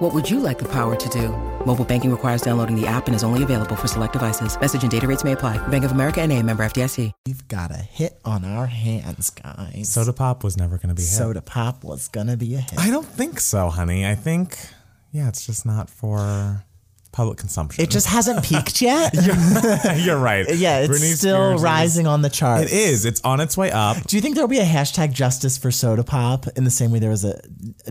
What 0.00 0.14
would 0.14 0.30
you 0.30 0.40
like 0.40 0.58
the 0.58 0.68
power 0.68 0.96
to 0.96 1.08
do? 1.10 1.28
Mobile 1.66 1.84
banking 1.84 2.10
requires 2.10 2.40
downloading 2.40 2.74
the 2.74 2.86
app 2.86 3.06
and 3.06 3.14
is 3.14 3.22
only 3.22 3.42
available 3.42 3.76
for 3.76 3.86
select 3.86 4.14
devices. 4.14 4.58
Message 4.58 4.80
and 4.80 4.90
data 4.90 5.06
rates 5.06 5.24
may 5.24 5.32
apply. 5.32 5.58
Bank 5.68 5.84
of 5.84 5.92
America 5.92 6.22
and 6.22 6.32
a 6.32 6.42
member 6.42 6.64
FDIC. 6.64 7.12
We've 7.26 7.46
got 7.48 7.70
a 7.70 7.76
hit 7.76 8.18
on 8.24 8.42
our 8.46 8.64
hands, 8.66 9.28
guys. 9.28 9.90
Soda 9.92 10.14
pop 10.14 10.42
was 10.42 10.56
never 10.56 10.78
going 10.78 10.88
to 10.88 10.94
be 10.94 11.02
a 11.02 11.04
hit. 11.04 11.12
Soda 11.18 11.42
Pop 11.42 11.84
was 11.84 12.08
gonna 12.08 12.38
be 12.38 12.54
a 12.54 12.60
hit. 12.60 12.78
I 12.78 12.88
don't 12.90 13.06
think 13.06 13.40
so, 13.40 13.68
honey. 13.68 14.06
I 14.06 14.14
think, 14.14 14.56
yeah, 15.12 15.28
it's 15.28 15.44
just 15.44 15.66
not 15.66 15.90
for 15.90 16.64
public 17.12 17.36
consumption. 17.36 17.84
It 17.84 17.90
just 17.90 18.06
hasn't 18.06 18.42
peaked 18.46 18.80
yet. 18.80 19.12
You're 19.98 20.16
right. 20.18 20.46
yeah, 20.56 20.78
it's 20.80 20.88
Britney 20.98 21.14
still 21.14 21.36
Spears 21.50 21.56
is- 21.60 21.62
rising 21.62 22.06
on 22.06 22.22
the 22.22 22.30
charts. 22.30 22.72
It 22.72 22.74
is. 22.74 23.04
It's 23.04 23.20
on 23.20 23.40
its 23.40 23.54
way 23.54 23.70
up. 23.70 24.02
Do 24.04 24.16
you 24.16 24.22
think 24.22 24.34
there'll 24.34 24.48
be 24.48 24.60
a 24.60 24.64
hashtag 24.64 25.12
justice 25.12 25.58
for 25.58 25.70
soda 25.70 26.04
pop 26.04 26.46
in 26.56 26.64
the 26.64 26.70
same 26.70 26.90
way 26.90 27.00
there 27.00 27.10
was 27.10 27.24
a 27.26 27.38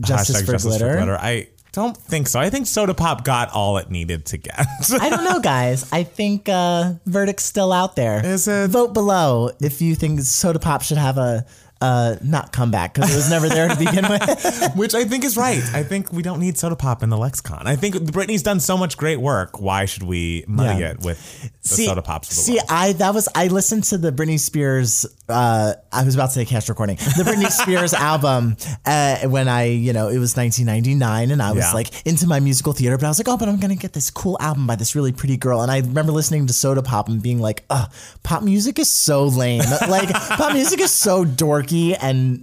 justice, 0.02 0.38
Hashtag 0.42 0.46
for, 0.48 0.52
justice 0.54 0.78
glitter? 0.80 1.16
I 1.22 1.50
don't 1.72 1.96
think 1.96 2.28
so. 2.28 2.40
I 2.40 2.50
think 2.50 2.68
soda 2.68 2.94
pop 2.94 3.24
got 3.24 3.52
all 3.52 3.78
it 3.78 3.90
needed 3.92 4.26
to 4.28 4.38
get. 4.38 4.60
I 5.00 5.10
don't 5.10 5.24
know, 5.24 5.40
guys. 5.40 5.92
I 5.92 6.04
think 6.04 6.50
uh, 6.50 6.94
verdict's 7.06 7.44
still 7.46 7.72
out 7.72 7.96
there. 7.96 8.26
Is 8.26 8.48
it? 8.48 8.70
Vote 8.70 8.94
below 8.94 9.52
if 9.62 9.82
you 9.82 9.96
think 9.96 10.22
soda 10.22 10.60
pop 10.60 10.82
should 10.82 10.98
have 10.98 11.18
a 11.18 11.46
uh, 11.82 12.16
not 12.22 12.52
come 12.52 12.72
back 12.72 12.94
because 12.94 13.12
it 13.12 13.16
was 13.16 13.30
never 13.30 13.48
there 13.48 13.68
to 13.70 13.76
begin 13.76 14.06
with. 14.10 14.72
Which 14.76 14.94
I 14.94 15.06
think 15.06 15.24
is 15.24 15.38
right. 15.38 15.64
I 15.74 15.84
think 15.84 16.12
we 16.12 16.22
don't 16.22 16.40
need 16.40 16.58
soda 16.58 16.76
pop 16.76 17.04
in 17.04 17.10
the 17.10 17.18
lexicon. 17.18 17.68
I 17.68 17.76
think 17.76 17.96
Britney's 17.96 18.44
done 18.44 18.60
so 18.60 18.78
much 18.78 18.98
great 18.98 19.20
work. 19.20 19.60
Why 19.62 19.86
should 19.86 20.04
we 20.04 20.44
muddy 20.48 20.82
Yeah. 20.82 20.92
it 20.92 21.00
with 21.02 21.20
the 21.64 21.70
soda 21.70 22.02
pops? 22.02 22.30
See, 22.30 22.54
world? 22.54 22.66
I 22.70 22.94
that 22.94 23.14
was 23.14 23.30
I 23.34 23.48
listened 23.48 23.86
to 23.86 23.98
the 23.98 24.12
Britney 24.12 24.40
Spears. 24.40 25.06
Uh, 25.30 25.74
I 25.92 26.04
was 26.04 26.16
about 26.16 26.28
to 26.28 26.32
say 26.34 26.46
cast 26.46 26.68
recording. 26.70 26.96
The 26.98 27.24
Britney 27.24 27.50
Spears 27.62 27.94
album 27.94 28.58
uh, 28.86 29.28
when 29.30 29.48
I, 29.48 29.66
you 29.66 29.94
know, 29.94 30.08
it 30.10 30.18
was 30.18 30.36
1999, 30.36 31.32
and 31.32 31.42
I 31.42 31.52
was 31.52 31.64
Yeah. 31.66 31.74
like 31.74 32.06
into 32.06 32.28
my 32.28 32.40
musical 32.40 32.74
theater. 32.74 32.98
But 32.98 33.06
I 33.06 33.10
was 33.10 33.20
like, 33.20 33.30
oh, 33.30 33.38
but 33.38 33.48
I'm 33.48 33.60
gonna 33.60 33.76
get 33.76 33.94
this 33.94 34.10
cool 34.12 34.38
album 34.42 34.68
by 34.68 34.76
this 34.76 34.96
really 34.96 35.12
pretty 35.12 35.38
girl. 35.38 35.62
And 35.62 35.72
I 35.72 35.78
remember 35.80 36.12
listening 36.12 36.48
to 36.48 36.54
Soda 36.54 36.82
Pop 36.82 37.08
and 37.10 37.22
being 37.22 37.40
like, 37.40 37.64
uh, 37.70 37.86
pop 38.24 38.44
music 38.44 38.80
is 38.80 38.90
so 38.90 39.26
lame. 39.26 39.62
like 39.88 40.10
pop 40.10 40.54
music 40.54 40.82
is 40.82 40.92
so 40.92 41.24
dorky 41.26 41.69
and 42.00 42.40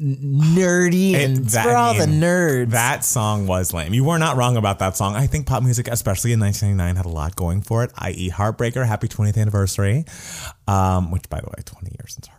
nerdy, 0.56 1.12
It- 1.12 1.24
and 1.30 1.36
that- 1.50 1.64
for 1.64 1.74
all 1.74 1.94
I 1.94 1.98
the 1.98 2.06
nerds. 2.06 2.70
That 2.70 3.04
song 3.04 3.46
was 3.46 3.72
lame. 3.72 3.92
You 3.94 4.04
were 4.04 4.18
not 4.18 4.36
wrong 4.36 4.56
about 4.56 4.78
that 4.80 4.96
song. 4.96 5.14
I 5.14 5.26
think 5.26 5.46
pop 5.46 5.62
music, 5.62 5.88
especially 5.88 6.32
in 6.32 6.40
1999, 6.40 6.96
had 6.96 7.06
a 7.06 7.08
lot 7.08 7.36
going 7.36 7.60
for 7.62 7.84
it, 7.84 7.90
i.e., 7.98 8.30
Heartbreaker, 8.30 8.86
Happy 8.86 9.08
20th 9.08 9.36
Anniversary, 9.38 10.04
um, 10.68 11.10
which, 11.10 11.28
by 11.28 11.40
the 11.40 11.46
way, 11.46 11.62
20 11.64 11.90
years 11.98 12.14
since 12.14 12.28
Heartbreaker. 12.28 12.35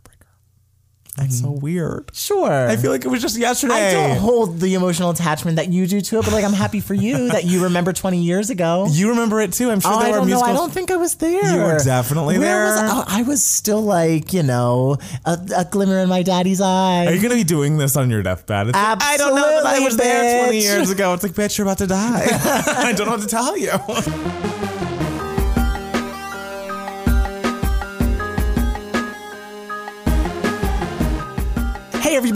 That's 1.18 1.40
so 1.40 1.48
mm-hmm. 1.48 1.60
weird. 1.62 2.12
sure. 2.14 2.68
I 2.70 2.76
feel 2.76 2.92
like 2.92 3.04
it 3.04 3.08
was 3.08 3.22
just 3.22 3.38
yesterday. 3.38 3.74
I 3.90 3.94
don't 3.94 4.18
hold 4.18 4.60
the 4.60 4.76
emotional 4.76 5.10
attachment 5.10 5.58
that 5.58 5.70
you 5.70 5.88
do 5.88 6.00
to 6.00 6.20
it, 6.20 6.26
but 6.26 6.32
like 6.32 6.46
I'm 6.46 6.54
happy 6.54 6.80
for 6.80 6.94
you 6.94 7.30
that 7.30 7.44
you 7.44 7.64
remember 7.64 7.92
20 7.92 8.22
years 8.22 8.50
ago. 8.50 8.88
You 8.98 9.10
remember 9.10 9.40
it 9.42 9.54
too. 9.54 9.70
I'm 9.70 9.80
sure 9.80 9.94
Oh, 9.94 10.00
there 10.00 10.08
I 10.08 10.12
were 10.12 10.18
don't 10.18 10.28
know. 10.28 10.36
musicals. 10.38 10.50
I 10.50 10.60
don't 10.60 10.72
think 10.72 10.90
I 10.92 10.96
was 10.98 11.16
there. 11.16 11.54
You 11.54 11.62
were 11.62 11.80
definitely 11.84 12.40
Where 12.40 12.48
there. 12.48 12.66
Was 12.66 12.78
I? 12.78 12.88
Oh, 12.90 13.04
I 13.08 13.22
was 13.24 13.44
still 13.44 13.82
like, 13.82 14.34
you 14.34 14.42
know, 14.44 14.98
a, 15.26 15.38
a 15.56 15.66
glimmer 15.66 16.00
in 16.00 16.10
my 16.10 16.24
daddy's 16.24 16.62
eye. 16.62 17.06
Are 17.06 17.14
you 17.14 17.20
going 17.20 17.30
to 17.32 17.36
be 17.36 17.44
doing 17.44 17.78
this 17.78 17.96
on 17.96 18.10
your 18.10 18.24
deathbed? 18.24 18.70
It's 18.70 18.76
like, 18.76 19.04
I 19.04 19.18
don't 19.18 19.36
know 19.36 19.42
that 19.42 19.66
I 19.66 19.78
Absolutely, 19.78 19.86
was 19.86 19.98
there 19.98 20.44
20 20.46 20.60
years 20.60 20.90
ago. 20.90 21.14
It's 21.14 21.24
like, 21.24 21.34
bitch, 21.34 21.58
you're 21.58 21.68
about 21.68 21.78
to 21.80 21.88
die. 21.88 22.26
I 22.32 22.94
don't 22.94 23.06
know 23.06 23.14
what 23.14 23.22
to 23.22 23.28
tell 23.28 23.56
you. 23.58 23.72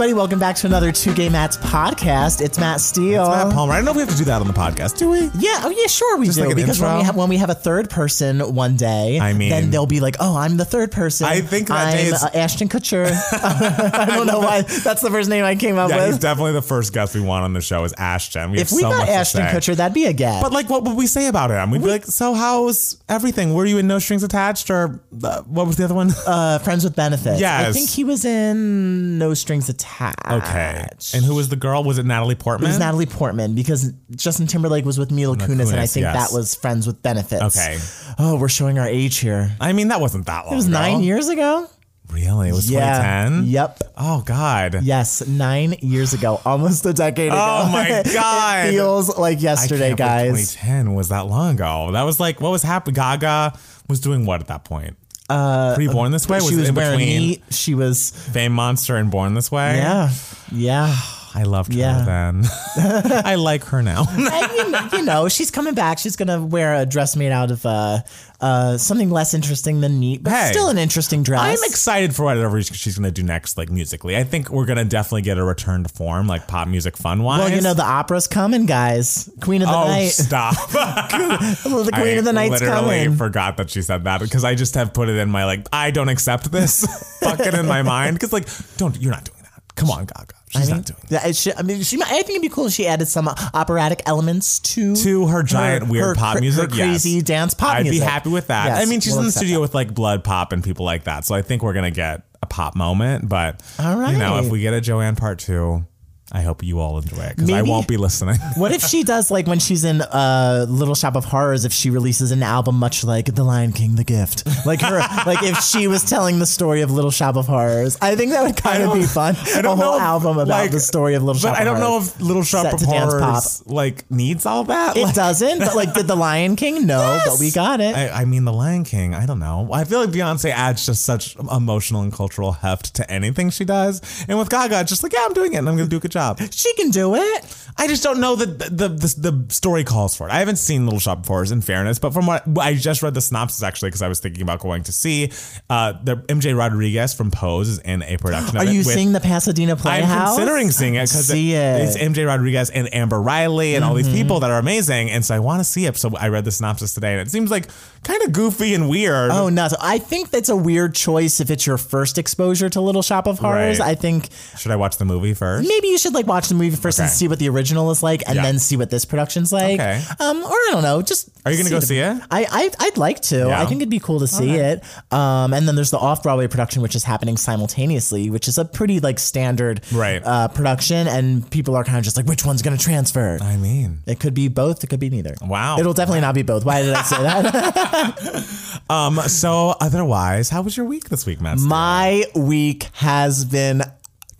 everybody, 0.01 0.17
welcome 0.17 0.39
back 0.39 0.55
to 0.55 0.65
another 0.65 0.91
Two 0.91 1.13
Gay 1.13 1.29
Mats 1.29 1.57
podcast. 1.57 2.41
It's 2.41 2.57
Matt 2.57 2.81
Steele. 2.81 3.29
Matt 3.29 3.53
Palmer. 3.53 3.73
I 3.73 3.75
don't 3.75 3.85
know 3.85 3.91
if 3.91 3.97
we 3.97 4.01
have 4.01 4.09
to 4.09 4.17
do 4.17 4.25
that 4.25 4.41
on 4.41 4.47
the 4.47 4.53
podcast, 4.53 4.97
do 4.97 5.11
we? 5.11 5.19
Yeah, 5.35 5.61
oh 5.63 5.69
yeah, 5.69 5.85
sure 5.85 6.17
we 6.17 6.25
Just 6.25 6.39
do. 6.39 6.45
like 6.47 6.55
because 6.55 6.79
when 6.81 6.97
we, 6.97 7.03
have, 7.03 7.15
when 7.15 7.29
we 7.29 7.37
have 7.37 7.51
a 7.51 7.53
third 7.53 7.87
person 7.91 8.39
one 8.55 8.77
day, 8.77 9.19
I 9.19 9.33
mean- 9.33 9.51
then 9.51 9.69
they'll 9.69 9.85
be 9.85 9.99
like, 9.99 10.15
"Oh, 10.19 10.35
I'm 10.35 10.57
the 10.57 10.65
third 10.65 10.91
person." 10.91 11.27
I 11.27 11.41
think 11.41 11.67
that 11.67 11.89
I'm 11.89 11.97
day 11.97 12.05
is- 12.07 12.23
uh, 12.23 12.31
Ashton 12.33 12.67
Kutcher. 12.67 13.05
I 13.31 14.07
don't 14.07 14.25
know 14.25 14.39
why 14.39 14.63
that's 14.63 15.03
the 15.03 15.11
first 15.11 15.29
name 15.29 15.45
I 15.45 15.53
came 15.53 15.77
up 15.77 15.91
Yeah, 15.91 16.05
he's 16.05 16.13
with. 16.15 16.21
definitely 16.21 16.53
the 16.53 16.63
first 16.63 16.93
guest 16.93 17.13
we 17.13 17.21
want 17.21 17.43
on 17.43 17.53
the 17.53 17.61
show 17.61 17.83
is 17.83 17.93
Ashton. 17.95 18.49
We 18.49 18.57
If 18.59 18.71
we 18.71 18.81
so 18.81 18.89
got 18.89 19.07
Ashton. 19.07 19.41
Kutcher, 19.43 19.75
that'd 19.75 19.93
be 19.93 20.05
a 20.05 20.13
get. 20.13 20.41
But 20.41 20.51
like, 20.51 20.67
what 20.67 20.83
would 20.83 20.97
we 20.97 21.05
say 21.05 21.27
about 21.27 21.51
him? 21.51 21.69
We'd 21.69 21.83
be 21.83 21.87
like, 21.89 22.05
so 22.05 22.33
how's 22.33 22.97
everything? 23.07 23.53
Were 23.53 23.67
you 23.67 23.77
in 23.77 23.85
No 23.85 23.99
Strings 23.99 24.23
Attached 24.23 24.71
or 24.71 24.99
uh, 25.23 25.43
what 25.43 25.67
was 25.67 25.77
the 25.77 25.83
other 25.83 25.93
one? 25.93 26.09
uh, 26.25 26.57
Friends 26.57 26.83
with 26.83 26.95
Benefits. 26.95 27.39
Yes. 27.39 27.69
I 27.69 27.71
think 27.71 27.87
he 27.87 28.03
was 28.03 28.25
in 28.25 29.19
No 29.19 29.35
Strings 29.35 29.69
Attached. 29.69 29.90
Okay. 29.99 30.87
And 31.13 31.23
who 31.23 31.35
was 31.35 31.49
the 31.49 31.55
girl? 31.55 31.83
Was 31.83 31.97
it 31.97 32.05
Natalie 32.05 32.35
Portman? 32.35 32.67
It 32.67 32.71
was 32.71 32.79
Natalie 32.79 33.05
Portman 33.05 33.55
because 33.55 33.91
Justin 34.15 34.47
Timberlake 34.47 34.85
was 34.85 34.97
with 34.97 35.11
Mila 35.11 35.35
Kunis, 35.37 35.71
and 35.71 35.79
I 35.79 35.85
think 35.85 36.03
yes. 36.03 36.29
that 36.31 36.35
was 36.35 36.55
Friends 36.55 36.87
with 36.87 37.01
Benefits. 37.01 37.57
Okay. 37.57 37.77
Oh, 38.19 38.37
we're 38.37 38.49
showing 38.49 38.79
our 38.79 38.87
age 38.87 39.17
here. 39.17 39.55
I 39.59 39.73
mean, 39.73 39.89
that 39.89 40.01
wasn't 40.01 40.25
that 40.27 40.45
long 40.45 40.53
It 40.53 40.57
was 40.57 40.67
ago. 40.67 40.73
nine 40.73 41.01
years 41.01 41.27
ago. 41.27 41.67
Really? 42.11 42.49
It 42.49 42.53
was 42.53 42.69
Yeah. 42.69 42.97
2010? 42.97 43.45
Yep. 43.51 43.79
Oh, 43.97 44.21
God. 44.25 44.79
Yes, 44.83 45.25
nine 45.25 45.75
years 45.79 46.13
ago, 46.13 46.41
almost 46.45 46.85
a 46.85 46.93
decade 46.93 47.31
oh, 47.31 47.35
ago. 47.35 47.63
Oh, 47.63 47.71
my 47.71 48.03
God. 48.13 48.65
it 48.65 48.71
feels 48.71 49.17
like 49.17 49.41
yesterday, 49.41 49.95
guys. 49.95 50.53
2010 50.55 50.93
was 50.93 51.09
that 51.09 51.27
long 51.27 51.55
ago. 51.55 51.91
That 51.93 52.03
was 52.03 52.19
like, 52.19 52.41
what 52.41 52.49
was 52.49 52.63
happening? 52.63 52.95
Gaga 52.95 53.57
was 53.87 54.01
doing 54.01 54.25
what 54.25 54.41
at 54.41 54.47
that 54.47 54.65
point? 54.65 54.97
Uh, 55.29 55.75
Pre-Born 55.75 56.11
This 56.11 56.27
Way? 56.27 56.39
She 56.39 56.53
it 56.53 56.57
was 56.57 56.69
in 56.69 56.75
wearing 56.75 56.99
between 56.99 57.21
meat. 57.21 57.43
She 57.51 57.73
was, 57.75 58.11
Fame 58.11 58.51
Monster 58.51 58.97
and 58.97 59.09
Born 59.09 59.33
This 59.33 59.51
Way? 59.51 59.77
yeah, 59.77 60.09
yeah. 60.51 60.95
I 61.33 61.43
loved 61.43 61.73
her 61.73 61.79
then. 62.05 62.43
I 63.25 63.35
like 63.35 63.63
her 63.65 63.81
now. 63.81 64.05
and 64.09 64.91
you, 64.91 65.03
know, 65.03 65.27
she's 65.29 65.51
coming 65.51 65.73
back. 65.73 65.99
She's 65.99 66.15
gonna 66.15 66.43
wear 66.43 66.75
a 66.75 66.85
dress 66.85 67.15
made 67.15 67.31
out 67.31 67.51
of 67.51 67.65
uh, 67.65 67.99
uh, 68.41 68.77
something 68.77 69.09
less 69.09 69.33
interesting 69.33 69.81
than 69.81 69.99
meat, 69.99 70.23
but 70.23 70.33
Hey, 70.33 70.49
still 70.51 70.69
an 70.69 70.77
interesting 70.77 71.21
dress. 71.23 71.41
I'm 71.41 71.69
excited 71.69 72.15
for 72.15 72.23
whatever 72.25 72.61
she's 72.61 72.97
going 72.97 73.05
to 73.05 73.11
do 73.11 73.21
next, 73.23 73.55
like 73.57 73.69
musically. 73.69 74.17
I 74.17 74.23
think 74.23 74.49
we're 74.49 74.65
going 74.65 74.79
to 74.79 74.85
definitely 74.85 75.21
get 75.21 75.37
a 75.37 75.43
return 75.43 75.83
to 75.83 75.89
form, 75.89 76.27
like 76.27 76.47
pop 76.47 76.67
music 76.67 76.97
fun 76.97 77.21
wise. 77.21 77.39
Well, 77.39 77.49
you 77.51 77.61
know, 77.61 77.75
the 77.75 77.85
opera's 77.85 78.27
coming, 78.27 78.65
guys. 78.65 79.29
Queen 79.41 79.61
of 79.61 79.67
the 79.67 79.75
Oh, 79.75 79.85
night. 79.87 80.07
stop. 80.07 80.55
the 80.71 81.89
Queen 81.93 82.07
I 82.07 82.09
of 82.17 82.25
the 82.25 82.33
Night's 82.33 82.61
literally 82.61 83.03
coming. 83.03 83.15
forgot 83.15 83.57
that 83.57 83.69
she 83.69 83.83
said 83.83 84.03
that 84.05 84.19
because 84.21 84.43
I 84.43 84.55
just 84.55 84.73
have 84.73 84.91
put 84.93 85.07
it 85.07 85.17
in 85.17 85.29
my, 85.29 85.45
like, 85.45 85.67
I 85.71 85.91
don't 85.91 86.09
accept 86.09 86.51
this 86.51 86.83
fucking 87.19 87.53
in 87.53 87.67
my 87.67 87.83
mind. 87.83 88.15
Because, 88.15 88.33
like, 88.33 88.47
don't, 88.77 88.99
you're 88.99 89.11
not 89.11 89.23
doing 89.23 89.43
that. 89.43 89.61
Come 89.75 89.91
on, 89.91 90.05
Gaga. 90.05 90.33
She's 90.51 90.63
I 90.63 90.65
mean, 90.65 90.75
not 90.77 90.85
doing 90.85 90.99
that. 91.09 91.35
should- 91.35 91.55
I 91.57 91.61
mean, 91.61 91.81
she. 91.81 91.97
might- 91.97 92.07
I 92.11 92.15
think 92.15 92.29
it'd 92.31 92.41
be 92.41 92.49
cool 92.49 92.65
if 92.67 92.73
she 92.73 92.85
added 92.87 93.07
some 93.07 93.27
uh, 93.27 93.35
operatic 93.53 94.01
elements 94.05 94.59
to 94.59 94.95
To 94.97 95.27
her 95.27 95.43
giant 95.43 95.87
weird 95.87 96.05
her 96.07 96.15
pop 96.15 96.39
music, 96.39 96.69
her 96.71 96.75
crazy 96.75 97.11
yes. 97.11 97.23
dance 97.23 97.53
pop 97.53 97.75
I'd 97.77 97.83
music. 97.83 98.01
be 98.01 98.05
happy 98.05 98.29
with 98.29 98.47
that. 98.47 98.65
Yes, 98.67 98.81
I 98.85 98.89
mean, 98.89 98.99
she's 98.99 99.13
we'll 99.13 99.21
in 99.21 99.25
the 99.27 99.31
studio 99.31 99.55
that. 99.55 99.61
with 99.61 99.73
like 99.75 99.93
BloodPop 99.93 100.51
and 100.51 100.63
people 100.63 100.85
like 100.85 101.05
that, 101.05 101.25
so 101.25 101.35
I 101.35 101.41
think 101.41 101.63
we're 101.63 101.73
gonna 101.73 101.89
get 101.91 102.23
a 102.43 102.45
pop 102.47 102.75
moment. 102.75 103.29
But 103.29 103.61
All 103.79 103.95
you 104.11 104.17
know, 104.17 104.39
if 104.39 104.49
we 104.51 104.59
get 104.59 104.73
a 104.73 104.81
Joanne 104.81 105.15
part 105.15 105.39
two, 105.39 105.85
I 106.33 106.41
hope 106.43 106.63
you 106.63 106.79
all 106.79 106.97
enjoy 106.97 107.17
it 107.23 107.35
because 107.35 107.49
I 107.51 107.61
won't 107.61 107.87
be 107.87 107.97
listening. 107.97 108.37
What 108.55 108.71
if 108.71 108.81
she 108.83 109.03
does 109.03 109.31
like 109.31 109.47
when 109.47 109.59
she's 109.59 109.83
in 109.83 110.01
uh, 110.01 110.65
Little 110.69 110.95
Shop 110.95 111.15
of 111.15 111.25
Horrors? 111.25 111.65
If 111.65 111.73
she 111.73 111.89
releases 111.89 112.31
an 112.31 112.41
album 112.43 112.75
much 112.75 113.03
like 113.03 113.33
The 113.35 113.43
Lion 113.43 113.73
King, 113.73 113.95
The 113.95 114.03
Gift, 114.03 114.43
like 114.65 114.81
her, 114.81 114.99
like 115.25 115.43
if 115.43 115.59
she 115.61 115.87
was 115.87 116.03
telling 116.03 116.39
the 116.39 116.45
story 116.45 116.81
of 116.81 116.91
Little 116.91 117.11
Shop 117.11 117.35
of 117.35 117.47
Horrors, 117.47 117.97
I 118.01 118.15
think 118.15 118.31
that 118.31 118.43
would 118.43 118.55
kind 118.55 118.83
of 118.83 118.93
be 118.93 119.03
fun. 119.03 119.35
I 119.55 119.59
A 119.59 119.61
don't 119.61 119.77
whole 119.77 119.91
know 119.91 119.95
if, 119.97 120.01
album 120.01 120.37
about 120.37 120.47
like- 120.47 120.71
the 120.71 120.79
story 120.79 121.15
of 121.15 121.23
Little 121.23 121.39
Shop. 121.39 121.53
But 121.55 121.61
I 121.61 121.63
don't 121.65 121.79
know 121.81 121.97
if 121.97 122.19
Little 122.21 122.43
Shop 122.43 122.71
of 122.73 122.81
Horrors 122.81 123.63
like 123.65 124.09
needs 124.09 124.45
all 124.45 124.63
that. 124.65 124.95
It 124.95 125.03
Like, 125.03 125.15
doesn't, 125.15 125.59
but 125.59 125.75
like, 125.75 125.93
did 125.93 126.07
The 126.07 126.15
Lion 126.15 126.55
King? 126.55 126.85
No, 126.85 127.19
but 127.25 127.39
we 127.39 127.51
got 127.51 127.81
it. 127.81 127.93
I, 127.95 128.21
I 128.21 128.25
mean, 128.25 128.45
The 128.45 128.53
Lion 128.53 128.83
King. 128.85 129.13
I 129.15 129.25
don't 129.25 129.39
know. 129.39 129.69
I 129.73 129.83
feel 129.83 129.99
like 129.99 130.11
Beyonce 130.11 130.51
adds 130.51 130.85
just 130.85 131.03
such 131.03 131.35
emotional 131.35 132.01
and 132.03 132.13
cultural 132.13 132.53
heft 132.53 132.93
to 132.95 133.11
anything 133.11 133.49
she 133.49 133.65
does, 133.65 134.01
and 134.29 134.37
with 134.39 134.49
Gaga, 134.49 134.79
it's 134.81 134.89
just 134.89 135.03
like, 135.03 135.11
yeah, 135.13 135.25
I'm 135.25 135.33
doing 135.33 135.53
it, 135.53 135.57
and 135.57 135.67
I'm 135.67 135.75
gonna 135.75 135.89
do 135.89 135.97
a 135.97 135.99
good 135.99 136.11
job. 136.11 136.20
Shop. 136.21 136.39
She 136.51 136.73
can 136.75 136.89
do 136.91 137.15
it. 137.15 137.57
I 137.77 137.87
just 137.87 138.03
don't 138.03 138.19
know 138.19 138.35
that 138.35 138.59
the, 138.59 138.69
the 138.69 138.87
the 138.89 139.31
the 139.31 139.53
story 139.53 139.83
calls 139.83 140.15
for 140.15 140.27
it. 140.27 140.31
I 140.31 140.39
haven't 140.39 140.57
seen 140.57 140.85
Little 140.85 140.99
Shop 140.99 141.21
before, 141.21 141.43
in 141.45 141.61
fairness, 141.61 141.97
but 141.99 142.13
from 142.13 142.25
what 142.27 142.43
I 142.59 142.75
just 142.75 143.01
read 143.01 143.13
the 143.13 143.21
synopsis 143.21 143.63
actually 143.63 143.89
because 143.89 144.01
I 144.01 144.07
was 144.07 144.19
thinking 144.19 144.41
about 144.43 144.59
going 144.59 144.83
to 144.83 144.91
see. 144.91 145.31
Uh, 145.69 145.93
the 146.03 146.17
MJ 146.17 146.55
Rodriguez 146.57 147.13
from 147.13 147.31
Pose 147.31 147.69
is 147.69 147.79
in 147.79 148.03
a 148.03 148.17
production. 148.17 148.57
Are 148.57 148.63
of 148.63 148.69
it 148.69 148.73
you 148.73 148.79
with- 148.79 148.87
seeing 148.87 149.13
the 149.13 149.19
Pasadena 149.21 149.75
Playhouse? 149.75 150.31
I'm 150.31 150.35
considering 150.37 150.71
seeing 150.71 150.95
it 150.95 151.03
because 151.09 151.27
See 151.27 151.53
it. 151.53 151.81
it's 151.81 151.97
MJ 151.97 152.27
Rodriguez 152.27 152.69
and 152.69 152.93
Amber 152.93 153.21
Riley 153.21 153.75
and 153.75 153.83
all 153.85 153.91
Mm-hmm. 153.95 154.03
these 154.11 154.13
people 154.21 154.39
that 154.41 154.51
are 154.51 154.59
amazing, 154.59 155.09
and 155.09 155.23
so 155.25 155.33
I 155.35 155.39
want 155.39 155.59
to 155.61 155.63
see 155.63 155.85
it. 155.85 155.97
So 155.97 156.11
I 156.17 156.27
read 156.27 156.45
the 156.45 156.51
synopsis 156.51 156.93
today, 156.93 157.13
and 157.13 157.21
it 157.27 157.31
seems 157.31 157.49
like 157.51 157.67
kind 158.03 158.21
of 158.23 158.31
goofy 158.33 158.73
and 158.73 158.89
weird. 158.89 159.31
Oh, 159.31 159.49
nuts. 159.49 159.73
I 159.81 159.97
think 159.97 160.29
that's 160.29 160.49
a 160.49 160.55
weird 160.55 160.93
choice 160.93 161.39
if 161.39 161.49
it's 161.49 161.65
your 161.65 161.77
first 161.77 162.17
exposure 162.17 162.69
to 162.69 162.81
Little 162.81 163.01
Shop 163.01 163.27
of 163.27 163.39
Horrors. 163.39 163.79
Right. 163.79 163.89
I 163.89 163.95
think 163.95 164.29
Should 164.57 164.71
I 164.71 164.75
watch 164.75 164.97
the 164.97 165.05
movie 165.05 165.33
first? 165.33 165.67
maybe 165.67 165.87
you 165.87 165.97
should 165.97 166.10
like 166.13 166.27
watch 166.27 166.47
the 166.47 166.55
movie 166.55 166.75
first 166.75 166.99
and 166.99 167.07
Okay. 167.07 167.13
see 167.15 167.27
what 167.27 167.39
the 167.39 167.49
original 167.49 167.91
is 167.91 168.01
like 168.03 168.23
and 168.27 168.35
Yeah. 168.35 168.43
then 168.43 168.59
see 168.59 168.77
what 168.77 168.89
this 168.89 169.05
production's 169.05 169.51
like. 169.51 169.79
Okay. 169.79 170.01
Um, 170.19 170.43
or 170.43 170.49
I 170.51 170.69
don't 170.71 170.83
know, 170.83 171.01
just 171.01 171.29
Are 171.45 171.51
you 171.51 171.57
gonna 171.57 171.69
go 171.69 171.79
the- 171.79 171.85
see 171.85 171.99
it? 171.99 172.17
I, 172.31 172.45
I 172.49 172.69
I'd 172.79 172.97
like 172.97 173.21
to. 173.23 173.37
Yeah. 173.47 173.61
I 173.61 173.65
think 173.65 173.81
it'd 173.81 173.89
be 173.89 173.99
cool 173.99 174.19
to 174.19 174.27
see 174.27 174.51
it. 174.55 174.83
Um, 175.11 175.53
and 175.53 175.67
then 175.67 175.75
there's 175.75 175.91
the 175.91 175.97
off 175.97 176.23
Broadway 176.23 176.47
production 176.47 176.81
which 176.81 176.95
is 176.95 177.03
happening 177.03 177.37
simultaneously, 177.37 178.29
which 178.29 178.47
is 178.47 178.57
a 178.57 178.65
pretty 178.65 178.99
like 178.99 179.19
standard 179.19 179.81
Right. 179.91 180.21
uh, 180.25 180.47
production, 180.49 181.07
and 181.07 181.49
people 181.49 181.75
are 181.75 181.83
kind 181.83 181.97
of 181.97 182.03
just 182.03 182.17
like, 182.17 182.25
which 182.27 182.45
one's 182.45 182.61
gonna 182.61 182.77
transfer? 182.77 183.37
I 183.41 183.57
mean, 183.57 183.99
It 184.05 184.19
could 184.19 184.33
be 184.33 184.47
both. 184.47 184.83
It 184.83 184.87
could 184.87 184.99
be 184.99 185.09
neither. 185.09 185.35
Wow. 185.41 185.77
It'll 185.79 185.93
definitely 185.93 186.21
not 186.21 186.35
be 186.35 186.41
both. 186.43 186.65
Why 186.65 186.81
did 186.81 186.93
I 186.93 187.01
say 187.03 187.21
that? 187.23 188.81
um. 188.89 189.19
So 189.27 189.75
otherwise, 189.79 190.49
how 190.49 190.61
was 190.61 190.75
your 190.77 190.85
week 190.85 191.09
this 191.09 191.25
week, 191.25 191.41
Matt? 191.41 191.59
My 191.59 192.23
week 192.35 192.89
has 192.93 193.45
been 193.45 193.81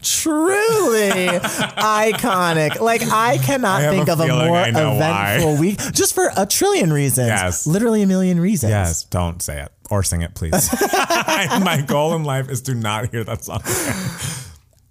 truly 0.01 1.09
iconic. 1.39 2.79
Like 2.79 3.01
I 3.03 3.37
cannot 3.37 3.81
I 3.81 3.89
think 3.89 4.09
of 4.09 4.19
a 4.19 4.27
more 4.27 4.67
eventful 4.67 5.53
why. 5.53 5.59
week 5.59 5.77
just 5.93 6.13
for 6.15 6.29
a 6.37 6.45
trillion 6.45 6.91
reasons. 6.91 7.27
Yes. 7.27 7.67
Literally 7.67 8.01
a 8.01 8.07
million 8.07 8.39
reasons. 8.39 8.71
Yes, 8.71 9.03
don't 9.05 9.41
say 9.41 9.61
it 9.61 9.71
or 9.89 10.03
sing 10.03 10.21
it, 10.21 10.33
please. 10.33 10.69
My 10.81 11.83
goal 11.85 12.15
in 12.15 12.23
life 12.23 12.49
is 12.49 12.61
to 12.63 12.73
not 12.75 13.11
hear 13.11 13.23
that 13.23 13.43
song. 13.43 13.61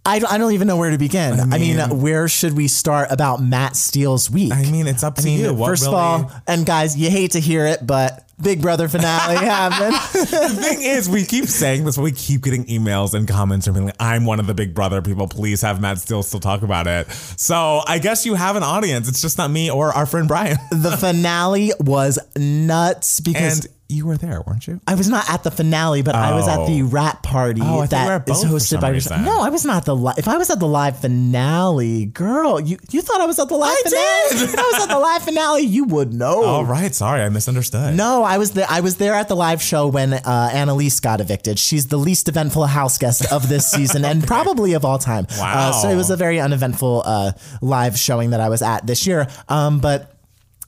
I, 0.04 0.20
I 0.28 0.38
don't 0.38 0.52
even 0.52 0.66
know 0.66 0.76
where 0.78 0.90
to 0.90 0.98
begin. 0.98 1.38
I 1.38 1.58
mean, 1.58 1.76
mean- 1.76 2.00
where 2.00 2.26
should 2.26 2.56
we 2.56 2.68
start 2.68 3.08
about 3.10 3.42
Matt 3.42 3.76
Steele's 3.76 4.30
week? 4.30 4.52
I 4.52 4.70
mean, 4.70 4.86
it's 4.86 5.02
up 5.02 5.16
to 5.16 5.30
you. 5.30 5.52
What 5.52 5.68
First 5.68 5.82
really- 5.82 5.94
of 5.94 6.00
all, 6.00 6.32
and 6.46 6.64
guys, 6.64 6.96
you 6.96 7.10
hate 7.10 7.32
to 7.32 7.40
hear 7.40 7.66
it, 7.66 7.86
but 7.86 8.26
Big 8.42 8.62
Brother 8.62 8.88
finale 8.88 9.36
happened. 9.44 9.94
the 9.94 10.62
thing 10.62 10.82
is, 10.82 11.08
we 11.08 11.24
keep 11.24 11.46
saying 11.46 11.84
this, 11.84 11.96
but 11.96 12.02
we 12.02 12.12
keep 12.12 12.42
getting 12.42 12.64
emails 12.66 13.14
and 13.14 13.26
comments 13.28 13.66
from 13.66 13.74
being 13.74 13.86
like, 13.86 13.96
"I'm 14.00 14.24
one 14.24 14.40
of 14.40 14.46
the 14.46 14.54
Big 14.54 14.74
Brother 14.74 15.02
people. 15.02 15.28
Please 15.28 15.62
have 15.62 15.80
Matt 15.80 15.98
Steele 15.98 16.22
still 16.22 16.40
talk 16.40 16.62
about 16.62 16.86
it." 16.86 17.10
So 17.36 17.82
I 17.86 17.98
guess 17.98 18.24
you 18.26 18.34
have 18.34 18.56
an 18.56 18.62
audience. 18.62 19.08
It's 19.08 19.22
just 19.22 19.38
not 19.38 19.50
me 19.50 19.70
or 19.70 19.92
our 19.92 20.06
friend 20.06 20.28
Brian. 20.28 20.56
the 20.70 20.96
finale 20.96 21.72
was 21.80 22.18
nuts 22.36 23.20
because 23.20 23.64
And 23.66 23.74
you 23.90 24.06
were 24.06 24.16
there, 24.16 24.42
weren't 24.46 24.66
you? 24.66 24.80
I 24.86 24.94
was 24.94 25.08
not 25.08 25.28
at 25.28 25.42
the 25.42 25.50
finale, 25.50 26.02
but 26.02 26.14
I 26.14 26.34
was 26.34 26.46
at 26.48 26.66
the 26.66 26.82
Oh. 26.82 26.86
rat 26.86 27.22
party 27.22 27.60
Oh, 27.62 27.80
I 27.80 27.86
thought 27.86 28.06
were 28.06 28.10
that 28.18 28.26
both 28.26 28.36
is 28.38 28.42
for 28.44 28.48
hosted 28.50 28.66
some 28.68 28.80
by. 28.80 28.90
reason. 28.90 29.24
No, 29.24 29.40
I 29.40 29.48
was 29.50 29.64
not 29.64 29.84
the. 29.84 29.96
Li- 29.96 30.14
if 30.16 30.28
I 30.28 30.36
was 30.36 30.48
at 30.50 30.60
the 30.60 30.66
live 30.68 30.98
finale, 30.98 32.06
girl, 32.06 32.60
you 32.60 32.78
you 32.90 33.02
thought 33.02 33.20
I 33.20 33.26
was 33.26 33.38
at 33.38 33.48
the 33.48 33.56
live 33.56 33.76
I 33.76 33.82
finale. 33.82 34.46
did. 34.46 34.50
If 34.50 34.58
I 34.58 34.62
was 34.62 34.82
at 34.82 34.88
the 34.88 34.98
live 34.98 35.22
finale, 35.22 35.62
you 35.62 35.84
would 35.84 36.12
know. 36.14 36.44
All 36.44 36.64
right, 36.64 36.94
sorry, 36.94 37.22
I 37.22 37.28
misunderstood. 37.28 37.94
No, 37.94 38.22
I 38.24 38.38
was 38.38 38.52
there. 38.52 38.66
I 38.68 38.80
was 38.80 38.96
there 38.96 39.14
at 39.14 39.28
the 39.28 39.36
live 39.36 39.60
show 39.62 39.86
when 39.88 40.12
uh, 40.14 40.50
Analyse 40.52 41.00
got 41.00 41.20
evicted. 41.20 41.58
She's 41.58 41.86
the 41.88 41.96
least 41.98 42.28
eventful 42.28 42.66
house 42.66 42.98
guest 42.98 43.30
of 43.32 43.48
this 43.48 43.70
season 43.76 44.04
and 44.04 44.26
probably 44.26 44.72
of 44.74 44.84
all 44.84 44.98
time. 44.98 45.26
Uh, 45.30 45.72
so 45.72 45.88
it 45.88 45.96
was 45.96 46.10
a 46.10 46.16
very 46.16 46.40
uneventful 46.40 47.02
uh, 47.04 47.32
live 47.60 47.98
showing 47.98 48.30
that 48.30 48.40
I 48.40 48.48
was 48.48 48.62
at 48.62 48.86
this 48.86 49.06
year. 49.06 49.26
Um, 49.48 49.80
but. 49.80 50.14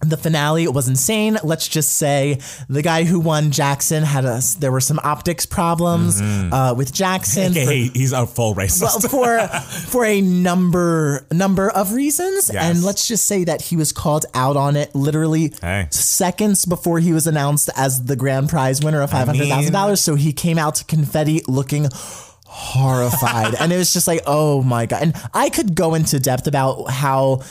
The 0.04 0.16
finale 0.16 0.66
was 0.66 0.88
insane. 0.88 1.38
Let's 1.44 1.68
just 1.68 1.92
say 1.92 2.40
the 2.68 2.82
guy 2.82 3.04
who 3.04 3.20
won 3.20 3.52
Jackson 3.52 4.02
had 4.02 4.24
a. 4.24 4.40
There 4.58 4.72
were 4.72 4.80
some 4.80 4.98
optics 5.04 5.46
problems 5.46 6.20
uh, 6.20 6.74
with 6.76 6.92
Jackson. 6.92 7.52
for- 7.54 7.60
Okay, 7.60 7.88
he's 7.94 8.12
a 8.12 8.26
full 8.26 8.54
racist. 8.56 9.12
well, 9.12 9.48
for 9.48 9.48
for 9.90 10.04
a 10.04 10.20
number 10.20 11.24
number 11.30 11.70
of 11.70 11.92
reasons, 11.92 12.50
Yes. 12.52 12.64
and 12.64 12.82
let's 12.84 13.06
just 13.06 13.26
say 13.28 13.44
that 13.44 13.62
he 13.62 13.76
was 13.76 13.92
called 13.92 14.26
out 14.34 14.56
on 14.56 14.74
it 14.76 14.92
literally 14.94 15.52
Hey. 15.60 15.86
seconds 15.90 16.64
before 16.64 16.98
he 16.98 17.12
was 17.12 17.28
announced 17.28 17.70
as 17.76 18.04
the 18.06 18.16
grand 18.16 18.48
prize 18.48 18.82
winner 18.82 19.02
of 19.02 19.10
five 19.10 19.28
hundred 19.28 19.46
thousand 19.48 19.72
dollars. 19.72 20.00
So 20.00 20.16
he 20.16 20.32
came 20.32 20.58
out 20.58 20.74
to 20.76 20.84
confetti 20.84 21.42
looking 21.46 21.86
horrified, 22.44 23.54
and 23.60 23.72
it 23.72 23.76
was 23.76 23.92
just 23.92 24.06
like, 24.06 24.20
oh 24.26 24.62
my 24.62 24.86
god! 24.86 25.02
And 25.02 25.14
I 25.32 25.48
could 25.48 25.74
go 25.74 25.94
into 25.94 26.18
depth 26.18 26.46
about 26.46 26.90
how. 26.90 27.42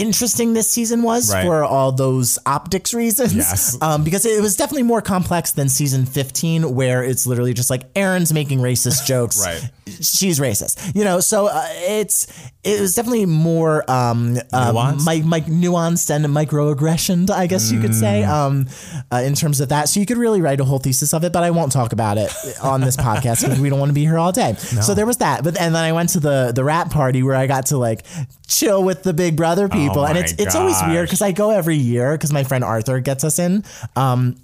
Interesting 0.00 0.54
this 0.54 0.68
season 0.70 1.02
was 1.02 1.32
Right. 1.32 1.44
for 1.44 1.62
all 1.64 1.92
those 1.92 2.38
optics 2.46 2.94
reasons. 2.94 3.34
Yes. 3.34 3.76
Um, 3.82 4.04
because 4.04 4.24
it 4.26 4.40
was 4.42 4.56
definitely 4.56 4.82
more 4.84 5.00
complex 5.02 5.52
than 5.52 5.68
season 5.68 6.04
15, 6.06 6.74
where 6.74 7.02
it's 7.04 7.26
literally 7.26 7.54
just 7.54 7.70
like 7.70 7.92
Aaryn's 7.94 8.32
making 8.32 8.58
racist 8.60 9.06
jokes 9.06 9.40
Right. 9.44 9.70
she's 9.86 10.38
racist, 10.38 10.94
you 10.94 11.04
know. 11.04 11.20
So 11.20 11.46
uh, 11.46 11.66
it's 11.70 12.26
it 12.62 12.78
was 12.80 12.94
definitely 12.94 13.24
more 13.26 13.90
um, 13.90 14.36
um 14.52 14.74
Nuanced? 14.76 15.06
mi- 15.06 15.22
mi- 15.22 15.66
nuanced 15.68 16.10
and 16.14 16.26
microaggression, 16.26 17.30
I 17.30 17.46
guess 17.46 17.72
you 17.72 17.80
could 17.80 17.94
say, 17.94 18.22
Mm. 18.22 18.28
um, 18.28 18.66
uh, 19.10 19.22
in 19.24 19.34
terms 19.34 19.60
of 19.60 19.70
that. 19.70 19.88
So 19.88 19.98
you 20.00 20.04
could 20.06 20.18
really 20.18 20.42
write 20.42 20.60
a 20.60 20.64
whole 20.64 20.78
thesis 20.78 21.14
of 21.14 21.24
it, 21.24 21.32
but 21.32 21.42
I 21.42 21.50
won't 21.50 21.72
talk 21.72 21.92
about 21.92 22.18
it 22.18 22.30
on 22.62 22.82
this 22.82 22.96
podcast 23.08 23.42
because 23.42 23.60
we 23.60 23.70
don't 23.70 23.78
want 23.78 23.88
to 23.88 23.94
be 23.94 24.02
here 24.04 24.18
all 24.18 24.30
day. 24.32 24.54
So 24.56 24.92
there 24.94 25.06
was 25.06 25.16
that, 25.18 25.42
but 25.42 25.58
and 25.58 25.74
then 25.74 25.82
I 25.84 25.92
went 25.92 26.10
to 26.10 26.20
the 26.20 26.52
the 26.54 26.62
rat 26.64 26.90
party 26.90 27.22
where 27.22 27.34
I 27.36 27.46
got 27.46 27.66
to 27.66 27.78
like 27.78 28.04
chill 28.46 28.82
with 28.84 29.02
the 29.04 29.14
Big 29.14 29.36
Brother 29.36 29.68
people, 29.68 30.04
and 30.04 30.18
Oh 30.18 30.20
my 30.20 30.26
it's 30.26 30.32
it's 30.34 30.54
always 30.54 30.76
weird 30.86 31.06
because 31.08 31.22
I 31.22 31.32
go 31.32 31.50
every 31.50 31.76
year 31.76 32.12
because 32.12 32.32
my 32.32 32.44
friend 32.44 32.62
Arthur 32.62 33.00
gets 33.00 33.24
us 33.24 33.38
in. 33.38 33.64
Um, 33.96 34.36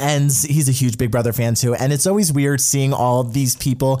and 0.00 0.30
he's 0.30 0.68
a 0.68 0.72
huge 0.72 0.96
Big 0.96 1.10
Brother 1.10 1.32
fan 1.32 1.56
too. 1.56 1.74
And 1.74 1.92
it's 1.92 2.06
always 2.06 2.32
weird 2.32 2.60
seeing 2.60 2.92
all 2.92 3.24
these 3.24 3.56
people. 3.56 4.00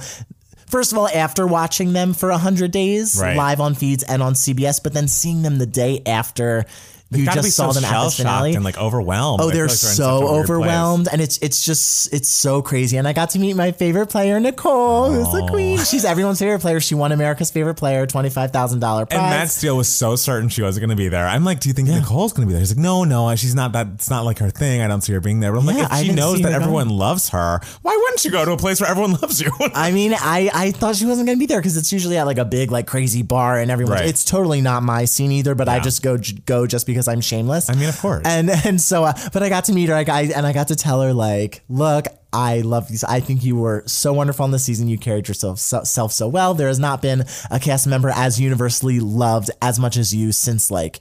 First 0.68 0.92
of 0.92 0.98
all, 0.98 1.08
after 1.08 1.46
watching 1.46 1.92
them 1.94 2.12
for 2.14 2.30
100 2.30 2.70
days 2.70 3.18
Right. 3.20 3.36
live 3.36 3.60
on 3.60 3.74
feeds 3.74 4.02
and 4.02 4.22
on 4.22 4.34
CBS, 4.34 4.82
but 4.82 4.92
then 4.92 5.08
seeing 5.08 5.42
them 5.42 5.58
the 5.58 5.66
day 5.66 6.02
after 6.06 6.66
you 7.10 7.24
just 7.24 7.52
saw 7.56 7.70
so 7.70 7.80
them 7.80 7.90
at 7.90 8.04
the 8.04 8.10
finale. 8.10 8.54
and 8.54 8.64
like 8.64 8.76
overwhelmed. 8.76 9.40
Oh, 9.42 9.50
they're 9.50 9.64
like 9.64 9.72
a 9.72 9.76
so 9.76 10.28
overwhelmed, 10.28 11.08
and 11.10 11.20
it's 11.20 11.38
it's 11.38 11.64
just 11.64 12.12
it's 12.12 12.28
so 12.28 12.60
crazy. 12.60 12.96
And 12.98 13.08
I 13.08 13.12
got 13.14 13.30
to 13.30 13.38
meet 13.38 13.54
my 13.54 13.72
favorite 13.72 14.08
player, 14.08 14.38
Nicole, 14.38 15.10
who's 15.10 15.32
the 15.32 15.46
queen. 15.48 15.78
She's 15.78 16.04
everyone's 16.04 16.38
favorite 16.38 16.60
player. 16.60 16.80
She 16.80 16.94
won 16.94 17.12
America's 17.12 17.50
favorite 17.50 17.76
player, 17.76 18.06
twenty 18.06 18.28
five 18.30 18.50
thousand 18.50 18.80
dollar 18.80 19.06
prize. 19.06 19.18
And 19.20 19.30
Matt 19.30 19.50
Steele 19.50 19.76
was 19.76 19.88
so 19.88 20.16
certain 20.16 20.48
she 20.50 20.60
wasn't 20.62 20.82
going 20.86 20.96
to 20.96 21.00
be 21.02 21.08
there. 21.08 21.26
I'm 21.26 21.44
like, 21.44 21.60
do 21.60 21.68
you 21.68 21.72
think 21.72 21.88
Nicole's 21.88 22.32
going 22.32 22.46
to 22.46 22.48
be 22.48 22.52
there? 22.52 22.60
He's 22.60 22.72
like, 22.72 22.82
no, 22.82 23.04
no, 23.04 23.34
she's 23.36 23.54
not. 23.54 23.72
That 23.72 23.86
it's 23.94 24.10
not 24.10 24.24
like 24.24 24.38
her 24.40 24.50
thing. 24.50 24.82
I 24.82 24.88
don't 24.88 25.00
see 25.00 25.12
her 25.14 25.20
being 25.20 25.40
there. 25.40 25.52
But 25.52 25.60
I'm 25.60 25.66
Yeah, 25.68 25.82
like, 25.84 26.00
if 26.00 26.06
she 26.08 26.12
knows 26.12 26.40
that 26.42 26.52
everyone 26.52 26.90
loves 26.90 27.30
her, 27.30 27.60
why 27.82 27.96
wouldn't 27.96 28.24
you 28.24 28.30
go 28.30 28.44
to 28.44 28.52
a 28.52 28.56
place 28.58 28.80
where 28.80 28.90
everyone 28.90 29.12
loves 29.22 29.40
you? 29.40 29.50
I 29.74 29.92
mean, 29.92 30.12
I, 30.14 30.50
I 30.52 30.70
thought 30.72 30.96
she 30.96 31.06
wasn't 31.06 31.26
going 31.26 31.38
to 31.38 31.40
be 31.40 31.46
there 31.46 31.60
because 31.60 31.76
it's 31.78 31.92
usually 31.92 32.18
at 32.18 32.26
like 32.26 32.38
a 32.38 32.44
big, 32.44 32.70
like 32.70 32.86
crazy 32.86 33.22
bar 33.22 33.58
and 33.58 33.70
everyone. 33.70 33.94
Right. 33.94 34.06
It's 34.06 34.24
totally 34.24 34.60
not 34.60 34.82
my 34.82 35.06
scene 35.06 35.32
either, 35.32 35.54
but 35.54 35.68
I 35.70 35.80
just 35.80 36.02
go 36.02 36.18
go 36.44 36.66
just 36.66 36.86
because 36.86 36.97
I'm 37.06 37.20
shameless. 37.20 37.70
I 37.70 37.74
mean, 37.74 37.88
of 37.88 38.00
course. 38.00 38.22
And 38.24 38.50
and 38.64 38.80
so, 38.80 39.04
uh, 39.04 39.12
but 39.32 39.42
I 39.44 39.48
got 39.48 39.66
to 39.66 39.72
meet 39.72 39.88
her. 39.90 39.94
I 39.94 40.02
got, 40.04 40.24
and 40.24 40.44
I 40.46 40.52
got 40.52 40.68
to 40.68 40.74
tell 40.76 41.00
her 41.02 41.12
like, 41.12 41.62
look. 41.68 42.06
I 42.30 42.60
love 42.60 42.88
these. 42.88 43.04
I 43.04 43.20
think 43.20 43.42
you 43.42 43.56
were 43.56 43.84
so 43.86 44.12
wonderful 44.12 44.44
in 44.44 44.50
the 44.50 44.58
season. 44.58 44.86
You 44.86 44.98
carried 44.98 45.28
yourself 45.28 45.58
so, 45.58 45.82
self 45.84 46.12
so 46.12 46.28
well. 46.28 46.52
There 46.52 46.68
has 46.68 46.78
not 46.78 47.00
been 47.00 47.24
a 47.50 47.58
cast 47.58 47.86
member 47.86 48.10
as 48.14 48.38
universally 48.38 49.00
loved 49.00 49.50
as 49.62 49.78
much 49.80 49.96
as 49.96 50.14
you 50.14 50.30
since 50.32 50.70
like 50.70 51.00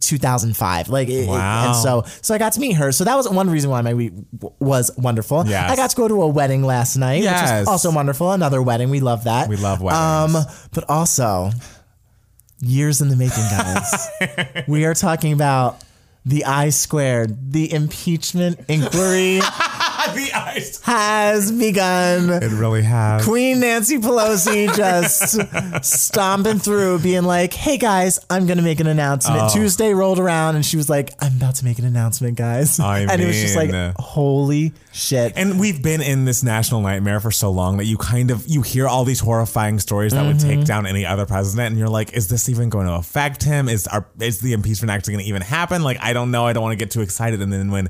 2005. 0.00 0.88
Like, 0.88 1.08
it- 1.08 1.12
it- 1.24 1.28
Wow. 1.28 1.66
and 1.66 1.76
so 1.76 2.04
so 2.22 2.34
I 2.34 2.38
got 2.38 2.54
to 2.54 2.60
meet 2.60 2.72
her. 2.74 2.92
So 2.92 3.04
that 3.04 3.14
was 3.14 3.28
one 3.28 3.50
reason 3.50 3.68
why 3.70 3.82
my 3.82 3.92
week 3.92 4.12
w- 4.38 4.54
was 4.58 4.90
wonderful. 4.96 5.44
Yes. 5.46 5.70
I 5.70 5.76
got 5.76 5.90
to 5.90 5.96
go 5.96 6.08
to 6.08 6.22
a 6.22 6.28
wedding 6.28 6.62
last 6.62 6.96
night, 6.96 7.16
which 7.16 7.24
Yes. 7.24 7.60
was 7.60 7.68
also 7.68 7.90
wonderful. 7.92 8.32
Another 8.32 8.62
wedding. 8.62 8.88
We 8.88 9.00
love 9.00 9.24
that. 9.24 9.48
We 9.50 9.56
love 9.56 9.82
weddings. 9.82 10.34
Um, 10.36 10.44
but 10.72 10.88
also 10.88 11.50
years 12.64 13.00
in 13.00 13.08
the 13.08 13.16
making, 13.16 13.44
guys. 13.50 14.64
we 14.68 14.84
are 14.84 14.94
talking 14.94 15.32
about 15.32 15.82
the 16.26 16.44
I 16.44 16.70
squared, 16.70 17.52
the 17.52 17.70
impeachment 17.72 18.58
inquiry 18.68 19.38
the 20.14 20.30
eyes. 20.34 20.80
has 20.82 21.52
begun. 21.52 22.30
It 22.30 22.50
really 22.52 22.82
has. 22.82 23.24
Queen 23.24 23.60
Nancy 23.60 23.98
Pelosi 23.98 24.74
just 24.76 25.84
stomping 25.84 26.58
through, 26.58 27.00
being 27.00 27.24
like, 27.24 27.52
"Hey 27.52 27.76
guys, 27.76 28.18
I'm 28.30 28.46
gonna 28.46 28.62
make 28.62 28.80
an 28.80 28.86
announcement." 28.86 29.42
Oh. 29.42 29.48
Tuesday 29.52 29.92
rolled 29.92 30.18
around, 30.18 30.56
and 30.56 30.64
she 30.64 30.76
was 30.78 30.88
like, 30.88 31.12
"I'm 31.20 31.36
about 31.36 31.56
to 31.56 31.64
make 31.64 31.78
an 31.78 31.84
announcement, 31.84 32.36
guys," 32.36 32.80
I 32.80 33.00
and 33.00 33.20
it 33.20 33.26
was 33.26 33.40
just 33.40 33.56
like, 33.56 33.70
mean- 33.70 33.92
"Holy 33.98 34.72
shit!" 34.94 35.32
And 35.36 35.60
we've 35.60 35.82
been 35.82 36.00
in 36.00 36.24
this 36.24 36.42
national 36.42 36.80
nightmare 36.80 37.20
for 37.20 37.30
so 37.30 37.50
long 37.50 37.76
that 37.76 37.84
you 37.84 37.98
kind 37.98 38.30
of 38.30 38.46
you 38.46 38.62
hear 38.62 38.88
all 38.88 39.04
these 39.04 39.20
horrifying 39.20 39.78
stories 39.80 40.12
that 40.12 40.24
would 40.24 40.36
Mm-hmm. 40.36 40.60
take 40.60 40.64
down 40.64 40.86
any 40.86 41.04
other 41.04 41.26
president, 41.26 41.68
and 41.70 41.78
you're 41.78 41.88
like, 41.88 42.12
is 42.12 42.28
this 42.28 42.48
even 42.48 42.68
going 42.68 42.86
to 42.86 42.94
affect 42.94 43.42
him? 43.42 43.68
Is 43.68 43.86
our 43.86 44.06
is 44.20 44.40
the 44.40 44.52
impeachment 44.52 44.90
actually 44.90 45.14
going 45.14 45.24
to 45.24 45.28
even 45.28 45.42
happen? 45.42 45.82
Like, 45.82 45.98
I 46.00 46.12
don't 46.12 46.30
know. 46.30 46.46
I 46.46 46.52
don't 46.52 46.62
want 46.62 46.72
to 46.72 46.82
get 46.84 46.90
too 46.90 47.02
excited. 47.02 47.42
And 47.42 47.52
then 47.52 47.70
when 47.70 47.88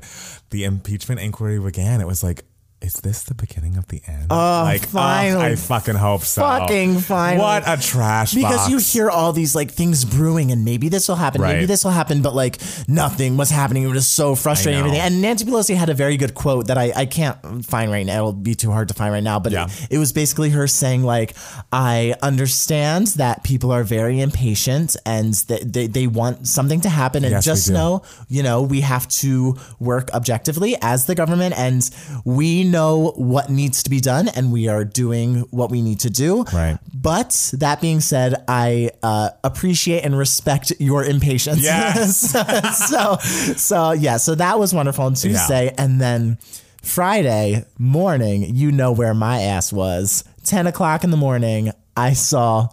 the 0.49 0.63
impeachment 0.65 1.21
inquiry 1.21 1.59
began, 1.59 2.01
it 2.01 2.07
was 2.07 2.23
like. 2.23 2.43
Is 2.81 2.95
this 2.95 3.23
the 3.23 3.33
beginning 3.33 3.77
of 3.77 3.87
the 3.87 4.01
end? 4.05 4.27
Oh, 4.29 4.61
like, 4.63 4.83
oh, 4.83 4.87
finally. 4.87 5.43
I 5.43 5.55
fucking 5.55 5.95
hope 5.95 6.21
so. 6.21 6.41
Fucking 6.41 6.99
finally. 6.99 7.41
What 7.41 7.63
a 7.65 7.81
trash 7.81 8.33
because 8.33 8.57
box. 8.57 8.69
you 8.69 8.77
hear 8.77 9.09
all 9.09 9.31
these 9.33 9.55
like 9.55 9.71
things 9.71 10.05
brewing 10.05 10.51
and 10.51 10.63
maybe 10.65 10.89
this 10.89 11.07
will 11.07 11.15
happen, 11.15 11.41
maybe 11.41 11.65
this 11.65 11.83
will 11.83 11.91
happen, 11.91 12.21
but 12.21 12.35
like 12.35 12.59
nothing 12.87 13.37
was 13.37 13.49
happening. 13.49 13.83
It 13.83 13.87
was 13.87 14.07
so 14.07 14.35
frustrating. 14.35 14.79
Everything. 14.79 14.99
And 14.99 15.21
Nancy 15.21 15.45
Pelosi 15.45 15.75
had 15.75 15.89
a 15.89 15.93
very 15.93 16.17
good 16.17 16.35
quote 16.35 16.67
that 16.67 16.77
I, 16.77 16.91
I 16.95 17.05
can't 17.05 17.65
find 17.65 17.89
right 17.91 18.05
now. 18.05 18.17
It'll 18.17 18.33
be 18.33 18.55
too 18.55 18.71
hard 18.71 18.89
to 18.89 18.93
find 18.93 19.11
right 19.11 19.23
now. 19.23 19.39
But 19.39 19.53
Yeah. 19.53 19.65
it, 19.65 19.87
it 19.91 19.97
was 19.97 20.11
basically 20.11 20.49
her 20.51 20.67
saying 20.67 21.01
like, 21.03 21.33
I 21.71 22.13
understand 22.21 23.07
that 23.07 23.43
people 23.43 23.71
are 23.71 23.83
very 23.83 24.19
impatient 24.19 24.95
and 25.05 25.33
that 25.33 25.71
they, 25.73 25.87
they 25.87 26.07
want 26.07 26.45
something 26.47 26.81
to 26.81 26.89
happen. 26.89 27.23
And 27.23 27.31
Yes, 27.31 27.45
just 27.45 27.71
know, 27.71 28.03
you 28.27 28.43
know, 28.43 28.61
we 28.61 28.81
have 28.81 29.07
to 29.07 29.55
work 29.79 30.11
objectively 30.13 30.75
as 30.81 31.05
the 31.05 31.15
government 31.15 31.57
and 31.57 31.89
we 32.25 32.64
know 32.65 33.13
what 33.15 33.49
needs 33.49 33.83
to 33.83 33.89
be 33.89 33.99
done 33.99 34.27
and 34.27 34.51
we 34.51 34.67
are 34.67 34.83
doing 34.83 35.41
what 35.51 35.71
we 35.71 35.81
need 35.81 36.01
to 36.01 36.09
do. 36.09 36.43
Right. 36.43 36.77
But 36.93 37.53
that 37.53 37.81
being 37.81 37.99
said, 37.99 38.43
I 38.47 38.91
uh, 39.03 39.29
appreciate 39.43 40.03
and 40.03 40.17
respect 40.17 40.73
your 40.79 41.03
impatience. 41.03 41.61
Yes. 41.61 42.31
so, 42.89 43.17
so 43.55 43.91
yeah, 43.91 44.17
so 44.17 44.35
that 44.35 44.59
was 44.59 44.73
wonderful 44.73 45.05
on 45.05 45.13
Tuesday, 45.13 45.73
and 45.77 46.01
then 46.01 46.37
Friday 46.81 47.65
morning, 47.77 48.55
you 48.55 48.71
know 48.71 48.91
where 48.91 49.13
my 49.13 49.41
ass 49.41 49.71
was. 49.71 50.23
Ten 50.43 50.67
o'clock 50.67 51.03
in 51.03 51.11
the 51.11 51.17
morning, 51.17 51.71
I 51.97 52.13
saw 52.13 52.69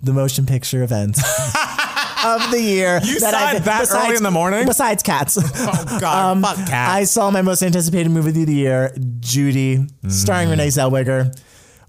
the 0.00 0.12
motion 0.12 0.46
picture 0.46 0.82
event. 0.82 1.16
Of 2.24 2.50
the 2.50 2.60
year, 2.60 3.00
You 3.04 3.20
saw 3.20 3.52
it 3.52 3.64
that 3.64 3.88
early 3.90 4.16
in 4.16 4.22
the 4.22 4.30
morning? 4.30 4.66
Besides 4.66 5.02
cats, 5.02 5.38
Oh 5.38 5.98
God, 6.00 6.40
fuck 6.42 6.56
cats. 6.56 6.70
I 6.94 7.04
saw 7.04 7.30
my 7.30 7.42
most 7.42 7.62
anticipated 7.62 8.10
movie 8.10 8.40
of 8.40 8.46
the 8.46 8.54
year, 8.54 8.94
Judy, 9.20 9.78
Mm. 9.78 10.10
starring 10.10 10.48
Renee 10.50 10.68
Zellweger. 10.68 11.36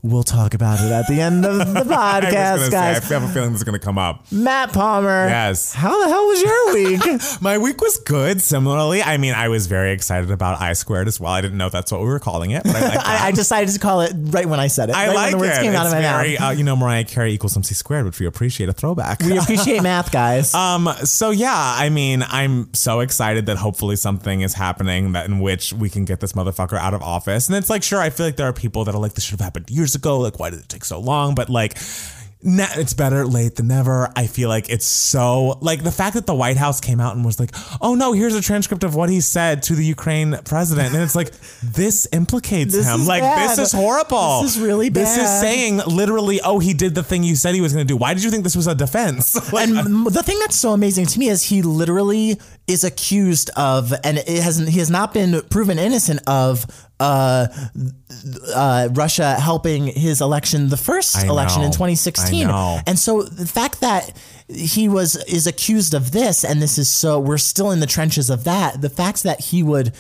We'll 0.04 0.24
talk 0.24 0.54
about 0.54 0.80
it 0.80 0.92
at 0.92 1.08
the 1.08 1.20
end 1.20 1.44
of 1.46 1.58
the 1.58 1.64
podcast, 1.82 2.22
gonna 2.22 2.60
say, 2.66 2.72
guys. 2.72 3.12
I 3.12 3.14
have 3.20 3.24
a 3.24 3.34
feeling 3.34 3.52
this 3.52 3.62
is 3.62 3.64
gonna 3.64 3.80
come 3.80 3.98
up. 3.98 4.32
Matt 4.32 4.72
Palmer. 4.72 5.28
Yes. 5.28 5.74
How 5.74 6.02
the 6.04 6.08
hell 6.10 6.26
was 6.28 6.42
your 6.42 6.74
week? 6.74 7.22
My 7.42 7.58
week 7.58 7.82
was 7.82 7.98
good. 7.98 8.42
Similarly, 8.42 9.02
I 9.02 9.18
mean, 9.18 9.34
I 9.34 9.50
was 9.50 9.66
very 9.68 9.92
excited 9.92 10.30
about 10.30 10.62
I 10.62 10.74
squared 10.74 11.08
as 11.08 11.20
well. 11.20 11.32
I 11.32 11.42
didn't 11.42 11.58
know 11.58 11.70
that's 11.70 11.92
what 11.92 12.02
we 12.02 12.08
were 12.08 12.20
calling 12.20 12.52
it, 12.52 12.64
but 12.64 12.76
I 12.76 12.82
like. 12.82 12.98
I, 13.06 13.28
I 13.28 13.32
decided 13.32 13.74
to 13.74 13.80
call 13.80 14.02
it 14.02 14.14
right 14.16 14.46
when 14.46 14.60
I 14.60 14.68
said 14.68 14.90
it. 14.90 14.96
I 14.96 15.08
right 15.08 15.16
like 15.16 15.24
when 15.24 15.32
the 15.32 15.48
words 15.48 15.58
it. 15.58 15.64
came 15.64 15.74
out 15.74 15.88
of 15.88 15.92
my 15.92 16.02
very, 16.02 16.38
mouth. 16.38 16.50
uh, 16.50 16.52
you 16.52 16.64
know, 16.64 16.76
Mariah 16.76 17.04
Carey 17.04 17.34
equals 17.34 17.58
MC 17.58 17.74
squared, 17.74 18.06
which 18.06 18.20
we 18.20 18.28
appreciate 18.28 18.70
a 18.70 18.74
throwback. 18.74 19.22
We 19.22 19.38
appreciate 19.38 19.82
math, 19.82 20.12
guys. 20.12 20.54
Um. 20.54 20.90
So 21.04 21.32
yeah, 21.32 21.52
I 21.54 21.90
mean, 21.90 22.24
I'm 22.24 22.74
so 22.74 23.00
excited 23.00 23.48
that 23.48 23.58
hopefully 23.58 23.96
something 23.96 24.42
is 24.42 24.54
happening 24.54 25.14
that 25.14 25.26
in 25.26 25.40
which 25.40 25.74
we 25.74 25.90
can 25.90 26.06
get 26.06 26.20
this 26.20 26.34
motherfucker 26.34 26.78
out 26.78 26.94
of 26.94 27.02
office. 27.02 27.48
And 27.48 27.58
it's 27.58 27.70
like, 27.70 27.82
sure, 27.82 28.00
I 28.00 28.12
feel 28.12 28.28
like 28.28 28.36
there 28.36 28.48
are 28.48 28.54
people 28.54 28.86
that 28.86 28.94
are 28.94 29.00
like, 29.00 29.14
this 29.14 29.24
should 29.24 29.40
have 29.40 29.46
happened 29.46 29.70
years 29.70 29.87
ago. 29.96 30.20
Like, 30.20 30.40
why 30.40 30.50
did 30.50 30.60
it 30.60 30.70
take 30.70 30.86
so 30.86 31.00
long? 31.00 31.36
But 31.36 31.50
like. 31.50 31.78
it's 32.44 32.94
better 32.94 33.26
late 33.26 33.56
than 33.56 33.68
never. 33.68 34.10
I 34.16 34.28
feel 34.28 34.48
like 34.48 34.70
it's 34.70 34.86
so 34.86 35.58
like 35.60 35.84
the 35.84 35.92
fact 35.92 36.14
that 36.14 36.28
the 36.28 36.36
White 36.36 36.56
House 36.56 36.80
came 36.80 37.02
out 37.02 37.16
and 37.16 37.26
was 37.26 37.40
like, 37.40 37.50
"Oh 37.82 37.96
no, 37.96 38.14
here's 38.14 38.36
a 38.36 38.42
transcript 38.42 38.84
of 38.84 38.94
what 38.94 39.10
he 39.10 39.22
said 39.22 39.64
to 39.64 39.76
the 39.76 39.84
Ukraine 39.84 40.38
president," 40.46 40.94
and 40.94 41.02
it's 41.02 41.16
like 41.16 41.32
this 41.64 42.08
implicates 42.14 42.74
This 42.76 42.88
him. 42.88 43.08
Like 43.08 43.24
bad. 43.24 43.50
this 43.50 43.58
is 43.58 43.72
horrible. 43.72 44.44
This 44.44 44.56
is 44.56 44.62
really 44.62 44.90
This 44.90 45.18
is 45.18 45.28
saying 45.42 45.78
literally, 45.88 46.40
"Oh, 46.42 46.60
he 46.60 46.76
did 46.76 46.94
the 46.94 47.04
thing 47.04 47.24
you 47.24 47.36
said 47.36 47.56
he 47.56 47.60
was 47.60 47.74
going 47.74 47.86
to 47.86 47.92
do." 47.92 47.98
Why 47.98 48.14
did 48.14 48.24
you 48.24 48.30
think 48.30 48.44
this 48.44 48.56
was 48.56 48.68
a 48.68 48.76
defense? 48.76 49.36
Like, 49.52 49.70
and 49.70 50.06
the 50.06 50.22
thing 50.22 50.38
that's 50.40 50.56
so 50.58 50.74
amazing 50.74 51.08
to 51.08 51.20
me 51.20 51.30
is 51.30 51.42
he 51.42 51.64
literally 51.64 52.40
is 52.68 52.84
accused 52.84 53.50
of, 53.58 53.94
and 54.04 54.20
it 54.20 54.28
hasn't. 54.44 54.70
He 54.70 54.78
has 54.78 54.92
not 54.92 55.12
been 55.14 55.42
proven 55.50 55.80
innocent 55.80 56.22
of. 56.28 56.68
Uh, 57.00 57.48
uh, 58.56 58.90
Russia 58.94 59.36
helping 59.36 59.88
his 59.88 60.20
election, 60.22 60.70
the 60.70 60.78
first 60.78 61.16
I 61.18 61.28
election 61.28 61.62
in 61.62 61.72
2016, 61.72 62.48
I 62.48 62.52
know. 62.52 62.80
and 62.88 62.98
so 62.98 63.22
the 63.22 63.46
fact 63.46 63.82
that 63.82 64.18
he 64.50 64.90
was 64.90 65.16
is 65.26 65.46
accused 65.46 65.94
of 65.94 66.12
this, 66.12 66.44
and 66.44 66.62
this 66.62 66.78
is 66.78 66.90
so 66.92 67.20
we're 67.20 67.38
still 67.38 67.70
in 67.72 67.80
the 67.82 67.86
trenches 67.86 68.30
of 68.30 68.46
that. 68.46 68.82
The 68.82 68.90
fact 68.90 69.24
that 69.24 69.40
he 69.42 69.62
would 69.64 69.94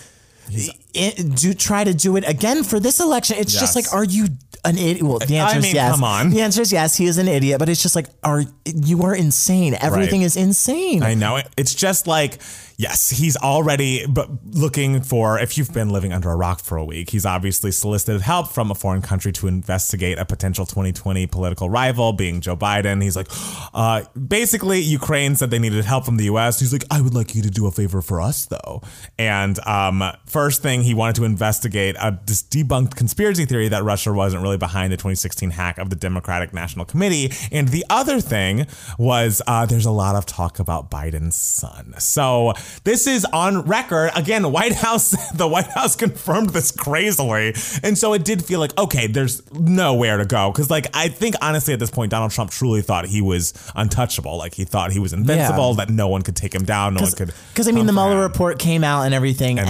i- 0.96 1.13
do 1.36 1.54
try 1.54 1.84
to 1.84 1.94
do 1.94 2.16
it 2.18 2.27
again 2.27 2.63
for 2.63 2.80
this 2.80 3.00
election, 3.00 3.38
it's 3.39 3.54
just 3.60 3.75
like, 3.75 3.94
are 3.94 4.04
you 4.06 4.27
an 4.66 4.77
idiot? 4.77 5.04
Well, 5.04 5.20
the 5.20 5.38
I 5.39 5.44
answer 5.46 5.58
is 5.60 5.63
mean, 5.66 5.75
yes. 5.75 5.92
come 5.92 6.04
on. 6.04 6.30
The 6.32 6.42
answer 6.42 6.62
is 6.62 6.72
yes. 6.72 6.96
He 6.96 7.06
is 7.06 7.18
an 7.20 7.27
idiot, 7.27 7.60
but 7.60 7.70
it's 7.70 7.82
just 7.84 7.96
like, 7.96 8.08
are 8.24 8.44
you 8.66 9.04
are 9.04 9.16
insane? 9.16 9.75
Everything 9.80 10.22
Right. 10.22 10.25
is 10.25 10.36
insane. 10.36 11.04
I 11.04 11.13
know 11.13 11.36
it. 11.36 11.48
It's 11.58 11.75
just 11.75 12.08
like, 12.08 12.39
yes, 12.77 13.10
he's 13.10 13.36
already 13.36 14.05
but 14.05 14.29
looking 14.46 15.01
for. 15.01 15.39
If 15.39 15.57
you've 15.57 15.74
been 15.74 15.89
living 15.89 16.13
under 16.13 16.29
a 16.29 16.36
rock 16.36 16.62
for 16.62 16.77
a 16.77 16.86
week, 16.86 17.10
he's 17.10 17.25
obviously 17.25 17.72
solicited 17.72 18.22
help 18.22 18.51
from 18.51 18.72
a 18.72 18.75
foreign 18.75 19.01
country 19.01 19.31
to 19.34 19.48
investigate 19.48 20.19
a 20.19 20.25
potential 20.25 20.65
2020 20.65 21.27
political 21.27 21.69
rival, 21.69 22.13
being 22.13 22.39
Joe 22.39 22.55
Biden. 22.55 23.01
He's 23.01 23.15
like, 23.15 23.27
uh, 23.74 24.03
basically, 24.15 24.79
Ukraine 24.79 25.36
said 25.36 25.50
they 25.50 25.60
needed 25.60 25.84
help 25.86 26.05
from 26.05 26.17
the 26.17 26.25
U.S. 26.25 26.60
He's 26.60 26.72
like, 26.72 26.86
I 26.91 27.01
would 27.01 27.15
like 27.15 27.36
you 27.36 27.41
to 27.41 27.50
do 27.50 27.65
a 27.65 27.72
favor 27.72 28.01
for 28.01 28.22
us, 28.22 28.46
though. 28.46 28.81
And 29.17 29.60
um, 29.65 30.03
first 30.27 30.62
thing, 30.62 30.84
he 30.84 30.93
wanted 30.93 31.15
to 31.15 31.24
investigate 31.25 31.96
a 32.00 32.19
this 32.25 32.43
debunked 32.43 32.96
conspiracy 32.96 33.46
theory 33.46 33.67
that 33.69 33.84
Russia 33.84 34.13
wasn't 34.13 34.43
really 34.43 34.57
behind 34.57 34.93
the 34.93 34.98
2016 34.98 35.51
hack 35.51 35.77
of 35.79 35.89
the 35.89 35.96
Democratic 35.96 36.53
National 36.53 36.86
Committee. 36.86 37.31
And 37.51 37.69
the 37.69 37.86
other 37.89 38.22
thing 38.22 38.67
was 39.00 39.41
uh, 39.48 39.65
there's 39.65 39.86
a 39.86 39.91
lot 39.91 40.15
of 40.15 40.25
talk 40.25 40.60
about 40.60 40.91
Biden's 40.91 41.36
son. 41.36 41.96
So 41.98 42.53
this 42.83 43.07
is 43.07 43.25
on 43.25 43.62
record. 43.62 44.12
Again, 44.15 44.51
White 44.51 44.74
House, 44.74 45.15
the 45.33 45.47
White 45.47 45.67
House 45.67 45.95
confirmed 45.95 46.51
this 46.51 46.71
crazily. 46.71 47.53
And 47.83 47.97
so 47.97 48.13
it 48.13 48.24
did 48.24 48.43
feel 48.43 48.59
like, 48.59 48.77
okay, 48.77 49.07
there's 49.07 49.41
nowhere 49.53 50.17
to 50.17 50.25
go. 50.25 50.51
Cause 50.51 50.69
like, 50.69 50.88
I 50.93 51.09
think 51.09 51.36
honestly 51.41 51.74
at 51.74 51.79
this 51.79 51.91
point, 51.91 52.12
Donald 52.12 52.31
Trump 52.31 52.51
truly 52.51 52.81
thought 52.81 53.05
he 53.05 53.21
was 53.21 53.53
untouchable. 53.75 54.38
Like 54.38 54.53
he 54.53 54.65
thought 54.65 54.91
he 54.91 55.00
was 55.00 55.13
invincible, 55.13 55.75
that 55.75 55.89
no 55.89 56.07
one 56.07 56.21
could 56.21 56.36
take 56.36 56.53
him 56.53 56.63
down. 56.65 56.93
No 56.93 57.01
one 57.01 57.12
could. 57.12 57.33
Because 57.50 57.67
I 57.67 57.71
mean, 57.71 57.86
the 57.86 57.93
Mueller 57.93 58.21
report 58.21 58.59
came 58.59 58.83
out 58.83 59.03
and 59.03 59.13
everything, 59.13 59.59
And 59.59 59.67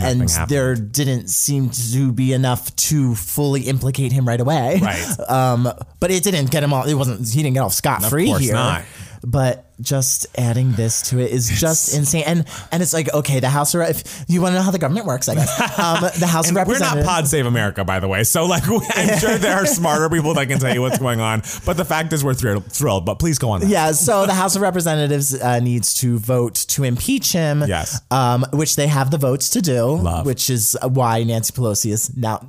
and 0.00 0.20
and, 0.20 0.28
there 0.48 0.74
didn't 0.74 1.28
seem 1.28 1.70
to 1.70 2.12
be 2.12 2.32
enough 2.32 2.74
to 2.76 3.14
fully 3.14 3.62
implicate 3.62 4.12
him 4.12 4.26
right 4.26 4.40
away. 4.40 4.80
Right. 4.82 5.04
Um, 5.28 5.68
but 6.00 6.10
it 6.10 6.22
didn't 6.22 6.50
get 6.50 6.62
him 6.62 6.72
off. 6.72 6.86
It 6.86 6.94
wasn't. 6.94 7.28
He 7.28 7.42
didn't 7.42 7.54
get 7.54 7.60
off 7.60 7.72
scot 7.72 8.04
free 8.04 8.26
course 8.26 8.42
here. 8.42 8.52
not. 8.52 8.84
But 9.24 9.63
just 9.80 10.26
adding 10.38 10.72
this 10.72 11.02
to 11.10 11.18
it 11.18 11.30
is 11.30 11.48
just 11.50 11.94
insane. 11.96 12.24
And 12.26 12.44
and 12.72 12.82
it's 12.82 12.92
like 12.92 13.12
okay, 13.12 13.40
the 13.40 13.48
House 13.48 13.74
of 13.74 13.82
if 13.82 14.24
you 14.28 14.40
want 14.40 14.52
to 14.52 14.58
know 14.58 14.62
how 14.62 14.70
the 14.70 14.78
government 14.78 15.06
works, 15.06 15.28
I 15.28 15.34
guess. 15.34 15.60
Um, 15.84 16.00
the 16.18 16.26
House 16.26 16.48
And 16.48 16.56
of 16.56 16.66
we're 16.68 16.78
not. 16.78 17.04
Pod 17.04 17.26
Save 17.26 17.46
America, 17.46 17.84
by 17.84 17.98
the 18.00 18.08
way. 18.08 18.22
So, 18.24 18.46
like, 18.46 18.62
I'm 18.68 19.18
sure 19.18 19.36
there 19.38 19.56
are 19.56 19.66
smarter 19.66 20.08
people 20.08 20.32
that 20.34 20.46
can 20.48 20.58
tell 20.58 20.72
you 20.72 20.80
what's 20.80 20.98
going 20.98 21.20
on. 21.20 21.42
But 21.66 21.76
the 21.76 21.84
fact 21.84 22.12
is, 22.12 22.22
we're 22.24 22.34
thrilled. 22.34 22.70
thrilled 22.72 23.04
but 23.04 23.18
please 23.18 23.38
go 23.38 23.50
on. 23.50 23.68
Yeah, 23.68 23.92
so 23.92 24.24
the 24.26 24.34
House 24.34 24.56
of 24.56 24.62
Representatives 24.62 25.34
uh, 25.40 25.58
needs 25.60 25.94
to 25.94 26.18
vote 26.18 26.54
to 26.54 26.84
impeach 26.84 27.32
him. 27.32 27.64
Yes. 27.66 28.00
Um, 28.10 28.44
which 28.52 28.76
they 28.76 28.86
have 28.86 29.10
the 29.10 29.18
votes 29.18 29.50
to 29.50 29.60
do. 29.60 29.84
Love. 29.96 30.26
Which 30.26 30.48
is 30.48 30.76
why 30.82 31.22
Nancy 31.24 31.52
Pelosi 31.52 31.90
is 31.92 32.16
now 32.16 32.46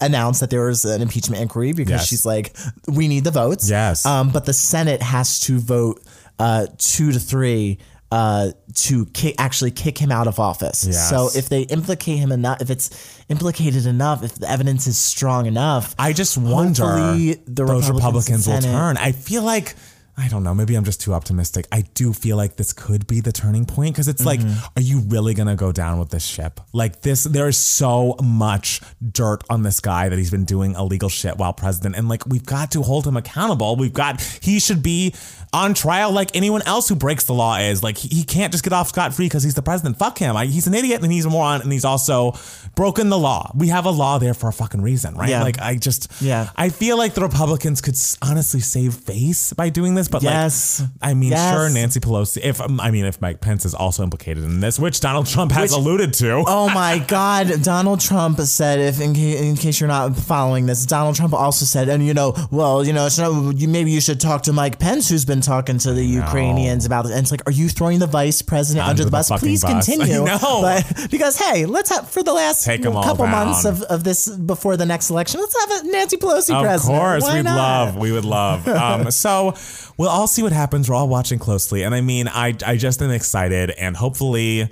announced 0.00 0.40
that 0.40 0.50
there 0.50 0.66
was 0.66 0.84
an 0.84 1.00
impeachment 1.00 1.40
inquiry 1.42 1.72
because 1.72 1.92
Yes. 2.02 2.08
she's 2.08 2.26
like, 2.26 2.56
we 2.88 3.08
need 3.08 3.24
the 3.24 3.30
votes. 3.30 3.70
Yes. 3.70 4.04
Um, 4.04 4.30
but 4.30 4.44
the 4.46 4.52
Senate 4.52 5.00
has 5.02 5.40
to 5.40 5.58
vote 5.58 6.02
uh, 6.38 6.66
two 6.78 7.12
to 7.12 7.18
three. 7.20 7.78
Uh, 8.10 8.52
to 8.74 9.06
kick, 9.06 9.34
actually 9.38 9.70
kick 9.70 9.96
him 9.96 10.12
out 10.12 10.26
of 10.26 10.38
office. 10.38 10.84
Yes. 10.84 11.08
So 11.08 11.30
if 11.34 11.48
they 11.48 11.62
implicate 11.62 12.18
him 12.18 12.30
enough, 12.30 12.60
if 12.60 12.68
it's 12.68 13.24
implicated 13.30 13.86
enough, 13.86 14.22
if 14.22 14.34
the 14.34 14.50
evidence 14.50 14.86
is 14.86 14.98
strong 14.98 15.46
enough, 15.46 15.94
I 15.98 16.12
just 16.12 16.36
wonder 16.36 16.84
the 17.14 17.40
those 17.46 17.88
Republicans 17.88 18.46
Republicans 18.46 18.46
will 18.46 18.60
turn. 18.60 18.98
I 18.98 19.12
feel 19.12 19.42
like. 19.42 19.74
I 20.14 20.28
don't 20.28 20.44
know. 20.44 20.52
Maybe 20.54 20.74
I'm 20.74 20.84
just 20.84 21.00
too 21.00 21.14
optimistic. 21.14 21.66
I 21.72 21.84
do 21.94 22.12
feel 22.12 22.36
like 22.36 22.56
this 22.56 22.74
could 22.74 23.06
be 23.06 23.22
the 23.22 23.32
turning 23.32 23.64
point 23.64 23.94
because 23.94 24.08
it's 24.08 24.26
like, 24.26 24.40
Mm-hmm. 24.40 24.66
are 24.76 24.82
you 24.82 25.00
really 25.08 25.32
gonna 25.32 25.56
go 25.56 25.72
down 25.72 25.98
with 25.98 26.10
this 26.10 26.22
ship? 26.22 26.60
Like 26.74 27.00
this, 27.00 27.24
there 27.24 27.48
is 27.48 27.56
so 27.56 28.16
much 28.22 28.82
dirt 29.00 29.42
on 29.48 29.62
this 29.62 29.80
guy 29.80 30.10
that 30.10 30.18
he's 30.18 30.30
been 30.30 30.44
doing 30.44 30.74
illegal 30.74 31.08
shit 31.08 31.38
while 31.38 31.54
president, 31.54 31.96
and 31.96 32.10
like 32.10 32.26
we've 32.26 32.44
got 32.44 32.72
to 32.72 32.82
hold 32.82 33.06
him 33.06 33.16
accountable. 33.16 33.74
We've 33.76 33.92
got 33.94 34.20
he 34.42 34.60
should 34.60 34.82
be 34.82 35.14
on 35.54 35.74
trial 35.74 36.10
like 36.12 36.34
anyone 36.34 36.62
else 36.62 36.88
who 36.88 36.94
breaks 36.94 37.24
the 37.24 37.34
law 37.34 37.58
is. 37.58 37.82
Like 37.82 37.98
he, 37.98 38.08
he 38.08 38.24
can't 38.24 38.52
just 38.52 38.64
get 38.64 38.72
off 38.72 38.88
scot 38.88 39.12
free 39.12 39.26
because 39.26 39.42
he's 39.42 39.54
the 39.54 39.62
president. 39.62 39.98
Fuck 39.98 40.18
him. 40.18 40.34
I, 40.36 40.46
he's 40.46 40.66
an 40.66 40.74
idiot 40.74 41.02
and 41.02 41.12
he's 41.12 41.26
a 41.26 41.30
moron 41.30 41.60
and 41.60 41.70
he's 41.70 41.84
also 41.84 42.32
broken 42.74 43.10
the 43.10 43.18
law. 43.18 43.50
We 43.54 43.68
have 43.68 43.84
a 43.84 43.90
law 43.90 44.18
there 44.18 44.32
for 44.32 44.48
a 44.48 44.52
fucking 44.52 44.80
reason, 44.80 45.14
right? 45.14 45.28
Yeah. 45.28 45.42
Like 45.42 45.60
I 45.60 45.76
just 45.76 46.10
Yeah. 46.22 46.48
I 46.56 46.70
feel 46.70 46.96
like 46.96 47.12
the 47.14 47.20
Republicans 47.20 47.80
could 47.82 47.96
honestly 48.22 48.60
save 48.60 48.94
face 48.94 49.52
by 49.52 49.68
doing 49.68 49.94
this, 49.94 50.08
but 50.08 50.22
Yes. 50.22 50.80
like, 50.80 50.88
I 51.02 51.14
mean, 51.14 51.32
Yes. 51.32 51.54
sure, 51.54 51.68
Nancy 51.68 52.00
Pelosi. 52.00 52.38
If 52.42 52.60
um, 52.60 52.80
I 52.80 52.90
mean, 52.90 53.04
if 53.04 53.20
Mike 53.20 53.40
Pence 53.42 53.66
is 53.66 53.74
also 53.74 54.02
implicated 54.02 54.44
in 54.44 54.60
this, 54.60 54.78
which 54.78 55.00
Donald 55.00 55.26
Trump 55.26 55.52
has 55.52 55.70
Which- 55.70 55.78
alluded 55.78 56.14
to, 56.14 56.44
Oh 56.46 56.70
my 56.70 56.98
God! 57.08 57.62
Donald 57.62 58.00
Trump 58.00 58.40
said, 58.40 58.78
if 58.80 59.00
in, 59.00 59.14
ca- 59.14 59.36
in 59.36 59.56
case 59.56 59.80
you're 59.80 59.88
not 59.88 60.16
following 60.16 60.64
this, 60.66 60.86
Donald 60.86 61.14
Trump 61.16 61.34
also 61.34 61.66
said, 61.66 61.90
and 61.90 62.06
you 62.06 62.14
know, 62.14 62.34
well, 62.50 62.82
you 62.86 62.92
know, 62.94 63.04
it's 63.06 63.18
not, 63.18 63.56
you, 63.58 63.68
maybe 63.68 63.90
you 63.90 64.00
should 64.00 64.18
talk 64.20 64.42
to 64.44 64.52
Mike 64.54 64.78
Pence, 64.78 65.08
who's 65.10 65.24
been 65.26 65.41
talking 65.42 65.78
to 65.78 65.92
the 65.92 66.04
Ukrainians 66.04 66.86
about 66.86 67.04
it. 67.06 67.10
And 67.12 67.20
it's 67.20 67.30
like, 67.30 67.42
are 67.46 67.52
you 67.52 67.68
throwing 67.68 67.98
the 67.98 68.06
vice 68.06 68.40
president 68.42 68.86
under, 68.86 69.02
Under 69.02 69.04
the 69.04 69.10
bus? 69.10 69.30
Please 69.38 69.62
bus. 69.62 69.86
continue. 69.86 70.24
Know. 70.24 70.38
But 70.62 71.10
because 71.10 71.38
hey, 71.38 71.66
let's 71.66 71.90
have 71.90 72.08
for 72.08 72.22
the 72.22 72.32
last 72.32 72.64
Take 72.64 72.84
'em 72.86 72.96
all 72.96 73.02
couple 73.04 73.26
months 73.26 73.64
of, 73.64 73.82
of 73.82 74.04
this 74.04 74.28
before 74.28 74.76
the 74.76 74.86
next 74.86 75.10
election, 75.10 75.40
let's 75.40 75.56
have 75.60 75.84
a 75.84 75.88
Nancy 75.92 76.16
Pelosi 76.16 76.54
Of 76.54 76.62
president. 76.64 76.96
Of 76.96 77.00
course, 77.02 77.22
Why 77.24 77.34
we'd 77.36 77.42
not? 77.44 77.56
love, 77.56 77.96
we 77.96 78.12
would 78.12 78.24
love. 78.24 78.66
Um, 78.82 79.10
so 79.10 79.54
we'll 79.96 80.08
all 80.08 80.26
see 80.26 80.42
what 80.42 80.52
happens. 80.52 80.88
We're 80.88 80.96
all 80.96 81.08
watching 81.08 81.38
closely, 81.38 81.82
and 81.82 81.94
I 81.94 82.00
mean, 82.00 82.26
I, 82.26 82.54
I 82.66 82.76
just 82.76 83.00
am 83.02 83.10
excited, 83.10 83.70
and 83.70 83.96
hopefully, 83.96 84.68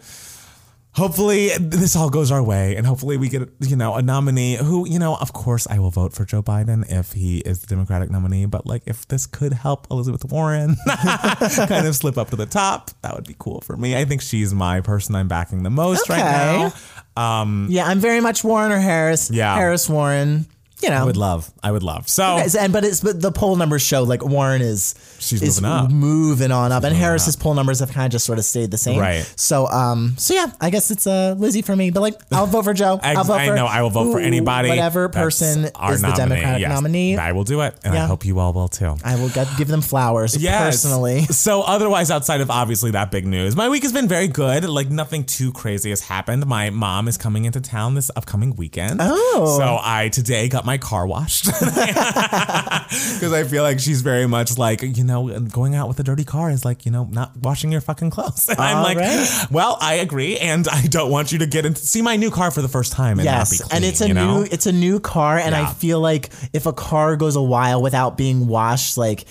hopefully 0.92 1.50
this 1.58 1.96
all 1.96 2.10
goes 2.10 2.30
our 2.30 2.42
way, 2.42 2.76
and 2.76 2.86
hopefully 2.86 3.16
we 3.16 3.28
get 3.28 3.48
you 3.60 3.76
know 3.76 3.94
a 3.94 4.02
nominee 4.02 4.56
who 4.56 4.88
you 4.88 4.98
know, 4.98 5.16
of 5.16 5.32
course, 5.32 5.66
I 5.68 5.78
will 5.78 5.90
vote 5.90 6.12
for 6.12 6.24
Joe 6.24 6.42
Biden 6.42 6.84
if 6.90 7.12
he 7.12 7.38
is 7.38 7.60
the 7.60 7.66
Democratic 7.66 8.10
nominee. 8.10 8.46
But 8.46 8.66
like, 8.66 8.82
if 8.86 9.06
this 9.08 9.26
could 9.26 9.52
help 9.52 9.86
Elizabeth 9.90 10.24
Warren 10.30 10.76
kind 10.86 11.86
of 11.86 11.94
slip 11.94 12.18
up 12.18 12.30
to 12.30 12.36
the 12.36 12.46
top, 12.46 12.90
that 13.02 13.14
would 13.14 13.26
be 13.26 13.36
cool 13.38 13.60
for 13.60 13.76
me. 13.76 13.96
I 13.96 14.04
think 14.04 14.22
she's 14.22 14.52
my 14.54 14.80
person 14.80 15.14
I'm 15.14 15.28
backing 15.28 15.62
the 15.62 15.70
most 15.70 16.08
right 16.08 16.18
now. 16.18 16.72
Um, 17.16 17.66
Yeah, 17.70 17.86
I'm 17.86 18.00
very 18.00 18.20
much 18.20 18.44
Warren 18.44 18.72
or 18.72 18.78
Harris. 18.78 19.30
Yeah. 19.30 19.54
Harris 19.54 19.88
Warren. 19.88 20.46
You 20.82 20.90
know, 20.90 20.96
I 20.96 21.04
would 21.04 21.16
love, 21.16 21.50
I 21.62 21.70
would 21.72 21.82
love. 21.82 22.08
So. 22.08 22.22
Guys, 22.22 22.54
and 22.54 22.72
but 22.72 22.84
it's 22.84 23.00
but 23.00 23.20
the 23.20 23.30
poll 23.32 23.56
numbers 23.56 23.82
show 23.82 24.02
like 24.04 24.24
Warren 24.24 24.62
is 24.62 24.94
She's 25.18 25.42
is 25.42 25.60
moving 25.60 25.70
up. 25.86 25.90
moving 25.90 26.52
on 26.52 26.72
up, 26.72 26.84
and 26.84 26.94
Harris's 26.96 27.36
poll 27.36 27.54
numbers 27.54 27.80
have 27.80 27.90
kind 27.92 28.06
of 28.06 28.12
just 28.12 28.24
sort 28.26 28.38
of 28.38 28.44
stayed 28.44 28.70
the 28.70 28.78
same. 28.78 28.98
Right. 29.00 29.30
So 29.36 29.66
um 29.66 30.14
so 30.18 30.34
yeah, 30.34 30.52
I 30.60 30.70
guess 30.70 30.90
it's 30.90 31.06
uh 31.06 31.34
Lizzie 31.38 31.62
for 31.62 31.74
me, 31.76 31.90
but 31.90 32.00
like 32.00 32.14
I'll 32.32 32.46
vote 32.46 32.64
for 32.64 32.72
Joe. 32.74 32.98
I, 33.02 33.14
I'll 33.14 33.24
vote 33.24 33.34
I 33.34 33.46
for 33.48 33.54
know 33.56 33.66
I 33.66 33.82
will 33.82 33.90
vote 33.90 34.12
for 34.12 34.20
anybody. 34.20 34.68
whatever 34.68 35.08
person 35.08 35.64
is 35.64 36.02
the. 36.02 36.10
Democratic 36.16 36.60
Yes, 36.60 36.70
nominee. 36.72 37.16
I 37.16 37.32
will 37.32 37.44
do 37.44 37.60
it, 37.62 37.74
and 37.84 37.94
I 37.96 38.06
hope 38.06 38.24
you 38.24 38.38
all 38.40 38.52
will 38.52 38.68
too. 38.68 38.94
I 39.04 39.16
will 39.16 39.28
get, 39.30 39.46
give 39.56 39.68
them 39.68 39.80
flowers 39.80 40.36
Yes. 40.40 40.82
personally. 40.82 41.26
So 41.30 41.62
otherwise, 41.62 42.10
outside 42.10 42.40
of 42.42 42.50
obviously 42.50 42.90
that 42.90 43.10
big 43.10 43.26
news, 43.26 43.56
my 43.56 43.68
week 43.68 43.82
has 43.84 43.92
been 43.92 44.08
very 44.08 44.28
good. 44.28 44.64
Like 44.68 44.90
nothing 44.90 45.24
too 45.24 45.52
crazy 45.52 45.90
has 45.90 46.02
happened. 46.02 46.46
My 46.46 46.68
mom 46.70 47.08
is 47.08 47.16
coming 47.16 47.44
into 47.46 47.60
town 47.60 47.94
this 47.94 48.10
upcoming 48.16 48.54
weekend. 48.56 49.00
Oh. 49.02 49.56
So 49.58 49.78
I 49.80 50.08
today 50.10 50.48
got 50.48 50.64
my 50.66 50.69
car 50.78 51.06
washed 51.06 51.44
because 51.60 53.32
I 53.32 53.44
feel 53.44 53.62
like 53.62 53.78
she's 53.80 54.02
very 54.02 54.26
much 54.26 54.58
like 54.58 54.82
you 54.82 55.04
know 55.04 55.38
going 55.40 55.74
out 55.74 55.88
with 55.88 55.98
a 56.00 56.02
dirty 56.02 56.24
car 56.24 56.50
is 56.50 56.64
like 56.64 56.84
you 56.84 56.92
know 56.92 57.04
not 57.10 57.36
washing 57.36 57.72
your 57.72 57.80
fucking 57.80 58.10
clothes. 58.10 58.48
And 58.48 58.60
I'm 58.60 58.82
like, 58.82 58.98
right. 58.98 59.46
well, 59.50 59.76
I 59.80 59.94
agree, 59.94 60.38
and 60.38 60.66
I 60.68 60.82
don't 60.82 61.10
want 61.10 61.32
you 61.32 61.38
to 61.38 61.46
get 61.46 61.66
into 61.66 61.80
see 61.80 62.02
my 62.02 62.16
new 62.16 62.30
car 62.30 62.50
for 62.50 62.62
the 62.62 62.68
first 62.68 62.92
time 62.92 63.18
and 63.18 63.26
not 63.26 63.50
be 63.50 63.56
Yes, 63.56 63.62
clean. 63.62 63.76
and 63.76 63.84
it's 63.84 64.00
a 64.00 64.08
you 64.08 64.14
know? 64.14 64.40
new 64.40 64.48
it's 64.50 64.66
a 64.66 64.72
new 64.72 65.00
car, 65.00 65.38
and 65.38 65.54
I 65.54 65.72
feel 65.72 66.00
like 66.00 66.30
if 66.52 66.66
a 66.66 66.72
car 66.72 67.16
goes 67.16 67.36
a 67.36 67.42
while 67.42 67.82
without 67.82 68.16
being 68.16 68.46
washed, 68.46 68.96
like 68.98 69.24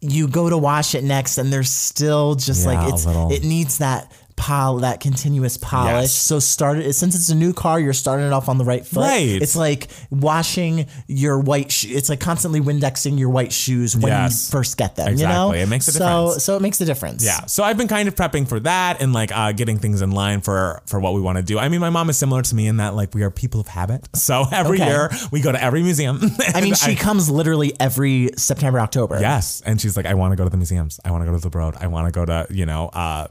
you 0.00 0.26
go 0.26 0.50
to 0.50 0.58
wash 0.58 0.94
it 0.96 1.04
next, 1.04 1.38
and 1.38 1.52
there's 1.52 1.70
still 1.70 2.34
just 2.34 2.66
Yeah, 2.66 2.72
like 2.80 2.92
it's 2.92 3.06
it 3.06 3.44
needs 3.46 3.78
that 3.78 4.10
pol 4.36 4.78
that 4.78 5.00
continuous 5.00 5.56
polish. 5.56 5.92
Yes. 5.92 6.12
So 6.12 6.38
start 6.38 6.78
it 6.78 6.92
since 6.94 7.14
it's 7.14 7.28
a 7.28 7.34
new 7.34 7.52
car, 7.52 7.78
you're 7.78 7.92
starting 7.92 8.26
it 8.26 8.32
off 8.32 8.48
on 8.48 8.58
the 8.58 8.64
right 8.64 8.84
foot. 8.86 9.00
Right. 9.00 9.40
It's 9.42 9.56
like 9.56 9.88
washing 10.10 10.86
your 11.06 11.38
white. 11.38 11.70
Sh- 11.72 11.86
it's 11.86 12.08
like 12.08 12.20
constantly 12.20 12.60
Windexing 12.60 13.18
your 13.18 13.28
white 13.30 13.52
shoes 13.52 13.96
when 13.96 14.12
Yes. 14.12 14.48
you 14.48 14.52
first 14.52 14.76
get 14.76 14.96
them. 14.96 15.08
You 15.16 15.26
know, 15.26 15.50
Exactly. 15.50 15.60
It 15.60 15.68
makes 15.68 15.88
a 15.88 15.92
difference. 15.92 16.44
So 16.44 16.56
it 16.56 16.62
makes 16.62 16.80
a 16.80 16.84
difference. 16.84 17.24
Yeah. 17.24 17.46
So 17.46 17.62
I've 17.64 17.76
been 17.76 17.88
kind 17.88 18.08
of 18.08 18.14
prepping 18.14 18.48
for 18.48 18.60
that 18.60 19.00
and 19.02 19.12
like 19.12 19.30
uh, 19.36 19.52
getting 19.52 19.78
things 19.78 20.02
in 20.02 20.10
line 20.12 20.40
for 20.40 20.82
for 20.86 20.98
what 21.00 21.14
we 21.14 21.20
want 21.20 21.38
to 21.38 21.42
do. 21.42 21.58
I 21.58 21.68
mean, 21.68 21.80
my 21.80 21.90
mom 21.90 22.08
is 22.10 22.16
similar 22.18 22.42
to 22.42 22.54
me 22.54 22.66
in 22.66 22.78
that 22.78 22.94
like 22.94 23.14
we 23.14 23.22
are 23.22 23.30
people 23.30 23.60
of 23.60 23.68
habit. 23.68 24.08
So 24.16 24.44
every 24.52 24.78
Okay. 24.80 24.88
year 24.90 25.10
we 25.30 25.40
go 25.40 25.52
to 25.52 25.62
every 25.62 25.82
museum. 25.82 26.20
I 26.54 26.60
mean, 26.60 26.74
she 26.74 26.94
comes 26.96 27.28
literally 27.30 27.72
every 27.80 28.30
September, 28.36 28.80
October. 28.80 29.20
yes, 29.20 29.62
and 29.66 29.80
she's 29.80 29.96
like, 29.96 30.06
I 30.06 30.14
want 30.14 30.32
to 30.32 30.36
go 30.36 30.44
to 30.44 30.50
the 30.50 30.56
museums. 30.56 30.98
I 31.04 31.10
want 31.10 31.22
to 31.22 31.26
go 31.30 31.36
to 31.36 31.40
the 31.42 31.50
Broad. 31.50 31.76
I 31.76 31.86
want 31.88 32.06
to 32.06 32.12
go 32.12 32.24
to 32.24 32.46
you 32.50 32.66
know. 32.66 32.88
uh 32.88 33.28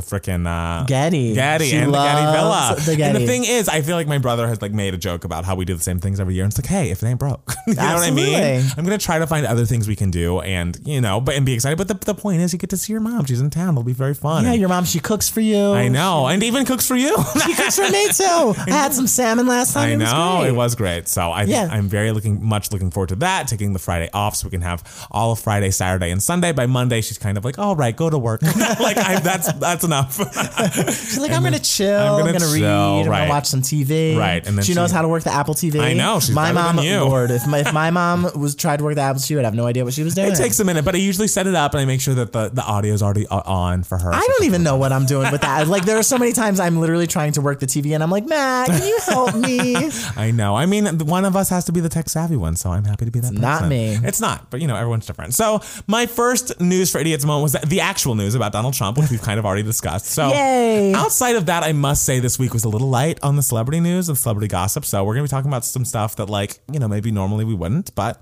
the 0.00 0.16
freaking 0.20 0.46
uh, 0.46 0.84
Getty. 0.84 1.34
Getty, 1.34 1.66
She 1.70 1.76
and 1.76 1.92
the 1.92 1.98
Getty 1.98 2.32
Villa. 2.32 2.74
the 2.84 3.04
And 3.04 3.16
the 3.16 3.26
thing 3.26 3.44
is, 3.44 3.68
I 3.68 3.82
feel 3.82 3.96
like 3.96 4.06
my 4.06 4.18
brother 4.18 4.46
has 4.48 4.60
like 4.62 4.72
made 4.72 4.94
a 4.94 4.98
joke 4.98 5.24
about 5.24 5.44
how 5.44 5.54
we 5.54 5.64
do 5.64 5.74
the 5.74 5.82
same 5.82 5.98
things 6.00 6.20
every 6.20 6.34
year. 6.34 6.44
And 6.44 6.52
it's 6.52 6.58
like, 6.58 6.66
hey, 6.70 6.90
if 6.90 7.02
it 7.02 7.06
ain't 7.06 7.18
broke, 7.18 7.52
you 7.66 7.74
know 7.74 7.82
what 7.94 8.02
I 8.02 8.10
mean? 8.10 8.62
I'm 8.76 8.84
gonna 8.84 8.98
try 8.98 9.18
to 9.18 9.26
find 9.26 9.46
other 9.46 9.64
things 9.64 9.88
we 9.88 9.96
can 9.96 10.10
do, 10.10 10.40
and 10.40 10.78
you 10.84 11.00
know, 11.00 11.20
but 11.20 11.34
and 11.34 11.44
be 11.46 11.52
excited. 11.54 11.76
But 11.78 11.88
the, 11.88 11.94
the 11.94 12.14
point 12.14 12.40
is, 12.40 12.52
you 12.52 12.58
get 12.58 12.70
to 12.70 12.76
see 12.76 12.92
your 12.92 13.00
mom. 13.00 13.24
She's 13.26 13.40
in 13.40 13.50
town. 13.50 13.74
It'll 13.74 13.82
be 13.82 13.92
very 13.92 14.14
fun. 14.14 14.44
Yeah, 14.44 14.52
And 14.52 14.60
your 14.60 14.68
mom, 14.68 14.84
she 14.84 15.00
cooks 15.00 15.28
for 15.28 15.40
you. 15.40 15.72
I 15.72 15.88
know, 15.88 16.26
and 16.26 16.42
even 16.42 16.64
cooks 16.64 16.86
for 16.86 16.96
you. 16.96 17.16
She 17.44 17.54
cooks 17.54 17.76
for 17.76 17.88
me 17.90 18.08
too. 18.12 18.54
I 18.66 18.70
had 18.70 18.92
some 18.92 19.06
salmon 19.06 19.46
last 19.46 19.72
time. 19.74 19.88
I 19.88 19.92
It 19.92 19.98
was 19.98 20.12
know 20.12 20.38
great. 20.40 20.48
it 20.48 20.52
was 20.52 20.74
great. 20.74 21.08
So 21.08 21.22
I 21.30 21.44
Yeah. 21.44 21.68
I'm 21.70 21.88
very 21.88 22.12
looking 22.12 22.44
much 22.44 22.70
looking 22.72 22.90
forward 22.90 23.08
to 23.10 23.16
that. 23.16 23.48
Taking 23.48 23.72
the 23.72 23.78
Friday 23.78 24.08
off 24.12 24.36
so 24.36 24.46
we 24.46 24.50
can 24.50 24.60
have 24.62 25.06
all 25.10 25.32
of 25.32 25.38
Friday, 25.40 25.70
Saturday, 25.70 26.10
and 26.10 26.22
Sunday. 26.22 26.52
By 26.52 26.66
Monday, 26.66 27.00
she's 27.00 27.18
kind 27.18 27.38
of 27.38 27.44
like, 27.44 27.58
all 27.58 27.74
right, 27.76 27.94
go 27.96 28.10
to 28.10 28.18
work. 28.18 28.42
like 28.42 28.96
I, 28.98 29.20
that's 29.20 29.52
that's 29.54 29.84
enough. 29.90 30.16
She's 30.90 31.18
like, 31.18 31.32
I'm 31.32 31.42
gonna 31.42 31.58
chill. 31.58 31.98
I'm 31.98 32.20
gonna 32.20 32.38
gonna, 32.38 32.52
read. 32.52 32.60
chill, 32.60 32.70
I'm 32.70 33.08
right. 33.08 33.18
gonna 33.20 33.30
watch 33.30 33.46
some 33.46 33.62
TV. 33.62 34.16
Right, 34.16 34.46
and 34.46 34.56
then 34.56 34.64
she, 34.64 34.74
knows 34.74 34.90
how 34.90 35.02
to 35.02 35.08
work 35.08 35.24
the 35.24 35.32
Apple 35.32 35.54
TV. 35.54 35.80
I 35.80 35.92
know, 35.94 36.20
she's 36.20 36.34
my 36.34 36.52
mom. 36.52 36.76
than 36.76 36.84
you. 36.84 37.00
Lord, 37.00 37.30
if 37.30 37.46
my, 37.46 37.58
if 37.58 37.72
my 37.72 37.90
mom 38.00 38.30
was 38.36 38.54
tried 38.54 38.78
to 38.78 38.84
work 38.84 38.94
the 38.94 39.00
Apple, 39.00 39.20
she 39.20 39.34
would 39.34 39.44
have 39.44 39.54
no 39.54 39.66
idea 39.66 39.84
what 39.84 39.94
she 39.94 40.02
was 40.02 40.14
doing. 40.14 40.30
it 40.30 40.36
takes 40.36 40.60
a 40.60 40.64
minute, 40.64 40.84
but 40.84 40.94
I 40.94 40.98
usually 40.98 41.28
set 41.28 41.46
it 41.46 41.54
up 41.54 41.74
and 41.74 41.80
I 41.80 41.84
make 41.84 42.00
sure 42.00 42.14
that 42.14 42.32
the 42.32 42.48
the 42.48 42.62
audio 42.62 42.94
is 42.94 43.02
already 43.02 43.26
uh, 43.26 43.42
on 43.44 43.82
for 43.82 43.98
her. 43.98 44.12
I 44.12 44.20
don't 44.20 44.44
even 44.44 44.62
know 44.62 44.76
what 44.76 44.92
I'm 44.92 45.06
doing 45.06 45.30
with 45.32 45.40
that. 45.42 45.68
Like 45.68 45.84
there 45.84 45.98
are 45.98 46.02
so 46.02 46.18
many 46.18 46.32
times 46.32 46.60
I'm 46.60 46.78
literally 46.78 47.06
trying 47.06 47.32
to 47.32 47.40
work 47.40 47.60
the 47.60 47.66
TV 47.66 47.94
and 47.94 48.02
I'm 48.02 48.10
like, 48.10 48.26
Matt, 48.26 48.68
can 48.68 48.86
you 48.86 48.98
help 49.06 49.34
me? 49.34 49.90
I 50.16 50.30
know. 50.30 50.56
I 50.56 50.66
mean, 50.66 50.98
one 51.00 51.24
of 51.24 51.36
us 51.36 51.48
has 51.50 51.64
to 51.66 51.72
be 51.72 51.80
the 51.80 51.88
tech 51.88 52.08
savvy 52.08 52.36
one, 52.36 52.56
so 52.56 52.70
I'm 52.70 52.84
happy 52.84 53.04
to 53.04 53.10
be 53.10 53.20
that. 53.20 53.32
not 53.32 53.62
person. 53.62 53.68
me. 53.68 53.98
It's 54.02 54.20
not, 54.20 54.50
but 54.50 54.60
you 54.60 54.66
know, 54.66 54.76
everyone's 54.76 55.06
different. 55.06 55.34
So 55.34 55.60
my 55.86 56.06
first 56.06 56.60
news 56.60 56.90
for 56.90 56.98
idiots 56.98 57.24
moment 57.24 57.42
was 57.42 57.52
that 57.52 57.68
the 57.68 57.80
actual 57.80 58.14
news 58.14 58.34
about 58.34 58.52
Donald 58.52 58.74
Trump, 58.74 58.98
which 58.98 59.10
we've 59.10 59.22
kind 59.22 59.38
of 59.38 59.46
already 59.46 59.62
discussed. 59.70 60.06
So 60.06 60.28
Yay. 60.28 60.92
outside 60.94 61.36
of 61.36 61.46
that, 61.46 61.62
I 61.62 61.72
must 61.72 62.04
say 62.04 62.18
this 62.20 62.38
week 62.38 62.52
was 62.52 62.64
a 62.64 62.68
little 62.68 62.88
light 62.88 63.18
on 63.22 63.36
the 63.36 63.42
celebrity 63.42 63.80
news 63.80 64.08
and 64.08 64.18
celebrity 64.18 64.48
gossip. 64.48 64.84
So 64.84 65.02
we're 65.04 65.14
gonna 65.14 65.24
be 65.24 65.28
talking 65.28 65.50
about 65.50 65.64
some 65.64 65.84
stuff 65.84 66.16
that, 66.16 66.28
like, 66.28 66.58
you 66.72 66.78
know, 66.78 66.88
maybe 66.88 67.10
normally 67.10 67.44
we 67.44 67.54
wouldn't, 67.54 67.94
but. 67.94 68.20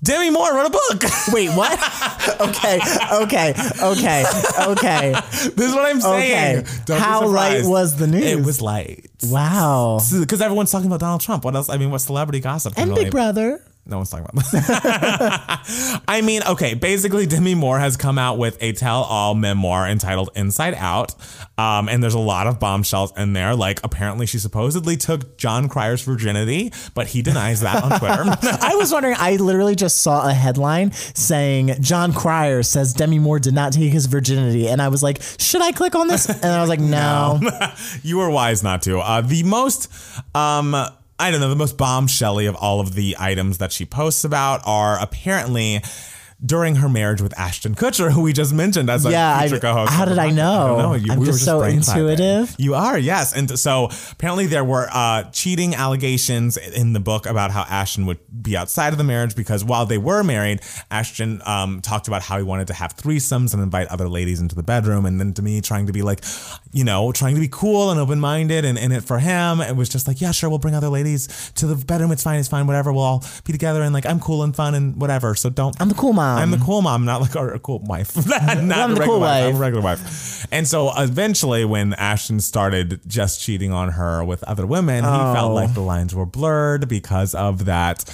Demi 0.00 0.30
Moore 0.30 0.54
wrote 0.54 0.66
a 0.66 0.70
book. 0.70 1.02
Wait, 1.32 1.50
what? 1.56 1.72
okay, 2.40 2.78
okay, 3.14 3.52
okay, 3.82 4.24
okay. 4.60 5.12
this 5.56 5.58
is 5.58 5.74
what 5.74 5.86
I'm 5.86 6.00
saying. 6.00 6.58
Okay. 6.88 6.96
How 6.96 7.26
light 7.26 7.64
was 7.64 7.96
the 7.96 8.06
news? 8.06 8.22
It 8.24 8.44
was 8.46 8.62
light. 8.62 9.10
Wow. 9.24 9.98
Because 10.20 10.40
everyone's 10.40 10.70
talking 10.70 10.86
about 10.86 11.00
Donald 11.00 11.20
Trump. 11.20 11.44
What 11.44 11.56
else? 11.56 11.68
I 11.68 11.78
mean, 11.78 11.90
what 11.90 11.98
celebrity 11.98 12.38
gossip? 12.38 12.74
And 12.76 12.90
really- 12.90 13.04
Big 13.06 13.10
Brother. 13.10 13.60
No 13.88 13.96
one's 13.96 14.10
talking 14.10 14.26
about 14.30 14.44
that. 14.52 16.02
I 16.08 16.20
mean, 16.20 16.42
okay, 16.46 16.74
basically, 16.74 17.26
Demi 17.26 17.54
Moore 17.54 17.78
has 17.78 17.96
come 17.96 18.18
out 18.18 18.36
with 18.36 18.62
a 18.62 18.72
tell 18.72 19.02
all 19.02 19.34
memoir 19.34 19.88
entitled 19.88 20.28
Inside 20.36 20.74
Out. 20.74 21.14
Um, 21.56 21.88
and 21.88 22.02
there's 22.02 22.14
a 22.14 22.18
lot 22.18 22.46
of 22.46 22.60
bombshells 22.60 23.16
in 23.16 23.32
there. 23.32 23.56
Like, 23.56 23.80
apparently, 23.82 24.26
she 24.26 24.38
supposedly 24.38 24.98
took 24.98 25.38
Jon 25.38 25.70
Cryer's 25.70 26.02
virginity, 26.02 26.70
but 26.94 27.06
he 27.06 27.22
denies 27.22 27.60
that 27.62 27.82
on 27.82 27.98
Twitter. 27.98 28.24
I 28.62 28.74
was 28.74 28.92
wondering, 28.92 29.16
I 29.18 29.36
literally 29.36 29.74
just 29.74 30.02
saw 30.02 30.28
a 30.28 30.34
headline 30.34 30.92
saying 30.92 31.76
John 31.80 32.12
Cryer 32.12 32.62
says 32.62 32.92
Demi 32.92 33.18
Moore 33.18 33.38
did 33.38 33.54
not 33.54 33.72
take 33.72 33.90
his 33.90 34.04
virginity. 34.04 34.68
And 34.68 34.82
I 34.82 34.88
was 34.88 35.02
like, 35.02 35.22
should 35.38 35.62
I 35.62 35.72
click 35.72 35.94
on 35.94 36.08
this? 36.08 36.28
And 36.28 36.44
I 36.44 36.60
was 36.60 36.68
like, 36.68 36.80
no. 36.88 37.40
you 38.02 38.18
were 38.18 38.28
wise 38.28 38.62
not 38.62 38.82
to. 38.82 38.98
Uh, 38.98 39.22
the 39.22 39.44
most, 39.44 39.90
um, 40.34 40.76
I 41.18 41.30
don't 41.30 41.40
know, 41.40 41.48
the 41.48 41.56
most 41.56 41.76
bombshelly 41.76 42.48
of 42.48 42.54
all 42.54 42.80
of 42.80 42.94
the 42.94 43.16
items 43.18 43.58
that 43.58 43.72
she 43.72 43.84
posts 43.84 44.24
about 44.24 44.62
are 44.64 45.00
apparently 45.00 45.82
during 46.44 46.76
her 46.76 46.88
marriage 46.88 47.20
with 47.20 47.36
Ashton 47.38 47.74
Kutcher, 47.74 48.12
who 48.12 48.20
we 48.22 48.32
just 48.32 48.52
mentioned 48.54 48.88
as 48.88 49.04
a 49.04 49.10
Yeah, 49.10 49.40
future 49.40 49.56
I- 49.56 49.58
co-host. 49.58 49.92
how 49.92 50.04
did 50.04 50.18
I 50.18 50.30
know? 50.30 50.68
don't 50.68 50.78
know. 50.78 50.94
You- 50.94 51.12
I'm 51.12 51.18
we 51.18 51.26
were 51.26 51.32
just 51.32 51.44
so 51.44 51.62
intuitive. 51.62 52.54
You 52.58 52.74
are, 52.76 52.96
yes. 52.96 53.32
And 53.32 53.58
so 53.58 53.90
apparently 54.12 54.46
there 54.46 54.62
were 54.64 54.88
uh, 54.92 55.24
cheating 55.32 55.74
allegations 55.74 56.56
in 56.56 56.92
the 56.92 57.00
book 57.00 57.26
about 57.26 57.50
how 57.50 57.62
Ashton 57.62 58.06
would 58.06 58.18
be 58.42 58.56
outside 58.56 58.92
of 58.92 58.98
the 58.98 59.04
marriage 59.04 59.34
because 59.34 59.64
while 59.64 59.84
they 59.84 59.98
were 59.98 60.22
married, 60.22 60.60
Ashton 60.92 61.42
um, 61.44 61.80
talked 61.80 62.06
about 62.06 62.22
how 62.22 62.36
he 62.38 62.44
wanted 62.44 62.68
to 62.68 62.74
have 62.74 62.96
threesomes 62.96 63.52
and 63.52 63.60
invite 63.60 63.88
other 63.88 64.08
ladies 64.08 64.40
into 64.40 64.54
the 64.54 64.62
bedroom. 64.62 65.06
And 65.06 65.18
then 65.18 65.32
to 65.34 65.42
me, 65.42 65.60
trying 65.60 65.86
to 65.88 65.92
be 65.92 66.02
like, 66.02 66.22
you 66.70 66.84
know, 66.84 67.10
trying 67.10 67.34
to 67.34 67.40
be 67.40 67.48
cool 67.50 67.90
and 67.90 67.98
open 67.98 68.20
minded. 68.20 68.64
And, 68.64 68.78
in 68.78 68.92
it 68.92 69.02
for 69.02 69.18
him, 69.18 69.60
it 69.60 69.74
was 69.74 69.88
just 69.88 70.06
like, 70.06 70.20
yeah, 70.20 70.30
sure, 70.30 70.48
we'll 70.48 70.60
bring 70.60 70.74
other 70.76 70.88
ladies 70.88 71.50
to 71.56 71.66
the 71.66 71.74
bedroom. 71.74 72.12
It's 72.12 72.22
fine, 72.22 72.38
it's 72.38 72.46
fine, 72.48 72.68
whatever. 72.68 72.92
We'll 72.92 73.02
all 73.02 73.24
be 73.44 73.52
together 73.52 73.82
and 73.82 73.92
like, 73.92 74.06
I'm 74.06 74.20
cool 74.20 74.44
and 74.44 74.54
fun 74.54 74.76
and 74.76 75.00
whatever. 75.00 75.34
So 75.34 75.50
don't. 75.50 75.74
I'm 75.80 75.88
the 75.88 75.96
cool 75.96 76.12
mom. 76.12 76.27
I'm 76.36 76.50
the 76.50 76.58
cool 76.58 76.82
mom, 76.82 77.04
not 77.04 77.20
like 77.20 77.34
a, 77.34 77.48
a 77.54 77.58
cool 77.58 77.78
wife. 77.80 78.14
not 78.26 78.42
I'm 78.42 78.92
a 78.92 78.94
the 78.94 79.04
cool 79.04 79.20
wife. 79.20 79.44
I'm 79.44 79.56
a 79.56 79.58
regular 79.58 79.82
wife. 79.82 80.46
And 80.52 80.66
so 80.66 80.90
eventually, 80.96 81.64
when 81.64 81.94
Ashton 81.94 82.40
started 82.40 83.00
just 83.06 83.40
cheating 83.40 83.72
on 83.72 83.90
her 83.92 84.22
with 84.24 84.42
other 84.44 84.66
women, 84.66 85.04
he 85.04 85.10
Oh. 85.10 85.34
felt 85.34 85.54
like 85.54 85.74
the 85.74 85.80
lines 85.82 86.14
were 86.14 86.26
blurred 86.26 86.88
because 86.88 87.34
of 87.34 87.64
that 87.66 88.04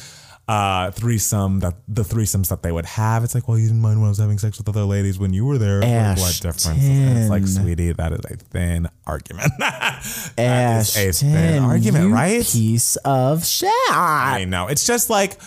uh 0.47 0.91
threesome 0.91 1.61
that 1.61 1.73
the 1.89 2.03
threesomes 2.03 2.51
that 2.51 2.63
they 2.63 2.71
would 2.71 2.85
have 2.85 3.25
it's 3.25 3.35
like 3.35 3.49
well 3.49 3.59
you 3.59 3.67
didn't 3.67 3.81
mind 3.81 3.99
when 3.99 4.05
i 4.05 4.11
was 4.11 4.19
having 4.19 4.37
sex 4.37 4.59
with 4.59 4.69
other 4.69 4.85
ladies 4.85 5.19
when 5.19 5.33
you 5.33 5.47
were 5.47 5.57
there 5.57 5.81
Like, 5.81 6.19
what 6.19 6.35
difference 6.43 6.67
it's 6.83 7.31
like 7.31 7.47
sweetie 7.47 7.93
that 7.95 8.13
is 8.13 8.21
a 8.31 8.37
thin 8.37 8.87
argument 9.07 9.51
that 9.59 10.01
is 10.37 10.95
a 10.99 11.13
thin 11.13 11.63
argument 11.63 12.13
right 12.13 12.45
Piece 12.45 12.97
of 13.07 13.47
shit. 13.47 13.71
I 13.91 14.45
know. 14.47 14.67
It's 14.67 14.87
just 14.87 15.09
like 15.09 15.39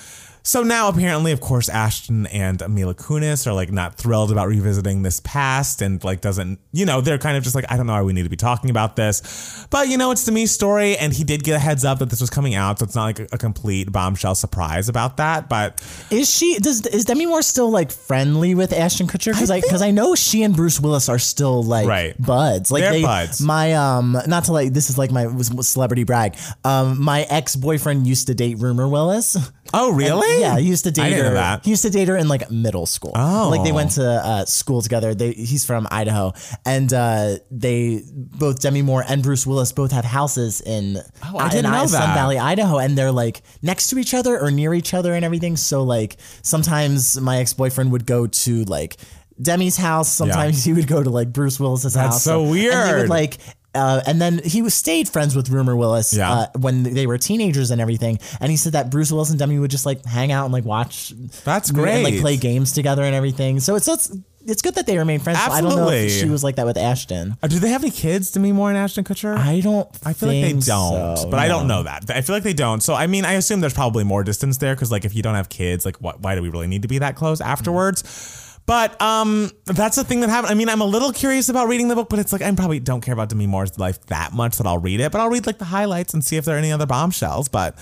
So 0.48 0.64
now 0.64 0.88
apparently, 0.88 1.34
of 1.34 1.42
course, 1.42 1.68
Ashton 1.68 2.26
and 2.28 2.64
Mila 2.70 2.96
Kunis 2.96 3.46
are 3.48 3.52
like 3.52 3.70
not 3.70 3.96
thrilled 3.96 4.32
about 4.32 4.48
revisiting 4.48 5.02
this 5.02 5.20
past 5.26 5.82
and 5.82 6.02
like 6.06 6.22
doesn't, 6.22 6.62
you 6.72 6.86
know, 6.86 7.02
they're 7.02 7.18
kind 7.18 7.36
of 7.36 7.44
just 7.44 7.54
like, 7.54 7.66
I 7.70 7.76
don't 7.76 7.86
know 7.86 7.92
why 7.92 8.02
we 8.02 8.14
need 8.14 8.24
to 8.24 8.30
be 8.30 8.38
talking 8.38 8.70
about 8.70 8.96
this. 8.96 9.68
But 9.70 9.90
you 9.90 9.98
know, 9.98 10.12
it's 10.12 10.24
Demi's 10.24 10.52
story 10.52 10.96
and 10.96 11.12
he 11.12 11.26
did 11.26 11.44
get 11.44 11.58
a 11.58 11.60
heads 11.60 11.84
up 11.84 12.00
that 12.00 12.10
this 12.10 12.22
was 12.22 12.30
coming 12.30 12.56
out. 12.56 12.80
So 12.80 12.86
it's 12.86 12.96
not 12.96 13.04
like 13.04 13.20
a, 13.34 13.38
complete 13.38 13.92
bombshell 13.92 14.36
surprise 14.36 14.88
about 14.88 15.18
that. 15.18 15.50
But 15.50 15.84
Is 16.10 16.34
she 16.34 16.58
does 16.60 16.86
is 16.86 17.04
Demi 17.04 17.26
Moore 17.26 17.42
still 17.42 17.70
like 17.70 17.92
friendly 17.92 18.56
with 18.56 18.72
Ashton 18.72 19.08
Kutcher? 19.08 19.34
Because 19.34 19.52
I 19.52 19.60
because 19.60 19.82
I, 19.82 19.92
know 19.92 20.16
she 20.16 20.44
and 20.44 20.56
Bruce 20.56 20.80
Willis 20.80 21.10
are 21.10 21.20
still 21.20 21.62
like 21.62 21.88
Right. 21.90 22.16
buds. 22.26 22.72
Like 22.72 22.84
They're 22.84 22.94
they 22.94 23.02
buds. 23.02 23.42
my 23.42 23.74
um 23.74 24.18
not 24.26 24.46
to 24.46 24.54
like 24.54 24.72
this 24.72 24.90
is 24.90 24.98
like 24.98 25.12
my 25.12 25.28
celebrity 25.60 26.06
brag. 26.06 26.38
Um 26.64 27.04
my 27.04 27.24
ex 27.24 27.58
boyfriend 27.58 28.08
used 28.08 28.28
to 28.28 28.34
date 28.34 28.60
Rumor 28.60 28.88
Willis. 28.88 29.36
oh, 29.74 29.92
really? 29.92 30.42
Yeah, 30.42 30.58
he 30.60 30.68
used 30.68 30.84
to 30.86 30.92
date 30.92 31.04
I 31.04 31.10
didn't 31.10 31.26
her. 31.26 31.30
know 31.32 31.36
that. 31.36 31.64
He 31.66 31.70
used 31.72 31.84
to 31.84 31.90
date 31.90 32.08
her 32.08 32.16
in 32.18 32.28
like 32.28 32.50
middle 32.52 32.86
school. 32.86 33.12
Oh. 33.16 33.50
like 33.50 33.64
they 33.64 33.72
went 33.72 33.92
to 33.92 34.06
uh, 34.08 34.46
school 34.46 34.82
together. 34.82 35.14
They 35.16 35.32
he's 35.34 35.66
from 35.66 35.88
Idaho, 35.92 36.34
and 36.66 36.92
uh, 36.94 37.36
they 37.52 38.02
both 38.14 38.60
Demi 38.62 38.82
Moore 38.82 39.04
and 39.08 39.22
Bruce 39.24 39.46
Willis 39.48 39.72
both 39.72 39.92
have 39.92 40.06
houses 40.06 40.62
in 40.62 40.98
Oh, 41.24 41.38
I 41.38 41.46
in 41.46 41.52
didn't 41.52 41.72
know 41.72 41.86
Sun 41.86 42.02
that. 42.02 42.16
Valley, 42.16 42.38
Idaho, 42.40 42.78
and 42.78 42.98
they're 42.98 43.12
like 43.12 43.42
next 43.62 43.90
to 43.90 43.98
each 44.00 44.14
other 44.14 44.40
or 44.40 44.52
near 44.52 44.74
each 44.74 44.94
other 44.94 45.14
and 45.14 45.24
everything. 45.26 45.56
So 45.58 45.84
like 45.84 46.18
sometimes 46.42 47.20
my 47.20 47.38
ex 47.38 47.54
boyfriend 47.54 47.92
would 47.92 48.06
go 48.06 48.28
to 48.28 48.64
like. 48.66 48.98
Demi's 49.40 49.78
house. 49.78 50.12
Sometimes 50.12 50.64
he 50.64 50.74
would 50.74 50.88
go 50.88 51.04
to 51.04 51.12
like 51.12 51.32
Bruce 51.32 51.60
Willis's 51.60 51.94
house. 51.94 52.14
That's 52.16 52.24
so 52.24 52.40
And 52.40 52.48
they 52.48 52.52
weird. 52.54 53.00
would 53.02 53.10
like 53.10 53.38
uh, 53.78 54.02
and 54.08 54.20
then 54.20 54.42
he 54.44 54.62
was 54.62 54.74
stayed 54.74 55.08
friends 55.08 55.36
with 55.36 55.50
Rumor 55.50 55.76
Willis 55.76 56.14
Yeah. 56.14 56.32
uh, 56.32 56.48
when 56.60 56.84
they 56.84 57.08
were 57.08 57.18
teenagers 57.18 57.72
and 57.72 57.80
everything. 57.80 58.20
And 58.42 58.50
he 58.52 58.58
said 58.58 58.74
that 58.74 58.90
Bruce 58.90 59.12
Willis 59.12 59.30
and 59.30 59.40
Demi 59.40 59.60
would 59.60 59.72
just 59.72 59.86
like 59.86 60.04
hang 60.06 60.32
out 60.32 60.46
and 60.46 60.54
like 60.54 60.66
watch. 60.66 61.14
That's 61.44 61.72
great. 61.72 61.96
and, 61.96 62.04
like 62.04 62.20
play 62.20 62.38
games 62.38 62.72
together 62.74 63.04
and 63.04 63.16
everything. 63.16 63.60
So 63.60 63.76
it's 63.76 63.88
it's 63.88 64.12
it's 64.46 64.62
good 64.62 64.76
that 64.76 64.86
they 64.88 64.98
remain 64.98 65.20
friends. 65.20 65.40
I 65.42 65.60
don't 65.60 65.76
know 65.76 65.90
if 65.90 66.10
she 66.10 66.30
was 66.30 66.42
like 66.42 66.56
that 66.56 66.66
with 66.66 66.78
Ashton. 66.78 67.36
Uh, 67.44 67.48
do 67.48 67.60
they 67.60 67.68
have 67.70 67.84
any 67.84 67.92
kids, 67.92 68.32
Demi 68.32 68.54
Moore 68.54 68.70
and 68.70 68.78
Ashton 68.78 69.04
Kutcher? 69.04 69.36
I 69.38 69.60
don't. 69.60 69.90
I 70.06 70.14
feel 70.14 70.30
like 70.30 70.42
they 70.42 70.54
don't, 70.54 71.18
so, 71.18 71.28
but 71.30 71.38
I 71.38 71.50
don't 71.50 71.68
know 71.68 71.84
that. 71.84 72.10
I 72.10 72.22
feel 72.22 72.34
like 72.34 72.44
they 72.44 72.54
don't. 72.54 72.82
So 72.82 72.94
I 72.94 73.08
mean, 73.08 73.26
I 73.26 73.34
assume 73.34 73.60
there's 73.60 73.74
probably 73.74 74.06
more 74.06 74.24
distance 74.24 74.58
there 74.58 74.74
because 74.74 74.90
like 74.92 75.04
if 75.04 75.14
you 75.16 75.22
don't 75.22 75.36
have 75.36 75.50
kids, 75.50 75.86
like 75.86 75.98
wh- 75.98 76.22
why 76.24 76.36
do 76.36 76.42
we 76.42 76.50
really 76.50 76.68
need 76.68 76.84
to 76.84 76.88
be 76.88 76.98
that 77.00 77.16
close 77.18 77.42
afterwards? 77.42 78.47
But 78.68 79.02
um, 79.02 79.50
that's 79.66 79.96
the 79.96 80.04
thing 80.04 80.20
that 80.20 80.30
happened. 80.30 80.52
I 80.52 80.54
mean, 80.54 80.68
I'm 80.68 80.82
a 80.82 80.86
little 80.86 81.14
curious 81.14 81.48
about 81.48 81.70
reading 81.70 81.88
the 81.88 81.96
book, 81.96 82.10
but 82.10 82.20
it's 82.20 82.34
like 82.34 82.42
I 82.42 82.52
probably 82.54 82.82
don't 82.82 83.00
care 83.00 83.14
about 83.14 83.30
Demi 83.30 83.48
Moore's 83.48 83.80
life 83.80 84.06
that 84.08 84.34
much 84.34 84.58
that 84.58 84.68
I'll 84.68 84.78
read 84.78 85.00
it. 85.00 85.10
But 85.12 85.22
I'll 85.22 85.30
read 85.30 85.48
like 85.48 85.58
the 85.58 85.66
highlights 85.66 86.14
and 86.14 86.24
see 86.24 86.36
if 86.36 86.44
there 86.44 86.56
are 86.56 86.60
any 86.60 86.74
other 86.74 86.86
bombshells. 86.86 87.48
But 87.48 87.76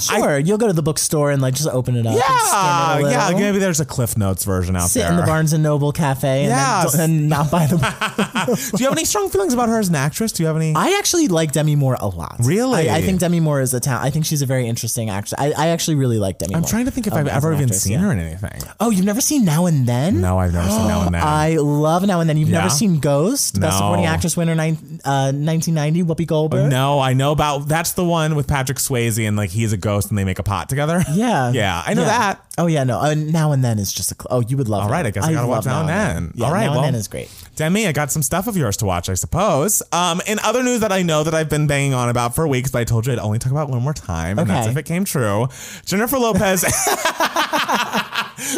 Sure, 0.00 0.38
you'll 0.38 0.58
go 0.58 0.66
to 0.66 0.72
the 0.72 0.82
bookstore 0.82 1.30
and 1.30 1.40
like 1.40 1.54
just 1.54 1.68
open 1.68 1.96
it 1.96 2.06
up. 2.06 2.14
yeah, 2.16 2.98
it 2.98 3.10
yeah, 3.10 3.30
maybe 3.38 3.58
there's 3.58 3.80
a 3.80 3.84
Cliff 3.84 4.16
Notes 4.16 4.44
version 4.44 4.74
out 4.74 4.88
Sit 4.90 5.00
there. 5.00 5.10
in 5.10 5.16
the 5.16 5.22
Barnes 5.22 5.52
and 5.52 5.62
Noble 5.62 5.92
cafe 5.92 6.40
and, 6.44 6.48
Yes. 6.48 6.92
then, 6.92 7.10
and 7.10 7.28
not 7.28 7.50
buy 7.50 7.66
the 7.66 7.76
book. 7.76 8.70
do 8.76 8.82
you 8.82 8.88
have 8.88 8.96
any 8.98 9.04
strong 9.04 9.28
feelings 9.28 9.52
about 9.54 9.68
her 9.68 9.78
as 9.78 9.88
an 9.88 9.94
actress? 9.94 10.32
Do 10.32 10.42
you 10.42 10.46
have 10.48 10.56
any? 10.56 10.74
I 10.74 10.96
actually 10.98 11.28
like 11.28 11.52
Demi 11.52 11.76
Moore 11.76 11.96
a 12.00 12.08
lot. 12.08 12.36
Really? 12.40 12.88
I, 12.90 12.96
I 12.96 13.02
think 13.02 13.20
Demi 13.20 13.38
Moore 13.40 13.60
is 13.60 13.74
a 13.74 13.80
talent. 13.80 14.04
I 14.04 14.10
think 14.10 14.24
she's 14.26 14.42
a 14.42 14.46
very 14.46 14.66
interesting 14.66 15.08
actress. 15.10 15.34
I, 15.38 15.52
I 15.52 15.68
actually 15.68 15.94
really 15.96 16.18
like 16.18 16.38
Demi 16.38 16.54
I'm 16.54 16.62
Moore. 16.62 16.68
trying 16.70 16.86
to 16.86 16.90
think 16.90 17.06
if 17.06 17.12
um, 17.12 17.20
I've 17.20 17.28
ever 17.28 17.52
even 17.52 17.64
actress, 17.64 17.82
seen 17.82 17.92
yeah. 17.92 17.98
her 18.00 18.12
in 18.12 18.18
anything. 18.18 18.60
Oh, 18.80 18.90
you've 18.90 19.04
never 19.04 19.20
seen 19.20 19.44
Now 19.44 19.66
and 19.66 19.86
Then? 19.86 20.20
No, 20.20 20.38
I've 20.38 20.52
never 20.52 20.68
seen 20.68 20.88
Now 20.88 21.02
and 21.06 21.14
Then. 21.14 21.22
I 21.24 21.56
love 21.56 22.04
Now 22.06 22.20
and 22.20 22.28
Then. 22.28 22.36
You've 22.38 22.48
Yeah? 22.48 22.58
never 22.58 22.70
seen 22.70 22.98
Ghost? 22.98 23.56
No. 23.56 23.66
Best. 23.68 23.76
Supporting 23.78 24.06
Actress 24.06 24.36
winner, 24.36 24.54
nine, 24.54 24.72
uh, 25.04 25.30
1990, 25.32 26.02
Whoopi 26.04 26.26
Goldberg. 26.26 26.70
No, 26.70 26.98
I 26.98 27.12
know 27.12 27.32
about 27.32 27.68
that's 27.68 27.92
the 27.92 28.04
one 28.04 28.34
with 28.34 28.48
Patrick 28.48 28.78
Swayze 28.78 29.26
and 29.26 29.36
like 29.36 29.50
he's 29.50 29.72
a 29.72 29.76
ghost 29.76 29.91
and 30.00 30.18
they 30.18 30.24
make 30.24 30.38
a 30.38 30.42
pot 30.42 30.68
together. 30.68 31.02
Yeah. 31.12 31.52
Yeah, 31.52 31.82
I 31.86 31.94
know 31.94 32.02
Yeah. 32.02 32.08
that. 32.08 32.44
Oh, 32.58 32.66
yeah, 32.66 32.84
no. 32.84 32.98
Uh, 32.98 33.14
now 33.14 33.52
and 33.52 33.62
Then 33.64 33.78
is 33.78 33.92
just 33.92 34.12
a. 34.12 34.14
Cl- 34.14 34.26
oh, 34.30 34.40
you 34.40 34.56
would 34.56 34.68
love 34.68 34.84
All 34.84 34.90
right, 34.90 35.04
I 35.06 35.10
guess 35.10 35.24
I 35.24 35.32
gotta 35.32 35.46
watch 35.46 35.66
Now 35.66 35.80
and 35.80 35.88
Then. 35.88 36.32
Yeah, 36.34 36.46
All 36.46 36.52
right, 36.52 36.64
Now 36.66 36.72
well- 36.72 36.84
and 36.84 36.94
Then 36.94 37.00
is 37.00 37.08
great. 37.08 37.30
Demi, 37.56 37.86
I 37.86 37.92
got 37.92 38.10
some 38.10 38.22
stuff 38.22 38.46
of 38.46 38.56
yours 38.56 38.76
to 38.78 38.86
watch, 38.86 39.08
I 39.10 39.14
suppose. 39.14 39.82
Um, 39.92 40.20
in 40.26 40.38
other 40.40 40.62
news 40.62 40.80
that 40.80 40.90
I 40.92 41.02
know 41.02 41.22
that 41.22 41.34
I've 41.34 41.50
been 41.50 41.66
banging 41.66 41.92
on 41.94 42.08
about 42.08 42.34
for 42.34 42.48
weeks, 42.48 42.70
but 42.70 42.80
I 42.80 42.84
told 42.84 43.06
you 43.06 43.12
I'd 43.12 43.18
only 43.18 43.38
talk 43.38 43.52
about 43.52 43.68
one 43.68 43.82
more 43.82 43.92
time, 43.94 44.38
and 44.38 44.48
that's 44.48 44.66
if 44.68 44.76
it 44.76 44.84
came 44.84 45.04
true. 45.04 45.48
Jennifer 45.84 46.18
Lopez. 46.18 46.62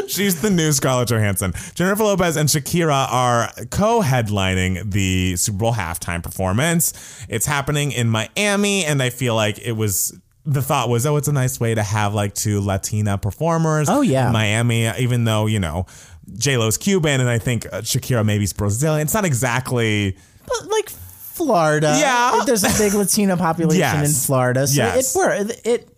She's 0.09 0.40
the 0.40 0.51
new 0.51 0.73
Scarlett 0.73 1.09
Johansson. 1.09 1.53
Jennifer 1.75 2.05
Lopez 2.05 2.37
and 2.37 2.49
Shakira 2.49 3.07
are 3.11 3.51
co-headlining 3.70 4.90
the 4.92 5.37
Super 5.37 5.59
Bowl 5.59 5.73
halftime 5.75 6.23
performance. 6.23 7.25
It's 7.29 7.47
happening 7.47 7.92
in 7.92 8.09
Miami, 8.09 8.85
and 8.85 9.03
I 9.03 9.11
feel 9.11 9.35
like 9.35 9.59
it 9.59 9.73
was. 9.73 10.18
The 10.47 10.61
thought 10.61 10.89
was, 10.91 11.07
oh, 11.07 11.17
it's 11.17 11.29
a 11.29 11.33
nice 11.33 11.59
way 11.59 11.75
to 11.75 11.83
have 11.83 12.13
like 12.13 12.35
two 12.35 12.61
Latina 12.61 13.17
performers. 13.17 13.89
Oh, 13.89 14.03
yeah. 14.03 14.31
Miami, 14.31 14.87
even 14.99 15.25
though 15.25 15.47
you 15.47 15.59
know 15.59 15.87
J 16.37 16.57
Lo's 16.59 16.77
Cuban, 16.77 17.21
and 17.21 17.31
I 17.31 17.39
think 17.39 17.67
uh, 17.67 17.81
Shakira 17.81 18.25
maybe's 18.27 18.53
Brazilian. 18.53 19.03
It's 19.03 19.15
not 19.15 19.25
exactly. 19.25 20.17
But 20.47 20.69
like 20.69 20.91
Florida. 20.91 21.97
Yeah. 21.99 22.43
There's 22.45 22.63
a 22.65 22.79
big 22.79 22.93
Latino 22.95 23.37
population 23.37 23.81
Yes. 23.81 24.09
in 24.23 24.27
Florida. 24.27 24.67
So 24.67 24.77
Yes. 24.83 25.15
it, 25.15 25.19
wor- 25.19 25.55
it, 25.65 25.89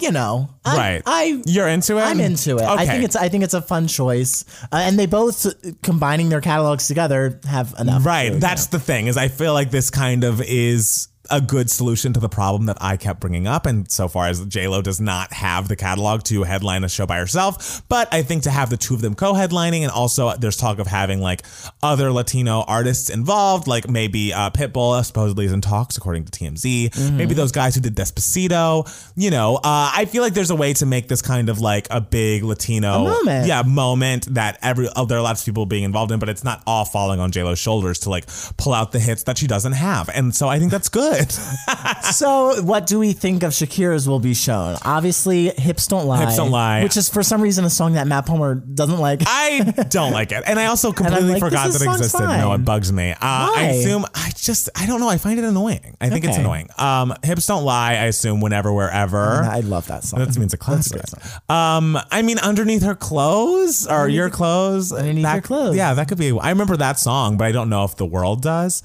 you 0.00 0.10
know, 0.12 0.50
I, 0.64 0.76
Right. 0.76 1.02
I, 1.06 1.42
You're 1.46 1.68
into 1.68 1.96
it? 1.98 2.02
I'm 2.02 2.20
into 2.20 2.56
it. 2.56 2.62
I 2.62 2.74
Okay. 2.74 2.86
think 2.86 3.04
it's 3.04 3.16
I 3.16 3.28
think 3.28 3.42
it's 3.44 3.54
a 3.54 3.62
fun 3.62 3.86
choice, 3.88 4.44
uh, 4.72 4.76
and 4.76 4.98
they 4.98 5.06
both 5.06 5.46
combining 5.82 6.28
their 6.28 6.40
catalogs 6.40 6.86
together 6.88 7.40
have 7.48 7.74
enough. 7.78 8.04
Right. 8.04 8.32
to- 8.32 8.38
That's 8.38 8.66
the 8.66 8.78
thing 8.80 9.06
is 9.06 9.16
I 9.16 9.28
feel 9.28 9.52
like 9.54 9.70
this 9.70 9.90
kind 9.90 10.24
of 10.24 10.40
is 10.42 11.08
a 11.32 11.40
good 11.40 11.70
solution 11.70 12.12
to 12.12 12.20
the 12.20 12.28
problem 12.28 12.66
that 12.66 12.76
I 12.80 12.96
kept 12.96 13.20
bringing 13.20 13.46
up. 13.46 13.66
And 13.66 13.90
so 13.90 14.06
far 14.06 14.28
as 14.28 14.54
Lo 14.54 14.82
does 14.82 15.00
not 15.00 15.32
have 15.32 15.66
the 15.66 15.76
catalog 15.76 16.22
to 16.24 16.44
headline 16.44 16.84
a 16.84 16.88
show 16.88 17.06
by 17.06 17.16
herself, 17.16 17.82
but 17.88 18.12
I 18.12 18.22
think 18.22 18.42
to 18.44 18.50
have 18.50 18.70
the 18.70 18.76
two 18.76 18.94
of 18.94 19.00
them 19.00 19.14
co-headlining 19.14 19.80
and 19.80 19.90
also 19.90 20.34
there's 20.36 20.56
talk 20.56 20.78
of 20.78 20.86
having 20.86 21.20
like 21.20 21.42
other 21.82 22.12
Latino 22.12 22.62
artists 22.68 23.08
involved, 23.10 23.66
like 23.66 23.88
maybe 23.88 24.32
uh, 24.32 24.50
Pitbull 24.50 25.02
supposedly 25.04 25.46
is 25.46 25.52
in 25.52 25.62
talks 25.62 25.96
according 25.96 26.26
to 26.26 26.30
TMZ. 26.30 26.90
Mm-hmm. 26.90 27.16
Maybe 27.16 27.34
those 27.34 27.52
guys 27.52 27.74
who 27.74 27.80
did 27.80 27.96
Despacito. 27.96 28.88
You 29.16 29.30
know, 29.30 29.56
uh, 29.56 29.60
I 29.94 30.04
feel 30.04 30.22
like 30.22 30.34
there's 30.34 30.50
a 30.50 30.56
way 30.56 30.74
to 30.74 30.86
make 30.86 31.08
this 31.08 31.22
kind 31.22 31.48
of 31.48 31.60
like 31.60 31.86
a 31.90 32.00
big 32.00 32.44
Latino 32.44 33.04
moment. 33.04 33.46
Yeah, 33.46 33.62
moment 33.62 34.26
that 34.34 34.58
every 34.62 34.88
oh, 34.94 35.06
there 35.06 35.18
are 35.18 35.22
lots 35.22 35.40
of 35.40 35.46
people 35.46 35.66
being 35.66 35.84
involved 35.84 36.12
in, 36.12 36.18
but 36.18 36.28
it's 36.28 36.44
not 36.44 36.62
all 36.66 36.84
falling 36.84 37.20
on 37.20 37.32
J 37.32 37.42
Lo's 37.42 37.58
shoulders 37.58 38.00
to 38.00 38.10
like 38.10 38.26
pull 38.56 38.74
out 38.74 38.92
the 38.92 39.00
hits 39.00 39.22
that 39.24 39.38
she 39.38 39.46
doesn't 39.46 39.72
have, 39.72 40.08
and 40.10 40.34
so 40.34 40.48
I 40.48 40.58
think 40.58 40.70
that's 40.70 40.88
good. 40.88 41.21
So, 42.12 42.60
what 42.62 42.86
do 42.86 42.98
we 42.98 43.12
think 43.12 43.42
of 43.42 43.52
Shakira's 43.52 44.08
will 44.08 44.18
be 44.20 44.34
shown? 44.34 44.76
Obviously, 44.82 45.48
Hips 45.48 45.86
Don't 45.86 46.06
Lie. 46.06 46.20
Hips 46.20 46.36
Don't 46.36 46.50
Lie. 46.50 46.82
Which 46.82 46.96
is 46.96 47.08
for 47.08 47.22
some 47.22 47.40
reason 47.40 47.64
a 47.64 47.70
song 47.70 47.94
that 47.94 48.06
Matt 48.06 48.26
Palmer 48.26 48.56
doesn't 48.56 48.98
like. 48.98 49.22
I 49.26 49.60
don't 49.88 50.12
like 50.12 50.30
it, 50.32 50.42
and 50.46 50.58
I 50.58 50.66
also 50.66 50.92
completely 50.92 51.32
like, 51.34 51.40
forgot 51.40 51.70
that 51.72 51.80
it 51.80 51.86
existed. 51.88 52.20
No, 52.20 52.26
fine. 52.26 52.60
it 52.60 52.64
bugs 52.64 52.92
me. 52.92 53.12
Uh, 53.12 53.16
I 53.22 53.72
assume 53.74 54.04
I 54.14 54.30
just 54.36 54.68
I 54.76 54.86
don't 54.86 55.00
know. 55.00 55.08
I 55.08 55.16
find 55.16 55.38
it 55.38 55.44
annoying. 55.44 55.96
I 56.00 56.10
think 56.10 56.24
it's 56.24 56.36
annoying. 56.36 56.68
Um, 56.78 57.14
Hips 57.22 57.46
Don't 57.46 57.64
Lie. 57.64 57.92
I 57.92 58.04
assume 58.06 58.40
whenever, 58.40 58.72
wherever. 58.72 59.42
I 59.42 59.60
love 59.60 59.86
that 59.88 60.04
song. 60.04 60.20
That 60.20 60.36
means 60.36 60.52
a 60.52 60.58
classic. 60.58 61.02
a 61.02 61.06
song. 61.06 61.22
Um, 61.48 61.98
I 62.10 62.22
mean, 62.22 62.38
underneath 62.38 62.82
her 62.82 62.94
clothes 62.94 63.86
or 63.86 64.08
your 64.08 64.28
clothes, 64.28 64.92
Underneath 64.92 65.22
that- 65.24 65.34
Your 65.34 65.42
Clothes. 65.42 65.76
Yeah, 65.76 65.94
that 65.94 66.08
could 66.08 66.18
be. 66.18 66.36
I 66.38 66.50
remember 66.50 66.76
that 66.76 66.98
song, 66.98 67.36
but 67.36 67.44
I 67.44 67.52
don't 67.52 67.68
know 67.70 67.84
if 67.84 67.96
the 67.96 68.06
world 68.06 68.42
does. 68.42 68.82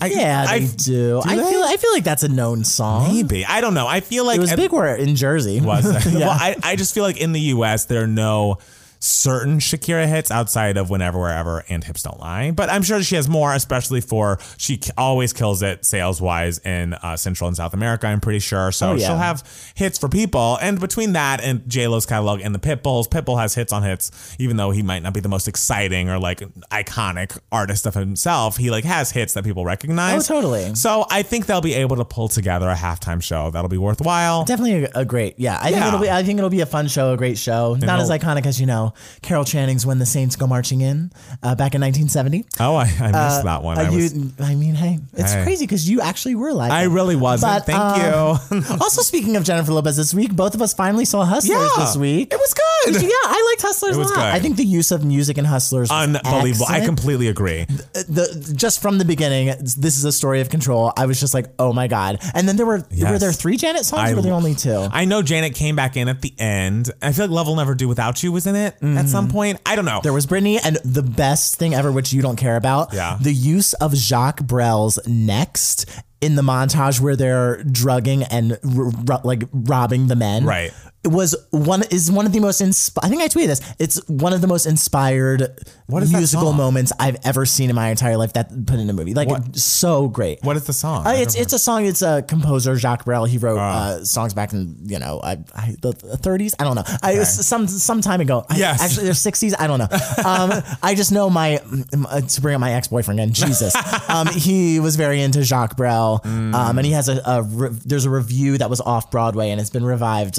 I, 0.00 0.06
Yeah, 0.06 0.46
I 0.48 0.58
they 0.60 0.66
do. 0.66 1.20
I 1.24 1.36
they? 1.36 1.50
feel 1.50 1.62
I 1.62 1.76
feel 1.76 1.92
like 1.92 2.04
that's 2.04 2.22
a 2.22 2.28
known 2.28 2.64
song. 2.64 3.12
maybe. 3.14 3.44
I 3.44 3.60
don't 3.60 3.74
know. 3.74 3.86
I 3.86 4.00
feel 4.00 4.24
like 4.24 4.38
It 4.38 4.40
was 4.40 4.54
big 4.54 4.72
where 4.72 4.96
in 4.96 5.14
Jersey. 5.16 5.60
Was 5.60 5.84
it? 5.86 6.12
yeah. 6.12 6.18
Well, 6.20 6.30
I, 6.30 6.56
I 6.62 6.76
just 6.76 6.94
feel 6.94 7.04
like 7.04 7.18
in 7.18 7.32
the 7.32 7.40
U.S. 7.40 7.84
there 7.84 8.02
are 8.02 8.06
no 8.06 8.58
certain 9.02 9.58
Shakira 9.58 10.06
hits 10.06 10.30
outside 10.30 10.76
of 10.76 10.90
Whenever, 10.90 11.18
Wherever 11.18 11.64
and 11.68 11.82
Hips 11.82 12.02
Don't 12.02 12.20
Lie. 12.20 12.50
But 12.50 12.68
I'm 12.70 12.82
sure 12.82 13.02
she 13.02 13.16
has 13.16 13.28
more, 13.28 13.54
especially 13.54 14.00
for 14.02 14.38
she 14.58 14.78
always 14.98 15.32
kills 15.32 15.62
it 15.62 15.84
sales 15.86 16.20
wise 16.20 16.58
in 16.58 16.94
uh, 16.94 17.16
Central 17.16 17.48
and 17.48 17.56
South 17.56 17.72
America. 17.74 18.06
I'm 18.06 18.20
pretty 18.20 18.40
sure. 18.40 18.70
So 18.72 18.90
Oh, 18.90 18.94
yeah. 18.94 19.06
she'll 19.06 19.16
have 19.16 19.42
hits 19.74 19.98
for 19.98 20.08
people. 20.08 20.58
And 20.60 20.78
between 20.80 21.14
that 21.14 21.40
and 21.42 21.66
J 21.68 21.88
Lo's 21.88 22.04
catalog 22.06 22.40
and 22.40 22.54
the 22.54 22.58
Pitbulls, 22.58 23.08
Pitbull 23.08 23.40
has 23.40 23.54
hits 23.54 23.72
on 23.72 23.82
hits, 23.82 24.36
even 24.38 24.56
though 24.56 24.70
he 24.70 24.82
might 24.82 25.02
not 25.02 25.14
be 25.14 25.20
the 25.20 25.28
most 25.28 25.48
exciting 25.48 26.08
or 26.10 26.18
like 26.18 26.40
iconic 26.70 27.38
artist 27.50 27.86
of 27.86 27.94
himself. 27.94 28.56
He 28.56 28.70
like 28.70 28.84
has 28.84 29.10
hits 29.10 29.34
that 29.34 29.44
people 29.44 29.64
recognize. 29.64 30.30
Oh, 30.30 30.34
totally. 30.34 30.74
So 30.74 31.06
I 31.10 31.22
think 31.22 31.46
they'll 31.46 31.60
be 31.60 31.74
able 31.74 31.96
to 31.96 32.04
pull 32.04 32.28
together 32.28 32.68
a 32.68 32.74
halftime 32.74 33.22
show 33.22 33.50
that'll 33.50 33.68
be 33.70 33.78
worthwhile. 33.78 34.44
Definitely 34.44 34.84
a, 34.84 34.90
a 34.96 35.04
great, 35.04 35.34
yeah. 35.38 35.58
I 35.60 35.70
think 35.70 35.84
it'll 35.86 36.00
be. 36.00 36.10
I 36.10 36.22
think 36.22 36.38
it'll 36.38 36.50
be 36.50 36.60
a 36.60 36.66
fun 36.66 36.88
show, 36.88 37.12
a 37.12 37.16
great 37.16 37.38
show. 37.38 37.74
Not 37.74 38.00
as 38.00 38.10
iconic 38.10 38.46
as 38.46 38.60
you 38.60 38.66
know 38.66 38.89
know, 38.90 38.94
Carol 39.22 39.44
Channing's 39.44 39.86
"When 39.86 39.98
the 39.98 40.06
Saints 40.06 40.36
Go 40.36 40.46
Marching 40.46 40.80
In" 40.80 41.10
uh, 41.42 41.54
back 41.54 41.74
in 41.74 41.80
1970. 41.80 42.44
Oh, 42.60 42.76
I, 42.76 42.82
I 42.84 43.06
missed 43.12 43.44
that 43.44 43.62
one. 43.62 43.78
Uh, 43.78 43.82
I, 43.82 43.88
you, 43.90 43.96
was, 44.02 44.40
I 44.40 44.54
mean, 44.54 44.74
hey, 44.74 44.98
it's 45.14 45.32
Hey. 45.32 45.44
crazy 45.44 45.64
because 45.66 45.88
you 45.88 46.00
actually 46.00 46.34
were 46.34 46.52
like, 46.52 46.70
I 46.72 46.84
really 46.84 47.16
wasn't. 47.16 47.52
But, 47.52 47.66
Thank 47.66 47.78
uh, 47.80 48.38
you. 48.50 48.62
also, 48.80 49.02
speaking 49.02 49.36
of 49.36 49.44
Jennifer 49.44 49.72
Lopez 49.72 49.96
this 49.96 50.12
week, 50.14 50.34
both 50.34 50.54
of 50.54 50.62
us 50.62 50.74
finally 50.74 51.04
saw 51.04 51.24
Hustlers 51.24 51.58
Yeah, 51.58 51.84
this 51.84 51.96
week. 51.96 52.32
it 52.32 52.38
was 52.38 52.54
good. 52.54 53.02
Yeah, 53.02 53.08
I 53.10 53.50
liked 53.50 53.62
Hustlers 53.62 53.96
a 53.96 54.00
lot. 54.00 54.08
good. 54.14 54.18
I 54.18 54.38
think 54.40 54.56
the 54.56 54.64
use 54.64 54.90
of 54.90 55.04
music 55.04 55.38
in 55.38 55.44
Hustlers 55.44 55.90
was 55.90 56.16
Unbelievable. 56.16 56.66
I 56.68 56.84
completely 56.84 57.28
agree. 57.28 57.64
the 57.92 58.52
just 58.56 58.80
from 58.82 58.98
the 58.98 59.04
beginning, 59.04 59.48
this 59.60 59.96
is 59.98 60.04
a 60.04 60.12
story 60.12 60.40
of 60.40 60.48
control. 60.48 60.92
I 60.96 61.06
was 61.06 61.20
just 61.20 61.34
like, 61.34 61.46
oh 61.58 61.72
my 61.72 61.86
god! 61.88 62.18
And 62.34 62.48
then 62.48 62.56
there 62.56 62.66
were 62.66 62.84
were 62.98 63.18
there 63.18 63.32
three 63.32 63.56
Janet 63.56 63.84
songs? 63.84 64.12
or 64.12 64.16
were 64.16 64.22
there 64.22 64.32
only 64.32 64.54
two? 64.54 64.88
I 64.92 65.04
know 65.04 65.22
Janet 65.22 65.54
came 65.54 65.76
back 65.76 65.96
in 65.96 66.08
at 66.08 66.22
the 66.22 66.32
end. 66.38 66.90
I 67.02 67.12
feel 67.12 67.26
like 67.26 67.34
Love 67.34 67.46
Will 67.48 67.56
Never 67.56 67.74
Do 67.74 67.88
Without 67.88 68.22
You 68.22 68.32
was 68.32 68.46
in 68.46 68.56
it 68.56 68.79
at 68.82 69.08
some 69.08 69.28
mm. 69.28 69.32
point. 69.32 69.60
I 69.66 69.76
don't 69.76 69.84
know. 69.84 70.00
There 70.02 70.12
was 70.12 70.26
Britney, 70.26 70.58
and 70.62 70.76
the 70.84 71.02
best 71.02 71.56
thing 71.56 71.74
ever, 71.74 71.92
which 71.92 72.12
you 72.12 72.22
don't 72.22 72.36
care 72.36 72.56
about, 72.56 72.92
Yeah. 72.92 73.18
the 73.20 73.32
use 73.32 73.72
of 73.74 73.94
Jacques 73.94 74.42
Brel's 74.42 74.98
"Next" 75.06 75.86
in 76.20 76.34
the 76.34 76.42
montage 76.42 77.00
where 77.00 77.16
they're 77.16 77.62
drugging 77.64 78.22
and 78.24 78.58
r- 78.76 78.92
r- 79.08 79.20
like 79.24 79.44
robbing 79.52 80.08
the 80.08 80.16
men. 80.16 80.44
Right. 80.44 80.72
It 81.02 81.08
was 81.08 81.34
one 81.50 81.82
is 81.90 82.12
one 82.12 82.26
of 82.26 82.32
the 82.32 82.40
most 82.40 82.60
insp- 82.60 82.98
I 83.02 83.08
think 83.08 83.22
I 83.22 83.28
tweeted 83.28 83.46
this. 83.46 83.60
It's 83.78 84.06
one 84.06 84.34
of 84.34 84.42
the 84.42 84.46
most 84.46 84.66
inspired 84.66 85.48
What 85.86 86.02
musical 86.12 86.52
moments 86.52 86.92
I've 87.00 87.16
ever 87.24 87.46
seen 87.46 87.70
in 87.70 87.76
my 87.76 87.88
entire 87.88 88.18
life 88.18 88.34
that 88.34 88.50
put 88.66 88.78
in 88.78 88.90
a 88.90 88.92
movie. 88.92 89.14
Like 89.14 89.28
it's 89.46 89.62
so 89.62 90.08
great. 90.08 90.40
what 90.42 90.56
is 90.56 90.64
the 90.66 90.74
song? 90.74 91.06
Uh, 91.06 91.12
it's 91.16 91.34
it's 91.34 91.54
a 91.54 91.58
song. 91.58 91.86
It's 91.86 92.02
a 92.02 92.20
composer 92.28 92.76
Jacques 92.76 93.06
Brel. 93.06 93.24
He 93.24 93.38
wrote 93.38 93.56
uh, 93.58 94.04
songs 94.04 94.34
back 94.34 94.52
in 94.52 94.76
you 94.84 94.98
know 94.98 95.20
I, 95.24 95.38
I, 95.54 95.74
the 95.80 95.92
thirties. 95.94 96.54
I 96.58 96.64
don't 96.64 96.74
know. 96.74 96.84
I 97.02 97.22
some 97.24 97.66
some 97.66 98.02
time 98.02 98.20
ago. 98.20 98.44
I- 98.50 98.58
actually 98.78 99.04
they're 99.04 99.14
sixties. 99.14 99.54
I 99.58 99.66
don't 99.68 99.78
know. 99.78 99.88
Um, 100.30 100.52
I 100.82 100.94
just 100.94 101.12
know 101.12 101.30
my 101.30 101.60
uh, 102.08 102.20
to 102.20 102.40
bring 102.42 102.54
up 102.54 102.60
my 102.60 102.74
ex 102.74 102.88
boyfriend 102.88 103.18
again. 103.20 103.32
Jesus, 103.32 103.74
um, 104.08 104.26
he 104.28 104.78
was 104.80 104.96
very 104.96 105.22
into 105.22 105.42
Jacques 105.44 105.76
Brel, 105.76 106.20
um, 106.24 106.54
and 106.78 106.84
he 106.84 106.92
has 106.92 107.08
a, 107.08 107.20
a 107.24 107.42
re- 107.42 107.70
there's 107.86 108.04
a 108.04 108.10
review 108.10 108.58
that 108.58 108.68
was 108.68 108.80
off 108.82 109.10
Broadway 109.10 109.50
and 109.50 109.60
it's 109.60 109.70
been 109.70 109.84
revived. 109.84 110.38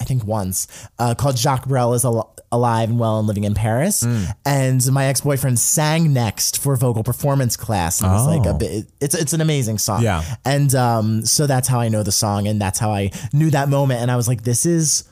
I 0.00 0.04
think 0.04 0.24
once 0.24 0.66
uh, 0.98 1.14
called 1.14 1.36
Jacques 1.38 1.66
Brel 1.66 1.94
is 1.94 2.04
al- 2.04 2.34
alive 2.50 2.88
and 2.88 2.98
well 2.98 3.18
and 3.18 3.26
living 3.28 3.44
in 3.44 3.54
Paris. 3.54 4.06
And 4.46 4.92
my 4.92 5.06
ex 5.06 5.20
boyfriend 5.20 5.58
sang 5.58 6.12
next 6.12 6.58
for 6.58 6.76
vocal 6.76 7.02
performance 7.04 7.56
class. 7.56 8.00
And 8.00 8.10
it 8.10 8.14
was 8.14 8.26
like 8.26 8.46
a 8.46 8.50
Oh. 8.50 8.58
bit. 8.58 8.86
It's 9.00 9.14
it's 9.14 9.32
an 9.32 9.40
amazing 9.40 9.78
song. 9.78 10.02
Yeah. 10.02 10.22
And 10.44 10.74
um, 10.74 11.24
so 11.26 11.46
that's 11.46 11.68
how 11.68 11.80
I 11.80 11.88
know 11.88 12.02
the 12.02 12.12
song, 12.12 12.46
and 12.48 12.60
that's 12.60 12.78
how 12.78 12.90
I 12.92 13.10
knew 13.32 13.50
that 13.50 13.68
moment. 13.68 14.00
And 14.00 14.10
I 14.10 14.16
was 14.16 14.28
like, 14.28 14.42
this 14.44 14.64
is 14.66 15.04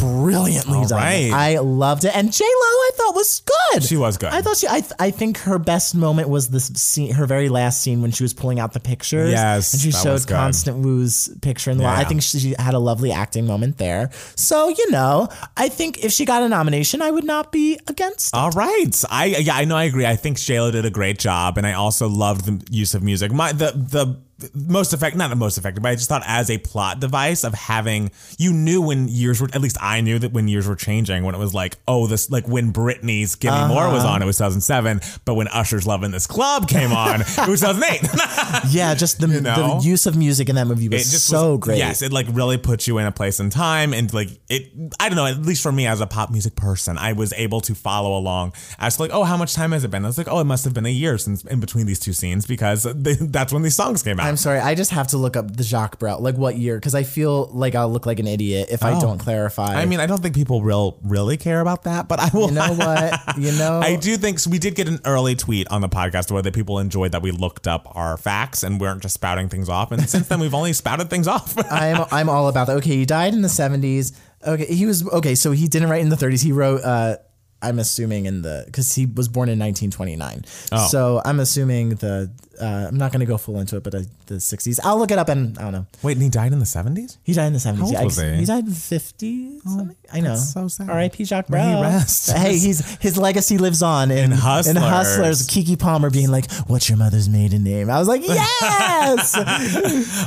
brilliantly 0.00 0.86
done. 0.86 0.98
right. 0.98 1.30
I 1.32 1.58
loved 1.58 2.04
it. 2.04 2.14
And 2.16 2.32
J 2.32 2.44
Lo, 2.44 2.50
I 2.50 2.90
thought 2.96 3.14
was 3.14 3.40
good. 3.40 3.82
She 3.84 3.96
was 3.96 4.16
good. 4.16 4.30
I 4.30 4.42
thought 4.42 4.56
she. 4.56 4.66
I 4.66 4.80
th- 4.80 4.92
I 4.98 5.10
think 5.10 5.38
her 5.38 5.58
best 5.58 5.94
moment 5.94 6.28
was 6.28 6.48
this 6.48 6.66
scene, 6.66 7.12
her 7.14 7.26
very 7.26 7.48
last 7.48 7.80
scene 7.80 8.02
when 8.02 8.10
she 8.10 8.24
was 8.24 8.34
pulling 8.34 8.58
out 8.58 8.72
the 8.72 8.80
pictures. 8.80 9.30
Yes, 9.30 9.72
and 9.72 9.82
she 9.82 9.92
showed. 9.92 10.26
Constance 10.26 10.76
Wu's 10.76 11.28
picture 11.40 11.70
in 11.70 11.78
the 11.78 11.84
wall. 11.84 11.92
I 11.94 12.04
think 12.04 12.22
she 12.22 12.54
had 12.58 12.74
a 12.74 12.78
lovely 12.78 13.12
acting 13.12 13.46
moment 13.46 13.78
there. 13.78 14.10
So 14.36 14.68
you 14.68 14.90
know, 14.90 15.28
I 15.56 15.68
think 15.68 16.04
if 16.04 16.12
she 16.12 16.24
got 16.24 16.42
a 16.42 16.48
nomination, 16.48 17.02
I 17.02 17.10
would 17.10 17.24
not 17.24 17.52
be 17.52 17.78
against. 17.86 18.34
All 18.34 18.50
right. 18.50 19.04
I 19.10 19.26
yeah, 19.26 19.56
I 19.56 19.64
know 19.64 19.76
I 19.76 19.84
agree. 19.84 20.06
I 20.06 20.16
think 20.16 20.36
Shayla 20.36 20.72
did 20.72 20.84
a 20.84 20.90
great 20.90 21.18
job 21.18 21.58
and 21.58 21.66
I 21.66 21.72
also 21.74 22.08
loved 22.08 22.44
the 22.46 22.64
use 22.70 22.94
of 22.94 23.02
music. 23.02 23.32
My 23.32 23.52
the 23.52 23.72
the 23.72 24.20
most 24.54 24.92
effective 24.92 25.18
not 25.18 25.30
the 25.30 25.36
most 25.36 25.58
effective, 25.58 25.82
but 25.82 25.90
I 25.90 25.94
just 25.94 26.08
thought 26.08 26.22
as 26.26 26.50
a 26.50 26.58
plot 26.58 27.00
device 27.00 27.44
of 27.44 27.54
having 27.54 28.10
you 28.38 28.52
knew 28.52 28.80
when 28.82 29.08
years 29.08 29.40
were 29.40 29.48
at 29.52 29.60
least 29.60 29.76
I 29.80 30.00
knew 30.00 30.18
that 30.18 30.32
when 30.32 30.48
years 30.48 30.66
were 30.66 30.76
changing 30.76 31.24
when 31.24 31.34
it 31.34 31.38
was 31.38 31.54
like, 31.54 31.76
oh, 31.88 32.06
this 32.06 32.30
like 32.30 32.46
when 32.46 32.72
Britney's 32.72 33.34
Give 33.34 33.52
Me 33.52 33.68
More 33.68 33.84
Uh-huh. 33.84 33.94
was 33.94 34.04
on, 34.04 34.22
it 34.22 34.26
was 34.26 34.36
2007, 34.38 35.00
but 35.24 35.34
when 35.34 35.48
Usher's 35.48 35.86
Love 35.86 36.02
in 36.04 36.10
This 36.10 36.26
Club 36.26 36.68
came 36.68 36.92
on, 36.92 37.20
it 37.20 37.48
was 37.48 37.60
2008. 37.60 38.70
yeah, 38.70 38.94
just 38.94 39.20
the, 39.20 39.26
know? 39.26 39.80
the 39.80 39.86
use 39.86 40.06
of 40.06 40.16
music 40.16 40.48
in 40.48 40.56
that 40.56 40.66
movie 40.66 40.88
was 40.88 41.10
just 41.10 41.26
so 41.26 41.52
was, 41.52 41.60
great. 41.60 41.78
Yes, 41.78 42.02
it 42.02 42.12
like 42.12 42.26
really 42.30 42.58
puts 42.58 42.86
you 42.86 42.98
in 42.98 43.06
a 43.06 43.12
place 43.12 43.40
in 43.40 43.50
time, 43.50 43.92
and 43.92 44.12
like 44.12 44.28
it. 44.48 44.70
I 44.98 45.08
don't 45.08 45.16
know. 45.16 45.26
At 45.26 45.42
least 45.42 45.62
for 45.62 45.72
me 45.72 45.86
as 45.86 46.00
a 46.00 46.06
pop 46.06 46.30
music 46.30 46.56
person, 46.56 46.98
I 46.98 47.12
was 47.12 47.32
able 47.34 47.60
to 47.62 47.74
follow 47.74 48.16
along 48.16 48.52
as 48.78 48.96
to 48.96 49.02
like, 49.02 49.10
oh, 49.12 49.24
how 49.24 49.36
much 49.36 49.54
time 49.54 49.72
has 49.72 49.84
it 49.84 49.90
been? 49.90 50.04
I 50.04 50.08
was 50.08 50.18
like, 50.18 50.28
oh, 50.28 50.40
it 50.40 50.44
must 50.44 50.64
have 50.64 50.74
been 50.74 50.86
a 50.86 50.90
year 50.90 51.18
since 51.18 51.44
in 51.44 51.60
between 51.60 51.86
these 51.86 51.98
two 52.00 52.12
scenes 52.12 52.46
because 52.46 52.84
they, 52.84 53.14
that's 53.20 53.52
when 53.52 53.62
these 53.62 53.74
songs 53.74 54.02
came 54.02 54.20
out. 54.20 54.29
I'm 54.30 54.36
sorry, 54.38 54.60
I 54.60 54.74
just 54.74 54.92
have 54.92 55.08
to 55.08 55.18
look 55.18 55.36
up 55.36 55.54
the 55.56 55.62
Jacques 55.62 55.98
Brel, 55.98 56.20
like 56.20 56.36
what 56.36 56.56
year, 56.56 56.76
because 56.76 56.94
I 56.94 57.02
feel 57.02 57.48
like 57.52 57.74
I'll 57.74 57.90
look 57.90 58.06
like 58.06 58.18
an 58.18 58.26
idiot 58.26 58.68
if 58.70 58.82
I 58.82 58.92
Oh. 58.94 59.00
don't 59.00 59.18
clarify. 59.18 59.74
I 59.74 59.84
mean, 59.84 60.00
I 60.00 60.06
don't 60.06 60.22
think 60.22 60.34
people 60.34 60.62
real 60.62 60.98
really 61.02 61.36
care 61.36 61.60
about 61.60 61.82
that, 61.82 62.08
but 62.08 62.18
I 62.20 62.30
will. 62.32 62.48
you 62.48 62.54
know 62.54 62.72
what? 62.72 63.20
You 63.38 63.52
know, 63.52 63.80
I 63.80 63.96
do 63.96 64.16
think 64.16 64.38
so 64.38 64.50
we 64.50 64.58
did 64.58 64.74
get 64.74 64.88
an 64.88 65.00
early 65.04 65.34
tweet 65.34 65.68
on 65.68 65.80
the 65.82 65.88
podcast 65.88 66.30
where 66.30 66.42
the 66.42 66.52
people 66.52 66.78
enjoyed 66.78 67.12
that 67.12 67.20
we 67.22 67.30
looked 67.30 67.66
up 67.68 67.86
our 67.94 68.16
facts 68.16 68.62
and 68.62 68.80
weren't 68.80 69.02
just 69.02 69.14
spouting 69.14 69.48
things 69.48 69.68
off. 69.68 69.92
And 69.92 70.08
since 70.08 70.28
then, 70.28 70.40
we've 70.40 70.54
only 70.54 70.72
spouted 70.72 71.10
things 71.10 71.26
off. 71.28 71.54
I'm 71.70 72.04
I'm 72.10 72.28
all 72.28 72.48
about 72.48 72.68
that. 72.68 72.76
Okay, 72.78 72.96
he 72.96 73.04
died 73.06 73.34
in 73.34 73.42
the 73.42 73.48
70s. 73.48 74.12
Okay, 74.46 74.66
he 74.66 74.86
was 74.86 75.06
okay. 75.08 75.34
So 75.34 75.52
he 75.52 75.68
didn't 75.68 75.88
write 75.90 76.00
in 76.02 76.08
the 76.08 76.16
30s. 76.16 76.42
He 76.42 76.52
wrote. 76.52 76.82
uh 76.82 77.16
I'm 77.62 77.78
assuming 77.78 78.26
in 78.26 78.42
the 78.42 78.62
because 78.66 78.94
he 78.94 79.06
was 79.06 79.28
born 79.28 79.48
in 79.48 79.58
1929. 79.58 80.44
Oh. 80.72 80.86
So 80.88 81.22
I'm 81.24 81.40
assuming 81.40 81.90
the. 81.96 82.30
Uh, 82.60 82.88
I'm 82.88 82.98
not 82.98 83.10
going 83.10 83.20
to 83.20 83.26
go 83.26 83.38
full 83.38 83.58
into 83.58 83.78
it, 83.78 83.82
but 83.82 83.94
uh, 83.94 84.00
the 84.26 84.34
60s. 84.34 84.78
I'll 84.84 84.98
look 84.98 85.10
it 85.10 85.16
up 85.16 85.30
and 85.30 85.56
I 85.58 85.62
don't 85.62 85.72
know. 85.72 85.86
Wait, 86.02 86.12
and 86.12 86.22
he 86.22 86.28
died 86.28 86.52
in 86.52 86.58
the 86.58 86.66
seventies. 86.66 87.16
He 87.22 87.32
died 87.32 87.46
in 87.46 87.52
the 87.54 87.58
70s. 87.58 87.80
old 87.80 87.92
yeah, 87.94 88.04
was 88.04 88.20
he? 88.20 88.34
he 88.36 88.44
died 88.44 88.64
in 88.64 88.70
the 88.70 88.76
50s. 88.76 89.62
something? 89.62 89.96
I 90.12 90.20
know. 90.20 90.36
so 90.36 90.68
sad. 90.68 90.90
R.I.P. 90.90 91.24
Jacques 91.24 91.48
May 91.48 91.62
he. 91.98 92.32
Hey, 92.36 92.58
he's 92.58 92.96
his 93.00 93.16
legacy 93.16 93.56
lives 93.56 93.82
on 93.82 94.10
in, 94.10 94.30
Hustlers. 94.30 94.76
In 94.76 94.82
Hustlers, 94.82 95.46
Keke 95.48 95.78
Palmer 95.78 96.10
being 96.10 96.30
like, 96.30 96.52
"What's 96.66 96.86
your 96.90 96.98
mother's 96.98 97.30
maiden 97.30 97.64
name?" 97.64 97.88
I 97.88 97.98
was 97.98 98.08
like, 98.08 98.20
"Yes." 98.28 99.34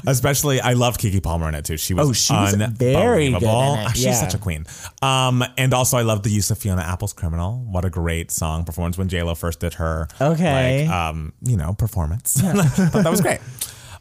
Especially, 0.08 0.60
I 0.60 0.74
love 0.74 0.98
Keke 0.98 1.22
Palmer 1.22 1.50
in 1.50 1.56
it 1.56 1.66
too. 1.66 1.78
She 1.78 1.94
was, 1.94 2.10
Oh, 2.10 2.14
she 2.14 2.34
was 2.34 2.54
very 2.56 3.30
good 3.32 3.44
in 3.44 3.44
it, 3.44 3.48
Ah, 3.48 3.92
She's 3.94 4.06
yeah. 4.06 4.14
such 4.14 4.34
a 4.34 4.38
queen. 4.40 4.66
Um, 5.04 5.44
and 5.58 5.74
also, 5.74 5.98
I 5.98 6.02
love 6.02 6.24
the 6.24 6.30
use 6.32 6.50
of 6.52 6.58
Fiona 6.58 6.82
Apple's 6.82 7.14
"Criminal." 7.24 7.64
What 7.70 7.86
a 7.86 7.90
great 7.90 8.32
song 8.32 8.66
performance 8.66 8.98
when 8.98 9.08
J 9.08 9.24
Lo 9.24 9.34
first 9.36 9.60
did 9.62 9.76
her, 9.76 10.08
Okay. 10.20 10.86
like, 10.88 10.94
um, 10.94 11.32
you 11.42 11.56
know, 11.58 11.74
performance. 11.74 12.34
Thought 12.42 13.04
that 13.04 13.12
was 13.12 13.22
great. 13.22 13.40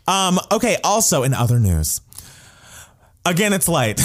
Um, 0.08 0.40
okay. 0.50 0.78
Also, 0.82 1.22
in 1.22 1.32
other 1.34 1.60
news, 1.60 2.00
again, 3.24 3.52
it's 3.52 3.68
light. 3.68 4.00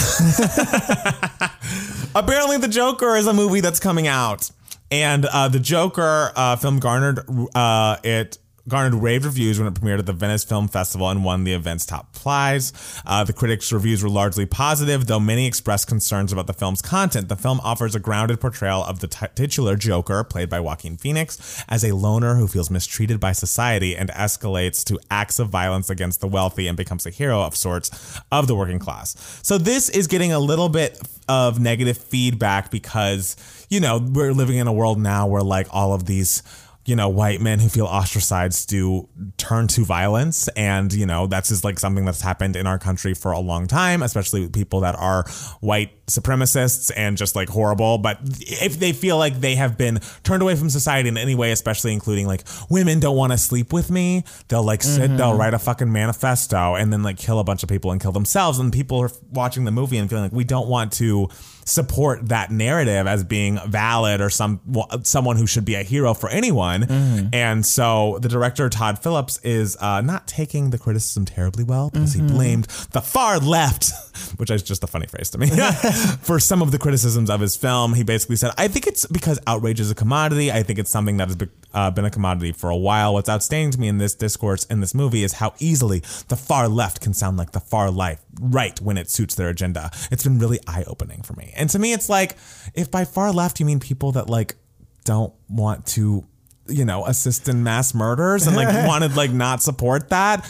Apparently, 2.16 2.58
The 2.58 2.68
Joker 2.70 3.16
is 3.16 3.28
a 3.28 3.34
movie 3.34 3.62
that's 3.62 3.80
coming 3.80 4.08
out, 4.08 4.50
and 4.92 5.26
uh, 5.26 5.48
the 5.48 5.60
Joker 5.60 6.32
uh, 6.36 6.56
film 6.56 6.80
garnered 6.80 7.20
uh, 7.56 7.98
it 8.04 8.38
garnered 8.68 8.96
rave 8.96 9.26
reviews 9.26 9.60
when 9.60 9.68
it 9.68 9.74
premiered 9.74 10.00
at 10.00 10.06
the 10.06 10.14
Venice 10.14 10.44
Film 10.44 10.68
Festival 10.68 11.10
and 11.10 11.24
won 11.24 11.44
the 11.44 11.54
event's 11.54 11.86
top 11.86 12.14
prize. 12.14 12.74
Uh, 13.06 13.24
the 13.24 13.34
critics' 13.34 13.72
reviews 13.72 14.04
were 14.04 14.10
largely 14.10 14.46
positive, 14.46 15.08
though 15.08 15.20
many 15.20 15.48
expressed 15.48 15.88
concerns 15.88 16.32
about 16.32 16.48
the 16.48 16.54
film's 16.54 16.82
content. 16.82 17.30
The 17.30 17.36
film 17.36 17.60
offers 17.64 17.96
a 17.96 18.00
grounded 18.00 18.40
portrayal 18.40 18.84
of 18.84 19.00
the 19.00 19.08
t- 19.08 19.26
titular 19.36 19.76
Joker, 19.76 20.24
played 20.24 20.50
by 20.50 20.60
Joaquin 20.60 20.98
Phoenix, 20.98 21.64
as 21.68 21.84
a 21.84 21.96
loner 21.96 22.36
who 22.36 22.48
feels 22.48 22.70
mistreated 22.70 23.20
by 23.20 23.32
society 23.32 23.96
and 23.96 24.10
escalates 24.10 24.84
to 24.86 25.00
acts 25.10 25.40
of 25.40 25.50
violence 25.50 25.90
against 25.90 26.22
the 26.22 26.28
wealthy 26.28 26.68
and 26.68 26.78
becomes 26.78 27.06
a 27.06 27.10
hero 27.10 27.42
of 27.42 27.56
sorts 27.56 28.20
of 28.32 28.48
the 28.48 28.56
working 28.56 28.80
class. 28.80 29.40
So 29.44 29.58
this 29.58 29.90
is 29.90 30.08
getting 30.08 30.32
a 30.32 30.40
little 30.40 30.70
bit 30.70 31.00
of 31.28 31.60
negative 31.60 31.98
feedback 31.98 32.72
because, 32.72 33.36
you 33.70 33.80
know, 33.80 34.00
we're 34.00 34.34
living 34.34 34.58
in 34.58 34.68
a 34.68 34.74
world 34.74 35.00
now 35.00 35.28
where 35.28 35.42
like 35.42 35.68
all 35.72 35.94
of 35.94 36.06
these 36.06 36.42
you 36.88 36.96
know, 36.96 37.10
white 37.10 37.42
men 37.42 37.60
who 37.60 37.68
feel 37.68 37.86
ostracized 37.86 38.70
do 38.70 39.10
turn 39.36 39.68
to 39.68 39.84
violence. 39.84 40.48
And, 40.56 40.92
you 40.94 41.06
know, 41.06 41.28
that's 41.28 41.50
just 41.50 41.66
like 41.66 41.80
something 41.80 42.06
that's 42.06 42.22
happened 42.22 42.56
in 42.56 42.66
our 42.66 42.80
country 42.80 43.14
for 43.14 43.34
a 43.34 43.40
long 43.40 43.68
time, 43.68 44.02
especially 44.02 44.40
with 44.40 44.54
people 44.54 44.80
that 44.80 44.96
are 44.96 45.26
white 45.60 45.92
supremacists 46.08 46.90
and 46.96 47.18
just 47.18 47.36
like 47.36 47.50
horrible. 47.50 47.98
But 47.98 48.20
if 48.24 48.80
they 48.80 48.94
feel 48.94 49.18
like 49.18 49.42
they 49.42 49.56
have 49.56 49.78
been 49.78 50.00
turned 50.24 50.42
away 50.42 50.56
from 50.56 50.70
society 50.70 51.10
in 51.10 51.18
any 51.18 51.36
way, 51.36 51.52
especially 51.52 51.92
including 51.92 52.26
like 52.26 52.46
women 52.70 53.02
don't 53.02 53.18
want 53.18 53.34
to 53.34 53.38
sleep 53.38 53.74
with 53.74 53.92
me, 53.92 54.24
they'll 54.48 54.64
like 54.64 54.82
sit, 54.82 55.10
they'll 55.18 55.32
mm-hmm. 55.32 55.40
write 55.42 55.54
a 55.54 55.60
fucking 55.60 55.92
manifesto 55.92 56.76
and 56.76 56.94
then 56.94 57.04
like 57.04 57.18
kill 57.18 57.40
a 57.40 57.44
bunch 57.44 57.64
of 57.64 57.70
people 57.70 57.92
and 57.92 58.00
kill 58.00 58.14
themselves. 58.14 58.60
And 58.60 58.72
people 58.72 59.00
are 59.00 59.12
watching 59.34 59.66
the 59.66 59.72
movie 59.72 59.98
and 59.98 60.10
feeling 60.10 60.24
like 60.24 60.32
we 60.32 60.46
don't 60.46 60.70
want 60.70 60.94
to 60.94 61.28
support 61.68 62.30
that 62.30 62.50
narrative 62.52 63.08
as 63.08 63.24
being 63.24 63.60
valid 63.68 64.22
or 64.22 64.30
some 64.30 64.60
someone 65.04 65.36
who 65.38 65.46
should 65.46 65.66
be 65.66 65.76
a 65.76 65.84
hero 65.84 66.14
for 66.14 66.30
anyone 66.30 66.68
on. 66.68 67.30
And 67.34 67.66
so 67.66 68.20
the 68.22 68.30
director, 68.30 68.70
Todd 68.70 69.00
Phillips, 69.00 69.40
is 69.44 69.76
uh, 69.80 70.02
not 70.02 70.28
taking 70.28 70.70
the 70.70 70.78
criticism 70.78 71.26
terribly 71.26 71.64
well 71.64 71.90
because 71.90 72.14
he 72.14 72.22
blamed 72.22 72.66
the 72.92 73.02
far 73.02 73.40
left, 73.40 73.92
which 74.38 74.50
is 74.50 74.64
just 74.64 74.84
a 74.84 74.88
funny 74.88 75.08
phrase 75.08 75.30
to 75.32 75.38
me, 75.38 75.50
for 76.22 76.40
some 76.40 76.62
of 76.62 76.72
the 76.72 76.80
criticisms 76.80 77.30
of 77.30 77.42
his 77.42 77.56
film. 77.58 77.94
He 77.94 78.04
basically 78.04 78.36
said, 78.38 78.52
I 78.58 78.68
think 78.68 78.88
it's 78.88 79.06
because 79.06 79.40
outrage 79.46 79.80
is 79.80 79.92
a 79.92 79.96
commodity. 79.96 80.52
I 80.52 80.64
think 80.64 80.80
it's 80.80 80.90
something 80.92 81.18
that 81.18 81.28
has 81.28 81.36
be- 81.36 81.50
uh, 81.74 81.92
been 81.92 82.06
a 82.06 82.10
commodity 82.12 82.52
for 82.54 82.70
a 82.70 82.78
while. 82.78 83.14
What's 83.14 83.30
outstanding 83.30 83.72
to 83.72 83.80
me 83.80 83.88
in 83.88 83.98
this 83.98 84.16
discourse 84.16 84.64
in 84.66 84.80
this 84.80 84.94
movie 84.96 85.24
is 85.24 85.34
how 85.34 85.54
easily 85.60 86.00
the 86.28 86.36
far 86.36 86.68
left 86.68 87.02
can 87.02 87.14
sound 87.14 87.38
like 87.38 87.52
the 87.52 87.60
far 87.60 87.92
life 87.92 88.22
right 88.40 88.80
when 88.82 88.98
it 88.98 89.10
suits 89.10 89.36
their 89.36 89.50
agenda. 89.50 89.92
It's 90.12 90.24
been 90.24 90.40
really 90.40 90.60
eye 90.68 90.84
opening 90.88 91.22
for 91.24 91.34
me. 91.34 91.54
And 91.58 91.70
to 91.72 91.80
me, 91.80 91.94
it's 91.94 92.10
like 92.10 92.38
if 92.74 92.90
by 92.92 93.06
far 93.06 93.32
left 93.32 93.60
you 93.60 93.66
mean 93.66 93.80
people 93.80 94.14
that 94.14 94.30
like 94.30 94.56
don't 95.04 95.34
want 95.50 95.86
to 95.86 96.26
you 96.68 96.84
know 96.84 97.06
assist 97.06 97.48
in 97.48 97.64
mass 97.64 97.94
murders 97.94 98.46
and 98.46 98.56
like 98.56 98.68
want 98.88 99.04
to 99.04 99.10
like 99.16 99.32
not 99.32 99.64
support 99.64 100.10
that 100.10 100.46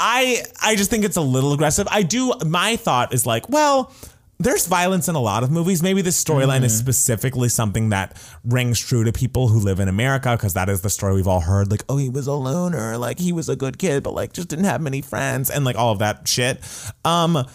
i 0.00 0.42
i 0.60 0.74
just 0.74 0.90
think 0.90 1.04
it's 1.04 1.16
a 1.16 1.20
little 1.20 1.52
aggressive 1.52 1.86
i 1.92 2.02
do 2.02 2.32
my 2.44 2.74
thought 2.74 3.14
is 3.14 3.24
like 3.24 3.48
well 3.48 3.92
there's 4.40 4.66
violence 4.66 5.06
in 5.06 5.14
a 5.16 5.20
lot 5.20 5.42
of 5.42 5.50
movies. 5.50 5.82
Maybe 5.82 6.00
this 6.00 6.22
storyline 6.22 6.62
is 6.62 6.76
specifically 6.76 7.50
something 7.50 7.90
that 7.90 8.16
rings 8.42 8.80
true 8.80 9.04
to 9.04 9.12
people 9.12 9.48
who 9.48 9.60
live 9.60 9.80
in 9.80 9.88
America 9.88 10.32
because 10.32 10.54
that 10.54 10.70
is 10.70 10.80
the 10.80 10.88
story 10.88 11.14
we've 11.14 11.28
all 11.28 11.40
heard. 11.40 11.70
Like, 11.70 11.84
oh, 11.90 11.98
he 11.98 12.08
was 12.08 12.26
a 12.26 12.32
loner, 12.32 12.96
like 12.96 13.18
he 13.18 13.32
was 13.32 13.50
a 13.50 13.54
good 13.54 13.78
kid, 13.78 14.02
but 14.02 14.14
like 14.14 14.32
just 14.32 14.48
didn't 14.48 14.64
have 14.64 14.80
many 14.80 15.02
friends, 15.02 15.50
and 15.50 15.66
like 15.66 15.76
all 15.76 15.92
of 15.92 15.98
that 15.98 16.26
shit. 16.26 16.58
Um, 17.04 17.46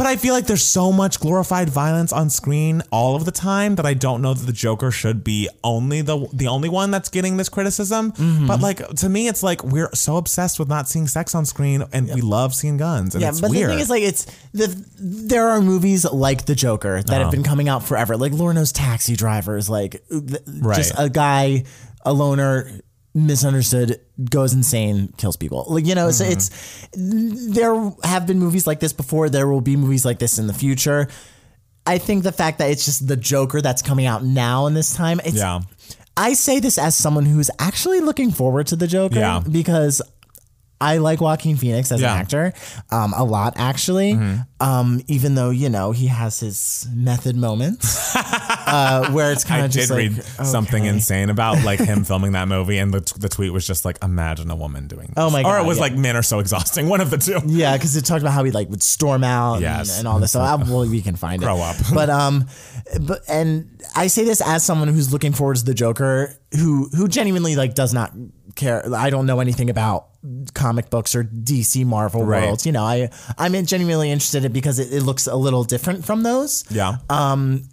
but 0.00 0.06
I 0.06 0.16
feel 0.16 0.32
like 0.32 0.46
there's 0.46 0.62
so 0.64 0.90
much 0.92 1.20
glorified 1.20 1.68
violence 1.68 2.10
on 2.10 2.30
screen 2.30 2.82
all 2.90 3.16
of 3.16 3.26
the 3.26 3.30
time 3.30 3.74
that 3.74 3.84
I 3.84 3.92
don't 3.92 4.22
know 4.22 4.32
that 4.32 4.46
the 4.46 4.52
Joker 4.52 4.90
should 4.90 5.22
be 5.22 5.46
only 5.62 6.00
the 6.00 6.26
the 6.32 6.46
only 6.48 6.70
one 6.70 6.90
that's 6.90 7.10
getting 7.10 7.36
this 7.36 7.50
criticism. 7.50 8.14
But 8.46 8.60
like 8.62 8.78
to 8.96 9.08
me, 9.10 9.28
it's 9.28 9.42
like 9.42 9.62
we're 9.62 9.90
so 9.92 10.16
obsessed 10.16 10.58
with 10.58 10.68
not 10.68 10.88
seeing 10.88 11.06
sex 11.06 11.34
on 11.34 11.44
screen, 11.44 11.84
and 11.92 12.08
we 12.14 12.22
love 12.22 12.54
seeing 12.54 12.78
guns, 12.78 13.14
and 13.14 13.20
Yeah, 13.20 13.32
but 13.38 13.50
weird. 13.50 13.68
the 13.68 13.74
thing 13.74 13.80
is, 13.80 13.90
like, 13.90 14.02
it's 14.02 14.24
the 14.54 14.74
there 14.98 15.50
are 15.50 15.60
movies 15.60 16.10
like 16.10 16.46
The 16.46 16.54
Joker 16.54 17.02
that 17.02 17.10
Uh-huh. 17.12 17.22
have 17.24 17.30
been 17.30 17.42
coming 17.42 17.68
out 17.68 17.84
forever. 17.84 18.16
Like 18.16 18.32
Lord 18.32 18.54
knows 18.54 18.72
Taxi 18.72 19.16
Drivers, 19.16 19.68
like 19.68 20.02
th- 20.08 20.40
just 20.74 20.94
a 20.96 21.10
guy, 21.10 21.64
a 22.06 22.12
loner, 22.14 22.70
misunderstood, 23.14 24.00
goes 24.30 24.52
insane, 24.52 25.12
kills 25.16 25.36
people. 25.36 25.66
Like 25.68 25.86
you 25.86 25.94
know, 25.94 26.10
so 26.10 26.24
Mm-hmm. 26.24 26.32
it's 26.32 26.88
there 27.54 27.92
have 28.04 28.26
been 28.26 28.38
movies 28.38 28.66
like 28.66 28.80
this 28.80 28.92
before. 28.92 29.28
There 29.28 29.48
will 29.48 29.60
be 29.60 29.76
movies 29.76 30.04
like 30.04 30.18
this 30.18 30.38
in 30.38 30.46
the 30.46 30.54
future. 30.54 31.08
I 31.86 31.98
think 31.98 32.22
the 32.22 32.32
fact 32.32 32.58
that 32.58 32.70
it's 32.70 32.84
just 32.84 33.08
the 33.08 33.16
Joker 33.16 33.60
that's 33.60 33.82
coming 33.82 34.06
out 34.06 34.22
now 34.22 34.66
in 34.66 34.74
this 34.74 34.94
time. 34.94 35.20
It's, 35.24 35.36
Yeah. 35.36 35.60
I 36.16 36.34
say 36.34 36.60
this 36.60 36.76
as 36.76 36.94
someone 36.94 37.24
who's 37.24 37.50
actually 37.58 38.00
looking 38.00 38.30
forward 38.30 38.66
to 38.68 38.76
the 38.76 38.86
Joker 38.86 39.18
Yeah. 39.18 39.40
because 39.50 40.02
I 40.80 40.96
like 40.98 41.20
Joaquin 41.20 41.56
Phoenix 41.56 41.92
as 41.92 42.00
Yeah. 42.00 42.08
Mm-hmm. 42.08 42.14
an 42.16 42.20
actor 42.20 42.52
um, 42.90 43.12
a 43.16 43.24
lot, 43.24 43.54
actually. 43.56 44.18
Um, 44.60 45.00
even 45.08 45.34
though 45.34 45.50
you 45.50 45.68
know 45.68 45.92
he 45.92 46.06
has 46.06 46.40
his 46.40 46.86
method 46.94 47.34
moments 47.36 48.14
uh, 48.16 49.10
where 49.12 49.32
it's 49.32 49.44
kind 49.44 49.64
of 49.64 49.70
did 49.70 49.78
just 49.80 49.90
like 49.90 49.98
read 49.98 50.22
something 50.46 50.84
insane 50.84 51.30
about 51.30 51.64
like 51.64 51.80
him 51.80 52.04
filming 52.10 52.32
that 52.32 52.46
movie, 52.48 52.78
and 52.78 52.92
the, 52.92 53.00
the 53.18 53.28
tweet 53.28 53.52
was 53.52 53.66
just 53.66 53.84
like, 53.84 53.96
"Imagine 54.02 54.50
a 54.50 54.56
woman 54.56 54.86
doing." 54.86 55.06
This. 55.08 55.14
Oh 55.16 55.30
my 55.30 55.42
god! 55.42 55.48
Or 55.48 55.58
it 55.64 55.66
was 55.66 55.78
yeah. 55.78 55.82
like, 55.82 55.94
"Men 55.94 56.16
are 56.16 56.22
so 56.22 56.38
exhausting." 56.40 56.88
One 56.88 57.00
of 57.00 57.10
the 57.10 57.18
two. 57.18 57.40
Yeah, 57.46 57.76
because 57.76 57.96
it 57.96 58.04
talked 58.04 58.20
about 58.22 58.32
how 58.32 58.44
he 58.44 58.50
like 58.50 58.68
would 58.70 58.82
storm 58.82 59.24
out 59.24 59.60
Yes. 59.60 59.90
and, 59.90 60.00
and 60.00 60.08
all 60.08 60.18
this. 60.20 60.32
So 60.32 60.40
I, 60.40 60.54
well, 60.56 60.86
we 60.88 61.00
can 61.02 61.16
find 61.16 61.42
it. 61.42 61.44
Grow 61.46 61.60
up. 61.60 61.76
But 61.94 62.10
um, 62.10 62.46
but 63.00 63.22
and 63.28 63.82
I 63.96 64.06
say 64.08 64.24
this 64.24 64.40
as 64.44 64.64
someone 64.64 64.88
who's 64.88 65.12
looking 65.12 65.32
forward 65.32 65.56
to 65.56 65.64
the 65.64 65.74
Joker, 65.74 66.34
who 66.52 66.88
who 66.94 67.08
genuinely 67.08 67.56
like 67.56 67.74
does 67.74 67.94
not 67.94 68.12
care. 68.60 68.84
I 68.94 69.10
don't 69.10 69.26
know 69.26 69.40
anything 69.40 69.70
about 69.70 70.06
comic 70.54 70.90
books 70.90 71.14
or 71.16 71.24
DC 71.24 71.84
Marvel 71.84 72.24
Right. 72.24 72.44
worlds. 72.44 72.66
You 72.66 72.72
know, 72.72 72.84
I 72.84 73.10
I'm 73.38 73.52
genuinely 73.66 74.10
interested 74.10 74.38
in 74.44 74.50
it 74.50 74.52
because 74.52 74.78
it, 74.78 74.92
it 74.92 75.02
looks 75.02 75.26
a 75.26 75.34
little 75.36 75.64
different 75.64 76.04
from 76.04 76.22
those. 76.22 76.64
Yeah. 76.70 76.96
Um, 77.08 77.64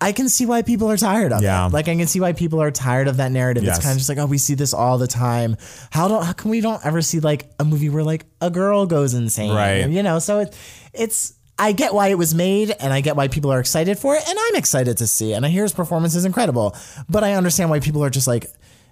I 0.00 0.10
can 0.10 0.28
see 0.28 0.46
why 0.46 0.62
people 0.62 0.90
are 0.90 0.96
tired 0.96 1.32
of 1.32 1.42
Yeah. 1.42 1.66
it. 1.68 1.72
Like 1.72 1.86
I 1.88 1.94
can 1.96 2.08
see 2.08 2.18
why 2.18 2.32
people 2.32 2.60
are 2.60 2.72
tired 2.72 3.06
of 3.06 3.18
that 3.18 3.30
narrative. 3.30 3.62
Yes. 3.62 3.76
It's 3.76 3.84
kind 3.84 3.92
of 3.92 3.98
just 3.98 4.08
like, 4.08 4.18
oh, 4.18 4.26
we 4.26 4.36
see 4.38 4.54
this 4.54 4.74
all 4.74 4.98
the 4.98 5.06
time. 5.06 5.56
How 5.90 6.08
don't 6.08 6.24
how 6.24 6.32
can 6.32 6.50
we 6.50 6.60
don't 6.60 6.84
ever 6.84 7.02
see 7.02 7.20
like 7.20 7.48
a 7.60 7.64
movie 7.64 7.88
where 7.88 8.02
like 8.02 8.26
a 8.40 8.50
girl 8.50 8.84
goes 8.86 9.14
insane? 9.14 9.54
Right. 9.54 9.88
You 9.88 10.02
know, 10.02 10.18
so 10.18 10.40
it 10.40 10.56
it's 10.92 11.34
I 11.58 11.70
get 11.70 11.94
why 11.94 12.08
it 12.08 12.18
was 12.18 12.34
made 12.34 12.72
and 12.80 12.92
I 12.92 13.00
get 13.00 13.14
why 13.14 13.28
people 13.28 13.52
are 13.52 13.60
excited 13.60 13.96
for 13.96 14.16
it, 14.16 14.22
and 14.28 14.36
I'm 14.36 14.56
excited 14.56 14.96
to 14.98 15.06
see 15.06 15.32
it. 15.32 15.36
And 15.36 15.46
I 15.46 15.50
hear 15.50 15.62
his 15.62 15.72
performance 15.72 16.16
is 16.16 16.24
incredible. 16.24 16.74
But 17.08 17.22
I 17.22 17.34
understand 17.34 17.70
why 17.70 17.78
people 17.78 18.02
are 18.02 18.10
just 18.10 18.26
like 18.26 18.46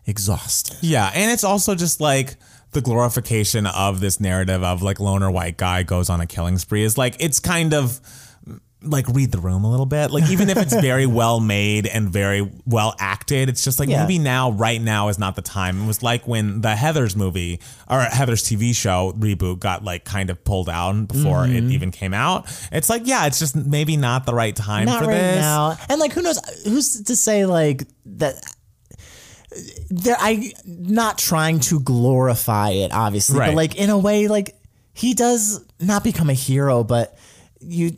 exhausted. 0.07 0.77
Yeah, 0.81 1.11
and 1.15 1.31
it's 1.31 1.45
also 1.45 1.75
just 1.75 2.01
like 2.01 2.37
the 2.73 2.81
glorification 2.81 3.67
of 3.67 4.01
this 4.01 4.21
narrative 4.21 4.63
of 4.63 4.83
like 4.83 5.01
loner 5.01 5.31
white 5.31 5.57
guy 5.57 5.83
goes 5.83 6.09
on 6.09 6.21
a 6.21 6.27
killing 6.27 6.57
spree 6.59 6.85
is 6.85 6.97
like 6.97 7.17
it's 7.19 7.41
kind 7.41 7.75
of 7.75 8.01
like 8.83 9.07
read 9.09 9.31
the 9.31 9.39
room 9.39 9.63
a 9.65 9.71
little 9.71 9.85
bit. 9.85 10.11
Like 10.11 10.31
even 10.31 10.49
if 10.49 10.57
it's 10.57 10.73
very 10.81 11.05
well 11.21 11.39
made 11.39 11.87
and 11.87 12.09
very 12.09 12.51
well 12.65 12.95
acted, 12.99 13.51
it's 13.51 13.63
just 13.63 13.79
like 13.79 13.91
Yeah. 13.91 14.03
maybe 14.05 14.19
now, 14.19 14.53
right 14.53 14.81
now 14.81 15.09
is 15.09 15.19
not 15.19 15.37
the 15.37 15.43
time. 15.43 15.83
It 15.83 15.87
was 15.87 16.03
like 16.03 16.27
when 16.27 16.63
the 16.63 16.75
Heather's 16.75 17.15
movie 17.15 17.61
or 17.91 18.01
Heather's 18.01 18.43
TV 18.43 18.75
show 18.75 19.13
reboot 19.19 19.59
got 19.59 19.85
like 19.85 20.05
kind 20.07 20.31
of 20.31 20.43
pulled 20.45 20.71
out 20.71 21.09
before 21.09 21.41
Mm-hmm. 21.45 21.57
it 21.57 21.73
even 21.73 21.91
came 21.91 22.15
out. 22.15 22.47
It's 22.73 22.89
like 22.89 23.03
yeah, 23.05 23.27
it's 23.27 23.39
just 23.39 23.55
maybe 23.55 23.99
not 23.99 24.25
the 24.25 24.33
right 24.35 24.57
time 24.57 24.87
Not 24.87 25.03
for 25.03 25.09
right 25.11 25.19
this. 25.19 25.41
now. 25.41 25.77
And 25.91 26.01
like 26.01 26.13
who 26.13 26.23
knows 26.23 26.39
who's 26.65 27.03
to 27.03 27.17
say 27.17 27.45
like 27.45 27.83
that 28.07 28.37
there 29.91 30.17
I 30.19 30.53
not 30.65 31.19
trying 31.19 31.61
to 31.61 31.81
glorify 31.81 32.71
it 32.71 32.93
obviously, 32.93 33.39
Right. 33.39 33.49
but 33.49 33.57
like 33.57 33.77
in 33.77 33.91
a 33.91 33.99
way 33.99 34.29
like 34.29 34.57
he 34.93 35.15
does 35.15 35.61
not 35.81 36.05
become 36.05 36.31
a 36.31 36.35
hero, 36.35 36.85
but 36.85 37.17
you 37.61 37.97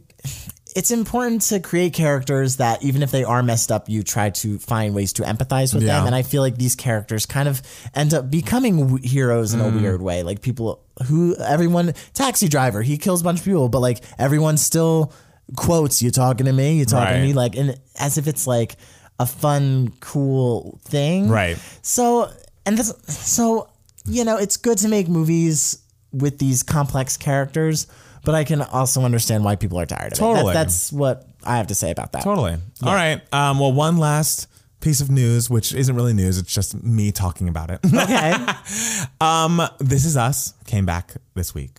it's 0.74 0.90
important 0.90 1.42
to 1.42 1.60
create 1.60 1.92
characters 1.92 2.56
that 2.56 2.82
even 2.82 3.02
if 3.02 3.10
they 3.10 3.24
are 3.24 3.42
messed 3.42 3.70
up, 3.70 3.90
you 3.90 4.02
try 4.02 4.30
to 4.30 4.58
find 4.58 4.94
ways 4.94 5.12
to 5.12 5.22
empathize 5.22 5.74
with 5.74 5.82
Yeah. 5.82 5.98
them. 5.98 6.06
And 6.06 6.14
I 6.14 6.22
feel 6.22 6.40
like 6.40 6.56
these 6.56 6.74
characters 6.74 7.26
kind 7.26 7.46
of 7.46 7.60
end 7.94 8.14
up 8.14 8.30
becoming 8.30 8.78
w- 8.88 9.06
heroes 9.06 9.52
in 9.52 9.60
Mm. 9.60 9.74
a 9.74 9.78
weird 9.78 10.00
way. 10.00 10.22
Like 10.22 10.40
people 10.40 10.80
who 11.08 11.36
everyone, 11.36 11.92
taxi 12.14 12.48
driver, 12.48 12.80
he 12.80 12.96
kills 12.96 13.20
a 13.20 13.24
bunch 13.24 13.40
of 13.40 13.44
people, 13.44 13.68
but 13.68 13.80
like 13.80 14.00
everyone 14.18 14.56
still 14.56 15.12
quotes, 15.56 16.00
"You 16.00 16.10
talking 16.10 16.46
to 16.46 16.52
me? 16.54 16.76
You 16.78 16.86
talking 16.86 17.16
to 17.16 17.22
me?" 17.22 17.32
Like, 17.34 17.54
and 17.54 17.78
as 17.98 18.16
if 18.16 18.26
it's 18.26 18.46
like 18.46 18.76
a 19.18 19.26
fun, 19.26 19.92
cool 20.00 20.80
thing. 20.84 21.28
Right. 21.28 21.58
So, 21.82 22.30
and 22.66 22.78
that's 22.78 23.14
so 23.14 23.68
you 24.04 24.24
know, 24.24 24.36
it's 24.36 24.56
good 24.56 24.78
to 24.78 24.88
make 24.88 25.08
movies 25.08 25.78
with 26.12 26.38
these 26.38 26.62
complex 26.62 27.16
characters, 27.16 27.86
but 28.24 28.34
I 28.34 28.44
can 28.44 28.62
also 28.62 29.02
understand 29.02 29.44
why 29.44 29.56
people 29.56 29.78
are 29.78 29.86
tired 29.86 30.12
of 30.12 30.18
it. 30.18 30.20
Totally. 30.20 30.52
That, 30.52 30.64
that's 30.64 30.92
what 30.92 31.26
I 31.44 31.56
have 31.56 31.68
to 31.68 31.74
say 31.74 31.90
about 31.90 32.12
that. 32.12 32.22
Totally. 32.22 32.56
All 32.82 32.94
right. 32.94 33.20
Um, 33.32 33.58
well, 33.58 33.72
one 33.72 33.96
last 33.96 34.48
piece 34.80 35.00
of 35.00 35.10
news, 35.10 35.48
which 35.48 35.74
isn't 35.74 35.94
really 35.94 36.12
news. 36.12 36.38
It's 36.38 36.52
just 36.52 36.82
me 36.82 37.12
talking 37.12 37.48
about 37.48 37.70
it. 37.70 37.80
Okay. 37.84 38.34
um, 39.20 39.62
This 39.78 40.04
Is 40.04 40.16
Us 40.16 40.54
came 40.66 40.84
back 40.86 41.14
this 41.34 41.54
week. 41.54 41.70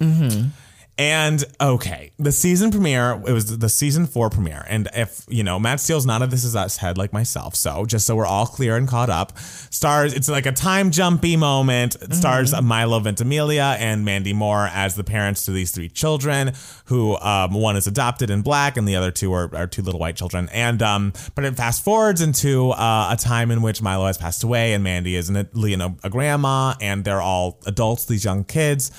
And 0.95 1.43
okay, 1.59 2.11
the 2.19 2.31
season 2.31 2.69
premiere, 2.69 3.19
it 3.25 3.31
was 3.31 3.57
the 3.57 3.69
season 3.69 4.05
four 4.05 4.29
premiere. 4.29 4.63
And 4.69 4.87
if, 4.93 5.25
you 5.27 5.43
know, 5.43 5.57
Matt 5.57 5.79
Steele's 5.79 6.05
not 6.05 6.21
a 6.21 6.27
This 6.27 6.43
Is 6.43 6.55
Us 6.55 6.77
head 6.77 6.99
like 6.99 7.11
myself. 7.11 7.55
So 7.55 7.85
just 7.85 8.05
so 8.05 8.15
we're 8.15 8.27
all 8.27 8.45
clear 8.45 8.77
and 8.77 8.87
caught 8.87 9.09
up, 9.09 9.35
stars, 9.39 10.13
it's 10.13 10.29
like 10.29 10.45
a 10.45 10.51
time 10.51 10.91
jumpy 10.91 11.35
moment. 11.35 11.95
It 11.95 12.13
stars 12.13 12.53
Milo 12.61 12.99
Ventimiglia 12.99 13.75
and 13.79 14.05
Mandy 14.05 14.33
Moore 14.33 14.69
as 14.71 14.93
the 14.93 15.03
parents 15.03 15.45
to 15.45 15.51
these 15.51 15.71
three 15.71 15.89
children 15.89 16.51
who, 16.85 17.17
um, 17.17 17.55
one 17.55 17.75
is 17.75 17.87
adopted 17.87 18.29
and 18.29 18.43
black 18.43 18.77
and 18.77 18.87
the 18.87 18.95
other 18.95 19.09
two 19.09 19.33
are, 19.33 19.49
are 19.55 19.65
two 19.65 19.81
little 19.81 19.99
white 19.99 20.15
children. 20.15 20.47
And, 20.53 20.83
um, 20.83 21.13
but 21.33 21.43
it 21.43 21.55
fast 21.55 21.83
forwards 21.83 22.21
into 22.21 22.69
uh, 22.69 23.09
a 23.11 23.17
time 23.17 23.49
in 23.49 23.63
which 23.63 23.81
Milo 23.81 24.05
has 24.05 24.19
passed 24.19 24.43
away 24.43 24.73
and 24.73 24.83
Mandy 24.83 25.15
is 25.15 25.27
an, 25.27 25.49
you 25.55 25.75
know, 25.75 25.97
a 26.03 26.11
grandma 26.11 26.75
and 26.79 27.03
they're 27.03 27.21
all 27.21 27.59
adults, 27.65 28.05
these 28.05 28.23
young 28.23 28.43
kids. 28.43 28.91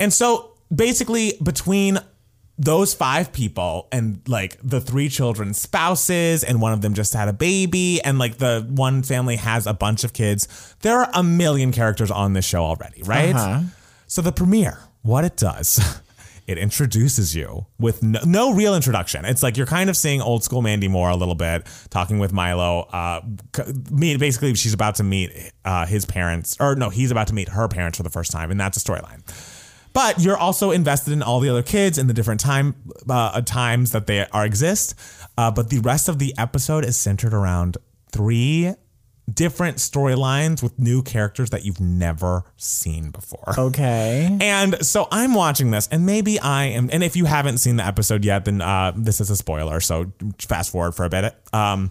And 0.00 0.10
so 0.10 0.49
basically, 0.74 1.34
between 1.42 1.98
those 2.58 2.92
five 2.92 3.32
people 3.32 3.88
and 3.90 4.20
like 4.28 4.58
the 4.62 4.80
three 4.80 5.08
children's 5.08 5.60
spouses, 5.60 6.44
and 6.44 6.60
one 6.60 6.72
of 6.72 6.82
them 6.82 6.94
just 6.94 7.14
had 7.14 7.28
a 7.28 7.32
baby, 7.32 8.02
and 8.02 8.18
like 8.18 8.38
the 8.38 8.66
one 8.68 9.02
family 9.02 9.36
has 9.36 9.66
a 9.66 9.74
bunch 9.74 10.04
of 10.04 10.12
kids, 10.12 10.76
there 10.80 10.98
are 10.98 11.10
a 11.14 11.22
million 11.22 11.72
characters 11.72 12.10
on 12.10 12.34
this 12.34 12.44
show 12.44 12.62
already, 12.62 13.02
right? 13.02 13.34
Uh-huh. 13.34 13.62
So 14.06 14.22
the 14.22 14.32
premiere, 14.32 14.78
what 15.02 15.24
it 15.24 15.36
does. 15.36 16.02
It 16.46 16.58
introduces 16.58 17.36
you 17.36 17.66
with 17.78 18.02
no, 18.02 18.18
no 18.24 18.52
real 18.52 18.74
introduction. 18.74 19.24
It's 19.24 19.40
like 19.40 19.56
you're 19.56 19.66
kind 19.68 19.88
of 19.88 19.96
seeing 19.96 20.20
old 20.20 20.42
school 20.42 20.62
Mandy 20.62 20.88
Moore 20.88 21.08
a 21.08 21.14
little 21.14 21.36
bit, 21.36 21.64
talking 21.90 22.18
with 22.18 22.32
Milo. 22.32 22.88
Uh, 22.92 23.20
meet 23.88 24.18
basically, 24.18 24.52
she's 24.56 24.74
about 24.74 24.96
to 24.96 25.04
meet 25.04 25.30
uh, 25.64 25.86
his 25.86 26.04
parents, 26.04 26.56
or 26.58 26.74
no, 26.74 26.88
he's 26.88 27.12
about 27.12 27.28
to 27.28 27.34
meet 27.34 27.50
her 27.50 27.68
parents 27.68 27.98
for 27.98 28.02
the 28.02 28.10
first 28.10 28.32
time, 28.32 28.50
and 28.50 28.58
that's 28.58 28.76
a 28.76 28.80
storyline. 28.80 29.22
But 29.92 30.20
you're 30.20 30.36
also 30.36 30.70
invested 30.70 31.12
in 31.12 31.22
all 31.22 31.40
the 31.40 31.48
other 31.48 31.62
kids 31.62 31.98
and 31.98 32.08
the 32.08 32.14
different 32.14 32.40
time 32.40 32.74
uh, 33.08 33.40
times 33.42 33.92
that 33.92 34.06
they 34.06 34.26
are 34.28 34.44
exist. 34.44 34.94
Uh, 35.36 35.50
but 35.50 35.70
the 35.70 35.78
rest 35.80 36.08
of 36.08 36.18
the 36.18 36.34
episode 36.38 36.84
is 36.84 36.96
centered 36.96 37.34
around 37.34 37.76
three 38.12 38.74
different 39.32 39.76
storylines 39.76 40.62
with 40.62 40.78
new 40.78 41.02
characters 41.02 41.50
that 41.50 41.64
you've 41.64 41.80
never 41.80 42.44
seen 42.56 43.10
before. 43.10 43.54
Okay. 43.56 44.36
And 44.40 44.84
so 44.84 45.08
I'm 45.10 45.34
watching 45.34 45.70
this, 45.70 45.88
and 45.88 46.04
maybe 46.04 46.38
I 46.40 46.64
am. 46.64 46.90
And 46.92 47.02
if 47.02 47.16
you 47.16 47.24
haven't 47.26 47.58
seen 47.58 47.76
the 47.76 47.86
episode 47.86 48.24
yet, 48.24 48.44
then 48.44 48.60
uh, 48.60 48.92
this 48.96 49.20
is 49.20 49.30
a 49.30 49.36
spoiler. 49.36 49.80
So 49.80 50.12
fast 50.38 50.72
forward 50.72 50.92
for 50.92 51.04
a 51.04 51.08
bit. 51.08 51.34
Um, 51.52 51.90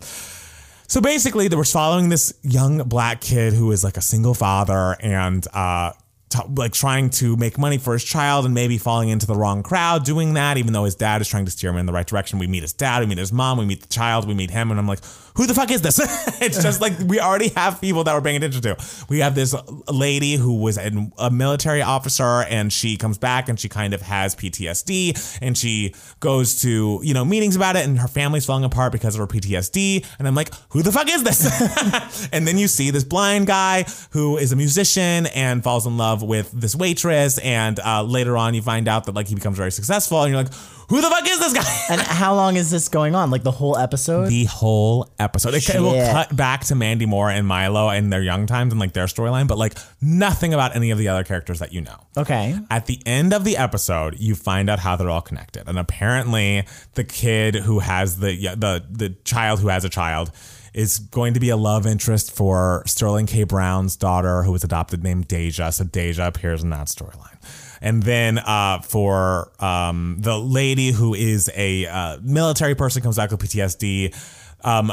so 0.88 1.01
basically, 1.01 1.47
they 1.47 1.55
were 1.55 1.63
following 1.63 2.09
this 2.09 2.33
young 2.41 2.79
black 2.79 3.21
kid 3.21 3.53
who 3.53 3.71
is 3.71 3.83
like 3.83 3.95
a 3.95 4.01
single 4.01 4.33
father 4.33 4.97
and 4.99 5.45
uh, 5.53 5.91
t- 6.29 6.39
like 6.55 6.73
trying 6.73 7.09
to 7.09 7.35
make 7.35 7.57
money 7.57 7.77
for 7.77 7.93
his 7.93 8.03
child 8.03 8.45
and 8.45 8.53
maybe 8.53 8.77
falling 8.77 9.09
into 9.09 9.25
the 9.25 9.35
wrong 9.35 9.63
crowd 9.63 10.05
doing 10.05 10.33
that, 10.35 10.57
even 10.57 10.73
though 10.73 10.85
his 10.85 10.95
dad 10.95 11.21
is 11.21 11.27
trying 11.27 11.45
to 11.45 11.51
steer 11.51 11.71
him 11.71 11.77
in 11.77 11.85
the 11.85 11.93
right 11.93 12.07
direction. 12.07 12.39
We 12.39 12.47
meet 12.47 12.61
his 12.61 12.73
dad, 12.73 12.99
we 12.99 13.07
meet 13.07 13.17
his 13.17 13.33
mom, 13.33 13.57
we 13.57 13.65
meet 13.65 13.81
the 13.81 13.87
child, 13.87 14.27
we 14.27 14.33
meet 14.33 14.51
him, 14.51 14.71
and 14.71 14.79
I'm 14.79 14.87
like, 14.87 14.99
who 15.39 15.47
the 15.47 15.54
fuck 15.54 15.71
is 15.71 15.82
this? 15.82 15.99
it's 16.41 16.62
just 16.62 16.82
like 16.82 16.91
we 17.06 17.17
already 17.17 17.47
have 17.56 17.80
people 17.80 18.04
that 18.04 18.13
we're 18.13 18.19
paying 18.19 18.36
attention 18.36 18.62
to. 18.62 18.75
We 19.08 19.19
have 19.19 19.36
this 19.36 19.56
lady 19.89 20.36
who 20.36 20.60
was 20.60 20.78
an, 20.78 21.13
a 21.17 21.32
military 21.32 21.82
officer 21.82 22.43
and 22.49 22.73
she 22.73 22.97
comes 22.97 23.17
back 23.17 23.47
and 23.47 23.58
she 23.58 23.69
kind 23.69 23.93
of 23.93 24.02
has 24.02 24.36
PTSD 24.36 25.39
and 25.41 25.58
she 25.58 25.95
goes 26.19 26.60
to, 26.63 26.99
you 27.04 27.13
know, 27.13 27.23
meetings 27.23 27.56
about 27.56 27.78
it 27.78 27.86
and 27.86 27.97
her 27.99 28.10
family's 28.10 28.45
falling 28.45 28.65
apart 28.65 28.91
because 28.91 29.15
of 29.15 29.21
her 29.21 29.28
PTSD. 29.28 30.06
And 30.19 30.28
I'm 30.28 30.36
like, 30.36 30.52
who 30.71 30.82
the 30.82 30.91
fuck 30.91 31.10
is 31.10 31.23
this? 31.23 32.28
and 32.34 32.45
then 32.45 32.58
you 32.58 32.67
see 32.67 32.91
this 32.91 33.06
blind 33.06 33.47
guy 33.47 33.86
who 34.12 34.36
is 34.36 34.52
a 34.52 34.58
musician 34.58 35.28
and 35.28 35.63
falls 35.63 35.88
in 35.88 35.95
love 35.95 36.21
with 36.21 36.52
this 36.52 36.75
waitress. 36.75 37.38
And 37.38 37.80
uh, 37.80 38.03
later 38.03 38.36
on, 38.36 38.55
you 38.55 38.61
find 38.61 38.89
out 38.89 39.05
that 39.05 39.16
like 39.16 39.30
he 39.30 39.36
becomes 39.36 39.55
very 39.55 39.72
successful 39.72 40.22
and 40.22 40.34
you're 40.34 40.43
like, 40.43 40.51
who 40.89 41.01
the 41.01 41.07
fuck 41.07 41.24
is 41.30 41.39
this 41.39 41.53
guy? 41.53 41.93
And 41.93 42.01
how 42.01 42.34
long 42.34 42.55
is 42.55 42.72
this 42.72 42.89
going 42.89 43.13
on? 43.13 43.30
Like 43.30 43.43
the 43.43 43.51
whole 43.51 43.78
episode? 43.78 44.28
the 44.28 44.45
whole 44.45 45.03
episode. 45.20 45.28
It, 45.69 45.75
it 45.75 45.80
will 45.80 46.11
cut 46.11 46.36
back 46.36 46.65
to 46.65 46.75
Mandy 46.75 47.05
Moore 47.05 47.30
and 47.30 47.47
Milo 47.47 47.89
and 47.89 48.11
their 48.11 48.21
young 48.21 48.45
times 48.45 48.73
and 48.73 48.80
like 48.80 48.93
their 48.93 49.05
storyline, 49.05 49.47
but 49.47 49.57
like 49.57 49.77
nothing 50.01 50.53
about 50.53 50.75
any 50.75 50.91
of 50.91 50.97
the 50.97 51.07
other 51.07 51.23
characters 51.23 51.59
that 51.59 51.73
you 51.73 51.82
know. 51.82 51.97
okay. 52.17 52.57
At 52.69 52.86
the 52.86 53.01
end 53.05 53.34
of 53.34 53.43
the 53.43 53.57
episode, 53.57 54.19
you 54.19 54.36
find 54.36 54.69
out 54.69 54.80
how 54.80 54.95
they're 54.95 55.09
all 55.09 55.21
connected, 55.21 55.67
and 55.67 55.77
apparently, 55.80 56.65
the 56.93 57.03
kid 57.03 57.55
who 57.55 57.80
has 57.80 58.19
the 58.19 58.36
the 58.55 58.84
the 58.89 59.09
child 59.23 59.59
who 59.59 59.67
has 59.67 59.84
a 59.86 59.89
child 59.89 60.32
is 60.73 60.99
going 60.99 61.34
to 61.34 61.39
be 61.39 61.49
a 61.49 61.57
love 61.57 61.86
interest 61.86 62.32
for 62.36 62.84
Sterling 62.86 63.25
K. 63.25 63.43
Brown's 63.43 63.95
daughter, 63.95 64.43
who 64.43 64.51
was 64.51 64.63
adopted, 64.63 65.03
named 65.03 65.27
Deja. 65.27 65.71
So 65.71 65.84
Deja 65.84 66.27
appears 66.27 66.63
in 66.63 66.69
that 66.69 66.88
storyline. 66.88 67.38
And 67.82 68.03
then 68.03 68.39
uh, 68.39 68.82
for 68.82 69.51
um, 69.63 70.17
the 70.19 70.38
lady 70.38 70.91
who 70.91 71.13
is 71.13 71.49
a 71.55 71.86
uh, 71.86 72.17
military 72.21 72.75
person, 72.75 73.01
comes 73.01 73.17
back 73.17 73.32
with 73.32 73.39
PTSD. 73.39 74.13
Um, 74.62 74.91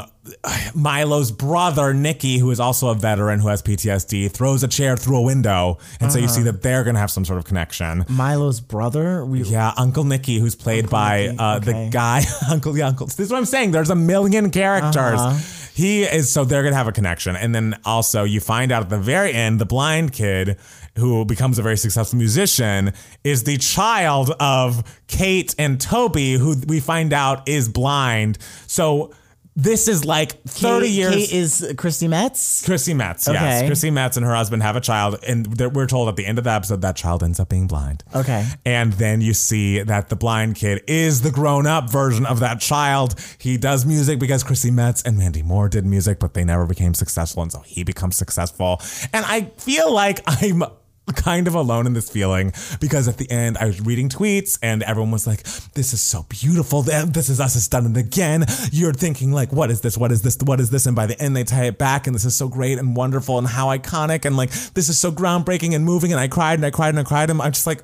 Milo's 0.75 1.31
brother, 1.31 1.93
Nicky, 1.93 2.37
who 2.37 2.51
is 2.51 2.59
also 2.59 2.89
a 2.89 2.95
veteran 2.95 3.39
who 3.39 3.47
has 3.47 3.61
PTSD, 3.61 4.31
throws 4.31 4.63
a 4.63 4.67
chair 4.67 4.97
through 4.97 5.17
a 5.17 5.21
window. 5.21 5.77
And 5.99 6.11
so 6.11 6.19
you 6.19 6.27
see 6.27 6.43
that 6.43 6.61
they're 6.61 6.83
going 6.83 6.95
to 6.95 6.99
have 6.99 7.11
some 7.11 7.25
sort 7.25 7.39
of 7.39 7.45
connection. 7.45 8.05
Milo's 8.09 8.59
brother? 8.61 9.25
We, 9.25 9.43
Yeah, 9.43 9.73
Uncle 9.77 10.03
Nicky, 10.03 10.39
who's 10.39 10.55
played 10.55 10.89
by 10.89 11.27
uh, 11.27 11.57
okay. 11.57 11.85
the 11.85 11.89
guy, 11.89 12.23
Uncle 12.49 12.73
the 12.73 12.83
Uncle. 12.83 13.07
This 13.07 13.19
is 13.19 13.31
what 13.31 13.37
I'm 13.37 13.45
saying. 13.45 13.71
There's 13.71 13.89
a 13.89 13.95
million 13.95 14.49
characters. 14.51 15.19
Uh-huh. 15.19 15.37
He 15.73 16.03
is 16.03 16.31
so 16.31 16.43
they're 16.43 16.63
gonna 16.63 16.75
have 16.75 16.87
a 16.87 16.91
connection, 16.91 17.35
and 17.35 17.53
then 17.53 17.79
also 17.85 18.23
you 18.23 18.39
find 18.39 18.71
out 18.71 18.81
at 18.81 18.89
the 18.89 18.97
very 18.97 19.31
end, 19.31 19.59
the 19.59 19.65
blind 19.65 20.11
kid 20.11 20.57
who 20.97 21.23
becomes 21.23 21.59
a 21.59 21.61
very 21.61 21.77
successful 21.77 22.17
musician 22.17 22.93
is 23.23 23.43
the 23.43 23.57
child 23.57 24.31
of 24.39 24.83
Kate 25.05 25.53
and 25.59 25.79
Toby, 25.79 26.33
who 26.33 26.55
we 26.67 26.79
find 26.79 27.13
out 27.13 27.47
is 27.47 27.69
blind. 27.69 28.39
So 28.65 29.13
this 29.57 29.87
is 29.87 30.05
like 30.05 30.43
30 30.43 30.85
Kate, 30.85 30.93
years. 30.93 31.15
Kate 31.15 31.33
is 31.33 31.73
Chrissy 31.77 32.07
Metz? 32.07 32.63
Chrissy 32.63 32.93
Metz, 32.93 33.27
yes. 33.27 33.35
Okay. 33.37 33.67
Chrissy 33.67 33.89
Metz 33.89 34.15
and 34.15 34.23
her 34.23 34.35
husband 34.35 34.61
have 34.61 34.75
a 34.75 34.79
child, 34.79 35.17
and 35.27 35.59
we're 35.73 35.87
told 35.87 36.09
at 36.09 36.15
the 36.15 36.27
end 36.27 36.37
of 36.37 36.43
the 36.43 36.51
episode 36.51 36.81
that 36.83 36.95
child 36.95 37.23
ends 37.23 37.39
up 37.39 37.49
being 37.49 37.65
blind. 37.65 38.03
Okay. 38.13 38.45
And 38.65 38.93
then 38.93 39.19
you 39.19 39.33
see 39.33 39.81
that 39.81 40.09
the 40.09 40.15
blind 40.15 40.57
kid 40.57 40.83
is 40.87 41.23
the 41.23 41.31
grown 41.31 41.65
up 41.65 41.89
version 41.89 42.27
of 42.27 42.39
that 42.41 42.59
child. 42.59 43.15
He 43.39 43.57
does 43.57 43.83
music 43.83 44.19
because 44.19 44.43
Chrissy 44.43 44.69
Metz 44.69 45.01
and 45.01 45.17
Mandy 45.17 45.41
Moore 45.41 45.69
did 45.69 45.87
music, 45.87 46.19
but 46.19 46.35
they 46.35 46.43
never 46.43 46.67
became 46.67 46.93
successful. 46.93 47.41
And 47.41 47.51
so 47.51 47.61
he 47.61 47.83
becomes 47.83 48.15
successful. 48.15 48.79
And 49.11 49.25
I 49.25 49.51
feel 49.57 49.91
like 49.91 50.21
I'm 50.27 50.63
kind 51.15 51.47
of 51.47 51.55
alone 51.55 51.87
in 51.87 51.93
this 51.93 52.09
feeling 52.09 52.53
because 52.79 53.07
at 53.07 53.17
the 53.17 53.29
end 53.31 53.57
I 53.57 53.65
was 53.65 53.81
reading 53.81 54.09
tweets 54.09 54.59
and 54.61 54.83
everyone 54.83 55.11
was 55.11 55.25
like, 55.25 55.43
This 55.73 55.93
is 55.93 56.01
so 56.01 56.25
beautiful. 56.29 56.83
This 56.83 57.29
is 57.29 57.39
us 57.39 57.53
has 57.53 57.67
done 57.67 57.85
it 57.85 57.97
again. 57.97 58.45
You're 58.71 58.93
thinking, 58.93 59.31
like, 59.31 59.51
what 59.51 59.71
is 59.71 59.81
this? 59.81 59.97
What 59.97 60.11
is 60.11 60.21
this? 60.21 60.37
What 60.43 60.59
is 60.59 60.69
this? 60.69 60.85
And 60.85 60.95
by 60.95 61.05
the 61.05 61.19
end 61.21 61.35
they 61.35 61.43
tie 61.43 61.65
it 61.65 61.77
back 61.77 62.07
and 62.07 62.15
this 62.15 62.25
is 62.25 62.35
so 62.35 62.47
great 62.47 62.77
and 62.77 62.95
wonderful 62.95 63.37
and 63.37 63.47
how 63.47 63.67
iconic 63.67 64.25
and 64.25 64.35
like 64.37 64.51
this 64.73 64.89
is 64.89 64.99
so 64.99 65.11
groundbreaking 65.11 65.73
and 65.75 65.85
moving. 65.85 66.11
And 66.11 66.19
I 66.19 66.27
cried 66.27 66.55
and 66.55 66.65
I 66.65 66.71
cried 66.71 66.89
and 66.89 66.99
I 66.99 67.03
cried 67.03 67.29
and 67.29 67.41
I'm 67.41 67.51
just 67.51 67.67
like 67.67 67.83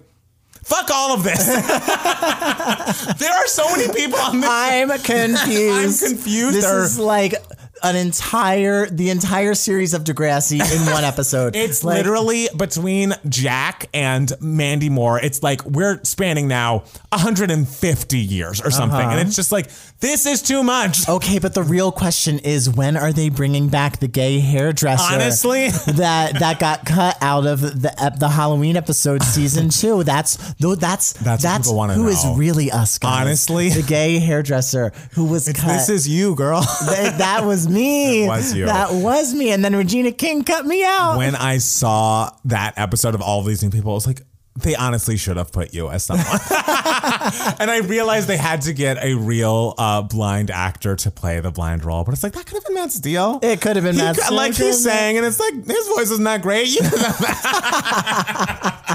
Fuck 0.64 0.90
all 0.92 1.14
of 1.14 1.24
this. 1.24 1.46
there 3.20 3.34
are 3.34 3.48
so 3.48 3.70
many 3.76 3.92
people 3.94 4.18
on 4.18 4.40
this. 4.40 4.50
I'm 4.50 4.90
confused. 4.90 6.04
I'm 6.06 6.10
confused. 6.10 6.56
This 6.56 6.66
is 6.66 6.98
like 6.98 7.36
an 7.84 7.96
entire, 7.96 8.88
the 8.90 9.10
entire 9.10 9.54
series 9.54 9.94
of 9.94 10.04
Degrassi 10.04 10.54
in 10.60 10.86
one 10.94 11.04
episode. 11.04 11.56
It's 11.56 11.84
like, 11.84 11.98
literally 11.98 12.48
between 12.56 13.14
Jack 13.28 13.88
and 13.94 14.32
Mandy 14.40 14.90
Moore. 14.90 15.20
It's 15.20 15.44
like 15.44 15.64
we're 15.66 16.02
spanning 16.04 16.48
now 16.48 16.86
150 17.10 18.18
years 18.18 18.62
or 18.62 18.72
something. 18.72 19.00
Uh-huh. 19.00 19.10
And 19.18 19.28
it's 19.28 19.36
just 19.36 19.52
like, 19.52 19.70
this 20.00 20.26
is 20.26 20.42
too 20.42 20.64
much. 20.64 21.08
Okay, 21.08 21.40
but 21.40 21.54
the 21.54 21.64
real 21.64 21.92
question 21.92 22.40
is 22.40 22.70
when 22.70 22.98
are 22.98 23.14
they 23.14 23.30
bringing 23.30 23.70
back 23.70 24.00
the 24.00 24.08
gay 24.08 24.40
hairdresser? 24.40 25.14
Honestly? 25.14 25.70
that 25.94 26.40
that 26.40 26.60
got 26.60 26.86
cut 26.86 27.18
out 27.22 27.46
of 27.46 27.62
the 27.62 27.94
ep- 28.02 28.20
the 28.20 28.30
Halloween 28.30 28.78
episode 28.78 29.24
season 29.24 29.70
two. 29.70 30.04
That's 30.04 30.54
though 30.56 30.76
that's 30.76 31.14
That's 31.14 31.72
wanna 31.72 31.94
who 31.94 32.08
is 32.08 32.26
really 32.36 32.72
us 32.72 32.98
guys. 32.98 33.22
Honestly? 33.22 33.70
the 33.70 33.82
gay 33.84 34.20
hairdresser 34.20 34.92
who 35.14 35.26
was 35.26 35.46
cut. 35.54 35.68
This 35.68 35.90
is 35.90 36.08
you, 36.08 36.36
girl. 36.36 36.62
Th- 36.62 37.14
that 37.14 37.46
was 37.46 37.68
me. 37.74 38.24
It 38.24 38.28
was 38.28 38.54
you. 38.54 38.66
That 38.66 38.92
was 38.94 39.34
me. 39.34 39.52
And 39.52 39.64
then 39.66 39.76
Regina 39.76 40.12
King 40.12 40.44
cut 40.44 40.66
me 40.66 40.84
out. 40.86 41.18
when 41.18 41.36
I 41.36 41.58
saw 41.58 42.30
that 42.46 42.76
episode 42.78 43.16
of 43.16 43.22
all 43.22 43.40
of 43.42 43.46
these 43.46 43.64
new 43.64 43.70
people, 43.72 43.92
I 43.92 43.96
was 43.96 44.08
like, 44.08 44.22
they 44.56 44.76
honestly 44.76 45.18
should 45.18 45.38
have 45.38 45.52
put 45.52 45.74
you 45.74 45.90
as 45.90 46.04
someone. 46.04 46.28
and 46.28 47.72
I 47.72 47.80
realized 47.84 48.28
they 48.28 48.38
had 48.38 48.62
to 48.62 48.74
get 48.74 49.04
a 49.04 49.16
real 49.16 49.74
uh, 49.80 50.04
blind 50.04 50.52
actor 50.52 50.96
to 50.96 51.10
play 51.10 51.40
the 51.40 51.50
blind 51.50 51.84
role. 51.84 52.04
But 52.04 52.14
it's 52.14 52.22
like, 52.22 52.34
that 52.34 52.46
could 52.46 52.58
have 52.58 52.66
been 52.66 52.76
Matt 52.76 52.92
Steele. 52.92 53.40
It 53.42 53.62
could 53.62 53.78
have 53.78 53.84
been 53.84 53.96
He 53.96 54.02
Matt 54.02 54.16
could- 54.16 54.32
Like 54.32 54.52
could 54.52 54.58
have 54.60 54.68
he's 54.68 54.84
been- 54.86 54.94
saying, 54.94 55.18
and 55.18 55.26
it's 55.26 55.40
like, 55.40 55.54
his 55.56 55.88
voice 55.88 56.12
isn't 56.12 56.24
that 56.26 56.44
great. 56.44 56.68
You 56.68 56.82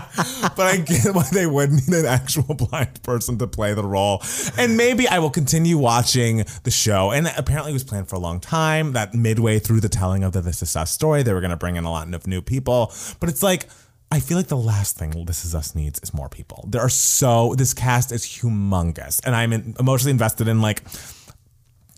but 0.56 0.60
I 0.66 0.76
get 0.78 1.14
why 1.14 1.26
they 1.32 1.46
would 1.46 1.70
need 1.70 1.88
an 1.88 2.06
actual 2.06 2.54
blind 2.54 3.02
person 3.02 3.38
to 3.38 3.46
play 3.46 3.74
the 3.74 3.84
role. 3.84 4.22
And 4.56 4.76
maybe 4.76 5.06
I 5.08 5.18
will 5.18 5.30
continue 5.30 5.78
watching 5.78 6.44
the 6.64 6.70
show. 6.70 7.10
And 7.10 7.30
apparently 7.36 7.70
it 7.72 7.74
was 7.74 7.84
planned 7.84 8.08
for 8.08 8.16
a 8.16 8.20
long 8.20 8.40
time 8.40 8.92
that 8.92 9.14
midway 9.14 9.58
through 9.58 9.80
the 9.80 9.88
telling 9.88 10.24
of 10.24 10.32
the 10.32 10.40
This 10.40 10.62
Is 10.62 10.74
Us 10.76 10.90
story, 10.90 11.22
they 11.22 11.32
were 11.32 11.40
going 11.40 11.50
to 11.50 11.56
bring 11.56 11.76
in 11.76 11.84
a 11.84 11.90
lot 11.90 12.12
of 12.12 12.26
new 12.26 12.42
people. 12.42 12.92
But 13.20 13.28
it's 13.28 13.42
like, 13.42 13.68
I 14.10 14.20
feel 14.20 14.36
like 14.38 14.46
the 14.48 14.56
last 14.56 14.96
thing 14.96 15.10
This 15.26 15.44
Is 15.44 15.54
Us 15.54 15.74
needs 15.74 16.00
is 16.02 16.14
more 16.14 16.28
people. 16.28 16.64
There 16.68 16.80
are 16.80 16.88
so, 16.88 17.54
this 17.56 17.74
cast 17.74 18.10
is 18.10 18.24
humongous. 18.24 19.20
And 19.24 19.36
I'm 19.36 19.52
in, 19.52 19.74
emotionally 19.78 20.12
invested 20.12 20.48
in 20.48 20.60
like 20.62 20.82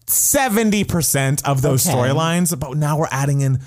70% 0.07 1.45
of 1.47 1.63
those 1.63 1.87
Okay. 1.87 1.97
storylines, 1.97 2.59
but 2.59 2.77
now 2.77 2.99
we're 2.99 3.09
adding 3.11 3.41
in 3.43 3.61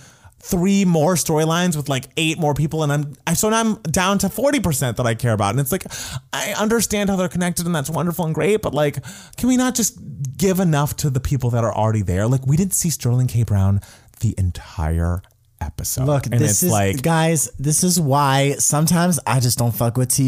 three 0.44 0.84
more 0.84 1.16
storylines 1.16 1.78
with 1.78 1.88
like 1.88 2.10
eight 2.18 2.38
more 2.38 2.54
people 2.54 2.84
and 2.84 2.92
I'm 2.92 3.16
I 3.26 3.34
so 3.34 3.50
now 3.50 3.62
I'm 3.62 3.76
down 3.84 4.18
to 4.20 4.28
40% 4.28 4.98
that 4.98 5.06
I 5.06 5.16
care 5.16 5.32
about 5.32 5.52
and 5.52 5.60
it's 5.60 5.72
like 5.72 5.86
I 6.34 6.54
understand 6.54 7.10
how 7.10 7.16
they're 7.16 7.30
connected 7.30 7.66
and 7.66 7.74
that's 7.74 7.90
wonderful 7.90 8.26
and 8.26 8.36
great 8.36 8.62
but 8.62 8.74
like 8.74 8.98
can 9.38 9.48
we 9.48 9.56
not 9.56 9.74
just 9.74 9.98
give 10.38 10.60
enough 10.60 10.98
to 10.98 11.10
the 11.10 11.22
people 11.22 11.50
that 11.52 11.64
are 11.64 11.74
already 11.74 12.02
there? 12.02 12.28
Like 12.28 12.46
we 12.46 12.58
didn't 12.58 12.74
see 12.74 12.90
Sterling 12.90 13.28
K. 13.28 13.44
Brown 13.44 13.80
the 14.20 14.36
entire 14.38 15.22
episode 15.64 16.06
Look, 16.06 16.26
and 16.28 16.40
this 16.40 16.52
it's 16.52 16.64
is 16.64 16.72
like 16.72 17.02
guys. 17.02 17.50
This 17.58 17.84
is 17.84 18.00
why 18.00 18.54
sometimes 18.60 19.20
I 19.26 19.40
just 19.40 19.58
don't 19.58 19.74
fuck 19.74 19.98
with 19.98 20.10
TV 20.10 20.28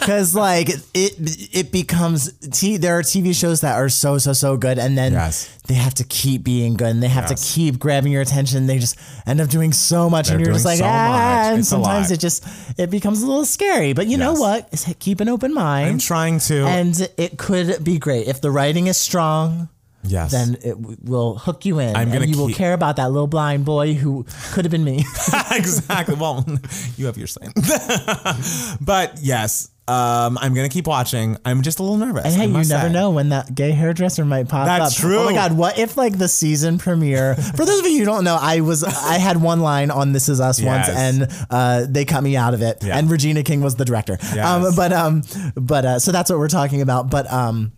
because 0.00 0.34
like 0.48 0.68
it 0.94 1.14
it 1.54 1.72
becomes 1.72 2.32
t. 2.50 2.76
There 2.76 2.98
are 2.98 3.02
TV 3.02 3.34
shows 3.34 3.60
that 3.60 3.74
are 3.76 3.88
so 3.88 4.18
so 4.18 4.32
so 4.32 4.56
good, 4.56 4.78
and 4.78 4.96
then 4.96 5.12
Yes. 5.12 5.48
they 5.66 5.74
have 5.74 5.94
to 5.94 6.04
keep 6.04 6.42
being 6.44 6.74
good, 6.74 6.88
and 6.88 7.02
they 7.02 7.08
have 7.08 7.28
Yes. 7.30 7.40
to 7.48 7.54
keep 7.54 7.78
grabbing 7.78 8.12
your 8.12 8.22
attention. 8.22 8.66
They 8.66 8.78
just 8.78 8.96
end 9.26 9.40
up 9.40 9.48
doing 9.48 9.72
so 9.72 10.08
much, 10.10 10.28
and 10.30 10.38
They're 10.40 10.46
you're 10.46 10.54
just 10.54 10.64
like 10.64 10.78
so 10.78 10.86
ah. 10.86 11.52
And 11.52 11.64
sometimes 11.66 12.10
it 12.10 12.20
just 12.20 12.44
it 12.78 12.90
becomes 12.90 13.22
a 13.22 13.26
little 13.26 13.44
scary. 13.44 13.92
But 13.92 14.06
you 14.06 14.16
know 14.16 14.32
what? 14.34 14.70
keep 14.98 15.20
an 15.20 15.28
open 15.28 15.52
mind. 15.52 15.88
I'm 15.90 15.98
trying 15.98 16.38
to 16.40 16.64
and 16.66 17.08
it 17.16 17.36
could 17.36 17.84
be 17.84 17.98
great 17.98 18.26
if 18.26 18.40
the 18.40 18.50
writing 18.50 18.86
is 18.86 18.96
strong. 18.96 19.68
Yes 20.06 20.30
Then 20.32 20.56
it 20.62 20.74
w- 20.80 20.96
will 21.02 21.36
hook 21.38 21.64
you 21.64 21.78
in, 21.78 21.94
I'm 21.96 22.08
gonna 22.08 22.22
and 22.22 22.30
you 22.34 22.38
will 22.40 22.48
keep- 22.48 22.56
care 22.56 22.72
about 22.74 22.96
that 22.96 23.10
little 23.10 23.26
blind 23.26 23.64
boy 23.64 23.94
who 23.94 24.24
could 24.52 24.64
have 24.64 24.72
been 24.72 24.84
me. 24.84 25.04
exactly. 25.52 26.14
Well, 26.14 26.44
you 26.96 27.06
have 27.06 27.16
your 27.18 27.26
say. 27.26 27.46
but 28.80 29.18
yes, 29.20 29.70
Um, 29.86 30.38
I'm 30.40 30.54
gonna 30.54 30.70
keep 30.70 30.86
watching. 30.86 31.36
I'm 31.44 31.60
just 31.60 31.78
a 31.78 31.82
little 31.82 31.98
nervous. 31.98 32.24
And 32.24 32.34
hey, 32.34 32.46
you 32.46 32.52
must 32.54 32.70
never 32.70 32.86
say. 32.88 32.92
know 32.92 33.10
when 33.10 33.28
that 33.28 33.54
gay 33.54 33.70
hairdresser 33.72 34.24
might 34.24 34.48
pop 34.48 34.62
up. 34.62 34.66
That's 34.66 34.94
true. 34.94 35.18
Oh 35.18 35.24
my 35.26 35.34
god, 35.34 35.52
what 35.52 35.78
if 35.78 35.98
like 35.98 36.16
the 36.16 36.28
season 36.28 36.78
premiere? 36.78 37.34
For 37.34 37.66
those 37.66 37.80
of 37.80 37.86
you 37.86 37.98
who 37.98 38.04
don't 38.06 38.24
know, 38.24 38.38
I 38.40 38.60
was 38.62 38.82
I 38.82 39.18
had 39.18 39.36
one 39.42 39.60
line 39.60 39.90
on 39.90 40.12
This 40.12 40.30
Is 40.30 40.40
Us 40.40 40.62
once, 40.62 40.88
and 40.88 41.28
uh, 41.50 41.84
they 41.86 42.06
cut 42.06 42.22
me 42.22 42.34
out 42.34 42.54
of 42.54 42.62
it. 42.62 42.82
Yeah. 42.82 42.96
And 42.96 43.10
Regina 43.10 43.42
King 43.42 43.60
was 43.60 43.74
the 43.76 43.84
director. 43.84 44.16
Yes. 44.34 44.46
Um, 44.46 44.74
but 44.74 44.92
um, 44.94 45.22
but 45.54 45.84
uh, 45.84 45.98
so 45.98 46.12
that's 46.12 46.30
what 46.30 46.38
we're 46.38 46.48
talking 46.48 46.80
about. 46.80 47.10
But 47.10 47.30
um. 47.30 47.72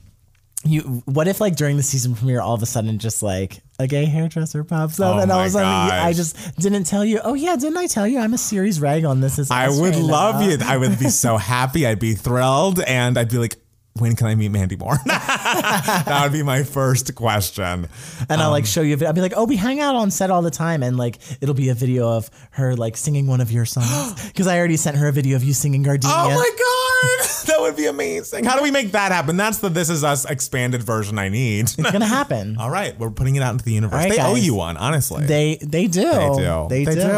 You, 0.67 1.03
what 1.07 1.29
if 1.29 1.41
like 1.41 1.57
during 1.57 1.77
the 1.77 1.83
season 1.83 2.15
premiere, 2.15 2.41
all 2.41 2.55
of 2.55 2.63
a 2.63 2.67
sudden, 2.67 2.99
just 2.99 3.23
like 3.23 3.63
a 3.79 3.87
gay 3.87 4.05
hairdresser 4.05 4.65
pops 4.65 4.99
up, 5.01 5.17
Oh 5.17 5.19
and 5.19 5.31
all 5.31 5.41
of 5.41 5.47
a 5.47 5.51
sudden, 5.51 5.69
I 5.69 6.13
just 6.13 6.57
didn't 6.57 6.85
tell 6.85 7.05
you. 7.05 7.21
Oh 7.23 7.35
yeah, 7.35 7.57
didn't 7.57 7.77
I 7.77 7.87
tell 7.87 8.07
you 8.07 8.19
I'm 8.19 8.35
a 8.35 8.39
series 8.39 8.81
rag 8.81 9.05
on 9.05 9.21
this? 9.21 9.39
Is 9.39 9.51
I 9.51 9.69
would 9.69 9.97
love 9.97 10.37
uh. 10.37 10.41
now. 10.41 10.49
you. 10.49 10.59
I 10.63 10.77
would 10.77 10.99
be 10.99 11.09
so 11.09 11.37
happy. 11.39 11.87
I'd 11.87 11.99
be 12.01 12.15
thrilled, 12.15 12.81
and 12.81 13.19
I'd 13.19 13.31
be 13.31 13.39
like, 13.39 13.57
"When 13.99 14.17
can 14.17 14.27
I 14.27 14.35
meet 14.35 14.51
Mandy 14.51 14.77
Moore?" 14.77 14.99
that 15.07 16.21
would 16.23 16.33
be 16.33 16.43
my 16.43 16.63
first 16.63 17.15
question. 17.15 17.89
and 18.29 18.41
I'll 18.41 18.51
like 18.51 18.65
Um, 18.65 18.67
show 18.67 18.81
you. 18.83 18.99
I'll 19.07 19.13
be 19.13 19.21
like, 19.21 19.35
oh, 19.37 19.45
we 19.45 19.57
hang 19.57 19.81
out 19.81 19.95
on 19.95 20.11
set 20.11 20.31
all 20.31 20.43
the 20.43 20.51
time, 20.51 20.83
and 20.83 20.97
like 20.97 21.19
it'll 21.41 21.55
be 21.55 21.69
a 21.69 21.75
video 21.75 22.09
of 22.09 22.31
her 22.53 22.75
like 22.77 22.97
singing 22.97 23.27
one 23.27 23.41
of 23.41 23.51
your 23.53 23.65
songs 23.65 24.15
because 24.27 24.47
I 24.47 24.59
already 24.59 24.77
sent 24.77 24.97
her 24.97 25.09
a 25.09 25.13
video 25.13 25.37
of 25.37 25.45
you 25.45 25.53
singing 25.53 25.83
Gardenia. 25.83 26.15
Oh 26.17 26.29
my 26.31 26.51
god, 26.51 27.29
that 27.47 27.61
would 27.61 27.77
be 27.77 27.87
amazing. 27.87 28.45
How 28.45 28.57
do 28.57 28.63
we 28.63 28.71
make 28.71 28.93
that 28.93 29.13
happen? 29.13 29.37
That's 29.37 29.59
the 29.59 29.69
This 29.69 29.91
Is 29.91 30.05
Us 30.05 30.25
expanded 30.25 30.83
version 30.83 31.19
I 31.19 31.29
need. 31.29 31.61
It's 31.63 31.77
gonna 31.77 32.07
happen. 32.07 32.57
All 32.61 32.71
right, 32.71 32.99
we're 32.99 33.11
putting 33.11 33.37
it 33.37 33.43
out 33.43 33.53
into 33.53 33.65
the 33.65 33.73
universe. 33.73 33.95
Right, 34.05 34.13
they 34.13 34.21
owe 34.21 34.35
you 34.35 34.55
one, 34.55 34.77
honestly. 34.77 35.25
They 35.27 35.57
they 35.63 35.87
do. 35.87 36.03
They 36.11 36.31
do. 36.37 36.67
They, 36.69 36.85
do. 36.85 37.11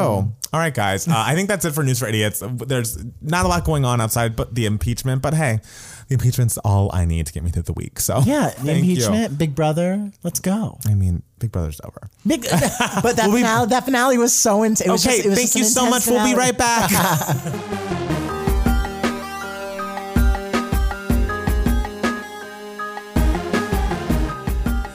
All 0.51 0.61
right, 0.61 0.72
guys. 0.74 1.07
Uh, 1.07 1.12
I 1.14 1.35
think 1.35 1.49
that's 1.49 1.64
it 1.64 1.72
for 1.74 1.83
News 1.85 1.99
for 1.99 2.07
Idiots. 2.07 2.43
There's 2.43 2.99
not 3.20 3.45
a 3.45 3.49
lot 3.49 3.64
going 3.64 3.85
on 3.85 4.01
outside 4.01 4.35
but 4.37 4.55
the 4.55 4.64
impeachment, 4.66 5.20
but 5.22 5.35
hey, 5.35 5.61
the 6.09 6.14
impeachment's 6.14 6.56
all 6.59 6.90
I 6.92 7.04
need 7.04 7.26
to 7.26 7.32
get 7.32 7.42
me 7.44 7.50
through 7.50 7.62
the 7.64 7.72
week. 7.74 8.00
So 8.00 8.20
Yeah, 8.24 8.48
the 8.50 8.54
thank 8.56 8.84
you. 8.84 8.92
impeachment, 8.94 9.38
Big 9.38 9.54
Brother. 9.54 10.11
Let's 10.22 10.40
go. 10.40 10.78
I 10.86 10.94
mean, 10.94 11.22
Big 11.38 11.52
Brother's 11.52 11.80
over. 11.84 12.09
Big, 12.26 12.42
but 12.50 13.16
that 13.16 13.30
finale, 13.30 13.66
that 13.68 13.84
finale 13.84 14.18
was 14.18 14.32
so 14.32 14.62
intense. 14.62 14.80
It 14.86 14.90
was 14.90 15.06
Okay, 15.06 15.16
just- 15.16 15.26
it 15.26 15.30
was 15.30 15.38
thank 15.38 15.54
you 15.56 15.64
so 15.64 15.82
much. 15.88 16.06
intense 16.06 16.24
We'll 16.24 16.24
be 16.34 16.34
right 16.38 16.56
back. 16.56 16.90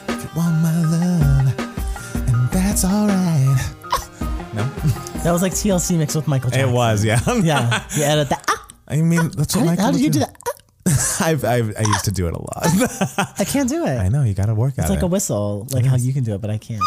If 0.09 0.23
you 0.23 0.29
want 0.35 0.61
my 0.61 0.81
love, 0.83 2.27
and 2.27 2.49
that's 2.51 2.83
all 2.83 3.07
right. 3.07 3.69
No, 4.53 4.63
That 5.23 5.31
was 5.31 5.41
like 5.41 5.53
TLC 5.53 5.97
mixed 5.97 6.15
with 6.15 6.27
Michael 6.27 6.53
it 6.53 6.69
was, 6.69 7.03
yeah. 7.03 7.19
Yeah, 7.41 7.83
you 7.95 8.03
edit 8.03 8.29
that. 8.29 8.45
Ah, 8.47 8.67
I 8.87 9.01
mean, 9.01 9.31
that's 9.31 9.55
what 9.55 9.61
how, 9.61 9.65
Michael 9.65 9.85
how 9.85 9.91
did 9.91 10.01
you 10.01 10.11
do 10.11 10.19
that? 10.19 10.35
I've, 11.23 11.43
I've, 11.43 11.77
I 11.77 11.81
used 11.81 12.05
to 12.05 12.11
do 12.11 12.27
it 12.27 12.33
a 12.33 12.39
lot. 12.39 13.35
I 13.39 13.43
can't 13.45 13.69
do 13.69 13.85
it. 13.85 13.97
I 13.97 14.09
know 14.09 14.23
you 14.23 14.33
got 14.33 14.47
to 14.47 14.55
work 14.55 14.73
at 14.73 14.79
it. 14.79 14.81
It's 14.81 14.89
like 14.89 15.01
a 15.01 15.07
whistle, 15.07 15.67
like 15.71 15.85
how 15.85 15.95
you 15.95 16.13
can 16.13 16.23
do 16.23 16.33
it, 16.35 16.41
but 16.41 16.49
I 16.49 16.57
can't. 16.57 16.81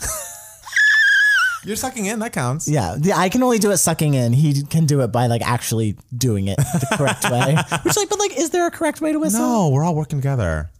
You're 1.64 1.76
sucking 1.76 2.04
in. 2.04 2.18
That 2.18 2.32
counts. 2.32 2.68
Yeah, 2.68 2.96
I 3.14 3.30
can 3.30 3.42
only 3.42 3.58
do 3.58 3.70
it 3.70 3.78
sucking 3.78 4.12
in. 4.12 4.34
He 4.34 4.62
can 4.64 4.84
do 4.84 5.00
it 5.00 5.08
by 5.08 5.28
like 5.28 5.40
actually 5.42 5.96
doing 6.16 6.48
it 6.48 6.56
the 6.58 6.86
correct 6.96 7.24
way. 7.30 7.56
Which 7.84 7.96
like, 7.96 8.08
but 8.10 8.18
like, 8.18 8.36
is 8.38 8.50
there 8.50 8.66
a 8.66 8.70
correct 8.70 9.00
way 9.00 9.12
to 9.12 9.18
whistle? 9.18 9.40
No, 9.40 9.70
we're 9.70 9.82
all 9.82 9.94
working 9.94 10.18
together. 10.18 10.70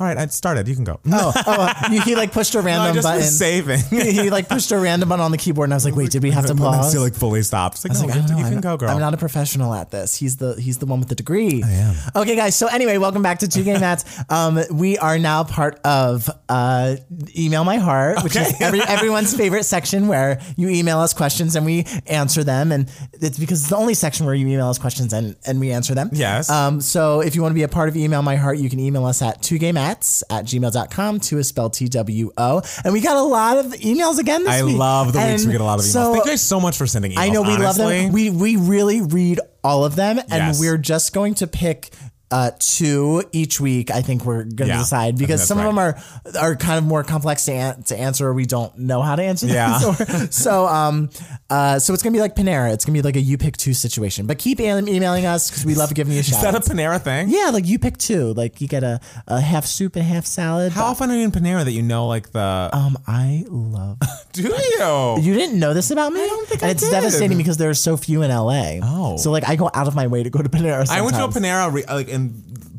All 0.00 0.06
right, 0.08 0.18
I 0.18 0.26
started. 0.26 0.66
You 0.66 0.74
can 0.74 0.82
go. 0.82 0.98
Oh, 1.12 1.32
oh 1.46 1.72
you, 1.92 2.00
he 2.00 2.16
like 2.16 2.32
pushed 2.32 2.52
a 2.56 2.58
No, 2.58 2.62
I 2.62 2.66
random 2.66 2.94
just 2.94 3.04
button. 3.04 3.18
was 3.20 3.38
saving. 3.38 3.78
he 3.90 4.28
like 4.28 4.48
pushed 4.48 4.72
a 4.72 4.78
random 4.78 5.08
button 5.08 5.24
on 5.24 5.30
the 5.30 5.38
keyboard, 5.38 5.66
and 5.68 5.72
I 5.74 5.76
was 5.76 5.84
like, 5.84 5.94
"Wait, 5.94 6.10
did 6.10 6.20
we 6.24 6.32
have 6.32 6.46
to 6.46 6.54
pause?" 6.56 6.90
Still 6.90 7.02
like 7.02 7.14
fully 7.14 7.42
stopped. 7.42 7.84
Like, 7.84 7.92
I 7.92 7.94
was 7.94 8.00
no, 8.02 8.08
like, 8.08 8.16
I 8.16 8.18
don't 8.18 8.30
know. 8.30 8.38
you 8.38 8.44
I'm, 8.44 8.52
can 8.54 8.60
go, 8.60 8.76
girl. 8.76 8.90
I'm 8.90 8.98
not 8.98 9.14
a 9.14 9.16
professional 9.16 9.72
at 9.72 9.92
this. 9.92 10.16
He's 10.16 10.36
the 10.38 10.54
he's 10.60 10.78
the 10.78 10.86
one 10.86 10.98
with 10.98 11.10
the 11.10 11.14
degree. 11.14 11.62
I 11.62 11.70
am. 11.70 11.94
Okay, 12.16 12.34
guys. 12.34 12.56
So 12.56 12.66
anyway, 12.66 12.98
welcome 12.98 13.22
back 13.22 13.38
to 13.40 13.48
Two 13.48 13.62
Gay 13.62 13.78
Mats. 13.78 14.04
Um, 14.28 14.58
we 14.72 14.98
are 14.98 15.16
now 15.16 15.44
part 15.44 15.78
of 15.84 16.28
uh, 16.48 16.96
Email 17.38 17.62
My 17.62 17.76
Heart, 17.76 18.24
which 18.24 18.34
is 18.34 18.60
every, 18.60 18.80
everyone's 18.80 19.36
favorite 19.36 19.62
section 19.64 20.08
where 20.08 20.40
you 20.56 20.70
email 20.70 20.98
us 20.98 21.14
questions 21.14 21.54
and 21.54 21.64
we 21.64 21.86
answer 22.06 22.42
them, 22.42 22.72
and 22.72 22.90
it's 23.12 23.38
because 23.38 23.60
it's 23.60 23.70
the 23.70 23.76
only 23.76 23.94
section 23.94 24.26
where 24.26 24.34
you 24.34 24.48
email 24.48 24.68
us 24.68 24.78
questions 24.78 25.12
and 25.12 25.36
and 25.46 25.60
we 25.60 25.70
answer 25.70 25.94
them. 25.94 26.10
Yes. 26.12 26.50
Um, 26.50 26.80
so 26.80 27.20
if 27.20 27.36
you 27.36 27.42
want 27.42 27.52
to 27.52 27.54
be 27.54 27.62
a 27.62 27.68
part 27.68 27.88
of 27.88 27.96
Email 27.96 28.22
My 28.22 28.34
Heart, 28.34 28.58
you 28.58 28.68
can 28.68 28.80
email 28.80 29.04
us 29.04 29.22
at 29.22 29.40
two 29.40 29.58
gaymats 29.84 30.22
at 30.30 30.44
gmail.com. 30.44 31.20
Two 31.20 31.38
is 31.38 31.48
spelled 31.48 31.72
T 31.74 31.88
W 31.88 32.30
O. 32.36 32.62
And 32.84 32.92
we 32.92 33.00
got 33.00 33.16
a 33.16 33.22
lot 33.22 33.58
of 33.58 33.66
emails 33.74 34.18
again 34.18 34.44
this 34.44 34.52
I 34.52 34.62
week. 34.62 34.76
love 34.76 35.12
the 35.12 35.18
weeks 35.20 35.44
we 35.44 35.52
get 35.52 35.60
a 35.60 35.64
lot 35.64 35.78
of 35.78 35.84
emails. 35.84 35.92
so- 35.92 36.12
Thank 36.12 36.24
you 36.26 36.30
guys 36.32 36.42
so 36.42 36.60
much 36.60 36.76
for 36.76 36.86
sending 36.86 37.12
emails. 37.12 37.18
I 37.18 37.28
know 37.30 37.42
we 37.42 37.56
love 37.56 37.76
them. 37.76 38.12
We 38.12 38.30
we 38.30 38.56
really 38.56 39.00
read 39.00 39.40
all 39.62 39.84
of 39.84 39.96
them, 39.96 40.18
and 40.18 40.28
Yes. 40.30 40.60
we're 40.60 40.78
just 40.78 41.12
going 41.14 41.34
to 41.36 41.46
pick. 41.46 41.90
Uh, 42.34 42.50
two 42.58 43.22
each 43.30 43.60
week. 43.60 43.92
I 43.92 44.02
think 44.02 44.24
we're 44.24 44.42
going 44.42 44.56
to 44.56 44.74
Yeah, 44.74 44.78
decide 44.78 45.16
because 45.16 45.46
some 45.46 45.56
of 45.58 45.64
them 45.64 45.78
are 45.78 45.96
are 46.40 46.56
kind 46.56 46.78
of 46.78 46.84
more 46.84 47.04
complex 47.04 47.44
to, 47.44 47.52
an- 47.52 47.82
to 47.84 47.96
answer, 47.96 48.34
we 48.34 48.44
don't 48.44 48.76
know 48.76 49.02
how 49.02 49.14
to 49.14 49.22
answer 49.22 49.46
them. 49.46 49.54
Yeah. 49.54 49.78
so, 49.78 49.92
so 50.30 50.66
um, 50.66 51.10
uh, 51.48 51.78
so 51.78 51.94
it's 51.94 52.02
gonna 52.02 52.12
be 52.12 52.18
like 52.20 52.34
Panera. 52.34 52.72
It's 52.74 52.84
gonna 52.84 52.98
be 52.98 53.02
like 53.02 53.14
a 53.14 53.20
you 53.20 53.38
pick 53.38 53.56
two 53.56 53.72
situation. 53.72 54.26
But 54.26 54.38
keep 54.38 54.58
emailing 54.58 55.26
us 55.26 55.48
because 55.48 55.64
we 55.64 55.76
love 55.76 55.94
giving 55.94 56.12
you 56.12 56.20
a 56.20 56.22
shot. 56.24 56.36
Is 56.38 56.42
shout. 56.42 56.54
that 56.54 56.66
a. 56.66 56.74
Panera 56.74 57.00
thing? 57.00 57.28
yeah, 57.28 57.50
like 57.52 57.66
you 57.66 57.78
pick 57.78 57.98
two. 57.98 58.34
Like 58.34 58.60
you 58.60 58.66
get 58.66 58.82
a, 58.82 58.98
a 59.28 59.40
half 59.40 59.64
soup 59.64 59.94
and 59.94 60.04
half 60.04 60.26
salad. 60.26 60.72
How 60.72 60.86
often 60.86 61.12
are 61.12 61.14
you 61.16 61.22
in 61.22 61.30
Panera 61.30 61.64
that 61.64 61.70
you 61.70 61.82
know 61.82 62.08
like 62.08 62.32
the? 62.32 62.70
um, 62.72 62.98
I 63.06 63.44
love. 63.48 63.98
do 64.32 64.42
you? 64.42 65.16
You 65.20 65.34
didn't 65.34 65.60
know 65.60 65.72
this 65.72 65.92
about 65.92 66.12
me? 66.12 66.20
I 66.20 66.26
don't 66.26 66.48
think 66.48 66.62
and 66.62 66.68
I 66.68 66.72
it's 66.72 66.82
did. 66.82 66.90
devastating 66.90 67.38
because 67.38 67.58
there 67.58 67.70
are 67.70 67.74
so 67.74 67.96
few 67.96 68.22
in 68.22 68.30
LA. 68.30 68.80
Oh. 68.82 69.16
So 69.18 69.30
like 69.30 69.48
I 69.48 69.54
go 69.54 69.70
out 69.72 69.86
of 69.86 69.94
my 69.94 70.08
way 70.08 70.24
to 70.24 70.30
go 70.30 70.42
to 70.42 70.48
Panera. 70.48 70.88
I 70.90 71.00
went 71.00 71.14
to 71.14 71.24
a. 71.24 71.28
Panera 71.28 71.72
re- 71.72 71.84
like 71.88 72.08
in 72.08 72.23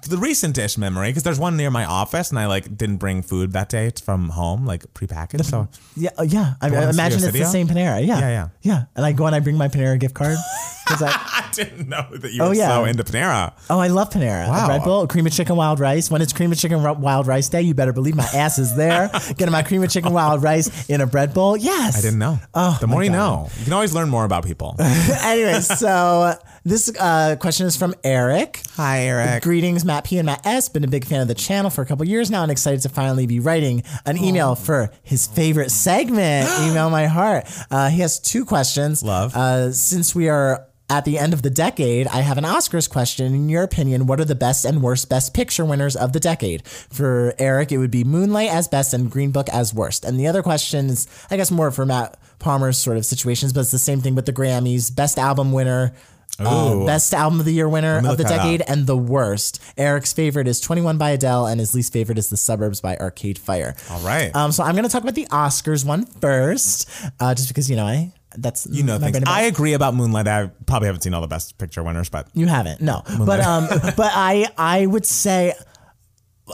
the 0.08 0.18
recent-ish 0.18 0.78
memory 0.78 1.10
because 1.10 1.24
there's 1.24 1.40
one 1.40 1.58
near 1.58 1.72
my 1.72 1.86
office 1.86 2.30
and 2.30 2.38
I 2.40 2.46
like 2.46 2.78
didn't 2.78 2.98
bring 2.98 3.22
food 3.24 3.54
that 3.54 3.70
day 3.70 3.88
It's 3.88 4.02
from 4.02 4.30
home 4.30 4.66
like 4.66 4.84
prepackaged. 4.94 5.46
So 5.46 5.68
Yeah, 5.96 6.12
uh, 6.18 6.24
yeah. 6.24 6.54
I, 6.62 6.68
I 6.68 6.84
in 6.84 6.90
imagine 6.90 7.24
it's 7.24 7.32
the 7.32 7.46
same 7.46 7.68
Panera. 7.68 8.06
Yeah, 8.06 8.20
Yeah, 8.20 8.30
yeah. 8.30 8.48
yeah. 8.62 8.84
And 8.96 9.06
I 9.06 9.12
go 9.14 9.26
and 9.26 9.36
I 9.36 9.40
bring 9.40 9.58
my 9.58 9.68
Panera 9.68 10.00
gift 10.00 10.14
card 10.16 10.38
because 10.86 11.02
I 11.02 11.10
I 11.46 11.50
didn't 11.58 11.88
know 11.88 12.06
that 12.12 12.34
you 12.34 12.44
Oh, 12.44 12.50
were 12.50 12.54
yeah. 12.56 12.68
so 12.68 12.84
into 12.86 13.04
Panera. 13.04 13.54
oh 13.70 13.80
I 13.80 13.88
love 13.88 14.10
Panera. 14.10 14.48
Wow. 14.50 14.68
Red 14.68 14.84
Bull, 14.84 15.08
cream 15.08 15.26
of 15.26 15.32
chicken, 15.34 15.56
wild 15.56 15.80
rice. 15.80 16.12
When 16.12 16.22
it's 16.22 16.34
cream 16.34 16.52
of 16.52 16.58
chicken, 16.58 16.84
wild 17.02 17.28
rice 17.28 17.48
day, 17.50 17.62
you 17.62 17.74
better 17.74 17.94
believe 17.94 18.16
my 18.16 18.28
ass 18.34 18.60
is 18.60 18.76
there. 18.76 19.10
Getting 19.38 19.52
my 19.54 19.64
cream 19.64 19.82
of 19.82 19.90
chicken, 19.90 20.12
wild 20.12 20.44
rice 20.44 20.90
in 20.90 21.00
a 21.02 21.08
bread 21.08 21.34
bowl. 21.34 21.56
Yes, 21.56 21.98
I 21.98 22.02
didn't 22.02 22.20
know. 22.20 22.40
Oh, 22.54 22.78
the 22.82 22.88
more 22.88 23.04
you 23.04 23.10
know, 23.10 23.50
you 23.58 23.64
can 23.64 23.74
always 23.74 23.94
learn 23.94 24.10
more 24.10 24.26
about 24.26 24.44
people. 24.46 24.76
anyway, 24.80 25.62
so 25.62 26.34
this 26.66 26.92
uh, 27.00 27.36
question 27.40 27.68
is 27.68 27.78
from 27.78 27.94
Eric. 28.04 28.62
Hi, 28.72 29.02
Eric. 29.02 29.44
Greetings, 29.44 29.86
Matt 29.86 30.04
P 30.04 30.18
and 30.18 30.26
Matt 30.26 30.46
S. 30.46 30.68
Been 30.68 30.84
a 30.84 30.88
big 30.88 31.06
fan 31.06 31.22
of 31.22 31.28
the 31.28 31.36
channel 31.36 31.70
for 31.70 31.84
a 31.84 31.86
couple 31.86 32.06
years 32.08 32.32
now 32.32 32.42
and 32.42 32.52
excited 32.52 32.82
to 32.82 32.90
finally 32.90 33.28
be 33.28 33.40
writing 33.40 33.84
an 34.06 34.18
email 34.18 34.56
for 34.56 34.92
his 35.04 35.28
favorite 35.28 35.70
segment, 35.70 36.50
Email 36.62 36.90
My 36.90 37.06
Heart. 37.06 37.46
Uh, 37.70 37.90
he 37.90 38.02
has 38.02 38.20
two 38.20 38.46
questions. 38.46 39.04
Love. 39.04 39.36
Uh, 39.36 39.72
since 39.72 40.16
we 40.16 40.28
are 40.28 40.66
at 40.90 41.06
the 41.06 41.20
end 41.20 41.34
of 41.34 41.44
the 41.44 41.50
decade, 41.52 42.08
I 42.08 42.22
have 42.22 42.40
an 42.40 42.44
Oscars 42.44 42.90
question. 42.90 43.34
In 43.34 43.48
your 43.48 43.64
opinion, 43.64 44.08
what 44.08 44.20
are 44.20 44.26
the 44.26 44.36
best 44.36 44.66
and 44.66 44.82
worst 44.82 45.08
Best 45.08 45.36
Picture 45.36 45.66
winners 45.66 45.96
of 45.96 46.14
the 46.14 46.20
decade? 46.20 46.68
For 46.68 47.36
Eric, 47.38 47.72
it 47.72 47.78
would 47.78 47.92
be 47.92 48.04
Moonlight 48.04 48.50
as 48.50 48.68
best 48.68 48.94
and 48.94 49.10
Green 49.10 49.32
Book 49.32 49.50
as 49.50 49.74
worst. 49.74 50.04
And 50.04 50.20
the 50.20 50.28
other 50.28 50.42
question 50.42 50.88
is, 50.88 51.08
I 51.30 51.38
guess, 51.38 51.52
more 51.52 51.70
for 51.70 51.86
Matt 51.86 52.20
Palmer's 52.40 52.78
sort 52.78 52.98
of 52.98 53.06
situations, 53.06 53.54
but 53.54 53.62
it's 53.62 53.72
the 53.72 53.80
same 53.80 54.02
thing 54.02 54.16
with 54.16 54.26
the 54.26 54.34
Grammys. 54.34 54.96
Best 54.96 55.18
album 55.18 55.52
winner. 55.52 55.94
Uh, 56.40 56.86
best 56.86 57.14
album 57.14 57.40
of 57.40 57.46
the 57.46 57.54
year 57.54 57.70
winner 57.70 57.98
of 57.98 58.18
the 58.18 58.24
decade 58.24 58.62
and 58.68 58.88
the 58.88 58.98
worst. 58.98 59.62
Eric's 59.78 60.12
favorite 60.14 60.48
is 60.48 60.60
21 60.60 60.98
by 60.98 61.12
Adele 61.12 61.48
and 61.48 61.60
his 61.60 61.74
least 61.74 61.94
favorite 61.94 62.18
is 62.18 62.30
The 62.30 62.38
Suburbs 62.38 62.82
by 62.82 62.98
Arcade 62.98 63.38
Fire. 63.40 63.76
All 63.90 64.00
right. 64.02 64.36
Um, 64.36 64.52
so 64.52 64.64
I'm 64.64 64.74
going 64.74 64.84
to 64.84 64.90
talk 64.90 65.02
about 65.04 65.16
the 65.16 65.28
Oscars 65.28 65.86
one 65.86 66.06
first, 66.06 66.90
uh, 67.20 67.34
just 67.36 67.48
because, 67.48 67.70
you 67.70 67.76
know, 67.76 67.86
I 67.86 68.12
that's 68.38 68.68
you 68.70 68.84
know 68.84 68.94
things. 69.00 69.12
bread 69.12 69.16
and 69.16 69.26
butter. 69.26 69.38
I 69.38 69.44
agree 69.44 69.74
about 69.74 69.96
Moonlight. 69.96 70.28
I 70.28 70.52
probably 70.66 70.88
haven't 70.88 71.02
seen 71.02 71.14
all 71.14 71.22
the 71.22 71.28
best 71.28 71.58
picture 71.58 71.82
winners, 71.84 72.10
but 72.10 72.28
You 72.34 72.48
haven't, 72.48 72.82
no. 72.82 73.02
But 73.26 73.40
um, 73.40 73.68
but 73.96 74.12
I 74.14 74.48
I 74.58 74.86
would 74.86 75.06
say. 75.06 75.54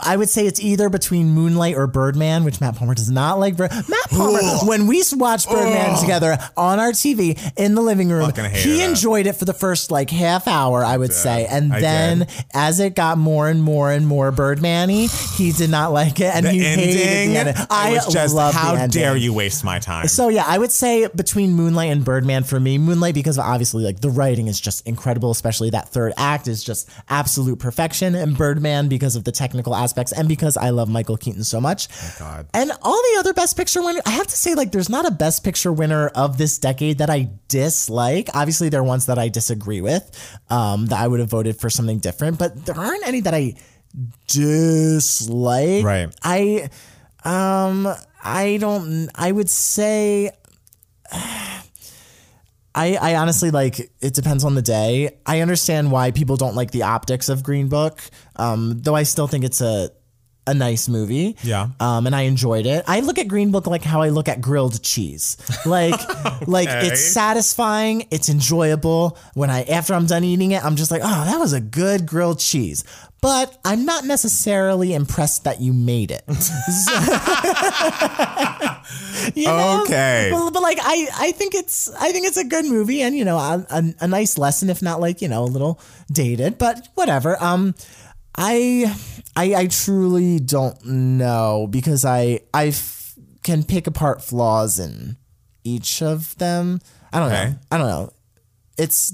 I 0.01 0.15
would 0.15 0.29
say 0.29 0.47
it's 0.47 0.61
either 0.61 0.89
between 0.89 1.31
Moonlight 1.31 1.75
or 1.75 1.85
Birdman, 1.85 2.45
which 2.45 2.61
Matt 2.61 2.75
Palmer 2.75 2.93
does 2.93 3.11
not 3.11 3.39
like. 3.39 3.59
Matt 3.59 4.09
Palmer, 4.09 4.39
when 4.65 4.87
we 4.87 5.03
watched 5.13 5.49
Birdman 5.49 5.99
together 5.99 6.37
on 6.55 6.79
our 6.79 6.91
TV 6.91 7.37
in 7.57 7.75
the 7.75 7.81
living 7.81 8.09
room, 8.09 8.31
he 8.53 8.83
enjoyed 8.83 9.27
it 9.27 9.33
for 9.33 9.45
the 9.45 9.53
first 9.53 9.91
like 9.91 10.09
half 10.09 10.47
hour, 10.47 10.85
I 10.85 10.95
would 10.95 11.11
say, 11.11 11.45
and 11.45 11.73
I 11.73 11.81
then 11.81 12.19
did. 12.19 12.29
as 12.53 12.79
it 12.79 12.95
got 12.95 13.17
more 13.17 13.49
and 13.49 13.61
more 13.61 13.91
and 13.91 14.07
more 14.07 14.31
Birdman-y, 14.31 15.07
he 15.35 15.51
did 15.51 15.69
not 15.69 15.91
like 15.91 16.19
it, 16.19 16.33
and 16.35 16.45
the 16.45 16.51
he 16.51 16.59
hated 16.59 16.97
the 16.97 17.03
ending. 17.03 17.37
ending. 17.37 17.65
I 17.69 17.99
just 18.09 18.33
love 18.33 18.53
how 18.53 18.75
the 18.75 18.81
ending. 18.81 19.01
dare 19.01 19.17
you 19.17 19.33
waste 19.33 19.63
my 19.65 19.79
time? 19.79 20.07
So 20.07 20.29
yeah, 20.29 20.45
I 20.47 20.57
would 20.57 20.71
say 20.71 21.07
between 21.13 21.51
Moonlight 21.53 21.91
and 21.91 22.05
Birdman 22.05 22.43
for 22.43 22.59
me. 22.59 22.77
Moonlight 22.77 23.13
because 23.15 23.37
obviously 23.37 23.83
like 23.83 23.99
the 23.99 24.09
writing 24.09 24.47
is 24.47 24.61
just 24.61 24.87
incredible, 24.87 25.31
especially 25.31 25.69
that 25.71 25.89
third 25.89 26.13
act 26.15 26.47
is 26.47 26.63
just 26.63 26.89
absolute 27.09 27.59
perfection, 27.59 28.15
and 28.15 28.37
Birdman 28.37 28.87
because 28.87 29.17
of 29.17 29.25
the 29.25 29.31
technical 29.31 29.75
aspects 29.81 30.11
and 30.11 30.27
because 30.27 30.57
I 30.57 30.69
love 30.69 30.89
Michael 30.89 31.17
Keaton 31.17 31.43
so 31.43 31.59
much. 31.59 31.87
God. 32.19 32.47
And 32.53 32.71
all 32.81 33.01
the 33.11 33.19
other 33.19 33.33
Best 33.33 33.57
Picture 33.57 33.81
winners, 33.81 34.03
I 34.05 34.11
have 34.11 34.27
to 34.27 34.35
say, 34.35 34.55
like, 34.55 34.71
there's 34.71 34.89
not 34.89 35.05
a 35.07 35.11
Best 35.11 35.43
Picture 35.43 35.73
winner 35.73 36.07
of 36.09 36.37
this 36.37 36.57
decade 36.57 36.99
that 36.99 37.09
I 37.09 37.29
dislike. 37.47 38.29
Obviously, 38.33 38.69
there 38.69 38.81
are 38.81 38.83
ones 38.83 39.07
that 39.07 39.17
I 39.17 39.29
disagree 39.29 39.81
with, 39.81 40.03
um, 40.49 40.85
that 40.87 40.99
I 40.99 41.07
would 41.07 41.19
have 41.19 41.29
voted 41.29 41.57
for 41.57 41.69
something 41.69 41.99
different, 41.99 42.37
but 42.37 42.65
there 42.65 42.77
aren't 42.77 43.05
any 43.07 43.21
that 43.21 43.33
I 43.33 43.55
dislike. 44.27 45.83
Right. 45.83 46.09
I, 46.23 46.69
um, 47.23 47.87
I 48.23 48.57
don't. 48.59 49.09
I 49.15 49.31
would 49.31 49.49
say. 49.49 50.31
I, 52.73 52.95
I 52.95 53.15
honestly 53.15 53.51
like 53.51 53.91
it 54.01 54.13
depends 54.13 54.43
on 54.43 54.55
the 54.55 54.61
day. 54.61 55.17
I 55.25 55.41
understand 55.41 55.91
why 55.91 56.11
people 56.11 56.37
don't 56.37 56.55
like 56.55 56.71
the 56.71 56.83
optics 56.83 57.29
of 57.29 57.43
Green 57.43 57.67
Book, 57.67 58.01
um, 58.37 58.81
though 58.81 58.95
I 58.95 59.03
still 59.03 59.27
think 59.27 59.43
it's 59.43 59.61
a 59.61 59.89
a 60.47 60.53
nice 60.53 60.89
movie. 60.89 61.35
Yeah. 61.43 61.69
Um, 61.79 62.07
and 62.07 62.15
I 62.15 62.21
enjoyed 62.21 62.65
it. 62.65 62.83
I 62.87 63.01
look 63.01 63.19
at 63.19 63.27
Green 63.27 63.51
Book 63.51 63.67
like 63.67 63.83
how 63.83 64.01
I 64.01 64.09
look 64.09 64.27
at 64.27 64.41
grilled 64.41 64.81
cheese. 64.81 65.37
Like 65.65 65.99
like 66.47 66.67
it's 66.69 67.01
satisfying, 67.13 68.07
it's 68.09 68.29
enjoyable. 68.29 69.17
When 69.33 69.49
I 69.49 69.63
after 69.63 69.93
I'm 69.93 70.05
done 70.05 70.23
eating 70.23 70.51
it, 70.51 70.63
I'm 70.63 70.75
just 70.75 70.91
like, 70.91 71.01
oh, 71.03 71.25
that 71.25 71.37
was 71.37 71.53
a 71.53 71.61
good 71.61 72.05
grilled 72.05 72.39
cheese. 72.39 72.83
But 73.21 73.59
I'm 73.63 73.85
not 73.85 74.03
necessarily 74.05 74.93
impressed 74.95 75.43
that 75.43 75.61
you 75.61 75.73
made 75.73 76.09
it. 76.11 76.23
You 79.35 79.45
know? 79.45 79.83
Okay. 79.83 80.29
But, 80.31 80.51
but 80.51 80.61
like 80.63 80.79
I, 80.81 81.07
I 81.15 81.31
think 81.31 81.53
it's 81.53 81.89
I 81.93 82.11
think 82.11 82.25
it's 82.27 82.37
a 82.37 82.43
good 82.43 82.65
movie 82.65 83.01
and 83.01 83.15
you 83.15 83.23
know 83.23 83.37
a, 83.37 83.65
a, 83.69 83.83
a 84.01 84.07
nice 84.07 84.37
lesson 84.37 84.69
if 84.69 84.81
not 84.81 84.99
like 84.99 85.21
you 85.21 85.27
know 85.27 85.43
a 85.43 85.45
little 85.45 85.79
dated 86.11 86.57
but 86.57 86.87
whatever. 86.95 87.41
Um, 87.41 87.75
I 88.35 88.93
I 89.35 89.55
I 89.55 89.67
truly 89.67 90.39
don't 90.39 90.83
know 90.85 91.67
because 91.69 92.03
I 92.03 92.41
I 92.53 92.67
f- 92.67 93.13
can 93.43 93.63
pick 93.63 93.87
apart 93.87 94.23
flaws 94.23 94.79
in 94.79 95.17
each 95.63 96.01
of 96.01 96.35
them. 96.37 96.79
I 97.13 97.19
don't 97.19 97.31
Okay. 97.31 97.49
know. 97.51 97.55
I 97.71 97.77
don't 97.77 97.87
know. 97.87 98.13
It's. 98.77 99.13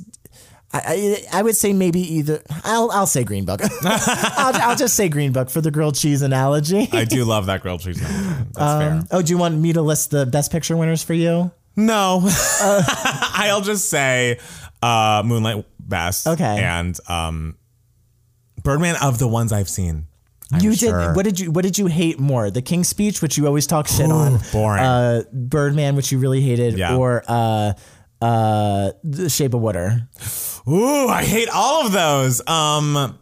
I, 0.85 1.25
I, 1.33 1.39
I 1.39 1.41
would 1.41 1.55
say 1.55 1.73
maybe 1.73 1.99
either 2.15 2.41
I'll 2.63 2.89
I'll 2.91 3.07
say 3.07 3.23
Green 3.23 3.45
Book. 3.45 3.61
I'll, 3.83 4.55
I'll 4.69 4.75
just 4.75 4.95
say 4.95 5.09
Green 5.09 5.31
Book 5.31 5.49
for 5.49 5.61
the 5.61 5.71
grilled 5.71 5.95
cheese 5.95 6.21
analogy. 6.21 6.87
I 6.91 7.05
do 7.05 7.23
love 7.25 7.45
that 7.47 7.61
grilled 7.61 7.81
cheese. 7.81 7.99
That's 7.99 8.55
fair. 8.57 9.03
Oh, 9.11 9.21
do 9.21 9.31
you 9.31 9.37
want 9.37 9.57
me 9.57 9.73
to 9.73 9.81
list 9.81 10.11
the 10.11 10.25
best 10.25 10.51
picture 10.51 10.75
winners 10.77 11.03
for 11.03 11.13
you? 11.13 11.51
No, 11.75 12.21
I'll 12.61 13.61
just 13.61 13.89
say 13.89 14.39
uh, 14.81 15.21
Moonlight 15.25 15.65
best. 15.79 16.27
Okay. 16.27 16.63
and 16.63 16.97
um, 17.07 17.55
Birdman 18.63 18.95
of 19.01 19.19
the 19.19 19.27
ones 19.27 19.53
I've 19.53 19.69
seen. 19.69 20.07
I'm 20.51 20.61
you 20.61 20.73
sure. 20.73 21.07
did. 21.09 21.15
What 21.15 21.25
did 21.25 21.39
you 21.39 21.51
What 21.51 21.63
did 21.63 21.77
you 21.77 21.87
hate 21.87 22.19
more? 22.19 22.49
The 22.49 22.61
King's 22.61 22.87
Speech, 22.87 23.21
which 23.21 23.37
you 23.37 23.45
always 23.47 23.67
talk 23.67 23.87
shit 23.87 24.09
on. 24.09 24.39
boring. 24.53 24.81
Uh, 24.83 25.23
Birdman, 25.33 25.95
which 25.95 26.11
you 26.11 26.19
really 26.19 26.41
hated, 26.41 26.77
Yeah. 26.77 26.95
or 26.95 27.21
uh, 27.27 27.73
uh, 28.21 28.91
The 29.03 29.29
Shape 29.29 29.53
of 29.53 29.61
Water. 29.61 30.07
Ooh, 30.67 31.07
I 31.07 31.23
hate 31.23 31.49
all 31.49 31.85
of 31.85 31.91
those. 31.91 32.45
Um, 32.47 33.17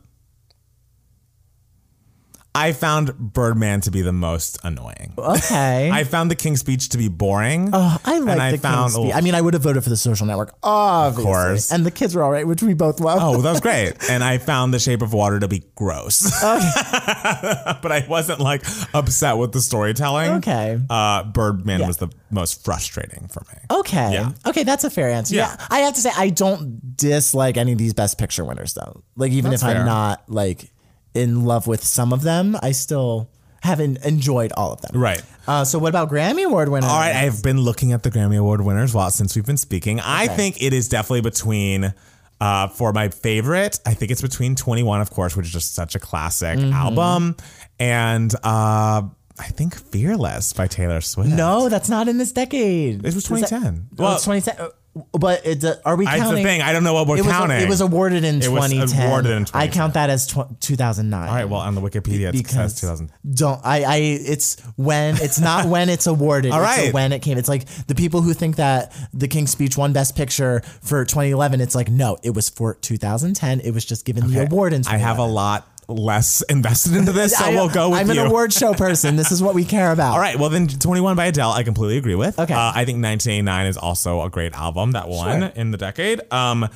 I 2.56 2.72
found 2.72 3.18
Birdman 3.18 3.82
to 3.82 3.92
be 3.92 4.02
the 4.02 4.14
most 4.14 4.58
annoying. 4.64 5.14
Okay. 5.18 5.90
I 5.94 6.04
found 6.06 6.32
the 6.32 6.36
King's 6.36 6.62
Speech 6.62 6.90
to 6.90 6.98
be 6.98 7.08
boring. 7.10 7.70
Oh, 7.74 7.98
I 8.06 8.20
like 8.20 8.40
I 8.40 8.52
the 8.52 8.58
found- 8.58 8.94
King's 8.94 9.06
Speech. 9.08 9.16
I 9.16 9.22
mean, 9.22 9.36
I 9.36 9.42
would 9.42 9.54
have 9.54 9.64
voted 9.64 9.84
for 9.84 9.90
the 9.90 9.98
Social 9.98 10.26
Network, 10.26 10.56
obviously. 10.64 11.24
course. 11.26 11.72
And 11.72 11.86
the 11.86 11.92
kids 11.92 12.16
were 12.16 12.24
all 12.24 12.32
right, 12.32 12.48
which 12.48 12.64
we 12.64 12.74
both 12.74 13.00
love. 13.00 13.20
Oh, 13.22 13.42
that 13.42 13.52
was 13.52 13.62
great. 13.62 13.94
And 14.10 14.24
I 14.24 14.38
found 14.38 14.74
The 14.74 14.80
Shape 14.80 15.02
of 15.02 15.14
Water 15.14 15.40
to 15.40 15.48
be 15.48 15.64
gross. 15.76 16.26
Okay. 16.44 16.72
but 17.82 17.92
I 17.92 18.06
wasn't 18.08 18.40
like 18.40 18.64
upset 18.94 19.38
with 19.38 19.52
the 19.52 19.62
storytelling. 19.62 20.32
Okay. 20.38 20.80
Uh, 20.90 21.24
Birdman 21.24 21.86
was 21.86 21.98
the 21.98 22.10
most 22.32 22.64
frustrating 22.64 23.28
for 23.28 23.44
me. 23.54 23.60
Okay. 23.80 24.14
Yeah. 24.14 24.32
Okay, 24.46 24.64
that's 24.64 24.84
a 24.84 24.90
fair 24.90 25.10
answer. 25.10 25.36
Yeah. 25.36 25.56
Yeah. 25.60 25.68
I 25.70 25.80
have 25.80 25.94
to 25.96 26.02
say 26.02 26.12
I 26.16 26.30
don't 26.30 26.96
dislike 26.98 27.58
any 27.58 27.72
of 27.74 27.78
these 27.78 27.94
best 27.94 28.18
picture 28.18 28.44
winners 28.46 28.74
though. 28.74 29.04
Like 29.16 29.32
even 29.32 29.52
That's 29.52 29.64
if 29.64 29.70
I'm 29.70 29.86
not 29.86 30.30
like 30.30 30.70
in 31.16 31.46
love 31.46 31.68
with 31.68 31.84
some 31.84 32.14
of 32.14 32.22
them, 32.24 32.58
I 32.62 32.72
still 32.72 33.30
haven't 33.62 34.06
enjoyed 34.06 34.52
all 34.56 34.74
of 34.74 34.82
them. 34.82 35.00
Right. 35.02 35.22
Uh, 35.48 35.64
so 35.66 35.80
what 35.80 35.90
about 35.90 36.10
Grammy 36.12 36.46
Award 36.46 36.70
winners? 36.70 36.90
All 36.90 37.00
right, 37.00 37.16
I've 37.16 37.42
been 37.42 37.60
looking 37.62 37.94
at 37.94 38.04
the 38.04 38.12
Grammy 38.12 38.38
Award 38.38 38.62
winners 38.62 38.94
while 38.94 39.10
since 39.10 39.36
we've 39.36 39.46
been 39.46 39.58
speaking. 39.58 40.00
I 40.00 40.28
think 40.28 40.62
it 40.62 40.72
is 40.74 40.88
definitely 40.88 41.22
between 41.22 41.94
uh, 42.40 42.68
for 42.68 42.92
my 42.94 43.10
favorite, 43.10 43.80
I 43.86 43.94
think 43.94 44.12
it's 44.12 44.22
between 44.22 44.56
21, 44.56 45.02
of 45.02 45.10
course, 45.10 45.36
which 45.36 45.48
is 45.48 45.54
just 45.54 45.74
such 45.74 45.96
a 45.96 46.00
classic 46.00 46.60
Mm-hmm. 46.60 46.74
album, 46.74 47.38
and 47.80 48.34
uh, 48.44 49.02
I 49.40 49.44
think 49.52 49.76
Fearless 49.76 50.54
by 50.54 50.68
Taylor 50.68 51.02
Swift. 51.02 51.30
No, 51.30 51.70
that's 51.70 51.90
not 51.90 52.08
in 52.08 52.18
this 52.18 52.32
decade. 52.34 52.96
It 53.00 53.04
was 53.06 53.16
Is 53.16 53.24
that- 53.24 53.50
2010. 53.50 53.88
Well, 53.98 54.16
it's 54.16 54.26
2010. 54.26 54.70
But 55.12 55.46
it, 55.46 55.64
uh, 55.66 55.76
are 55.84 55.98
we 55.98 56.06
That's 56.06 56.18
counting? 56.22 56.44
the 56.44 56.50
thing. 56.50 56.62
I 56.62 56.72
don't 56.72 56.84
know 56.86 56.94
what 56.94 57.06
we're 57.08 57.18
it 57.18 57.26
was, 57.26 57.32
counting. 57.32 57.60
It 57.62 57.68
was 57.68 57.82
awarded 57.82 58.24
in 58.24 58.42
It 58.42 58.48
was 58.50 58.72
2010. 58.72 59.08
awarded 59.10 59.32
in 59.32 59.46
I 59.54 59.68
count 59.68 59.96
that 59.96 60.10
as 60.10 60.26
tw- 60.26 60.60
2009. 60.62 61.28
All 61.28 61.36
right, 61.36 61.44
well, 61.50 61.60
on 61.60 61.76
the 61.76 61.82
Wikipedia, 61.82 62.34
it 62.34 62.48
says 62.48 62.80
2000. 62.80 63.12
don't 63.34 63.60
I, 63.66 63.84
I 63.84 63.96
it's 63.98 64.58
when 64.78 65.16
it's 65.22 65.38
not 65.40 65.66
when 65.70 65.90
it's 65.90 66.08
awarded 66.08 66.52
All 66.54 66.62
right. 66.62 66.86
it's 66.86 66.94
when 66.94 67.12
it 67.12 67.20
came 67.22 67.38
it's 67.38 67.50
like 67.50 67.66
the 67.88 67.96
people 67.96 68.22
who 68.22 68.34
think 68.34 68.56
that 68.56 68.94
the 69.14 69.28
king's 69.28 69.52
speech 69.52 69.76
won 69.78 69.92
best 69.92 70.16
picture 70.16 70.62
for 70.82 71.04
2011 71.04 71.60
it's 71.60 71.76
like 71.76 71.90
no 71.90 72.18
it 72.24 72.30
was 72.34 72.48
for 72.50 72.76
2010 72.76 73.60
it 73.62 73.72
was 73.74 73.84
just 73.84 74.06
given 74.06 74.32
the 74.32 74.44
award 74.46 74.72
in 74.74 74.84
I 74.88 74.98
have 74.98 75.18
a 75.20 75.28
2011. 75.28 75.34
lot 75.34 75.68
less 75.88 76.42
invested 76.44 76.96
into 76.96 77.12
this, 77.12 77.38
so 77.38 77.46
I- 77.48 77.50
we'll 77.52 77.70
go 77.70 77.90
with 77.92 78.00
I'm 78.00 78.10
you. 78.12 78.22
an 78.22 78.28
award 78.28 78.52
show 78.54 78.74
person 78.74 79.16
this 79.16 79.32
is 79.32 79.42
what 79.44 79.54
we 79.56 79.64
care 79.66 79.92
about 79.92 80.14
All 80.14 80.20
right, 80.20 80.38
well 80.38 80.50
then 80.50 80.68
21 80.68 81.16
by 81.16 81.26
Adele, 81.26 81.52
I 81.52 81.64
completely 81.64 81.98
agree 81.98 82.16
with. 82.16 82.38
Okay. 82.40 82.54
Uh, 82.54 82.72
I 82.74 82.86
think 82.86 83.04
1989 83.04 83.68
is 83.68 83.78
also 83.78 84.22
a 84.22 84.30
great 84.30 84.54
album 84.54 84.92
that 84.92 85.08
won 85.08 85.42
Sure. 85.42 85.52
in 85.56 85.72
the 85.72 85.78
decade. 85.78 86.22
Um, 86.32 86.68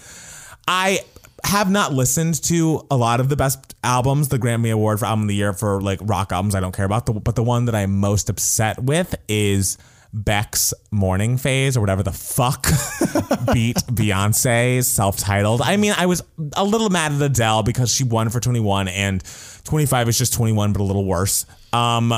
I 0.68 0.99
have 1.43 1.72
not 1.72 1.93
listened 1.93 2.43
to 2.43 2.86
a 2.91 2.97
lot 2.97 3.20
of 3.20 3.30
the 3.30 3.36
best 3.36 3.74
albums, 3.84 4.28
the 4.28 4.38
Grammy 4.38 4.72
Award 4.74 4.99
for 4.99 5.05
Album 5.05 5.24
of 5.24 5.28
the 5.30 5.36
Year 5.36 5.53
for 5.53 5.82
like 5.82 5.99
rock 6.03 6.32
albums 6.32 6.53
I 6.53 6.60
don't 6.60 6.76
care 6.76 6.86
about, 6.86 7.05
the, 7.05 7.14
but 7.14 7.36
the 7.36 7.43
one 7.43 7.66
that 7.66 7.76
I'm 7.76 7.97
most 7.99 8.30
upset 8.30 8.84
with 8.84 9.16
is 9.30 9.78
Beck's 10.14 10.74
Morning 10.91 11.38
Phase 11.38 11.78
or 11.78 11.82
whatever 11.82 12.01
the 12.03 12.12
fuck 12.12 12.64
beat 13.53 13.78
Beyonce's 13.88 14.88
self-titled. 14.88 15.62
I 15.62 15.78
mean, 15.78 15.93
I 15.95 16.05
was 16.07 16.24
a 16.53 16.64
little 16.64 16.89
mad 16.89 17.12
at 17.12 17.22
Adele 17.22 17.64
because 17.64 17.93
she 17.93 18.03
won 18.03 18.30
for 18.30 18.39
21 18.39 18.88
and 18.88 19.24
25 19.66 20.10
is 20.10 20.18
just 20.18 20.34
21 20.34 20.74
but 20.74 20.82
a 20.82 20.84
little 20.84 21.05
worse. 21.05 21.45
Um 21.74 22.10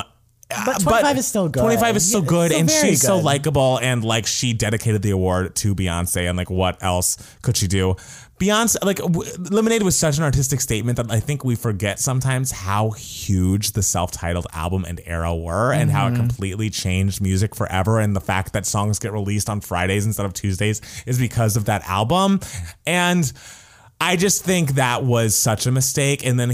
But 0.66 0.82
25 0.82 1.18
is 1.18 1.28
still 1.28 1.48
good. 1.50 1.62
25 1.62 1.96
is 1.96 2.12
so 2.12 2.20
Yeah, 2.20 2.26
good, 2.26 2.52
still 2.52 2.60
and 2.60 2.72
she's 2.72 3.02
so 3.02 3.18
likable, 3.20 3.80
and 3.82 4.04
like 4.04 4.26
she 4.28 4.52
dedicated 4.54 5.02
the 5.02 5.12
award 5.12 5.56
to 5.58 5.74
Beyonce, 5.74 6.28
and 6.28 6.38
like 6.38 6.50
what 6.50 6.82
else 6.84 7.18
could 7.42 7.56
she 7.56 7.68
do? 7.68 7.96
Beyonce, 8.42 8.78
like 8.84 8.98
w- 8.98 9.32
Lemonade 9.52 9.84
was 9.84 9.96
such 9.98 10.18
an 10.18 10.24
artistic 10.24 10.60
statement 10.62 10.98
that 10.98 11.12
I 11.12 11.20
think 11.20 11.46
we 11.46 11.56
forget 11.56 12.00
sometimes 12.00 12.52
how 12.52 12.90
huge 12.92 13.74
the 13.74 13.84
self-titled 13.84 14.48
album 14.54 14.84
and 14.88 15.00
era 15.06 15.36
were, 15.36 15.72
and 15.72 15.92
how 15.92 16.08
it 16.08 16.12
Mm-hmm. 16.12 16.22
completely 16.28 16.70
changed 16.72 17.22
music 17.22 17.56
forever. 17.56 18.00
And 18.00 18.16
the 18.16 18.20
fact 18.22 18.54
that 18.54 18.66
songs 18.66 18.98
get 19.00 19.14
released 19.14 19.50
on 19.50 19.62
Fridays 19.62 20.06
instead 20.06 20.26
of 20.26 20.34
Tuesdays 20.34 20.82
is 21.06 21.20
because 21.20 21.56
of 21.56 21.66
that 21.66 21.88
album, 21.88 22.40
and. 22.86 23.32
I 24.02 24.16
just 24.16 24.44
think 24.44 24.72
that 24.76 25.04
was 25.04 25.36
such 25.36 25.68
a 25.68 25.72
mistake. 25.72 26.26
And 26.26 26.40
then 26.40 26.54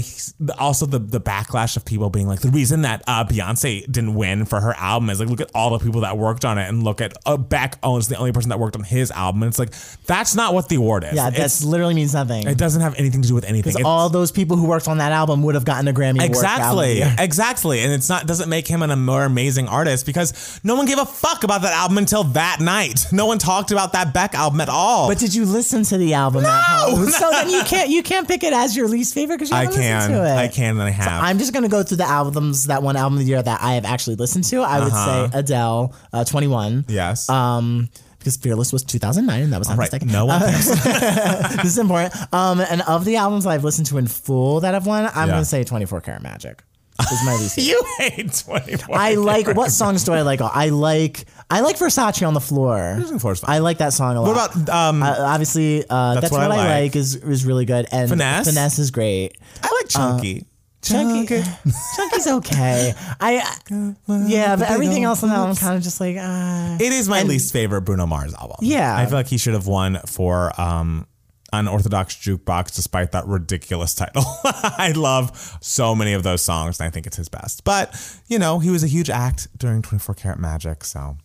also 0.58 0.84
the 0.86 0.98
the 0.98 1.20
backlash 1.20 1.76
of 1.76 1.84
people 1.84 2.10
being 2.10 2.28
like, 2.28 2.40
the 2.40 2.50
reason 2.50 2.82
that 2.82 3.02
uh, 3.06 3.24
Beyonce 3.24 3.90
didn't 3.90 4.14
win 4.14 4.44
for 4.44 4.60
her 4.60 4.74
album 4.74 5.08
is 5.08 5.18
like, 5.18 5.30
look 5.30 5.40
at 5.40 5.50
all 5.54 5.70
the 5.76 5.82
people 5.84 6.02
that 6.02 6.18
worked 6.18 6.44
on 6.44 6.58
it, 6.58 6.68
and 6.68 6.82
look 6.82 7.00
at 7.00 7.14
uh, 7.24 7.36
Beck 7.38 7.78
owns 7.82 8.08
the 8.08 8.16
only 8.16 8.32
person 8.32 8.50
that 8.50 8.58
worked 8.60 8.76
on 8.76 8.84
his 8.84 9.10
album, 9.10 9.42
and 9.42 9.48
it's 9.50 9.58
like 9.58 9.72
that's 10.06 10.34
not 10.34 10.52
what 10.52 10.68
the 10.68 10.76
award 10.76 11.04
is. 11.04 11.14
yeah 11.14 11.30
that 11.30 11.60
literally 11.64 11.94
means 11.94 12.12
nothing 12.12 12.46
it 12.46 12.58
doesn't 12.58 12.82
have 12.82 12.94
anything 12.96 13.22
to 13.22 13.28
do 13.28 13.34
with 13.34 13.44
anything. 13.44 13.72
because 13.72 13.84
all 13.84 14.08
those 14.10 14.30
people 14.30 14.56
who 14.56 14.66
worked 14.66 14.86
on 14.88 14.98
that 14.98 15.12
album 15.12 15.42
would 15.42 15.54
have 15.54 15.64
gotten 15.64 15.88
a 15.88 15.92
Grammy 15.92 16.18
Award 16.22 16.36
for 16.36 16.44
album 16.44 16.78
of 16.78 16.84
the 16.84 17.00
Exactly, 17.02 17.24
exactly, 17.24 17.80
and 17.80 17.92
it's 17.92 18.08
not 18.08 18.26
doesn't 18.26 18.48
make 18.50 18.68
him 18.68 18.82
an 18.82 18.98
more 18.98 19.24
amazing 19.24 19.68
artist 19.68 20.04
because 20.04 20.60
no 20.62 20.74
one 20.74 20.84
gave 20.84 20.98
a 20.98 21.06
fuck 21.06 21.44
about 21.44 21.62
that 21.62 21.72
album 21.72 21.96
until 21.98 22.24
that 22.24 22.60
night. 22.60 23.06
No 23.10 23.24
one 23.26 23.38
talked 23.38 23.70
about 23.70 23.92
that 23.94 24.12
Beck 24.12 24.34
album 24.34 24.60
at 24.60 24.68
all. 24.68 25.08
But 25.08 25.18
did 25.18 25.34
you 25.34 25.46
listen 25.46 25.82
to 25.84 25.96
the 25.96 26.14
album? 26.14 26.42
No, 26.42 27.06
So 27.38 27.44
then 27.44 27.54
you 27.54 27.62
can't 27.64 27.88
you 27.90 28.02
can't 28.02 28.26
pick 28.28 28.42
it 28.42 28.52
as 28.52 28.76
your 28.76 28.88
least 28.88 29.14
favorite 29.14 29.36
because 29.36 29.50
you 29.50 29.56
I 29.56 29.64
haven't 29.64 29.80
can, 29.80 29.96
listened 29.96 30.14
to 30.14 30.24
it. 30.26 30.36
I 30.36 30.48
can, 30.48 30.70
and 30.78 30.82
I 30.82 30.90
have. 30.90 31.22
I'm 31.22 31.38
just 31.38 31.52
gonna 31.52 31.68
go 31.68 31.82
through 31.82 31.98
the 31.98 32.08
albums 32.08 32.64
that 32.64 32.82
one 32.82 32.96
album 32.96 33.14
of 33.18 33.24
the 33.24 33.26
year 33.30 33.42
that 33.42 33.60
I 33.62 33.74
have 33.74 33.84
actually 33.84 34.16
listened 34.16 34.44
to. 34.44 34.62
I 34.62 34.80
would 34.80 34.92
say 34.92 35.38
Adele, 35.38 35.94
uh, 36.12 36.24
21. 36.24 36.84
yes. 36.88 37.28
Um, 37.28 37.88
because 38.18 38.36
Fearless 38.36 38.72
was 38.72 38.82
2009, 38.82 39.42
and 39.44 39.52
that 39.52 39.58
was 39.60 39.68
not 39.68 39.78
right. 39.78 39.84
mistaken. 39.84 40.08
No 40.08 40.26
one. 40.26 40.40
cares. 40.40 40.66
this 41.62 41.64
is 41.66 41.78
important. 41.78 42.12
Um, 42.34 42.60
and 42.60 42.82
of 42.82 43.04
the 43.04 43.14
albums 43.16 43.46
I've 43.46 43.62
listened 43.62 43.86
to 43.86 43.98
in 43.98 44.08
full 44.08 44.60
that 44.60 44.74
I've 44.74 44.86
won, 44.86 45.04
I'm 45.14 45.28
Yeah. 45.28 45.34
gonna 45.34 45.44
say 45.44 45.62
24 45.62 46.00
Karat 46.00 46.22
Magic 46.22 46.64
is 47.00 47.24
my 47.24 47.36
least. 47.36 47.58
you 47.58 47.82
hate 47.98 48.32
twenty 48.32 48.76
four. 48.76 48.96
I 48.96 49.14
like 49.14 49.48
what 49.56 49.70
songs 49.70 50.04
do 50.04 50.12
I 50.12 50.22
like? 50.22 50.40
I 50.40 50.68
like 50.70 51.24
I 51.50 51.60
like 51.60 51.76
Versace 51.76 52.26
on 52.26 52.34
the 52.34 52.40
floor. 52.40 52.78
on 52.78 53.00
the 53.00 53.18
Floor 53.18 53.32
is 53.32 53.40
fine. 53.40 53.54
I 53.54 53.58
like 53.58 53.78
that 53.78 53.92
song 53.92 54.16
a 54.16 54.22
lot. 54.22 54.28
What 54.28 54.56
about 54.56 54.68
um? 54.74 55.02
Uh, 55.02 55.16
obviously, 55.18 55.84
uh, 55.88 56.20
that's, 56.20 56.30
what, 56.30 56.42
I 56.42 56.80
like. 56.80 56.96
is 56.96 57.16
is 57.16 57.44
really 57.44 57.64
good, 57.64 57.86
and 57.90 58.08
Finesse? 58.08 58.46
finesse 58.46 58.78
is 58.78 58.90
great. 58.90 59.36
I 59.62 59.80
like 59.80 59.88
Chunky. 59.88 60.46
Chunky, 60.80 61.26
Chunky's 61.96 62.26
okay. 62.28 62.94
I 63.20 63.42
yeah, 64.26 64.56
but 64.56 64.70
everything 64.70 65.04
else 65.04 65.22
on 65.22 65.28
that 65.30 65.40
one, 65.40 65.50
I'm 65.50 65.56
kind 65.56 65.76
of 65.76 65.82
just 65.82 66.00
like 66.00 66.16
ah. 66.18 66.76
It 66.76 66.92
is 66.92 67.08
my 67.08 67.24
least 67.24 67.52
favorite 67.52 67.82
Bruno 67.82 68.06
Mars 68.06 68.32
album. 68.34 68.58
Yeah. 68.60 68.96
I 68.96 69.04
feel 69.06 69.14
like 69.14 69.26
he 69.26 69.38
should 69.38 69.54
have 69.54 69.66
won 69.66 69.98
for 70.06 70.58
um, 70.60 71.06
Unorthodox 71.52 72.14
Jukebox 72.14 72.74
despite 72.74 73.12
that 73.12 73.26
ridiculous 73.26 73.94
title. 73.94 74.24
I 74.44 74.92
love 74.94 75.58
so 75.60 75.94
many 75.94 76.12
of 76.12 76.22
those 76.22 76.42
songs 76.42 76.80
and 76.80 76.86
I 76.86 76.90
think 76.90 77.06
it's 77.06 77.16
his 77.16 77.28
best. 77.28 77.64
But, 77.64 77.94
you 78.26 78.38
know, 78.38 78.58
he 78.58 78.70
was 78.70 78.84
a 78.84 78.86
huge 78.86 79.10
act 79.10 79.48
during 79.56 79.82
24 79.82 80.14
Karat 80.14 80.38
Magic, 80.38 80.84
so 80.84 81.16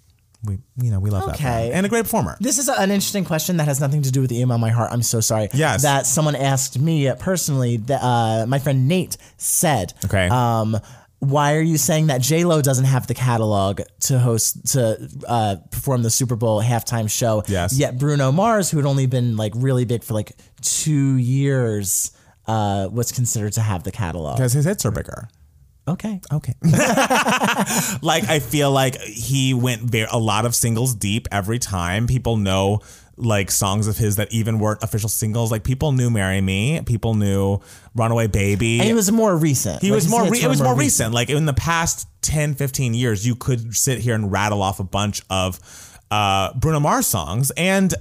we 0.43 0.59
you 0.78 0.91
know, 0.91 0.99
we 0.99 1.09
love 1.09 1.26
that. 1.26 1.36
Okay. 1.36 1.71
And 1.71 1.86
a 1.86 1.89
great 1.89 2.03
performer. 2.03 2.38
This 2.39 2.57
is 2.57 2.67
an 2.67 2.91
interesting 2.91 3.24
question 3.24 3.57
that 3.57 3.67
has 3.67 3.80
nothing 3.80 4.01
to 4.01 4.11
do 4.11 4.21
with 4.21 4.30
the 4.30 4.39
email 4.39 4.57
my 4.57 4.71
heart. 4.71 4.91
I'm 4.91 5.01
so 5.01 5.21
sorry. 5.21 5.49
Yes. 5.53 5.84
That 5.84 6.05
someone 6.05 6.36
asked 6.36 6.78
me 6.78 7.11
personally. 7.17 7.78
That 7.78 8.03
uh, 8.03 8.45
my 8.45 8.59
friend 8.59 8.88
Nate 8.88 9.17
said. 9.38 9.93
Okay. 10.03 10.28
Um, 10.28 10.78
why 11.24 11.55
are 11.55 11.61
you 11.61 11.78
saying 11.78 12.07
that 12.07 12.21
J 12.21 12.43
Lo 12.43 12.61
doesn't 12.61 12.86
have 12.86 13.07
the 13.07 13.13
catalog 13.13 13.82
to 14.01 14.19
host 14.19 14.74
to 14.74 15.09
uh, 15.28 15.55
perform 15.71 16.03
the 16.03 16.09
Super 16.09 16.36
Bowl 16.36 16.61
halftime 16.61 17.09
show? 17.09 17.43
Yes. 17.47 17.78
Yet 17.78 17.97
Bruno 17.97 18.32
Mars, 18.32 18.69
who 18.69 18.78
had 18.78 18.86
only 18.86 19.05
been 19.05 19.38
like 19.38 19.53
really 19.55 19.86
big 19.86 20.03
for 20.03 20.13
like 20.13 20.34
two 20.61 21.15
years, 21.17 22.11
uh, 22.47 22.89
was 22.91 23.11
considered 23.11 23.53
to 23.53 23.61
have 23.61 23.84
the 23.84 23.91
catalog. 23.91 24.38
Because 24.38 24.53
his 24.53 24.65
hits 24.65 24.86
are 24.86 24.91
bigger. 24.91 25.30
Okay. 25.88 26.21
Okay. 26.32 26.53
like 28.01 28.30
I 28.30 28.39
feel 28.39 28.71
like 28.71 28.99
he 29.01 29.53
went 29.53 29.82
very, 29.82 30.07
a 30.09 30.17
lot 30.17 30.45
of 30.45 30.55
singles 30.55 30.95
deep 30.95 31.28
every 31.32 31.59
time. 31.59 32.07
People 32.07 32.38
know 32.38 32.80
like 33.24 33.49
songs 33.51 33.88
of 33.88 33.97
his 33.97 34.17
that 34.17 34.32
even 34.32 34.59
weren't 34.59 34.84
official 34.84 35.09
singles. 35.09 35.51
Like 35.51 35.63
people 35.63 35.91
knew 35.91 36.09
"Marry 36.09 36.41
Me," 36.41 36.82
people 36.86 37.15
knew 37.15 37.59
"Runaway 37.95 38.28
Baby." 38.28 38.80
And 38.80 38.88
he 38.88 38.93
was 38.93 39.11
more 39.11 39.36
recent. 39.36 39.82
He 39.82 39.89
Like, 39.89 39.95
was 39.95 40.09
more. 40.09 40.30
Re- 40.30 40.41
it 40.41 40.47
was 40.47 40.61
more 40.61 40.76
recent. 40.76 41.13
Like 41.13 41.30
in 41.30 41.45
the 41.45 41.53
past 41.53 42.07
10, 42.21 42.55
15 42.55 42.93
years, 42.93 43.26
you 43.26 43.36
could 43.36 43.76
sit 43.76 43.99
here 43.99 44.15
and 44.15 44.32
rattle 44.32 44.61
off 44.61 44.80
a 44.80 44.84
bunch 44.84 45.21
of 45.30 45.59
uh, 46.11 46.53
Bruno 46.53 46.80
Mars 46.80 47.07
songs, 47.07 47.51
and 47.57 47.93
uh, 47.93 47.97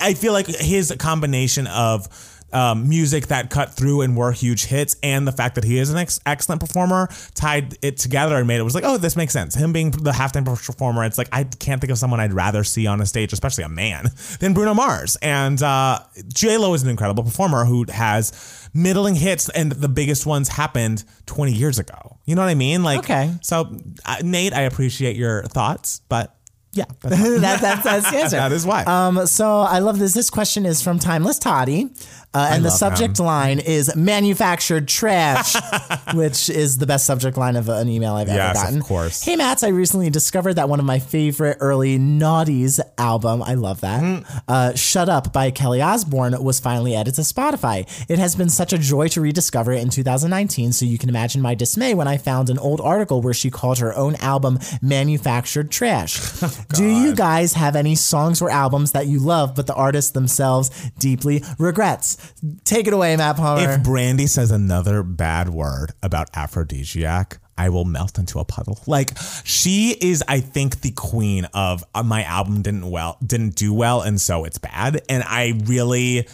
I 0.00 0.14
feel 0.14 0.32
like 0.32 0.46
his 0.46 0.94
combination 0.98 1.66
of 1.66 2.08
um, 2.52 2.88
music 2.88 3.28
that 3.28 3.50
cut 3.50 3.74
through 3.74 4.02
and 4.02 4.16
were 4.16 4.32
huge 4.32 4.64
hits, 4.66 4.96
and 5.02 5.26
the 5.26 5.32
fact 5.32 5.54
that 5.54 5.64
he 5.64 5.78
is 5.78 5.90
an 5.90 5.96
ex- 5.96 6.20
excellent 6.26 6.60
performer, 6.60 7.08
tied 7.34 7.76
it 7.82 7.96
together 7.98 8.36
and 8.36 8.46
made 8.46 8.58
it 8.58 8.62
was 8.62 8.74
like, 8.74 8.84
oh, 8.84 8.96
this 8.96 9.16
makes 9.16 9.32
sense. 9.32 9.54
Him 9.54 9.72
being 9.72 9.90
the 9.90 10.12
halftime 10.12 10.44
performer, 10.44 11.04
it's 11.04 11.18
like 11.18 11.28
I 11.32 11.44
can't 11.44 11.80
think 11.80 11.90
of 11.90 11.98
someone 11.98 12.20
I'd 12.20 12.32
rather 12.32 12.64
see 12.64 12.86
on 12.86 13.00
a 13.00 13.06
stage, 13.06 13.32
especially 13.32 13.64
a 13.64 13.68
man, 13.68 14.06
than 14.40 14.54
Bruno 14.54 14.74
Mars. 14.74 15.16
And 15.22 15.62
uh, 15.62 16.00
J 16.28 16.56
Lo 16.56 16.74
is 16.74 16.82
an 16.82 16.88
incredible 16.88 17.22
performer 17.24 17.64
who 17.64 17.84
has 17.90 18.68
middling 18.74 19.14
hits, 19.14 19.48
and 19.48 19.72
the 19.72 19.88
biggest 19.88 20.26
ones 20.26 20.48
happened 20.48 21.04
20 21.26 21.52
years 21.52 21.78
ago. 21.78 22.18
You 22.24 22.34
know 22.34 22.42
what 22.42 22.48
I 22.48 22.54
mean? 22.54 22.82
Like, 22.82 23.00
Okay. 23.00 23.32
So, 23.42 23.76
uh, 24.04 24.16
Nate, 24.22 24.52
I 24.52 24.62
appreciate 24.62 25.16
your 25.16 25.42
thoughts, 25.44 26.00
but 26.08 26.36
yeah, 26.72 26.84
that's, 27.00 27.40
that, 27.40 27.60
that's, 27.60 27.82
that's 27.82 28.10
the 28.10 28.16
answer. 28.18 28.36
that 28.36 28.52
is 28.52 28.64
why. 28.64 28.84
Um, 28.84 29.26
so 29.26 29.60
I 29.60 29.80
love 29.80 29.98
this. 29.98 30.14
This 30.14 30.30
question 30.30 30.66
is 30.66 30.80
from 30.82 30.98
Timeless 30.98 31.38
Toddy. 31.38 31.90
Uh, 32.32 32.50
and 32.52 32.64
the 32.64 32.70
subject 32.70 33.18
him. 33.18 33.24
line 33.26 33.58
is 33.58 33.94
manufactured 33.96 34.86
trash, 34.86 35.56
which 36.14 36.48
is 36.48 36.78
the 36.78 36.86
best 36.86 37.04
subject 37.04 37.36
line 37.36 37.56
of 37.56 37.68
an 37.68 37.88
email 37.88 38.14
I've 38.14 38.28
Yes, 38.28 38.56
ever 38.56 38.64
gotten. 38.66 38.78
of 38.80 38.84
course. 38.86 39.24
Hey, 39.24 39.34
Mats, 39.34 39.64
I 39.64 39.68
recently 39.68 40.10
discovered 40.10 40.54
that 40.54 40.68
one 40.68 40.78
of 40.78 40.86
my 40.86 41.00
favorite 41.00 41.56
early 41.60 41.98
Naughties 41.98 42.78
album, 42.98 43.42
I 43.42 43.54
love 43.54 43.80
that, 43.80 44.00
Mm-hmm. 44.00 44.38
uh, 44.46 44.74
Shut 44.76 45.08
Up 45.08 45.32
by 45.32 45.50
Kelly 45.50 45.82
Osbourne 45.82 46.40
was 46.40 46.60
finally 46.60 46.94
added 46.94 47.14
to 47.16 47.22
Spotify. 47.22 47.88
It 48.08 48.20
has 48.20 48.36
been 48.36 48.48
such 48.48 48.72
a 48.72 48.78
joy 48.78 49.08
to 49.08 49.20
rediscover 49.20 49.72
it 49.72 49.82
in 49.82 49.90
2019, 49.90 50.72
so 50.72 50.84
you 50.86 50.98
can 50.98 51.08
imagine 51.08 51.42
my 51.42 51.56
dismay 51.56 51.94
when 51.94 52.06
I 52.06 52.16
found 52.16 52.48
an 52.48 52.58
old 52.58 52.80
article 52.80 53.20
where 53.22 53.34
she 53.34 53.50
called 53.50 53.78
her 53.78 53.92
own 53.96 54.14
album 54.16 54.60
manufactured 54.80 55.70
trash. 55.72 56.20
Do 56.74 56.84
you 56.86 57.14
guys 57.14 57.54
have 57.54 57.74
any 57.74 57.96
songs 57.96 58.40
or 58.40 58.50
albums 58.50 58.92
that 58.92 59.06
you 59.08 59.18
love 59.18 59.56
but 59.56 59.66
the 59.66 59.74
artist 59.74 60.14
themselves 60.14 60.70
deeply 60.98 61.42
regrets? 61.58 62.18
Take 62.64 62.86
it 62.86 62.92
away, 62.92 63.16
Matt 63.16 63.36
Palmer. 63.36 63.70
if 63.70 63.82
Brandy 63.82 64.26
says 64.26 64.50
another 64.50 65.02
bad 65.02 65.48
word 65.48 65.92
about 66.02 66.32
Afrodisiac, 66.32 67.38
I 67.60 67.68
will 67.68 67.84
melt 67.84 68.18
into 68.18 68.38
a 68.38 68.44
puddle. 68.44 68.80
Like 68.86 69.10
she 69.44 69.94
is, 70.00 70.24
I 70.26 70.40
think, 70.40 70.80
the 70.80 70.92
queen 70.92 71.44
of 71.52 71.84
uh, 71.94 72.02
my 72.02 72.24
album 72.24 72.62
didn't 72.62 72.90
well 72.90 73.18
didn't 73.24 73.54
do 73.54 73.74
well, 73.74 74.00
and 74.00 74.18
so 74.18 74.44
it's 74.44 74.58
bad. 74.58 75.02
And 75.08 75.22
I 75.24 75.58
really. 75.64 76.26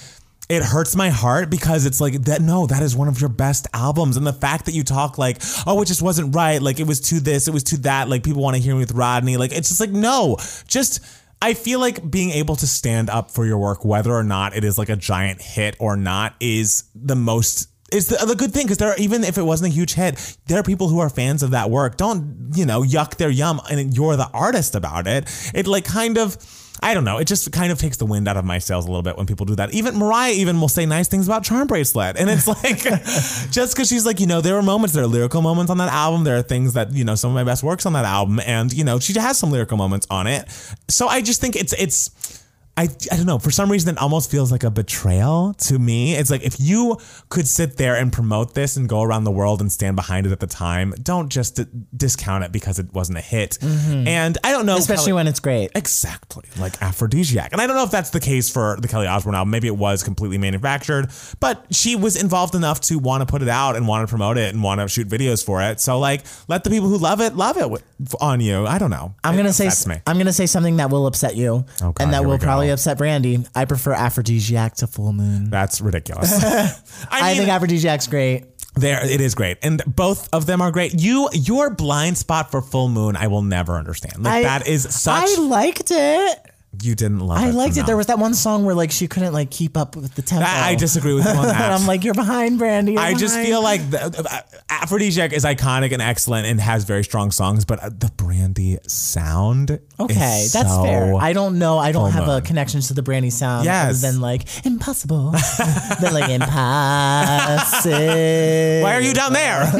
It 0.48 0.62
hurts 0.62 0.94
my 0.94 1.08
heart 1.08 1.50
because 1.50 1.86
it's 1.86 2.00
like 2.00 2.12
that. 2.26 2.40
No, 2.40 2.68
that 2.68 2.80
is 2.80 2.94
one 2.94 3.08
of 3.08 3.20
your 3.20 3.28
best 3.28 3.66
albums, 3.74 4.16
and 4.16 4.24
the 4.24 4.32
fact 4.32 4.66
that 4.66 4.74
you 4.74 4.84
talk 4.84 5.18
like, 5.18 5.38
oh, 5.66 5.82
it 5.82 5.86
just 5.86 6.02
wasn't 6.02 6.36
right. 6.36 6.62
Like 6.62 6.78
it 6.78 6.86
was 6.86 7.00
to 7.08 7.18
this, 7.18 7.48
it 7.48 7.50
was 7.50 7.64
to 7.64 7.78
that. 7.78 8.08
Like 8.08 8.22
people 8.22 8.42
want 8.42 8.54
to 8.54 8.62
hear 8.62 8.74
me 8.74 8.78
with 8.78 8.92
Rodney. 8.92 9.36
Like 9.36 9.50
it's 9.50 9.68
just 9.68 9.80
like 9.80 9.90
no, 9.90 10.36
just 10.68 11.00
I 11.42 11.54
feel 11.54 11.80
like 11.80 12.10
being 12.10 12.30
able 12.30 12.56
to 12.56 12.66
stand 12.66 13.10
up 13.10 13.30
for 13.30 13.44
your 13.44 13.58
work, 13.58 13.84
whether 13.84 14.12
or 14.12 14.24
not 14.24 14.56
it 14.56 14.64
is 14.64 14.78
like 14.78 14.88
a 14.88 14.96
giant 14.96 15.42
hit 15.42 15.76
or 15.78 15.96
not, 15.96 16.34
is 16.40 16.84
the 16.94 17.16
most 17.16 17.68
is 17.92 18.08
the, 18.08 18.16
the 18.26 18.34
good 18.34 18.52
thing 18.52 18.64
because 18.64 18.78
there 18.78 18.90
are, 18.90 18.96
even 18.96 19.22
if 19.22 19.38
it 19.38 19.42
wasn't 19.42 19.70
a 19.70 19.74
huge 19.74 19.94
hit, 19.94 20.36
there 20.46 20.58
are 20.58 20.62
people 20.62 20.88
who 20.88 20.98
are 20.98 21.08
fans 21.08 21.42
of 21.42 21.52
that 21.52 21.70
work. 21.70 21.96
Don't 21.96 22.52
you 22.54 22.66
know 22.66 22.82
yuck 22.82 23.16
their 23.16 23.30
yum, 23.30 23.60
and 23.70 23.96
you're 23.96 24.16
the 24.16 24.28
artist 24.32 24.74
about 24.74 25.06
it. 25.06 25.28
It 25.54 25.66
like 25.66 25.84
kind 25.84 26.18
of. 26.18 26.36
I 26.82 26.94
don't 26.94 27.04
know. 27.04 27.18
It 27.18 27.26
just 27.26 27.50
kind 27.52 27.72
of 27.72 27.78
takes 27.78 27.96
the 27.96 28.06
wind 28.06 28.28
out 28.28 28.36
of 28.36 28.44
my 28.44 28.58
sails 28.58 28.84
a 28.84 28.88
little 28.88 29.02
bit 29.02 29.16
when 29.16 29.26
people 29.26 29.46
do 29.46 29.54
that. 29.56 29.72
Even 29.72 29.96
Mariah 29.96 30.32
even 30.32 30.60
will 30.60 30.68
say 30.68 30.86
nice 30.86 31.08
things 31.08 31.26
about 31.26 31.42
Charm 31.44 31.66
Bracelet. 31.66 32.16
And 32.16 32.30
it's 32.30 32.46
like, 32.62 32.78
just 33.50 33.74
because 33.74 33.88
she's 33.88 34.06
like, 34.06 34.20
you 34.20 34.26
know, 34.26 34.40
there 34.40 34.56
are 34.56 34.62
moments, 34.62 34.94
there 34.94 35.04
are 35.04 35.08
lyrical 35.08 35.42
moments 35.42 35.70
on 35.70 35.78
that 35.78 35.92
album. 35.92 36.24
There 36.24 36.36
are 36.36 36.42
things 36.42 36.74
that, 36.74 36.92
you 36.92 37.04
know, 37.04 37.14
some 37.14 37.30
of 37.30 37.34
my 37.34 37.44
best 37.44 37.62
works 37.62 37.86
on 37.86 37.92
that 37.94 38.04
album. 38.04 38.40
And, 38.40 38.72
you 38.72 38.84
know, 38.84 38.98
she 38.98 39.12
has 39.18 39.38
some 39.38 39.50
lyrical 39.50 39.76
moments 39.76 40.06
on 40.10 40.26
it. 40.26 40.48
So 40.88 41.08
I 41.08 41.22
just 41.22 41.40
think 41.40 41.56
it's, 41.56 41.72
it's, 41.72 42.35
I, 42.78 42.82
I 43.10 43.16
don't 43.16 43.24
know. 43.26 43.38
For 43.38 43.50
some 43.50 43.72
reason, 43.72 43.94
it 43.96 43.98
almost 44.00 44.30
feels 44.30 44.52
like 44.52 44.62
a 44.62 44.70
betrayal 44.70 45.54
to 45.60 45.78
me. 45.78 46.14
It's 46.14 46.30
like 46.30 46.42
if 46.42 46.60
you 46.60 46.98
could 47.30 47.48
sit 47.48 47.78
there 47.78 47.96
and 47.96 48.12
promote 48.12 48.54
this 48.54 48.76
and 48.76 48.86
go 48.86 49.00
around 49.02 49.24
the 49.24 49.30
world 49.30 49.62
and 49.62 49.72
stand 49.72 49.96
behind 49.96 50.26
it 50.26 50.32
at 50.32 50.40
the 50.40 50.46
time, 50.46 50.92
don't 51.02 51.30
just 51.30 51.56
d- 51.56 51.64
discount 51.96 52.44
it 52.44 52.52
because 52.52 52.78
it 52.78 52.92
wasn't 52.92 53.16
a 53.16 53.22
hit. 53.22 53.52
Mm-hmm. 53.62 54.06
And 54.06 54.36
I 54.44 54.52
don't 54.52 54.66
know, 54.66 54.76
Especially 54.76 55.04
Kelly- 55.06 55.12
when 55.14 55.26
it's 55.26 55.40
great. 55.40 55.70
Exactly, 55.74 56.44
like 56.58 56.74
Afrodisiac. 56.80 57.48
And 57.52 57.60
I 57.60 57.66
don't 57.66 57.76
know 57.76 57.84
if 57.84 57.90
that's 57.90 58.10
the 58.10 58.20
case 58.20 58.50
for 58.50 58.76
the 58.80 58.88
Kelly 58.88 59.06
Osbourne 59.06 59.34
album. 59.34 59.50
Maybe 59.50 59.68
it 59.68 59.76
was 59.76 60.02
completely 60.02 60.36
manufactured, 60.36 61.08
but 61.40 61.64
she 61.70 61.96
was 61.96 62.20
involved 62.20 62.54
enough 62.54 62.80
to 62.82 62.98
want 62.98 63.22
to 63.22 63.26
put 63.26 63.40
it 63.40 63.48
out 63.48 63.76
and 63.76 63.88
want 63.88 64.06
to 64.06 64.10
promote 64.10 64.36
it 64.36 64.52
and 64.52 64.62
want 64.62 64.82
to 64.82 64.88
shoot 64.88 65.08
videos 65.08 65.44
for 65.44 65.62
it. 65.62 65.80
So, 65.80 65.98
like, 65.98 66.24
let 66.48 66.62
the 66.64 66.70
people 66.70 66.88
who 66.88 66.98
love 66.98 67.20
it 67.22 67.34
love 67.36 67.56
it 67.56 67.82
on 68.20 68.40
you. 68.40 68.66
I 68.66 68.76
don't 68.78 68.90
know. 68.90 69.14
I'm 69.24 69.34
gonna 69.36 69.52
say. 69.52 69.70
I'm 70.06 70.18
gonna 70.18 70.32
say 70.32 70.46
something 70.46 70.76
that 70.76 70.90
will 70.90 71.06
upset 71.06 71.36
you, 71.36 71.64
Oh, 71.80 71.92
God, 71.92 71.96
and 72.00 72.12
that 72.12 72.24
will 72.24 72.32
we 72.32 72.65
probably 72.66 72.72
upset 72.72 72.98
Brandy. 72.98 73.44
I 73.54 73.64
prefer 73.64 73.94
Afrodisiac 73.94 74.74
to 74.76 74.86
full 74.86 75.12
moon. 75.12 75.50
That's 75.50 75.80
ridiculous. 75.80 76.42
I, 76.44 76.72
I 77.10 77.34
mean, 77.34 77.46
think 77.46 77.50
Afrodisiac's 77.50 78.06
great. 78.06 78.44
there 78.74 79.04
it 79.04 79.20
is 79.20 79.34
great, 79.34 79.58
and 79.62 79.82
both 79.86 80.28
of 80.32 80.46
them 80.46 80.60
are 80.60 80.70
great. 80.70 81.00
You, 81.00 81.28
your 81.32 81.70
blind 81.70 82.18
spot 82.18 82.50
for 82.50 82.60
Full 82.60 82.88
Moon, 82.88 83.16
I 83.16 83.28
will 83.28 83.42
never 83.42 83.76
understand. 83.76 84.22
Like 84.22 84.34
I- 84.34 84.42
that 84.42 84.66
is 84.66 84.82
such. 84.94 85.28
I 85.28 85.40
liked 85.40 85.90
it. 85.90 86.38
You 86.82 86.94
didn't 86.94 87.20
love 87.20 87.38
I 87.38 87.48
it. 87.48 87.54
liked 87.54 87.76
it. 87.76 87.86
There 87.86 87.96
was 87.96 88.06
that 88.06 88.18
one 88.18 88.34
song 88.34 88.64
where 88.64 88.74
like 88.74 88.90
she 88.90 89.06
couldn't 89.08 89.32
like 89.32 89.50
keep 89.50 89.76
up 89.76 89.96
with 89.96 90.14
the 90.14 90.22
tempo. 90.22 90.44
I, 90.46 90.68
I 90.70 90.74
disagree 90.74 91.14
with 91.14 91.24
you 91.24 91.30
on 91.30 91.46
that. 91.46 91.72
I'm 91.72 91.86
like, 91.86 92.04
you're 92.04 92.14
behind, 92.14 92.58
Brandy. 92.58 92.92
you're 92.92 93.00
I 93.00 93.14
just 93.14 93.34
behind." 93.34 93.46
feel 93.48 93.62
like 93.62 93.90
the, 93.90 94.02
uh, 94.04 94.40
Afrodisiac 94.68 95.32
is 95.32 95.44
iconic 95.44 95.92
and 95.92 96.02
excellent 96.02 96.46
and 96.46 96.60
has 96.60 96.84
very 96.84 97.02
strong 97.04 97.30
songs, 97.30 97.64
but 97.64 97.78
uh, 97.82 97.88
the 97.88 98.10
Brandy 98.16 98.78
sound. 98.86 99.78
Okay, 99.98 100.42
is 100.42 100.52
that's 100.52 100.68
so- 100.68 100.82
fair. 100.82 101.14
I 101.14 101.32
don't 101.32 101.58
know. 101.58 101.78
I 101.78 101.92
don't 101.92 102.10
have 102.10 102.28
a 102.28 102.40
connection 102.40 102.80
to 102.82 102.94
the 102.94 103.02
Brandy 103.02 103.30
sound. 103.30 103.64
Yes. 103.64 104.02
Other 104.04 104.12
than 104.12 104.20
like 104.20 104.66
impossible. 104.66 105.30
then 106.00 106.12
like 106.12 106.28
impossible. 106.30 107.90
Why 107.92 108.94
are 108.94 109.00
you 109.00 109.14
down 109.14 109.32
there? 109.32 109.62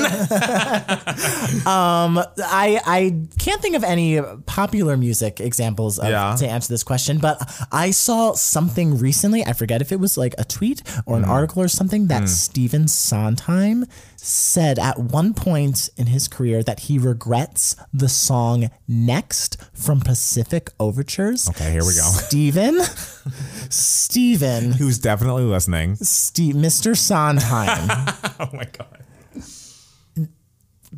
I 1.67 2.81
I 2.87 3.17
can't 3.39 3.61
think 3.61 3.77
of 3.77 3.85
any 3.85 4.21
popular 4.47 4.97
music 4.97 5.41
examples 5.41 5.99
of, 5.99 6.09
Yeah. 6.09 6.35
to 6.37 6.47
answer 6.49 6.73
this 6.73 6.83
question, 6.87 7.18
but 7.18 7.37
I 7.70 7.91
saw 7.91 8.32
something 8.32 8.97
recently. 8.99 9.45
I 9.45 9.53
forget 9.53 9.82
if 9.82 9.93
it 9.93 10.01
was 10.01 10.16
like 10.16 10.34
a 10.39 10.45
tweet 10.45 10.82
or 11.05 11.16
an 11.18 11.24
Mm. 11.24 11.28
article 11.28 11.61
or 11.62 11.68
something 11.68 12.07
that 12.07 12.28
Stephen 12.28 12.89
Sondheim 12.89 13.84
said 14.16 14.78
at 14.78 14.99
one 14.99 15.34
point 15.34 15.91
in 15.97 16.07
his 16.07 16.26
career 16.28 16.62
that 16.62 16.80
he 16.89 16.99
regrets 16.99 17.76
the 17.93 18.09
song 18.09 18.70
"Next" 18.89 19.57
from 19.74 20.01
Pacific 20.01 20.70
Overtures. 20.80 21.49
Okay, 21.51 21.70
here 21.72 21.84
we 21.84 21.95
go. 21.95 22.03
Stephen, 22.26 22.80
Stephen, 23.70 24.72
Who's 24.72 24.99
definitely 24.99 25.45
listening? 25.45 25.97
Steve, 25.97 26.55
Mr. 26.55 26.97
Sondheim. 26.97 27.91
Oh 28.39 28.51
my 28.53 28.64
god. 28.64 28.99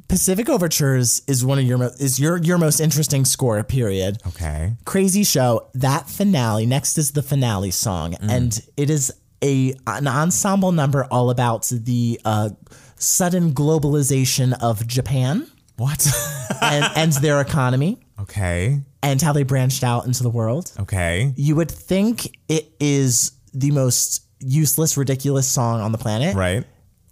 Pacific 0.08 0.48
Overtures 0.48 1.20
is 1.26 1.44
one 1.44 1.58
of 1.58 1.64
your 1.64 1.78
mo- 1.78 1.90
is 2.00 2.18
your 2.18 2.38
your 2.38 2.56
most 2.58 2.80
interesting 2.80 3.24
score. 3.26 3.62
Period. 3.62 4.18
Okay. 4.26 4.72
crazy 4.84 5.22
show 5.22 5.68
that 5.74 6.08
finale 6.08 6.64
next 6.66 6.96
is 6.96 7.12
the 7.12 7.22
finale 7.22 7.70
song 7.70 8.12
Mm. 8.14 8.30
and 8.30 8.60
it 8.76 8.88
is 8.90 9.12
a 9.44 9.74
an 9.86 10.08
ensemble 10.08 10.72
number 10.72 11.04
all 11.10 11.30
about 11.30 11.66
the 11.70 12.18
uh 12.24 12.48
sudden 12.96 13.52
globalization 13.52 14.56
of 14.60 14.86
Japan 14.86 15.46
What? 15.76 16.06
and, 16.62 16.84
and 16.96 17.12
their 17.14 17.40
economy 17.40 18.00
okay. 18.18 18.80
and 19.02 19.20
how 19.22 19.32
they 19.32 19.44
branched 19.44 19.84
out 19.84 20.06
into 20.06 20.22
the 20.22 20.30
world. 20.30 20.72
Okay. 20.80 21.32
You 21.36 21.54
would 21.56 21.70
think 21.70 22.36
it 22.48 22.72
is 22.80 23.32
the 23.54 23.70
most 23.70 24.22
useless, 24.40 24.96
ridiculous 24.96 25.46
song 25.46 25.80
on 25.80 25.92
the 25.92 25.98
planet. 25.98 26.34
Right. 26.34 26.64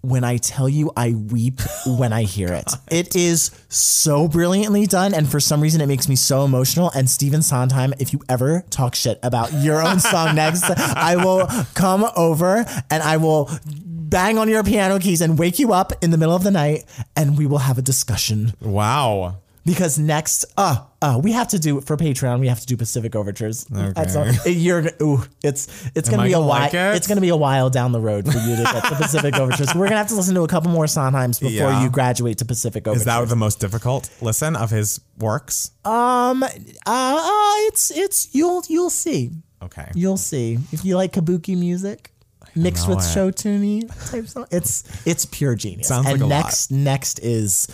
When 0.07 0.22
I 0.22 0.36
tell 0.36 0.68
you, 0.68 0.92
I 0.96 1.14
weep 1.14 1.61
when 1.84 2.12
I 2.12 2.22
hear 2.22 2.52
it. 2.52 2.70
It 2.92 3.16
is 3.16 3.50
so 3.68 4.28
brilliantly 4.28 4.86
done, 4.86 5.12
and 5.12 5.28
for 5.28 5.40
some 5.40 5.61
reason, 5.61 5.80
it 5.80 5.88
makes 5.88 6.09
me 6.09 6.14
so 6.14 6.44
emotional. 6.44 6.92
And 6.94 7.11
Stephen 7.11 7.42
Sondheim, 7.42 7.92
if 7.98 8.12
you 8.12 8.20
ever 8.28 8.62
talk 8.70 8.94
shit 8.94 9.18
about 9.24 9.52
your 9.52 9.82
own 9.82 9.98
song 9.98 10.34
next, 10.42 10.62
I 10.62 11.16
will 11.16 11.48
come 11.74 12.07
over 12.16 12.64
and 12.88 13.02
I 13.02 13.16
will 13.16 13.50
bang 13.66 14.38
on 14.38 14.48
your 14.48 14.62
piano 14.62 15.00
keys 15.00 15.20
and 15.20 15.36
wake 15.36 15.59
you 15.59 15.72
up 15.72 15.92
in 16.00 16.12
the 16.12 16.18
middle 16.18 16.36
of 16.36 16.44
the 16.44 16.52
night, 16.52 16.84
and 17.16 17.36
we 17.36 17.44
will 17.46 17.59
have 17.59 17.76
a 17.76 17.82
discussion. 17.82 18.52
Wow. 18.61 19.38
Because 19.66 19.98
next, 19.98 20.44
uh, 20.56 20.84
uh, 21.02 21.20
we 21.22 21.32
have 21.32 21.48
to 21.48 21.58
do 21.58 21.80
for 21.80 21.96
Patreon. 21.96 22.38
We 22.38 22.46
have 22.48 22.60
to 22.60 22.66
do 22.66 22.76
Pacific 22.76 23.16
Overtures. 23.16 23.64
That's 23.64 24.14
all- 24.14 24.26
you're, 24.46 24.88
ooh, 25.02 25.24
it's 25.42 25.66
it's 25.96 26.08
gonna 26.08 26.22
be 26.22 26.32
a 26.34 26.38
while. 26.38 26.48
like 26.48 26.72
it? 26.74 26.94
It's 26.96 27.08
gonna 27.08 27.20
be 27.20 27.30
a 27.30 27.36
while 27.36 27.68
down 27.68 27.90
the 27.90 28.00
road 28.00 28.24
for 28.30 28.38
you 28.38 28.54
to 28.56 28.62
get 28.62 28.84
to 28.84 28.94
Pacific 29.02 29.34
Overtures. 29.36 29.74
We're 29.74 29.86
gonna 29.88 29.98
have 29.98 30.06
to 30.08 30.14
listen 30.14 30.36
to 30.36 30.42
a 30.42 30.48
couple 30.48 30.70
more 30.70 30.84
Sondheims 30.84 31.40
before 31.40 31.70
Yeah. 31.70 31.82
you 31.82 31.90
graduate 31.90 32.38
to 32.38 32.44
Pacific 32.44 32.86
Overtures. 32.86 33.02
Is 33.02 33.06
that 33.06 33.28
the 33.28 33.34
most 33.36 33.58
difficult 33.60 34.08
listen 34.22 34.54
of 34.56 34.70
his 34.70 35.00
works? 35.18 35.72
um, 35.84 36.42
uh, 36.44 36.48
uh, 36.86 37.54
it's 37.68 37.90
it's 37.90 38.32
you'll 38.32 38.62
you'll 38.68 38.88
see, 38.90 39.32
Okay. 39.62 39.90
you'll 39.96 40.16
see 40.16 40.58
if 40.70 40.84
you 40.84 40.96
like 40.96 41.12
kabuki 41.12 41.58
music. 41.58 42.12
Mixed 42.54 42.88
with 42.88 43.00
it. 43.00 43.12
show 43.12 43.30
type 43.30 44.26
song, 44.28 44.46
it's 44.50 44.84
it's 45.06 45.26
pure 45.26 45.54
genius. 45.56 45.88
Sounds 45.88 46.06
and 46.06 46.14
like 46.14 46.22
a 46.22 46.24
lot. 46.24 46.44
next 46.44 46.70
next 46.70 47.18
is 47.18 47.66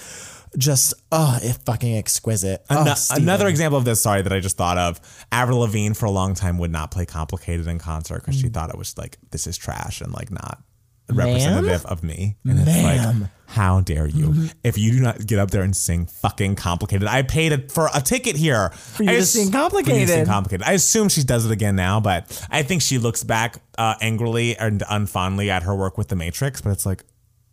just 0.59 0.94
oh, 1.11 1.38
it 1.42 1.57
fucking 1.64 1.96
exquisite. 1.96 2.64
Oh, 2.70 2.92
Stephen. 2.94 3.22
another 3.24 3.48
example 3.48 3.78
of 3.78 3.84
this, 3.84 4.03
sorry, 4.03 4.22
that 4.22 4.32
I 4.32 4.40
just 4.40 4.57
thought 4.57 4.78
of. 4.78 5.00
Avril 5.32 5.61
Lavigne 5.61 5.94
for 5.94 6.07
a 6.07 6.11
long 6.11 6.34
time 6.34 6.59
would 6.59 6.70
not 6.70 6.90
play 6.90 7.07
complicated 7.07 7.66
in 7.66 7.78
concert 7.78 8.20
because 8.20 8.36
Mm. 8.36 8.40
she 8.42 8.48
thought 8.48 8.70
it 8.70 8.78
was 8.78 8.96
like 8.98 9.18
this 9.30 9.46
is 9.46 9.57
trash 9.57 10.00
and 10.00 10.12
like 10.12 10.30
not 10.30 10.62
representative 11.11 11.84
of 11.86 12.03
me. 12.03 12.36
And 12.44 12.59
it's 12.61 12.66
Ma'am. 12.66 13.20
like, 13.22 13.30
how 13.46 13.80
dare 13.80 14.07
you? 14.07 14.48
If 14.64 14.78
you 14.78 14.92
do 14.92 15.00
not 15.00 15.26
get 15.26 15.38
up 15.38 15.50
there 15.50 15.62
and 15.62 15.76
sing 15.76 16.07
fucking 16.07 16.55
complicated, 16.57 17.07
I 17.07 17.22
paid 17.22 17.53
it 17.53 17.70
for 17.70 17.90
a 17.94 18.00
ticket 18.00 18.36
here 18.36 18.70
for 18.70 19.03
you 19.03 19.11
I 19.11 19.12
to 19.14 19.18
ass- 19.20 19.30
sing 19.30 19.42
for 19.42 19.46
you 19.46 19.53
to 19.53 19.59
Complicated. 19.59 20.09
sing 20.09 20.26
complicated. 20.26 20.66
I 20.66 20.72
assume 20.72 21.09
she 21.11 21.22
does 21.22 21.44
it 21.44 21.50
again 21.53 21.76
now, 21.76 22.00
but 22.00 22.46
I 22.50 22.62
think 22.62 22.80
she 22.82 22.96
looks 22.98 23.24
back 23.24 23.57
uh, 23.76 23.94
angrily 24.00 24.57
and 24.57 24.80
unfondly 24.82 25.48
at 25.48 25.64
her 25.64 25.74
work 25.74 25.98
with 25.98 26.09
The 26.09 26.16
Matrix. 26.16 26.62
But 26.62 26.70
it's 26.70 26.86
like, 26.86 27.05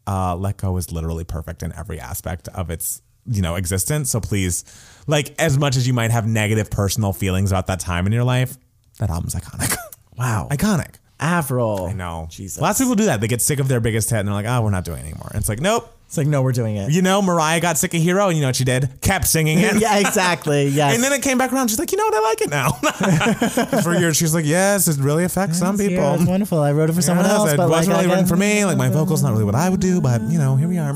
uh, 0.07 0.35
Let 0.35 0.57
Go 0.57 0.77
is 0.77 0.91
literally 0.91 1.23
perfect 1.23 1.63
in 1.63 1.73
every 1.73 1.99
aspect 1.99 2.47
of 2.49 2.69
its 2.69 3.01
you 3.25 3.41
know 3.41 3.55
existence. 3.55 4.11
So 4.11 4.19
please, 4.19 4.63
like 5.07 5.39
as 5.39 5.57
much 5.57 5.75
as 5.75 5.87
you 5.87 5.93
might 5.93 6.11
have 6.11 6.27
negative 6.27 6.69
personal 6.69 7.13
feelings 7.13 7.51
about 7.51 7.67
that 7.67 7.79
time 7.79 8.05
in 8.05 8.11
your 8.11 8.23
life, 8.23 8.57
that 8.99 9.09
album's 9.09 9.35
iconic. 9.35 9.75
wow, 10.17 10.47
iconic. 10.51 10.95
Avril. 11.19 11.87
I 11.87 11.93
know. 11.93 12.27
Jesus. 12.29 12.61
Lots 12.61 12.79
of 12.79 12.85
people 12.85 12.95
do 12.95 13.05
that. 13.05 13.19
They 13.19 13.27
get 13.27 13.41
sick 13.41 13.59
of 13.59 13.67
their 13.67 13.81
biggest 13.81 14.09
hit 14.09 14.19
and 14.19 14.27
they're 14.27 14.33
like, 14.35 14.45
oh, 14.45 14.61
we're 14.61 14.69
not 14.69 14.85
doing 14.85 14.99
it 14.99 15.09
anymore. 15.09 15.27
And 15.31 15.39
it's 15.39 15.49
like, 15.49 15.59
nope. 15.59 15.93
It's 16.10 16.18
like 16.18 16.26
no, 16.26 16.41
we're 16.41 16.53
doing 16.53 16.76
it. 16.76 16.91
You 16.91 17.03
know, 17.03 17.22
Mariah 17.22 17.60
got 17.60 17.78
sick 17.78 17.93
of 17.93 18.01
Hero, 18.01 18.30
and 18.30 18.36
you 18.36 18.41
know 18.41 18.47
what 18.47 18.55
she 18.55 18.64
did? 18.64 18.89
Kept 18.99 19.28
singing 19.28 19.60
it. 19.60 19.76
yeah, 19.80 19.99
exactly. 19.99 20.68
Yes. 20.80 20.95
And 20.95 21.03
then 21.03 21.14
it 21.14 21.22
came 21.22 21.38
back 21.38 21.53
around. 21.53 21.68
She's 21.68 21.78
like, 21.78 21.91
you 21.91 21.99
know 21.99 22.05
what? 22.05 22.16
I 22.16 22.20
like 22.22 22.41
it 22.41 22.49
now. 22.49 22.72
for 23.84 23.93
years, 23.93 24.18
she's 24.18 24.34
like, 24.34 24.45
yes, 24.45 24.88
it 24.88 24.97
really 24.97 25.24
affects 25.24 25.60
some 25.60 25.78
people. 25.78 25.95
Yeah, 25.95 26.16
it's 26.16 26.26
wonderful. 26.26 26.60
I 26.60 26.72
wrote 26.72 26.89
it 26.89 26.93
for 26.93 27.01
someone 27.03 27.26
Yes, 27.26 27.36
else, 27.36 27.53
it 27.53 27.57
but 27.57 27.70
wasn't 27.70 27.95
like, 27.95 28.05
really 28.05 28.16
written 28.16 28.28
for 28.28 28.38
me. 28.38 28.66
Like 28.66 28.78
my 28.78 28.89
vocals 28.89 29.22
not 29.22 29.34
really 29.34 29.43
what 29.43 29.55
I 29.55 29.70
would 29.70 29.80
do, 29.82 30.01
but 30.01 30.22
you 30.24 30.39
know, 30.39 30.55
here 30.55 30.68
we 30.68 30.80
are. 30.80 30.95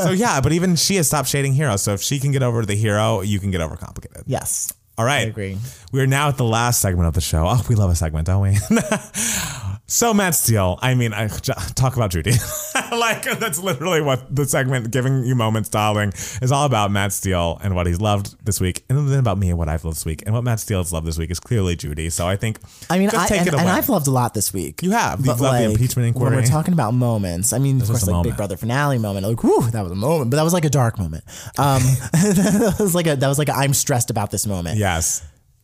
so 0.00 0.10
yeah, 0.10 0.40
but 0.40 0.52
even 0.52 0.74
she 0.74 0.96
has 0.96 1.06
stopped 1.06 1.28
shading 1.28 1.52
Hero. 1.52 1.76
So 1.76 1.92
if 1.92 2.02
she 2.02 2.18
can 2.18 2.32
get 2.32 2.42
over 2.42 2.66
the 2.66 2.74
Hero, 2.74 3.20
you 3.20 3.38
can 3.38 3.52
get 3.52 3.60
over 3.60 3.76
complicated. 3.76 4.24
Yes. 4.26 4.72
All 4.98 5.04
right. 5.04 5.26
I 5.26 5.30
agree. 5.30 5.58
We 5.92 6.00
are 6.00 6.06
now 6.06 6.28
at 6.28 6.38
the 6.38 6.44
last 6.44 6.80
segment 6.80 7.06
of 7.06 7.12
the 7.12 7.20
show. 7.20 7.44
Oh, 7.46 7.62
we 7.68 7.74
love 7.74 7.90
a 7.90 7.94
segment, 7.94 8.26
don't 8.26 8.40
we? 8.40 8.54
so 9.86 10.14
Matt 10.14 10.34
Steele, 10.34 10.78
I 10.80 10.94
mean, 10.94 11.12
I, 11.12 11.28
talk 11.28 11.96
about 11.96 12.10
Judy. 12.10 12.32
like 12.92 13.24
that's 13.38 13.58
literally 13.58 14.00
what 14.00 14.34
the 14.34 14.46
segment 14.46 14.90
"Giving 14.90 15.24
You 15.26 15.34
Moments, 15.34 15.68
Darling" 15.68 16.14
is 16.40 16.50
all 16.50 16.64
about. 16.64 16.90
Matt 16.90 17.12
Steele 17.12 17.58
and 17.62 17.74
what 17.74 17.86
he's 17.86 18.00
loved 18.00 18.42
this 18.42 18.58
week, 18.58 18.84
and 18.88 19.06
then 19.06 19.18
about 19.18 19.36
me 19.36 19.50
and 19.50 19.58
what 19.58 19.68
I've 19.68 19.84
loved 19.84 19.98
this 19.98 20.06
week. 20.06 20.22
And 20.24 20.34
what 20.34 20.44
Matt 20.44 20.60
Steele's 20.60 20.94
loved 20.94 21.06
this 21.06 21.18
week 21.18 21.30
is 21.30 21.38
clearly 21.38 21.76
Judy. 21.76 22.08
So 22.08 22.26
I 22.26 22.36
think, 22.36 22.58
I 22.88 22.98
mean, 22.98 23.10
I, 23.10 23.26
take 23.26 23.40
and, 23.42 23.48
and 23.48 23.68
I've 23.68 23.90
loved 23.90 24.06
a 24.06 24.10
lot 24.10 24.32
this 24.32 24.50
week. 24.50 24.82
You 24.82 24.92
have. 24.92 25.18
You've 25.24 25.40
loved 25.40 25.60
the 25.60 25.70
impeachment 25.70 26.16
When 26.16 26.34
we're 26.34 26.42
talking 26.42 26.72
about 26.72 26.94
moments, 26.94 27.52
I 27.52 27.58
mean, 27.58 27.82
of 27.82 27.86
course, 27.86 28.06
like 28.06 28.12
moment. 28.12 28.30
Big 28.30 28.36
Brother 28.38 28.56
finale 28.56 28.96
moment. 28.96 29.26
Like, 29.26 29.42
whew, 29.42 29.70
that 29.70 29.82
was 29.82 29.92
a 29.92 29.96
moment, 29.96 30.30
but 30.30 30.38
that 30.38 30.42
was 30.42 30.54
like 30.54 30.64
a 30.64 30.70
dark 30.70 30.98
moment. 30.98 31.24
Um, 31.58 31.82
that 32.12 32.76
was 32.80 32.94
like 32.94 33.06
a 33.06 33.16
that 33.16 33.28
was 33.28 33.38
like 33.38 33.50
a, 33.50 33.54
I'm 33.54 33.74
stressed 33.74 34.08
about 34.08 34.30
this 34.30 34.46
moment. 34.46 34.78
yes. 34.78 35.22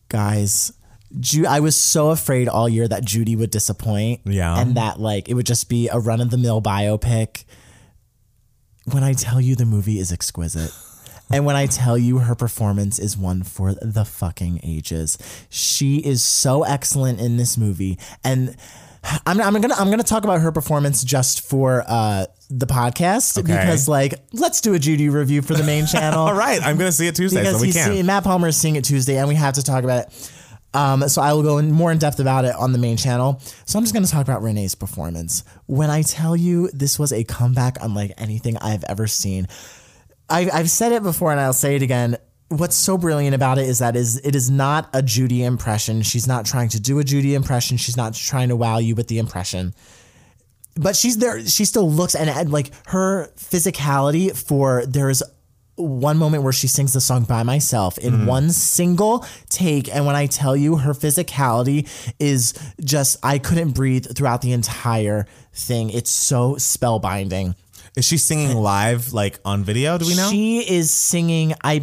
Guys. 0.09 0.73
Ju- 1.19 1.47
I 1.47 1.59
was 1.59 1.75
so 1.75 2.09
afraid 2.11 2.47
all 2.47 2.69
year 2.69 2.87
that 2.87 3.03
Judy 3.03 3.35
would 3.35 3.49
disappoint. 3.49 4.21
Yeah. 4.25 4.59
And 4.59 4.75
that 4.75 4.99
like 4.99 5.29
it 5.29 5.33
would 5.33 5.45
just 5.45 5.69
be 5.69 5.87
a 5.87 5.97
run 5.97 6.21
of 6.21 6.29
the 6.29 6.37
mill 6.37 6.61
biopic. 6.61 7.45
When 8.91 9.03
I 9.03 9.13
tell 9.13 9.39
you 9.39 9.55
the 9.55 9.65
movie 9.65 9.99
is 9.99 10.11
exquisite. 10.11 10.71
And 11.31 11.45
when 11.45 11.55
I 11.55 11.67
tell 11.67 11.95
you 11.95 12.17
her 12.17 12.33
performance 12.33 12.97
is 12.97 13.15
one 13.15 13.43
for 13.43 13.75
the 13.75 14.03
fucking 14.03 14.61
ages, 14.63 15.15
she 15.47 15.97
is 15.97 16.23
so 16.23 16.63
excellent 16.63 17.19
in 17.19 17.37
this 17.37 17.55
movie. 17.55 17.99
And 18.23 18.55
I'm, 19.25 19.39
I'm 19.41 19.53
gonna 19.61 19.73
I'm 19.75 19.89
gonna 19.89 20.03
talk 20.03 20.23
about 20.23 20.41
her 20.41 20.51
performance 20.51 21.03
just 21.03 21.47
for 21.47 21.83
uh, 21.87 22.25
the 22.49 22.65
podcast 22.65 23.37
Okay. 23.37 23.47
because 23.47 23.87
like 23.87 24.15
let's 24.33 24.61
do 24.61 24.73
a 24.73 24.79
Judy 24.79 25.09
review 25.09 25.41
for 25.41 25.53
the 25.53 25.63
main 25.63 25.85
channel 25.91 26.19
All 26.21 26.33
right. 26.33 26.61
I'm 26.63 26.77
to 26.77 26.91
see 26.91 27.07
it 27.07 27.15
Tuesday, 27.15 27.41
because 27.41 27.55
so 27.57 27.61
we 27.61 27.71
can. 27.71 27.91
seeing, 27.91 28.05
Matt 28.05 28.23
Palmer 28.23 28.47
is 28.47 28.57
seeing 28.57 28.75
it 28.75 28.83
Tuesday, 28.85 29.17
and 29.17 29.27
we 29.27 29.35
have 29.35 29.55
to 29.55 29.63
talk 29.63 29.83
about 29.83 30.07
it. 30.07 30.31
Um, 30.71 31.07
so 31.09 31.21
I 31.21 31.33
will 31.33 31.41
go 31.41 31.57
in 31.57 31.71
more 31.71 31.91
in 31.91 31.97
depth 31.97 32.19
about 32.19 32.45
it 32.45 32.53
on 32.55 32.73
the 32.73 32.77
main 32.77 32.95
channel. 32.95 33.41
So 33.65 33.79
I'm 33.79 33.83
just 33.83 33.91
going 33.93 34.05
to 34.05 34.11
talk 34.11 34.21
about 34.21 34.43
Renee's 34.43 34.75
performance. 34.75 35.43
When 35.65 35.89
I 35.89 36.03
tell 36.03 36.35
you 36.35 36.69
this 36.73 36.99
was 36.99 37.11
a 37.11 37.23
comeback 37.23 37.77
unlike 37.81 38.11
anything 38.19 38.55
I've 38.57 38.83
ever 38.83 39.07
seen, 39.07 39.47
I, 40.29 40.47
I've 40.53 40.69
said 40.69 40.91
it 40.91 41.01
before 41.01 41.31
and 41.31 41.41
I'll 41.41 41.53
say 41.53 41.75
it 41.75 41.81
again. 41.81 42.17
What's 42.49 42.75
so 42.75 42.97
brilliant 42.97 43.35
about 43.35 43.57
it 43.57 43.67
is 43.67 43.79
that 43.79 43.95
is 43.95 44.17
it 44.25 44.35
is 44.35 44.49
not 44.49 44.89
a 44.93 45.01
Judy 45.01 45.43
impression. 45.43 46.01
She's 46.01 46.27
not 46.27 46.45
trying 46.45 46.69
to 46.69 46.79
do 46.79 46.99
a 46.99 47.03
Judy 47.03 47.35
impression. 47.35 47.77
She's 47.77 47.97
not 47.97 48.13
trying 48.13 48.49
to 48.49 48.55
wow 48.55 48.79
you 48.79 48.95
with 48.95 49.07
the 49.07 49.19
impression 49.19 49.73
but 50.79 50.95
she's 50.95 51.17
there 51.17 51.45
she 51.45 51.65
still 51.65 51.91
looks 51.91 52.15
and, 52.15 52.29
and 52.29 52.51
like 52.51 52.71
her 52.87 53.27
physicality 53.37 54.35
for 54.35 54.85
there's 54.85 55.21
one 55.75 56.17
moment 56.17 56.43
where 56.43 56.53
she 56.53 56.67
sings 56.67 56.93
the 56.93 57.01
song 57.01 57.23
by 57.23 57.43
myself 57.43 57.97
in 57.97 58.13
mm-hmm. 58.13 58.25
one 58.25 58.49
single 58.49 59.25
take 59.49 59.93
and 59.93 60.05
when 60.05 60.15
i 60.15 60.25
tell 60.25 60.55
you 60.55 60.77
her 60.77 60.93
physicality 60.93 61.87
is 62.19 62.53
just 62.83 63.17
i 63.23 63.37
couldn't 63.37 63.71
breathe 63.71 64.05
throughout 64.15 64.41
the 64.41 64.53
entire 64.53 65.25
thing 65.53 65.89
it's 65.89 66.11
so 66.11 66.55
spellbinding 66.55 67.55
Is 67.95 68.05
she 68.05 68.17
singing 68.17 68.51
uh, 68.51 68.59
live, 68.59 69.13
like 69.13 69.39
on 69.43 69.63
video? 69.63 69.97
Do 69.97 70.05
we 70.05 70.15
know? 70.15 70.29
she 70.29 70.59
is 70.59 70.93
singing 70.93 71.53
i 71.63 71.81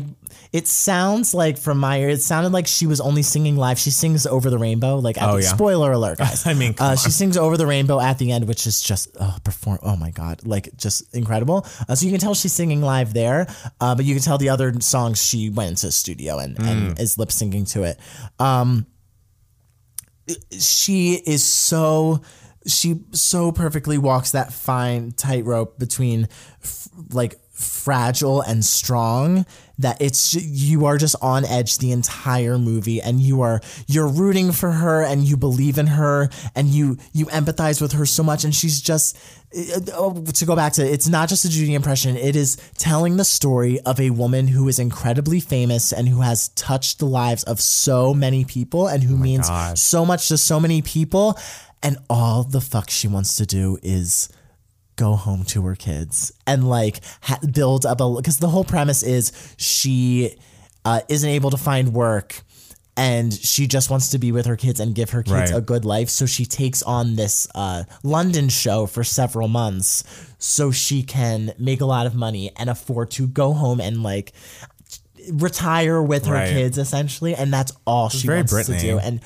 it 0.56 0.66
sounds 0.68 1.34
like 1.34 1.56
from 1.58 1.78
my 1.78 1.98
ear 2.00 2.08
it 2.10 2.22
sounded 2.22 2.52
like 2.52 2.66
she 2.66 2.86
was 2.86 3.00
only 3.00 3.22
singing 3.22 3.56
live. 3.56 3.78
She 3.78 3.90
sings 3.90 4.26
over 4.26 4.48
the 4.50 4.58
rainbow 4.58 4.96
like 4.98 5.16
Oh, 5.20 5.36
yeah. 5.36 5.48
spoiler 5.56 5.92
alert 5.92 6.18
guys. 6.18 6.46
I 6.52 6.54
mean, 6.54 6.74
uh, 6.78 6.96
she 6.96 7.10
sings 7.10 7.36
over 7.36 7.56
the 7.56 7.66
rainbow 7.66 7.98
at 8.00 8.16
the 8.18 8.32
end 8.32 8.46
which 8.48 8.66
is 8.66 8.80
just 8.80 9.08
oh 9.20 9.36
perform 9.44 9.78
oh 9.82 9.96
my 9.96 10.10
god 10.10 10.46
like 10.46 10.70
just 10.76 11.14
incredible. 11.14 11.66
Uh, 11.88 11.94
so 11.94 12.06
you 12.06 12.12
can 12.12 12.20
tell 12.20 12.34
she's 12.34 12.52
singing 12.52 12.80
live 12.80 13.12
there 13.12 13.46
uh, 13.80 13.94
but 13.94 14.04
you 14.06 14.14
can 14.14 14.22
tell 14.22 14.38
the 14.38 14.48
other 14.48 14.72
songs 14.80 15.22
she 15.22 15.50
went 15.50 15.70
into 15.70 15.86
the 15.86 15.92
studio 15.92 16.38
and, 16.38 16.56
Mm. 16.56 16.66
and 16.68 17.00
is 17.00 17.18
lip 17.18 17.28
syncing 17.30 17.68
to 17.72 17.82
it. 17.84 17.98
Um 18.38 18.86
she 20.58 21.14
is 21.26 21.44
so 21.44 22.20
she 22.66 23.00
so 23.12 23.52
perfectly 23.52 23.98
walks 23.98 24.32
that 24.32 24.52
fine 24.52 25.12
tightrope 25.12 25.78
between 25.78 26.26
f- 26.64 26.88
like 27.12 27.36
fragile 27.52 28.40
and 28.40 28.64
strong 28.64 29.46
that 29.78 30.00
it's 30.00 30.34
you 30.34 30.86
are 30.86 30.96
just 30.96 31.16
on 31.20 31.44
edge 31.44 31.78
the 31.78 31.92
entire 31.92 32.58
movie 32.58 33.00
and 33.00 33.20
you 33.20 33.42
are 33.42 33.60
you're 33.86 34.08
rooting 34.08 34.52
for 34.52 34.72
her 34.72 35.02
and 35.02 35.24
you 35.24 35.36
believe 35.36 35.78
in 35.78 35.86
her 35.86 36.28
and 36.54 36.68
you 36.68 36.96
you 37.12 37.26
empathize 37.26 37.80
with 37.80 37.92
her 37.92 38.06
so 38.06 38.22
much 38.22 38.44
and 38.44 38.54
she's 38.54 38.80
just 38.80 39.16
uh, 39.56 39.80
oh, 39.94 40.24
to 40.24 40.46
go 40.46 40.56
back 40.56 40.72
to 40.72 40.82
it's 40.82 41.08
not 41.08 41.28
just 41.28 41.44
a 41.44 41.48
Judy 41.48 41.74
impression 41.74 42.16
it 42.16 42.36
is 42.36 42.56
telling 42.78 43.16
the 43.16 43.24
story 43.24 43.78
of 43.80 44.00
a 44.00 44.10
woman 44.10 44.48
who 44.48 44.68
is 44.68 44.78
incredibly 44.78 45.40
famous 45.40 45.92
and 45.92 46.08
who 46.08 46.20
has 46.20 46.48
touched 46.50 46.98
the 46.98 47.06
lives 47.06 47.44
of 47.44 47.60
so 47.60 48.14
many 48.14 48.44
people 48.44 48.86
and 48.86 49.02
who 49.02 49.14
oh 49.14 49.18
means 49.18 49.48
God. 49.48 49.78
so 49.78 50.04
much 50.04 50.28
to 50.28 50.38
so 50.38 50.58
many 50.58 50.82
people 50.82 51.38
and 51.82 51.98
all 52.08 52.42
the 52.44 52.60
fuck 52.60 52.90
she 52.90 53.08
wants 53.08 53.36
to 53.36 53.46
do 53.46 53.78
is 53.82 54.28
go 54.96 55.14
home 55.14 55.44
to 55.44 55.62
her 55.62 55.74
kids 55.74 56.32
and 56.46 56.68
like 56.68 57.00
ha- 57.22 57.38
build 57.52 57.84
up 57.86 58.00
a 58.00 58.14
because 58.16 58.38
the 58.38 58.48
whole 58.48 58.64
premise 58.64 59.02
is 59.02 59.54
she 59.58 60.34
uh, 60.84 61.00
isn't 61.08 61.28
able 61.30 61.50
to 61.50 61.56
find 61.56 61.92
work 61.92 62.40
and 62.96 63.30
she 63.32 63.66
just 63.66 63.90
wants 63.90 64.08
to 64.10 64.18
be 64.18 64.32
with 64.32 64.46
her 64.46 64.56
kids 64.56 64.80
and 64.80 64.94
give 64.94 65.10
her 65.10 65.22
kids 65.22 65.50
Right. 65.52 65.54
a 65.54 65.60
good 65.60 65.84
life. 65.84 66.08
So 66.08 66.24
she 66.24 66.46
takes 66.46 66.82
on 66.82 67.16
this 67.16 67.46
uh, 67.54 67.84
London 68.02 68.48
show 68.48 68.86
for 68.86 69.04
several 69.04 69.48
months 69.48 70.02
so 70.38 70.70
she 70.70 71.02
can 71.02 71.52
make 71.58 71.82
a 71.82 71.84
lot 71.84 72.06
of 72.06 72.14
money 72.14 72.52
and 72.56 72.70
afford 72.70 73.10
to 73.12 73.26
go 73.26 73.52
home 73.52 73.80
and 73.82 74.02
like 74.02 74.32
retire 75.30 76.00
with 76.02 76.26
her 76.26 76.34
Right. 76.34 76.48
kids 76.50 76.78
essentially. 76.78 77.34
And 77.34 77.52
that's 77.52 77.72
all 77.86 78.08
she 78.08 78.28
wants 78.28 78.52
Britney. 78.52 78.78
to 78.78 78.80
do. 78.80 78.98
And 78.98 79.20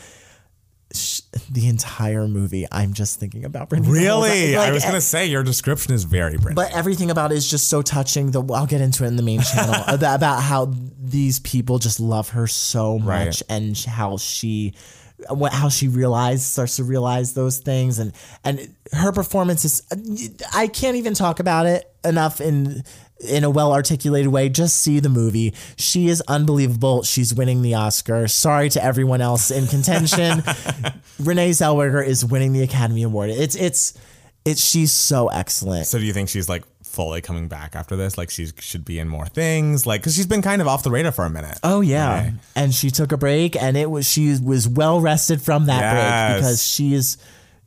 the 1.50 1.68
entire 1.68 2.26
movie, 2.26 2.66
I'm 2.72 2.92
just 2.92 3.20
thinking 3.20 3.44
about 3.44 3.72
whole 3.72 3.80
Really? 3.82 4.54
time. 4.54 4.60
I 4.68 4.72
was 4.72 4.84
eh, 4.84 4.88
gonna 4.88 5.00
say 5.00 5.26
your 5.26 5.42
description 5.44 5.94
is 5.94 6.02
very 6.04 6.36
Britney. 6.38 6.56
but 6.56 6.72
everything 6.74 7.10
about 7.10 7.30
it 7.30 7.36
is 7.36 7.48
just 7.48 7.68
so 7.68 7.82
touching. 7.82 8.32
The, 8.32 8.42
I'll 8.52 8.66
get 8.66 8.80
into 8.80 9.04
it 9.04 9.08
in 9.08 9.16
the 9.16 9.22
main 9.22 9.40
channel 9.40 9.76
about, 9.86 10.16
about 10.16 10.42
how 10.42 10.72
these 11.00 11.38
people 11.40 11.78
just 11.78 12.00
love 12.00 12.30
her 12.30 12.46
so 12.48 12.98
much 12.98 13.06
Right. 13.06 13.42
and 13.48 13.78
how 13.78 14.16
she 14.16 14.74
what 15.28 15.52
how 15.52 15.68
she 15.68 15.88
realized 15.88 16.42
starts 16.42 16.76
to 16.76 16.84
realize 16.84 17.34
those 17.34 17.58
things. 17.58 17.98
And 17.98 18.12
and 18.44 18.74
her 18.92 19.12
performance 19.12 19.64
is 19.64 19.82
I 20.54 20.66
can't 20.66 20.96
even 20.96 21.14
talk 21.14 21.40
about 21.40 21.66
it 21.66 21.92
enough 22.04 22.40
in 22.40 22.82
in 23.20 23.44
a 23.44 23.50
well 23.50 23.72
articulated 23.72 24.32
way. 24.32 24.48
Just 24.48 24.78
see 24.78 25.00
the 25.00 25.08
movie. 25.08 25.54
She 25.76 26.08
is 26.08 26.22
unbelievable. 26.22 27.02
She's 27.02 27.34
winning 27.34 27.62
the 27.62 27.74
oscar. 27.74 28.28
Sorry 28.28 28.68
to 28.70 28.82
everyone 28.82 29.20
else 29.20 29.50
in 29.50 29.66
contention. 29.66 30.42
Renee 31.18 31.50
zellweger 31.50 32.04
is 32.04 32.24
winning 32.24 32.52
the 32.52 32.62
academy 32.62 33.02
award. 33.02 33.30
It's 33.30 33.54
it's 33.54 33.98
it's 34.44 34.64
she's 34.64 34.92
so 34.92 35.28
excellent. 35.28 35.86
So 35.86 35.98
do 35.98 36.04
you 36.04 36.12
think 36.12 36.28
she's 36.28 36.48
like 36.48 36.64
fully 36.91 37.20
coming 37.20 37.49
back 37.49 37.74
after 37.74 37.97
this? 37.97 38.18
Like 38.18 38.30
she 38.30 38.49
should 38.59 38.84
be 38.84 38.99
in 38.99 39.09
more 39.09 39.26
things? 39.26 39.86
Like 39.86 40.01
because 40.03 40.14
she's 40.16 40.26
been 40.26 40.43
kind 40.43 40.61
of 40.61 40.68
off 40.68 40.82
the 40.82 40.91
radar 40.91 41.12
for 41.12 41.24
a 41.24 41.30
minute. 41.30 41.59
Oh 41.62 41.80
yeah, 41.80 42.16
Okay. 42.18 42.32
and 42.57 42.74
she 42.74 42.91
took 42.91 43.12
a 43.12 43.16
break, 43.16 43.57
and 43.57 43.76
it 43.76 43.91
was 43.91 44.07
she 44.09 44.36
was 44.43 44.68
well 44.68 45.01
rested 45.01 45.41
from 45.41 45.66
that 45.66 45.80
Yes. 45.80 45.93
break 46.32 46.41
because 46.43 46.64
she 46.66 46.95
is 46.95 47.16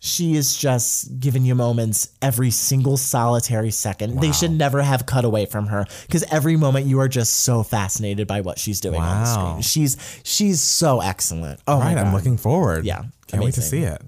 she 0.05 0.35
is 0.35 0.57
just 0.57 1.17
giving 1.21 1.45
you 1.45 1.55
moments 1.55 2.09
every 2.21 2.51
single 2.51 2.97
solitary 2.97 3.71
second. 3.71 4.19
They 4.19 4.33
should 4.33 4.51
never 4.51 4.81
have 4.81 5.05
cut 5.05 5.23
away 5.23 5.45
from 5.45 5.67
her 5.67 5.85
because 6.05 6.23
every 6.29 6.57
moment 6.57 6.87
you 6.87 6.99
are 6.99 7.07
just 7.07 7.33
so 7.41 7.63
fascinated 7.63 8.27
by 8.27 8.41
what 8.41 8.59
she's 8.59 8.81
doing 8.81 8.99
on 8.99 9.23
the 9.23 9.29
Wow. 9.29 9.47
screen. 9.51 9.61
She's 9.61 9.97
she's 10.23 10.59
so 10.59 10.99
excellent. 10.99 11.61
Oh 11.67 11.79
Right, 11.79 11.97
I'm 11.97 12.13
looking 12.13 12.35
forward. 12.37 12.83
Yeah, 12.85 13.03
can't 13.27 13.41
wait 13.43 13.53
to 13.53 13.61
see 13.61 13.83
it. 13.83 14.01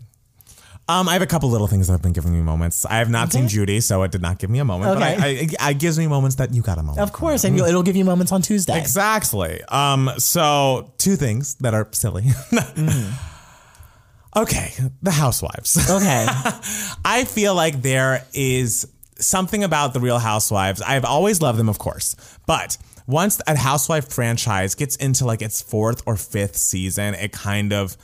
Um, 0.88 1.10
I 1.10 1.14
have 1.14 1.24
a 1.24 1.28
couple 1.28 1.50
little 1.50 1.66
things 1.66 1.88
that 1.88 1.94
have 1.94 2.04
been 2.04 2.14
giving 2.14 2.32
me 2.32 2.42
moments. 2.42 2.86
I 2.86 2.98
have 2.98 3.10
not 3.10 3.32
seen 3.32 3.48
Judy, 3.48 3.82
so 3.82 4.04
it 4.04 4.12
did 4.12 4.22
not 4.22 4.38
give 4.38 4.52
me 4.52 4.60
a 4.60 4.66
moment. 4.66 4.92
Okay. 4.92 5.16
But 5.18 5.24
I, 5.24 5.68
I, 5.68 5.72
it 5.72 5.80
gives 5.80 5.98
me 5.98 6.06
moments 6.06 6.36
that 6.36 6.54
you 6.54 6.62
got 6.62 6.78
a 6.78 6.84
moment. 6.84 7.00
Of 7.00 7.12
course, 7.12 7.44
and 7.44 7.58
it'll 7.60 7.82
give 7.82 7.96
you 7.96 8.06
moments 8.06 8.32
on 8.32 8.44
Tuesday. 8.44 8.78
Exactly. 8.78 9.64
Um, 9.64 10.12
so 10.18 10.94
two 11.00 11.16
things 11.16 11.56
that 11.56 11.74
are 11.74 11.88
silly. 11.92 12.26
Okay, 14.38 14.74
the 15.02 15.12
housewives. 15.12 15.78
Okay. 15.90 16.26
I 17.06 17.24
feel 17.24 17.56
like 17.56 17.82
there 17.82 18.26
is 18.34 18.86
something 19.18 19.64
about 19.64 19.94
the 19.94 20.02
Real 20.02 20.20
Housewives. 20.20 20.82
I've 20.82 21.06
always 21.06 21.42
loved 21.42 21.58
them, 21.58 21.70
of 21.70 21.80
course, 21.80 22.16
but 22.46 22.78
once 23.08 23.40
a 23.48 23.58
housewife 23.58 24.10
franchise 24.10 24.76
gets 24.76 24.98
into 24.98 25.26
like 25.26 25.42
its 25.42 25.62
fourth 25.62 26.04
or 26.06 26.18
fifth 26.18 26.58
season, 26.58 27.14
it 27.14 27.32
kind 27.32 27.72
of 27.72 27.96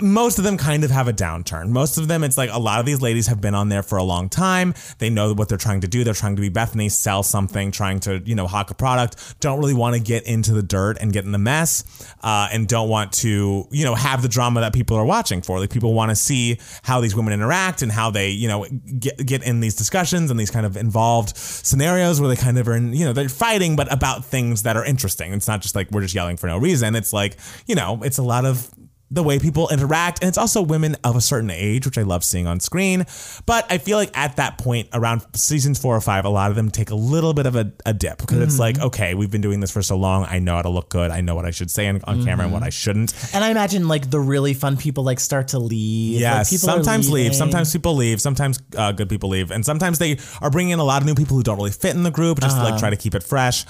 most 0.00 0.38
of 0.38 0.44
them 0.44 0.56
kind 0.56 0.84
of 0.84 0.90
have 0.90 1.08
a 1.08 1.12
downturn. 1.12 1.68
Most 1.68 1.98
of 1.98 2.08
them, 2.08 2.24
it's 2.24 2.36
like 2.36 2.50
a 2.52 2.58
lot 2.58 2.80
of 2.80 2.86
these 2.86 3.00
ladies 3.00 3.26
have 3.26 3.40
been 3.40 3.54
on 3.54 3.68
there 3.68 3.82
for 3.82 3.98
a 3.98 4.02
long 4.02 4.28
time. 4.28 4.74
They 4.98 5.10
know 5.10 5.32
what 5.34 5.48
they're 5.48 5.58
trying 5.58 5.80
to 5.82 5.88
do. 5.88 6.04
They're 6.04 6.14
trying 6.14 6.36
to 6.36 6.42
be 6.42 6.50
Bethenny, 6.50 6.90
sell 6.90 7.22
something, 7.22 7.70
trying 7.70 8.00
to, 8.00 8.22
you 8.24 8.34
know, 8.34 8.46
hawk 8.46 8.70
a 8.70 8.74
product. 8.74 9.40
Don't 9.40 9.58
really 9.58 9.74
want 9.74 9.94
to 9.96 10.00
get 10.00 10.24
into 10.24 10.52
the 10.52 10.62
dirt 10.62 10.98
and 11.00 11.12
get 11.12 11.24
in 11.24 11.32
the 11.32 11.38
mess, 11.38 11.84
uh, 12.22 12.48
and 12.52 12.68
don't 12.68 12.88
want 12.88 13.12
to, 13.12 13.66
you 13.70 13.84
know, 13.84 13.94
have 13.94 14.22
the 14.22 14.28
drama 14.28 14.60
that 14.60 14.72
people 14.72 14.96
are 14.96 15.04
watching 15.04 15.42
for. 15.42 15.58
Like 15.58 15.70
people 15.70 15.94
want 15.94 16.10
to 16.10 16.16
see 16.16 16.58
how 16.82 17.00
these 17.00 17.14
women 17.14 17.32
interact 17.32 17.82
and 17.82 17.90
how 17.90 18.10
they, 18.10 18.30
you 18.30 18.48
know, 18.48 18.66
get 18.98 19.24
get 19.24 19.42
in 19.44 19.60
these 19.60 19.74
discussions 19.74 20.30
and 20.30 20.38
these 20.38 20.50
kind 20.50 20.66
of 20.66 20.76
involved 20.76 21.36
scenarios 21.36 22.20
where 22.20 22.28
they 22.28 22.36
kind 22.36 22.58
of 22.58 22.68
are, 22.68 22.74
in, 22.74 22.92
you 22.92 23.04
know, 23.04 23.12
they're 23.12 23.28
fighting, 23.28 23.76
but 23.76 23.92
about 23.92 24.24
things 24.24 24.62
that 24.62 24.76
are 24.76 24.84
interesting. 24.84 25.32
It's 25.32 25.48
not 25.48 25.62
just 25.62 25.74
like 25.74 25.90
we're 25.90 26.02
just 26.02 26.14
yelling 26.14 26.36
for 26.36 26.46
no 26.46 26.58
reason. 26.58 26.94
It's 26.94 27.12
like, 27.12 27.36
you 27.66 27.74
know, 27.74 28.02
it's 28.02 28.18
a 28.18 28.22
lot 28.22 28.44
of 28.44 28.70
the 29.14 29.22
way 29.22 29.38
people 29.38 29.68
interact. 29.70 30.20
And 30.22 30.28
it's 30.28 30.38
also 30.38 30.60
women 30.62 30.96
of 31.04 31.16
a 31.16 31.20
certain 31.20 31.50
age, 31.50 31.86
which 31.86 31.96
I 31.98 32.02
love 32.02 32.24
seeing 32.24 32.46
on 32.46 32.60
screen. 32.60 33.04
But 33.46 33.70
I 33.70 33.78
feel 33.78 33.96
like 33.96 34.16
at 34.16 34.36
that 34.36 34.58
point, 34.58 34.88
around 34.92 35.22
seasons 35.34 35.78
four 35.78 35.96
or 35.96 36.00
five, 36.00 36.24
a 36.24 36.28
lot 36.28 36.50
of 36.50 36.56
them 36.56 36.70
take 36.70 36.90
a 36.90 36.94
little 36.94 37.32
bit 37.32 37.46
of 37.46 37.56
a, 37.56 37.72
a 37.86 37.92
dip 37.94 38.18
because 38.18 38.40
it's 38.40 38.58
like, 38.58 38.78
okay, 38.80 39.14
we've 39.14 39.30
been 39.30 39.40
doing 39.40 39.60
this 39.60 39.70
for 39.70 39.82
so 39.82 39.96
long. 39.96 40.26
I 40.28 40.38
know 40.40 40.56
how 40.56 40.62
to 40.62 40.68
look 40.68 40.88
good. 40.90 41.10
I 41.10 41.20
know 41.20 41.34
what 41.34 41.44
I 41.44 41.50
should 41.50 41.70
say 41.70 41.88
on, 41.88 42.00
on 42.04 42.24
camera 42.24 42.44
and 42.44 42.52
what 42.52 42.62
I 42.62 42.70
shouldn't. 42.70 43.14
and 43.34 43.44
I 43.44 43.50
imagine 43.50 43.88
like 43.88 44.10
the 44.10 44.20
really 44.20 44.54
fun 44.54 44.76
people 44.76 45.04
like 45.04 45.20
start 45.20 45.48
to 45.48 45.58
leave. 45.58 46.20
Yes, 46.20 46.50
like, 46.52 46.60
sometimes 46.60 47.10
leave. 47.10 47.34
Sometimes 47.34 47.72
people 47.72 47.94
leave. 47.94 48.20
Sometimes 48.20 48.60
uh, 48.76 48.92
good 48.92 49.08
people 49.08 49.28
leave, 49.28 49.50
and 49.50 49.64
sometimes 49.64 49.98
they 49.98 50.18
are 50.42 50.50
bringing 50.50 50.72
in 50.72 50.78
a 50.80 50.84
lot 50.84 51.02
of 51.02 51.06
new 51.06 51.14
people 51.14 51.36
who 51.36 51.42
don't 51.42 51.56
really 51.56 51.70
fit 51.70 51.94
in 51.94 52.02
the 52.02 52.10
group, 52.10 52.40
just 52.40 52.56
Uh-huh. 52.56 52.70
like 52.70 52.78
try 52.80 52.90
to 52.90 52.96
keep 52.96 53.14
it 53.14 53.22
fresh. 53.22 53.64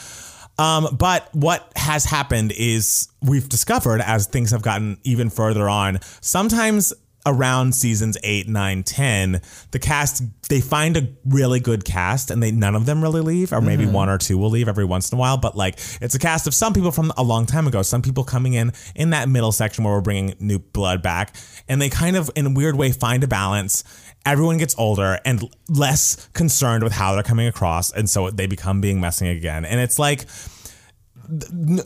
Um, 0.58 0.96
but 0.96 1.28
what 1.34 1.72
has 1.76 2.04
happened 2.04 2.52
is 2.56 3.08
we've 3.22 3.48
discovered 3.48 4.00
as 4.00 4.26
things 4.26 4.50
have 4.52 4.62
gotten 4.62 4.98
even 5.04 5.30
further 5.30 5.68
on, 5.68 5.98
sometimes 6.20 6.92
around 7.26 7.74
seasons 7.74 8.18
8 8.22 8.48
9 8.48 8.82
10 8.82 9.40
the 9.70 9.78
cast 9.78 10.22
they 10.50 10.60
find 10.60 10.96
a 10.98 11.08
really 11.24 11.58
good 11.58 11.82
cast 11.84 12.30
and 12.30 12.42
they 12.42 12.50
none 12.50 12.74
of 12.74 12.84
them 12.84 13.02
really 13.02 13.22
leave 13.22 13.50
or 13.52 13.62
maybe 13.62 13.86
one 13.86 14.10
or 14.10 14.18
two 14.18 14.36
will 14.36 14.50
leave 14.50 14.68
every 14.68 14.84
once 14.84 15.10
in 15.10 15.16
a 15.16 15.18
while 15.18 15.38
but 15.38 15.56
like 15.56 15.78
it's 16.02 16.14
a 16.14 16.18
cast 16.18 16.46
of 16.46 16.52
some 16.52 16.74
people 16.74 16.90
from 16.90 17.10
a 17.16 17.22
long 17.22 17.46
time 17.46 17.66
ago 17.66 17.80
some 17.80 18.02
people 18.02 18.24
coming 18.24 18.52
in 18.52 18.72
in 18.94 19.10
that 19.10 19.26
middle 19.26 19.52
section 19.52 19.84
where 19.84 19.94
we're 19.94 20.02
bringing 20.02 20.34
new 20.38 20.58
blood 20.58 21.02
back 21.02 21.34
and 21.66 21.80
they 21.80 21.88
kind 21.88 22.14
of 22.14 22.30
in 22.36 22.46
a 22.46 22.50
weird 22.50 22.76
way 22.76 22.92
find 22.92 23.24
a 23.24 23.28
balance 23.28 23.84
everyone 24.26 24.58
gets 24.58 24.74
older 24.78 25.18
and 25.24 25.42
less 25.68 26.28
concerned 26.32 26.82
with 26.82 26.92
how 26.92 27.14
they're 27.14 27.22
coming 27.22 27.46
across 27.46 27.92
and 27.92 28.08
so 28.08 28.30
they 28.30 28.46
become 28.46 28.80
being 28.80 29.00
messing 29.00 29.28
again. 29.28 29.64
And 29.64 29.80
it's 29.80 29.98
like 29.98 30.26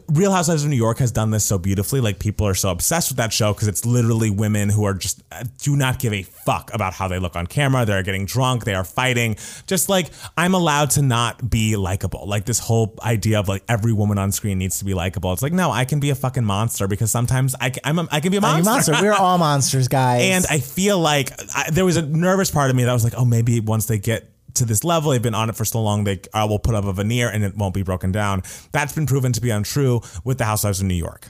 Real 0.08 0.32
Housewives 0.32 0.64
of 0.64 0.70
New 0.70 0.76
York 0.76 0.98
has 0.98 1.12
done 1.12 1.30
this 1.30 1.44
so 1.44 1.58
beautifully. 1.58 2.00
Like 2.00 2.18
people 2.18 2.46
are 2.46 2.54
so 2.54 2.70
obsessed 2.70 3.10
with 3.10 3.16
that 3.18 3.32
show 3.32 3.52
because 3.52 3.68
it's 3.68 3.84
literally 3.84 4.30
women 4.30 4.68
who 4.68 4.84
are 4.84 4.94
just 4.94 5.22
uh, 5.32 5.44
do 5.58 5.76
not 5.76 5.98
give 5.98 6.12
a 6.12 6.22
fuck 6.22 6.72
about 6.72 6.92
how 6.94 7.08
they 7.08 7.18
look 7.18 7.36
on 7.36 7.46
camera. 7.46 7.84
They're 7.84 8.02
getting 8.02 8.26
drunk. 8.26 8.64
They 8.64 8.74
are 8.74 8.84
fighting. 8.84 9.36
Just 9.66 9.88
like 9.88 10.10
I'm 10.36 10.54
allowed 10.54 10.90
to 10.90 11.02
not 11.02 11.48
be 11.50 11.76
likable. 11.76 12.26
Like 12.26 12.44
this 12.44 12.58
whole 12.58 12.94
idea 13.02 13.40
of 13.40 13.48
like 13.48 13.62
every 13.68 13.92
woman 13.92 14.18
on 14.18 14.32
screen 14.32 14.58
needs 14.58 14.78
to 14.78 14.84
be 14.84 14.94
likable. 14.94 15.32
It's 15.32 15.42
like 15.42 15.52
no, 15.52 15.70
I 15.70 15.84
can 15.84 16.00
be 16.00 16.10
a 16.10 16.14
fucking 16.14 16.44
monster 16.44 16.88
because 16.88 17.10
sometimes 17.10 17.54
I 17.60 17.70
can, 17.70 17.82
I'm 17.84 17.98
a, 17.98 18.08
I 18.10 18.20
can 18.20 18.30
be 18.30 18.38
a 18.38 18.40
monster. 18.40 18.70
monster. 18.70 18.92
We're 19.00 19.12
all 19.12 19.38
monsters, 19.48 19.88
guys. 19.88 20.22
And 20.22 20.46
I 20.50 20.58
feel 20.58 20.98
like 20.98 21.32
I, 21.54 21.70
there 21.70 21.84
was 21.84 21.96
a 21.96 22.02
nervous 22.02 22.50
part 22.50 22.70
of 22.70 22.76
me 22.76 22.84
that 22.84 22.92
was 22.92 23.04
like, 23.04 23.14
oh, 23.16 23.24
maybe 23.24 23.60
once 23.60 23.86
they 23.86 23.98
get 23.98 24.30
to 24.54 24.64
this 24.64 24.84
level, 24.84 25.10
they've 25.10 25.22
been 25.22 25.34
on 25.34 25.48
it 25.48 25.56
for 25.56 25.64
so 25.64 25.82
long, 25.82 26.04
they 26.04 26.20
uh, 26.32 26.46
will 26.48 26.58
put 26.58 26.74
up 26.74 26.84
a 26.84 26.92
veneer 26.92 27.28
and 27.28 27.44
it 27.44 27.56
won't 27.56 27.74
be 27.74 27.82
broken 27.82 28.12
down. 28.12 28.42
That's 28.72 28.92
been 28.92 29.06
proven 29.06 29.32
to 29.32 29.40
be 29.40 29.50
untrue 29.50 30.00
with 30.24 30.38
the 30.38 30.44
Housewives 30.44 30.80
of 30.80 30.86
New 30.86 30.94
York. 30.94 31.28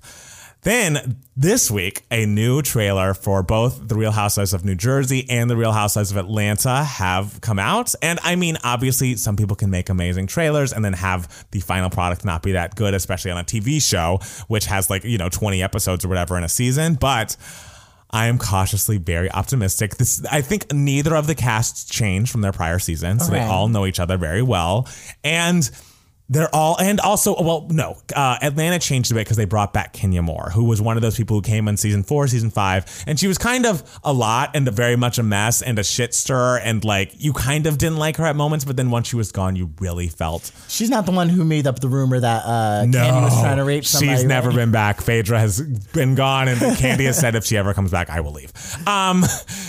Then 0.62 1.18
this 1.36 1.70
week, 1.70 2.02
a 2.10 2.26
new 2.26 2.62
trailer 2.62 3.14
for 3.14 3.44
both 3.44 3.86
The 3.86 3.94
Real 3.94 4.10
Housewives 4.10 4.52
of 4.52 4.64
New 4.64 4.74
Jersey 4.74 5.24
and 5.30 5.48
The 5.48 5.56
Real 5.56 5.70
Housewives 5.70 6.10
of 6.10 6.16
Atlanta 6.16 6.82
have 6.82 7.40
come 7.40 7.60
out. 7.60 7.94
And 8.02 8.18
I 8.24 8.34
mean, 8.34 8.56
obviously, 8.64 9.14
some 9.14 9.36
people 9.36 9.54
can 9.54 9.70
make 9.70 9.88
amazing 9.88 10.26
trailers 10.26 10.72
and 10.72 10.84
then 10.84 10.94
have 10.94 11.46
the 11.52 11.60
final 11.60 11.90
product 11.90 12.24
not 12.24 12.42
be 12.42 12.52
that 12.52 12.74
good, 12.74 12.92
especially 12.92 13.30
on 13.30 13.38
a 13.38 13.44
TV 13.44 13.80
show, 13.80 14.18
which 14.48 14.66
has 14.66 14.90
like, 14.90 15.04
you 15.04 15.16
know, 15.16 15.28
20 15.28 15.62
episodes 15.62 16.04
or 16.04 16.08
whatever 16.08 16.36
in 16.36 16.42
a 16.42 16.48
season. 16.48 16.94
But 16.94 17.36
I 18.10 18.26
am 18.26 18.38
cautiously 18.38 18.96
very 18.96 19.30
optimistic. 19.30 19.96
This 19.96 20.24
I 20.30 20.40
think 20.40 20.72
neither 20.72 21.14
of 21.14 21.26
the 21.26 21.34
casts 21.34 21.84
changed 21.84 22.30
from 22.32 22.40
their 22.40 22.52
prior 22.52 22.78
season, 22.78 23.20
so 23.20 23.30
they 23.30 23.40
all 23.40 23.68
know 23.68 23.86
each 23.86 24.00
other 24.00 24.16
very 24.16 24.42
well, 24.42 24.88
and 25.22 25.68
they're 26.28 26.54
all 26.54 26.78
and 26.78 27.00
also 27.00 27.34
well 27.42 27.66
no 27.70 27.96
uh, 28.14 28.36
Atlanta 28.42 28.78
changed 28.78 29.10
a 29.10 29.14
bit 29.14 29.20
because 29.20 29.36
they 29.36 29.44
brought 29.44 29.72
back 29.72 29.92
Kenya 29.92 30.22
Moore, 30.22 30.50
who 30.50 30.64
was 30.64 30.80
one 30.82 30.96
of 30.96 31.02
those 31.02 31.16
people 31.16 31.36
who 31.36 31.42
came 31.42 31.68
in 31.68 31.76
season 31.76 32.02
four, 32.02 32.26
season 32.26 32.50
five, 32.50 33.04
and 33.06 33.18
she 33.18 33.26
was 33.26 33.38
kind 33.38 33.66
of 33.66 33.82
a 34.04 34.12
lot 34.12 34.54
and 34.54 34.68
very 34.70 34.96
much 34.96 35.18
a 35.18 35.22
mess 35.22 35.62
and 35.62 35.78
a 35.78 35.84
shit 35.84 36.14
stir, 36.14 36.58
and 36.58 36.84
like 36.84 37.12
you 37.16 37.32
kind 37.32 37.66
of 37.66 37.78
didn't 37.78 37.98
like 37.98 38.16
her 38.16 38.26
at 38.26 38.36
moments, 38.36 38.64
but 38.64 38.76
then 38.76 38.90
once 38.90 39.08
she 39.08 39.16
was 39.16 39.32
gone, 39.32 39.56
you 39.56 39.70
really 39.80 40.08
felt 40.08 40.52
she's 40.68 40.90
not 40.90 41.06
the 41.06 41.12
one 41.12 41.28
who 41.28 41.44
made 41.44 41.66
up 41.66 41.80
the 41.80 41.88
rumor 41.88 42.20
that 42.20 42.42
uh, 42.44 42.84
Kandi 42.86 43.22
was 43.22 43.40
trying 43.40 43.56
to 43.56 43.64
rape 43.64 43.84
somebody. 43.84 44.16
She's 44.18 44.24
never 44.24 44.48
right? 44.48 44.56
been 44.56 44.70
back. 44.70 45.00
Phaedra 45.00 45.38
has 45.38 45.60
been 45.60 46.14
gone, 46.14 46.48
and 46.48 46.58
Kandi 46.60 47.06
has 47.06 47.18
said 47.18 47.34
if 47.34 47.44
she 47.44 47.56
ever 47.56 47.72
comes 47.72 47.90
back, 47.90 48.10
I 48.10 48.20
will 48.20 48.32
leave. 48.32 48.52
Um, 48.86 49.24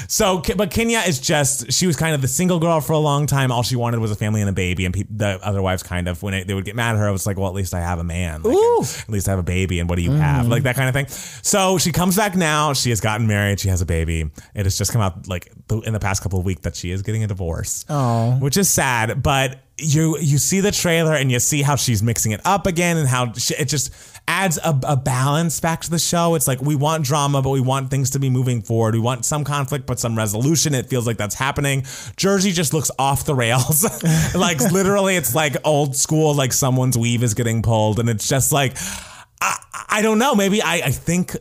so, 0.08 0.42
but 0.56 0.72
Kenya 0.72 1.00
is 1.00 1.20
just 1.20 1.72
she 1.72 1.88
was 1.88 1.96
kind 1.96 2.16
of 2.16 2.22
the 2.22 2.28
single 2.28 2.60
girl 2.60 2.82
for 2.82 2.94
a 2.94 3.00
long 3.00 3.28
time. 3.28 3.52
All 3.52 3.64
she 3.64 3.76
wanted 3.76 4.00
was 4.00 4.12
a 4.12 4.16
family 4.16 4.42
and 4.42 4.50
a 4.50 4.54
baby, 4.54 4.86
and 4.86 4.94
peop 4.94 5.08
the 5.10 5.40
other 5.42 5.62
wives 5.62 5.84
kind 5.84 6.08
of 6.08 6.22
when 6.22 6.34
it, 6.34 6.49
they 6.50 6.56
would 6.56 6.66
get 6.66 6.76
mad 6.76 6.96
at 6.96 7.00
her, 7.00 7.08
it 7.08 7.12
was 7.12 7.26
like, 7.28 7.38
well, 7.38 7.48
at 7.48 7.54
least 7.54 7.74
I 7.74 7.80
have 7.80 8.00
a 8.00 8.04
man. 8.04 8.42
Like, 8.42 8.54
Ooh. 8.56 8.82
At 8.82 9.10
least 9.10 9.28
I 9.28 9.32
have 9.32 9.40
a 9.40 9.44
baby, 9.44 9.80
and 9.80 9.88
what 9.90 9.96
do 9.98 10.02
you 10.02 10.12
have? 10.12 10.48
Mm. 10.48 10.50
Like 10.50 10.64
that 10.64 10.76
kind 10.76 10.90
of 10.90 10.94
thing. 10.94 11.08
So 11.44 11.78
she 11.78 11.92
comes 11.92 12.16
back 12.18 12.36
now. 12.36 12.74
She 12.74 12.90
has 12.90 13.00
gotten 13.00 13.28
married. 13.28 13.60
She 13.60 13.70
has 13.70 13.82
a 13.82 13.86
baby. 13.86 14.30
It 14.56 14.66
has 14.66 14.78
just 14.78 14.92
come 14.92 15.02
out 15.02 15.28
like 15.28 15.52
in 15.86 15.94
the 15.94 16.00
past 16.00 16.24
couple 16.24 16.40
of 16.40 16.46
weeks 16.46 16.62
that 16.62 16.76
she 16.76 16.92
is 16.92 17.02
getting 17.04 17.24
a 17.24 17.28
divorce, 17.28 17.86
Oh. 17.90 18.32
which 18.40 18.58
is 18.58 18.70
sad, 18.70 19.22
but 19.24 19.60
you 19.78 20.18
you 20.20 20.38
see 20.38 20.60
the 20.60 20.72
trailer 20.72 21.14
and 21.14 21.32
you 21.32 21.40
see 21.40 21.62
how 21.62 21.78
she's 21.78 22.04
mixing 22.04 22.34
it 22.34 22.42
up 22.44 22.68
again 22.68 22.98
and 22.98 23.08
how 23.08 23.32
she, 23.34 23.54
it 23.56 23.66
just 23.70 23.94
adds 24.30 24.60
a, 24.64 24.80
a 24.84 24.96
balance 24.96 25.60
back 25.60 25.82
to 25.82 25.90
the 25.90 25.98
show. 25.98 26.36
It's 26.36 26.48
like 26.48 26.62
we 26.62 26.76
want 26.76 27.04
drama, 27.04 27.42
but 27.42 27.50
we 27.50 27.62
want 27.62 27.90
things 27.90 28.12
to 28.12 28.20
be 28.20 28.30
moving 28.30 28.62
forward. 28.62 28.94
We 28.94 29.02
want 29.02 29.26
some 29.26 29.44
conflict, 29.44 29.88
but 29.88 30.00
some 30.00 30.16
resolution. 30.16 30.76
It 30.76 30.86
feels 30.86 31.08
like 31.08 31.18
that's 31.18 31.34
happening. 31.34 31.84
Jersey 32.16 32.52
just 32.52 32.72
looks 32.72 32.92
off 33.00 33.26
the 33.26 33.34
rails. 33.34 33.84
like 34.36 34.60
literally, 34.72 35.16
it's 35.16 35.34
like 35.34 35.56
old 35.66 35.96
school, 35.96 36.36
like 36.36 36.54
someone's 36.54 36.96
weave 36.96 37.24
is 37.24 37.34
getting 37.34 37.64
pulled. 37.64 38.00
And 38.00 38.08
it's 38.08 38.30
just 38.30 38.52
like, 38.52 38.78
I, 39.42 39.58
I 39.90 40.02
don't 40.04 40.20
know. 40.20 40.36
Maybe 40.36 40.62
I, 40.62 40.76
I 40.76 40.92
think 40.92 41.36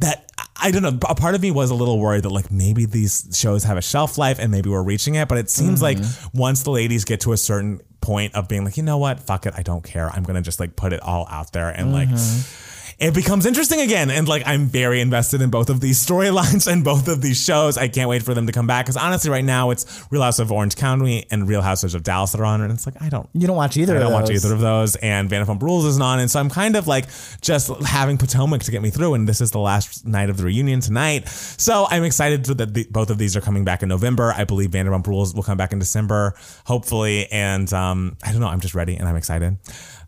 that 0.00 0.30
I 0.62 0.70
don't 0.70 0.82
know. 0.82 0.98
A 1.08 1.14
part 1.14 1.34
of 1.34 1.40
me 1.40 1.50
was 1.50 1.70
a 1.70 1.74
little 1.74 1.98
worried 1.98 2.24
that 2.24 2.30
like 2.30 2.50
maybe 2.50 2.84
these 2.84 3.30
shows 3.32 3.64
have 3.64 3.78
a 3.78 3.82
shelf 3.82 4.18
life 4.18 4.38
and 4.38 4.50
maybe 4.50 4.68
we're 4.68 4.82
reaching 4.82 5.14
it. 5.14 5.28
But 5.28 5.38
it 5.38 5.50
seems 5.50 5.80
like 5.80 5.98
mm-hmm. 5.98 6.38
once 6.38 6.62
the 6.64 6.70
ladies 6.70 7.04
get 7.04 7.20
to 7.22 7.32
a 7.32 7.36
certain 7.36 7.80
point 8.00 8.34
of 8.34 8.48
being 8.48 8.64
like, 8.64 8.76
you 8.76 8.82
know 8.82 8.98
what, 8.98 9.20
fuck 9.20 9.46
it, 9.46 9.54
I 9.56 9.62
don't 9.62 9.84
care. 9.84 10.10
I'm 10.10 10.22
gonna 10.22 10.42
just 10.42 10.60
like 10.60 10.76
put 10.76 10.92
it 10.92 11.00
all 11.02 11.26
out 11.30 11.52
there 11.52 11.70
and 11.70 11.92
like 11.92 12.08
mm-hmm. 12.08 12.69
It 13.00 13.14
becomes 13.14 13.46
interesting 13.46 13.80
again. 13.80 14.10
And 14.10 14.28
like, 14.28 14.42
I'm 14.46 14.66
very 14.66 15.00
invested 15.00 15.40
in 15.40 15.48
both 15.48 15.70
of 15.70 15.80
these 15.80 16.04
storylines 16.04 16.70
and 16.70 16.84
both 16.84 17.08
of 17.08 17.22
these 17.22 17.42
shows. 17.42 17.78
I 17.78 17.88
can't 17.88 18.10
wait 18.10 18.22
for 18.22 18.34
them 18.34 18.46
to 18.46 18.52
come 18.52 18.66
back. 18.66 18.86
Cause 18.86 18.96
honestly, 18.96 19.30
right 19.30 19.44
now 19.44 19.70
it's 19.70 20.04
Real 20.10 20.22
House 20.22 20.38
of 20.38 20.52
Orange 20.52 20.76
County 20.76 21.26
and 21.30 21.48
Real 21.48 21.62
Houses 21.62 21.94
of 21.94 22.02
Dallas 22.02 22.32
that 22.32 22.40
are 22.40 22.44
on. 22.44 22.60
And 22.60 22.70
it's 22.70 22.84
like, 22.84 23.00
I 23.00 23.08
don't, 23.08 23.28
You 23.32 23.46
don't 23.46 23.56
watch 23.56 23.78
either. 23.78 23.96
I 23.96 24.00
don't 24.00 24.12
watch 24.12 24.30
either 24.30 24.52
of 24.52 24.60
those. 24.60 24.96
And 24.96 25.30
Vanderpump 25.30 25.62
Rules 25.62 25.86
isn't 25.86 26.02
on. 26.02 26.20
And 26.20 26.30
so 26.30 26.40
I'm 26.40 26.50
kind 26.50 26.76
of 26.76 26.86
like 26.86 27.06
just 27.40 27.70
having 27.82 28.18
Potomac 28.18 28.62
to 28.64 28.70
get 28.70 28.82
me 28.82 28.90
through. 28.90 29.14
And 29.14 29.26
this 29.26 29.40
is 29.40 29.50
the 29.50 29.60
last 29.60 30.06
night 30.06 30.28
of 30.28 30.36
the 30.36 30.44
reunion 30.44 30.80
tonight. 30.80 31.26
So 31.28 31.86
I'm 31.90 32.04
excited 32.04 32.44
that 32.44 32.74
the, 32.74 32.86
both 32.90 33.08
of 33.08 33.16
these 33.16 33.34
are 33.34 33.40
coming 33.40 33.64
back 33.64 33.82
in 33.82 33.88
November. 33.88 34.34
I 34.36 34.44
believe 34.44 34.70
Vanderpump 34.70 35.06
Rules 35.06 35.34
will 35.34 35.42
come 35.42 35.56
back 35.56 35.72
in 35.72 35.78
December, 35.78 36.34
hopefully. 36.66 37.26
And 37.32 37.72
um, 37.72 38.18
I 38.22 38.32
don't 38.32 38.42
know. 38.42 38.48
I'm 38.48 38.60
just 38.60 38.74
ready 38.74 38.96
and 38.96 39.08
I'm 39.08 39.16
excited. 39.16 39.56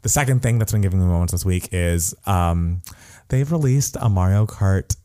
The 0.03 0.09
second 0.09 0.43
thing 0.43 0.59
that's 0.59 0.73
been 0.73 0.81
giving 0.81 1.01
me 1.01 1.07
moments 1.07 1.33
this 1.33 1.45
week 1.45 1.69
is 1.73 2.15
um, 2.27 2.83
they've 3.29 3.51
released 3.51 3.97
a 4.01 4.09
Mario 4.09 4.47
Kart 4.47 4.97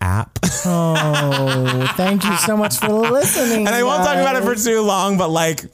app. 0.00 0.38
Oh, 0.64 1.92
thank 1.96 2.24
you 2.24 2.36
so 2.36 2.56
much 2.56 2.76
for 2.76 2.88
listening. 2.90 3.66
and 3.66 3.74
I 3.74 3.82
won't 3.82 4.04
talk 4.04 4.16
about 4.16 4.36
it 4.36 4.44
for 4.44 4.54
too 4.54 4.82
long, 4.82 5.16
but 5.16 5.30
like 5.30 5.64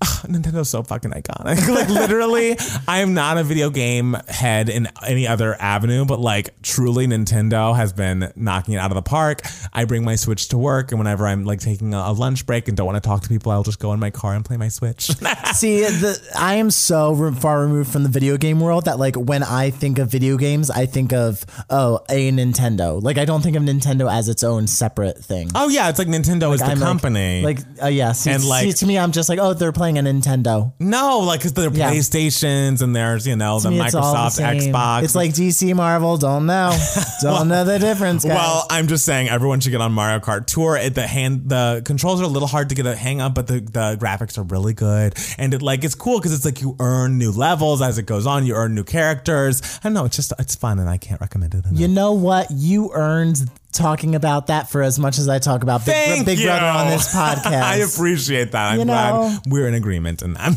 ugh, 0.00 0.08
Nintendo's 0.30 0.68
so 0.70 0.82
fucking 0.82 1.10
iconic. 1.12 1.68
like 1.74 1.88
literally, 1.88 2.56
I 2.88 2.98
am 3.00 3.14
not 3.14 3.38
a 3.38 3.44
video 3.44 3.70
game 3.70 4.16
head 4.28 4.68
in 4.68 4.88
any 5.06 5.26
other 5.26 5.54
avenue, 5.60 6.04
but 6.04 6.20
like 6.20 6.60
truly 6.62 7.06
Nintendo 7.06 7.74
has 7.74 7.92
been 7.92 8.32
knocking 8.36 8.74
it 8.74 8.78
out 8.78 8.90
of 8.90 8.94
the 8.94 9.02
park. 9.02 9.42
I 9.72 9.84
bring 9.84 10.04
my 10.04 10.16
Switch 10.16 10.48
to 10.48 10.58
work 10.58 10.92
and 10.92 10.98
whenever 10.98 11.26
I'm 11.26 11.44
like 11.44 11.60
taking 11.60 11.94
a, 11.94 12.12
lunch 12.14 12.46
break 12.46 12.68
and 12.68 12.76
don't 12.76 12.86
want 12.86 13.02
to 13.02 13.06
talk 13.06 13.22
to 13.22 13.28
people, 13.28 13.50
I'll 13.50 13.64
just 13.64 13.80
go 13.80 13.92
in 13.92 13.98
my 13.98 14.10
car 14.10 14.34
and 14.34 14.44
play 14.44 14.56
my 14.56 14.68
Switch. 14.68 15.06
See, 15.54 15.80
the, 15.80 16.16
I 16.38 16.54
am 16.54 16.70
so 16.70 17.32
far 17.32 17.60
removed 17.62 17.90
from 17.90 18.04
the 18.04 18.08
video 18.08 18.36
game 18.36 18.60
world 18.60 18.84
that 18.84 18.98
like 18.98 19.16
when 19.16 19.42
I 19.42 19.70
think 19.70 19.98
of 19.98 20.08
video 20.10 20.36
games, 20.36 20.70
I 20.70 20.86
think 20.86 21.12
of 21.12 21.44
oh 21.70 22.00
a 22.08 22.30
Nintendo. 22.30 23.02
Like 23.02 23.18
I 23.18 23.24
don't 23.24 23.42
think 23.42 23.56
of 23.56 23.62
Nintendo 23.62 24.10
as 24.12 24.28
its 24.28 24.44
own 24.44 24.66
separate 24.68 25.18
thing. 25.18 25.50
oh 25.54 25.68
yeah, 25.68 25.88
it's 25.88 25.98
like 25.98 26.08
Nintendo 26.08 26.54
is 26.54 26.60
the 26.60 26.66
I'm 26.66 26.78
like- 26.78 26.86
company. 26.88 27.42
Like, 27.42 27.58
uh, 27.82 27.88
yeah, 27.88 28.12
see, 28.12 28.30
And, 28.30 28.44
like- 28.44 28.64
see, 28.64 28.72
to 28.72 28.86
me, 28.86 28.98
I'm 28.98 29.12
just 29.12 29.28
like, 29.28 29.38
oh, 29.40 29.54
they're 29.54 29.72
playing 29.74 29.98
a 29.98 30.02
Nintendo. 30.02 30.72
no, 30.80 31.20
like 31.20 31.40
because 31.40 31.52
there 31.52 31.68
are 31.68 31.72
Yeah. 31.74 31.90
PlayStations 31.92 32.80
and 32.82 32.94
there's 32.94 33.26
you 33.26 33.36
know 33.36 33.58
the 33.60 33.70
To 33.70 33.74
me, 33.76 33.80
it's 33.84 33.94
all 33.94 34.12
the 34.12 34.18
Microsoft 34.18 34.32
same. 34.32 34.72
Xbox. 34.72 35.02
It's 35.04 35.14
like 35.14 35.32
DC, 35.32 35.74
Marvel. 35.74 36.16
Don't 36.16 36.46
know. 36.46 36.76
Don't 37.22 37.48
know 37.48 37.64
the 37.64 37.78
difference, 37.78 38.24
guys. 38.24 38.34
Well, 38.34 38.66
I'm 38.70 38.86
just 38.88 39.04
saying 39.04 39.28
everyone 39.28 39.60
should 39.60 39.70
get 39.70 39.80
on 39.80 39.92
Mario 39.92 40.20
Kart 40.20 40.46
Tour. 40.46 40.76
It, 40.76 40.94
the 40.94 41.06
hand, 41.06 41.48
the 41.48 41.82
controls 41.84 42.20
are 42.20 42.24
a 42.24 42.28
little 42.28 42.48
hard 42.48 42.68
to 42.70 42.74
get 42.74 42.86
a 42.86 42.94
hang 42.96 43.20
of, 43.20 43.34
but 43.34 43.46
the, 43.46 43.60
the 43.60 43.96
graphics 44.00 44.38
are 44.38 44.42
really 44.42 44.72
good, 44.74 45.14
and 45.38 45.52
it 45.54 45.62
like 45.62 45.84
it's 45.84 45.94
cool 45.94 46.18
because 46.18 46.32
it's 46.32 46.44
like 46.44 46.60
you 46.60 46.76
earn 46.80 47.18
new 47.18 47.32
levels 47.32 47.82
as 47.82 47.98
it 47.98 48.06
goes 48.06 48.26
on. 48.26 48.46
You 48.46 48.54
earn 48.54 48.74
new 48.74 48.84
characters. 48.84 49.62
I 49.82 49.84
don't 49.84 49.94
know. 49.94 50.04
It's 50.04 50.16
just 50.16 50.32
it's 50.38 50.54
fun, 50.54 50.78
and 50.78 50.88
I 50.88 50.96
can't 50.98 51.20
recommend 51.20 51.54
it 51.54 51.64
enough. 51.64 51.78
you 51.80 51.88
know 51.88 52.12
what? 52.12 52.46
You 52.50 52.90
earned 52.94 53.38
talking 53.74 54.14
about 54.14 54.46
that 54.46 54.70
for 54.70 54.82
as 54.82 54.98
much 54.98 55.18
as 55.18 55.28
I 55.28 55.38
talk 55.38 55.62
about 55.62 55.84
Big, 55.84 55.94
Thank 55.94 56.26
Big 56.26 56.38
you. 56.38 56.46
Brother 56.46 56.66
on 56.66 56.88
this 56.88 57.12
podcast. 57.14 57.62
I 57.62 57.76
appreciate 57.76 58.52
that. 58.52 58.72
I'm 58.72 58.78
You 58.78 58.84
glad 58.86 59.12
know. 59.12 59.38
we're 59.48 59.68
in 59.68 59.74
agreement 59.74 60.22
in 60.22 60.34
that. 60.34 60.54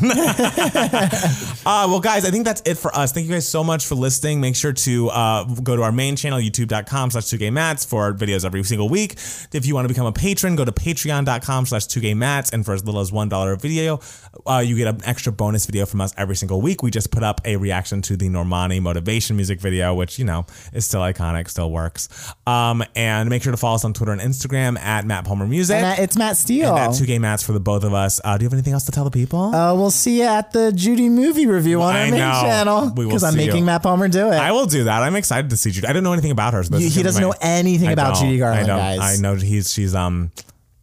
uh, 1.65 1.86
well, 1.89 1.99
guys, 1.99 2.26
I 2.26 2.32
think 2.32 2.45
that's 2.45 2.61
it 2.65 2.76
for 2.76 2.95
us. 2.95 3.11
Thank 3.11 3.28
you 3.28 3.34
guys 3.34 3.47
so 3.47 3.63
much 3.63 3.86
for 3.86 3.95
listening. 3.95 4.39
Make 4.41 4.55
sure 4.55 4.74
to 4.74 5.09
uh, 5.09 5.43
go 5.63 5.76
to 5.76 5.82
our 5.84 5.91
main 5.91 6.15
channel, 6.15 6.39
youtube.com 6.39 7.11
slash 7.11 7.24
2gaymats 7.26 7.88
for 7.88 8.13
videos 8.13 8.45
every 8.45 8.63
single 8.63 8.89
week. 8.89 9.13
If 9.53 9.65
you 9.65 9.74
want 9.76 9.86
to 9.86 9.89
become 9.93 10.05
a 10.05 10.11
patron, 10.11 10.55
go 10.55 10.65
to 10.65 10.72
patreon.com 10.72 11.65
slash 11.65 11.86
2gaymats. 11.88 12.53
And 12.53 12.65
for 12.65 12.74
as 12.74 12.86
little 12.86 13.01
as 13.01 13.11
$1 13.11 13.53
a 13.53 13.55
video, 13.57 13.99
uh, 14.45 14.59
you 14.65 14.76
get 14.78 14.88
an 14.88 15.01
extra 15.05 15.32
bonus 15.32 15.65
video 15.65 15.86
from 15.86 16.01
us 16.01 16.13
every 16.18 16.36
single 16.36 16.61
week. 16.61 16.84
We 16.84 16.91
just 16.91 17.11
put 17.11 17.24
up 17.24 17.41
a 17.45 17.55
reaction 17.57 18.01
to 18.03 18.15
the 18.18 18.30
Normani 18.30 18.82
motivation 18.82 19.36
music 19.36 19.59
video, 19.59 19.93
which, 19.95 20.20
you 20.20 20.26
know, 20.26 20.45
is 20.74 20.86
still 20.86 21.01
iconic, 21.01 21.49
still 21.49 21.72
works. 21.72 22.09
Um, 22.45 22.84
and 22.95 23.07
make 23.30 23.43
sure 23.43 23.51
to 23.51 23.58
follow 23.58 23.76
us 23.76 23.86
on 23.86 23.93
Twitter 23.93 24.12
and 24.12 24.22
Instagram 24.22 24.80
at 24.80 25.05
Matt 25.05 25.26
Palmer 25.26 25.47
Music. 25.47 25.76
And 25.76 25.86
that- 25.86 25.99
it's 25.99 26.16
Matt 26.18 26.38
Steele. 26.38 26.76
And 26.76 26.91
at 26.93 26.97
two 26.97 27.05
gay 27.05 27.20
mats 27.20 27.43
for 27.43 27.53
the 27.53 27.60
both 27.60 27.84
of 27.84 27.93
us. 27.93 28.20
Uh, 28.24 28.38
do 28.38 28.43
you 28.43 28.47
have 28.47 28.53
anything 28.53 28.74
else 28.74 28.84
to 28.86 28.91
tell 28.91 29.03
the 29.03 29.12
people? 29.12 29.53
Uh, 29.55 29.74
we'll 29.74 29.91
see 29.91 30.20
you 30.20 30.24
at 30.26 30.51
the 30.51 30.72
Judy 30.72 31.10
movie 31.10 31.45
review 31.47 31.82
on 31.82 31.95
I 31.95 32.05
our 32.05 32.12
main 32.12 32.20
know. 32.20 32.41
channel 32.41 32.93
We 32.95 33.05
will 33.05 33.12
because 33.12 33.24
I'm 33.24 33.34
see 33.34 33.38
making 33.39 33.58
you. 33.60 33.66
Matt 33.66 33.84
Palmer 33.84 34.08
do 34.08 34.28
it. 34.32 34.36
I 34.38 34.51
will 34.51 34.66
do 34.68 34.84
that. 34.86 35.03
I'm 35.03 35.16
excited 35.16 35.49
to 35.51 35.58
see 35.58 35.72
Judy. 35.72 35.88
I 35.88 35.93
don't 35.93 36.03
know 36.03 36.14
anything 36.14 36.32
about 36.32 36.53
her. 36.53 36.64
So 36.64 36.70
this 36.72 36.82
You- 36.82 36.88
is 36.88 36.95
he 36.95 36.99
gonna 37.01 37.08
doesn't 37.10 37.22
be 37.22 37.28
know 37.28 37.36
anything 37.41 37.89
I 37.89 37.91
about 37.93 38.16
don't. 38.16 38.24
Judy 38.26 38.38
Garland, 38.39 38.64
I 38.64 38.68
don't. 38.68 38.99
guys. 38.99 39.20
I 39.20 39.22
know 39.22 39.36
he's 39.36 39.72
she's 39.74 39.95
um, 39.95 40.32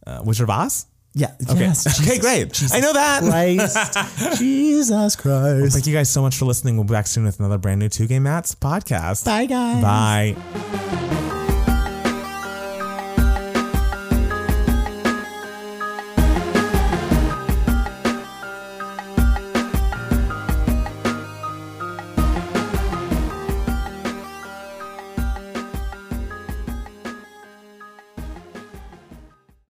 uh, 0.07 0.21
Wizard 0.23 0.43
of 0.43 0.49
Oz. 0.51 0.85
yeah. 1.13 1.31
Okay. 1.49 1.61
Yes. 1.61 2.01
okay, 2.07 2.19
great. 2.19 2.61
I 2.73 2.79
know 2.81 2.93
that. 2.93 3.23
Christ. 3.23 4.37
Jesus 4.37 5.15
Christ. 5.15 5.73
Thank 5.73 5.87
you 5.87 5.93
guys 5.93 6.09
so 6.09 6.21
much 6.21 6.35
for 6.35 6.45
listening. 6.45 6.75
We'll 6.75 6.83
be 6.83 6.91
back 6.91 7.07
soon 7.07 7.23
with 7.23 7.39
another 7.39 7.57
brand 7.57 7.79
new 7.79 7.89
Two 7.89 8.05
Gay 8.07 8.19
Mats 8.19 8.53
podcast. 8.55 9.25
Bye, 9.25 9.45
guys. 9.45 9.81
Bye. 9.81 11.24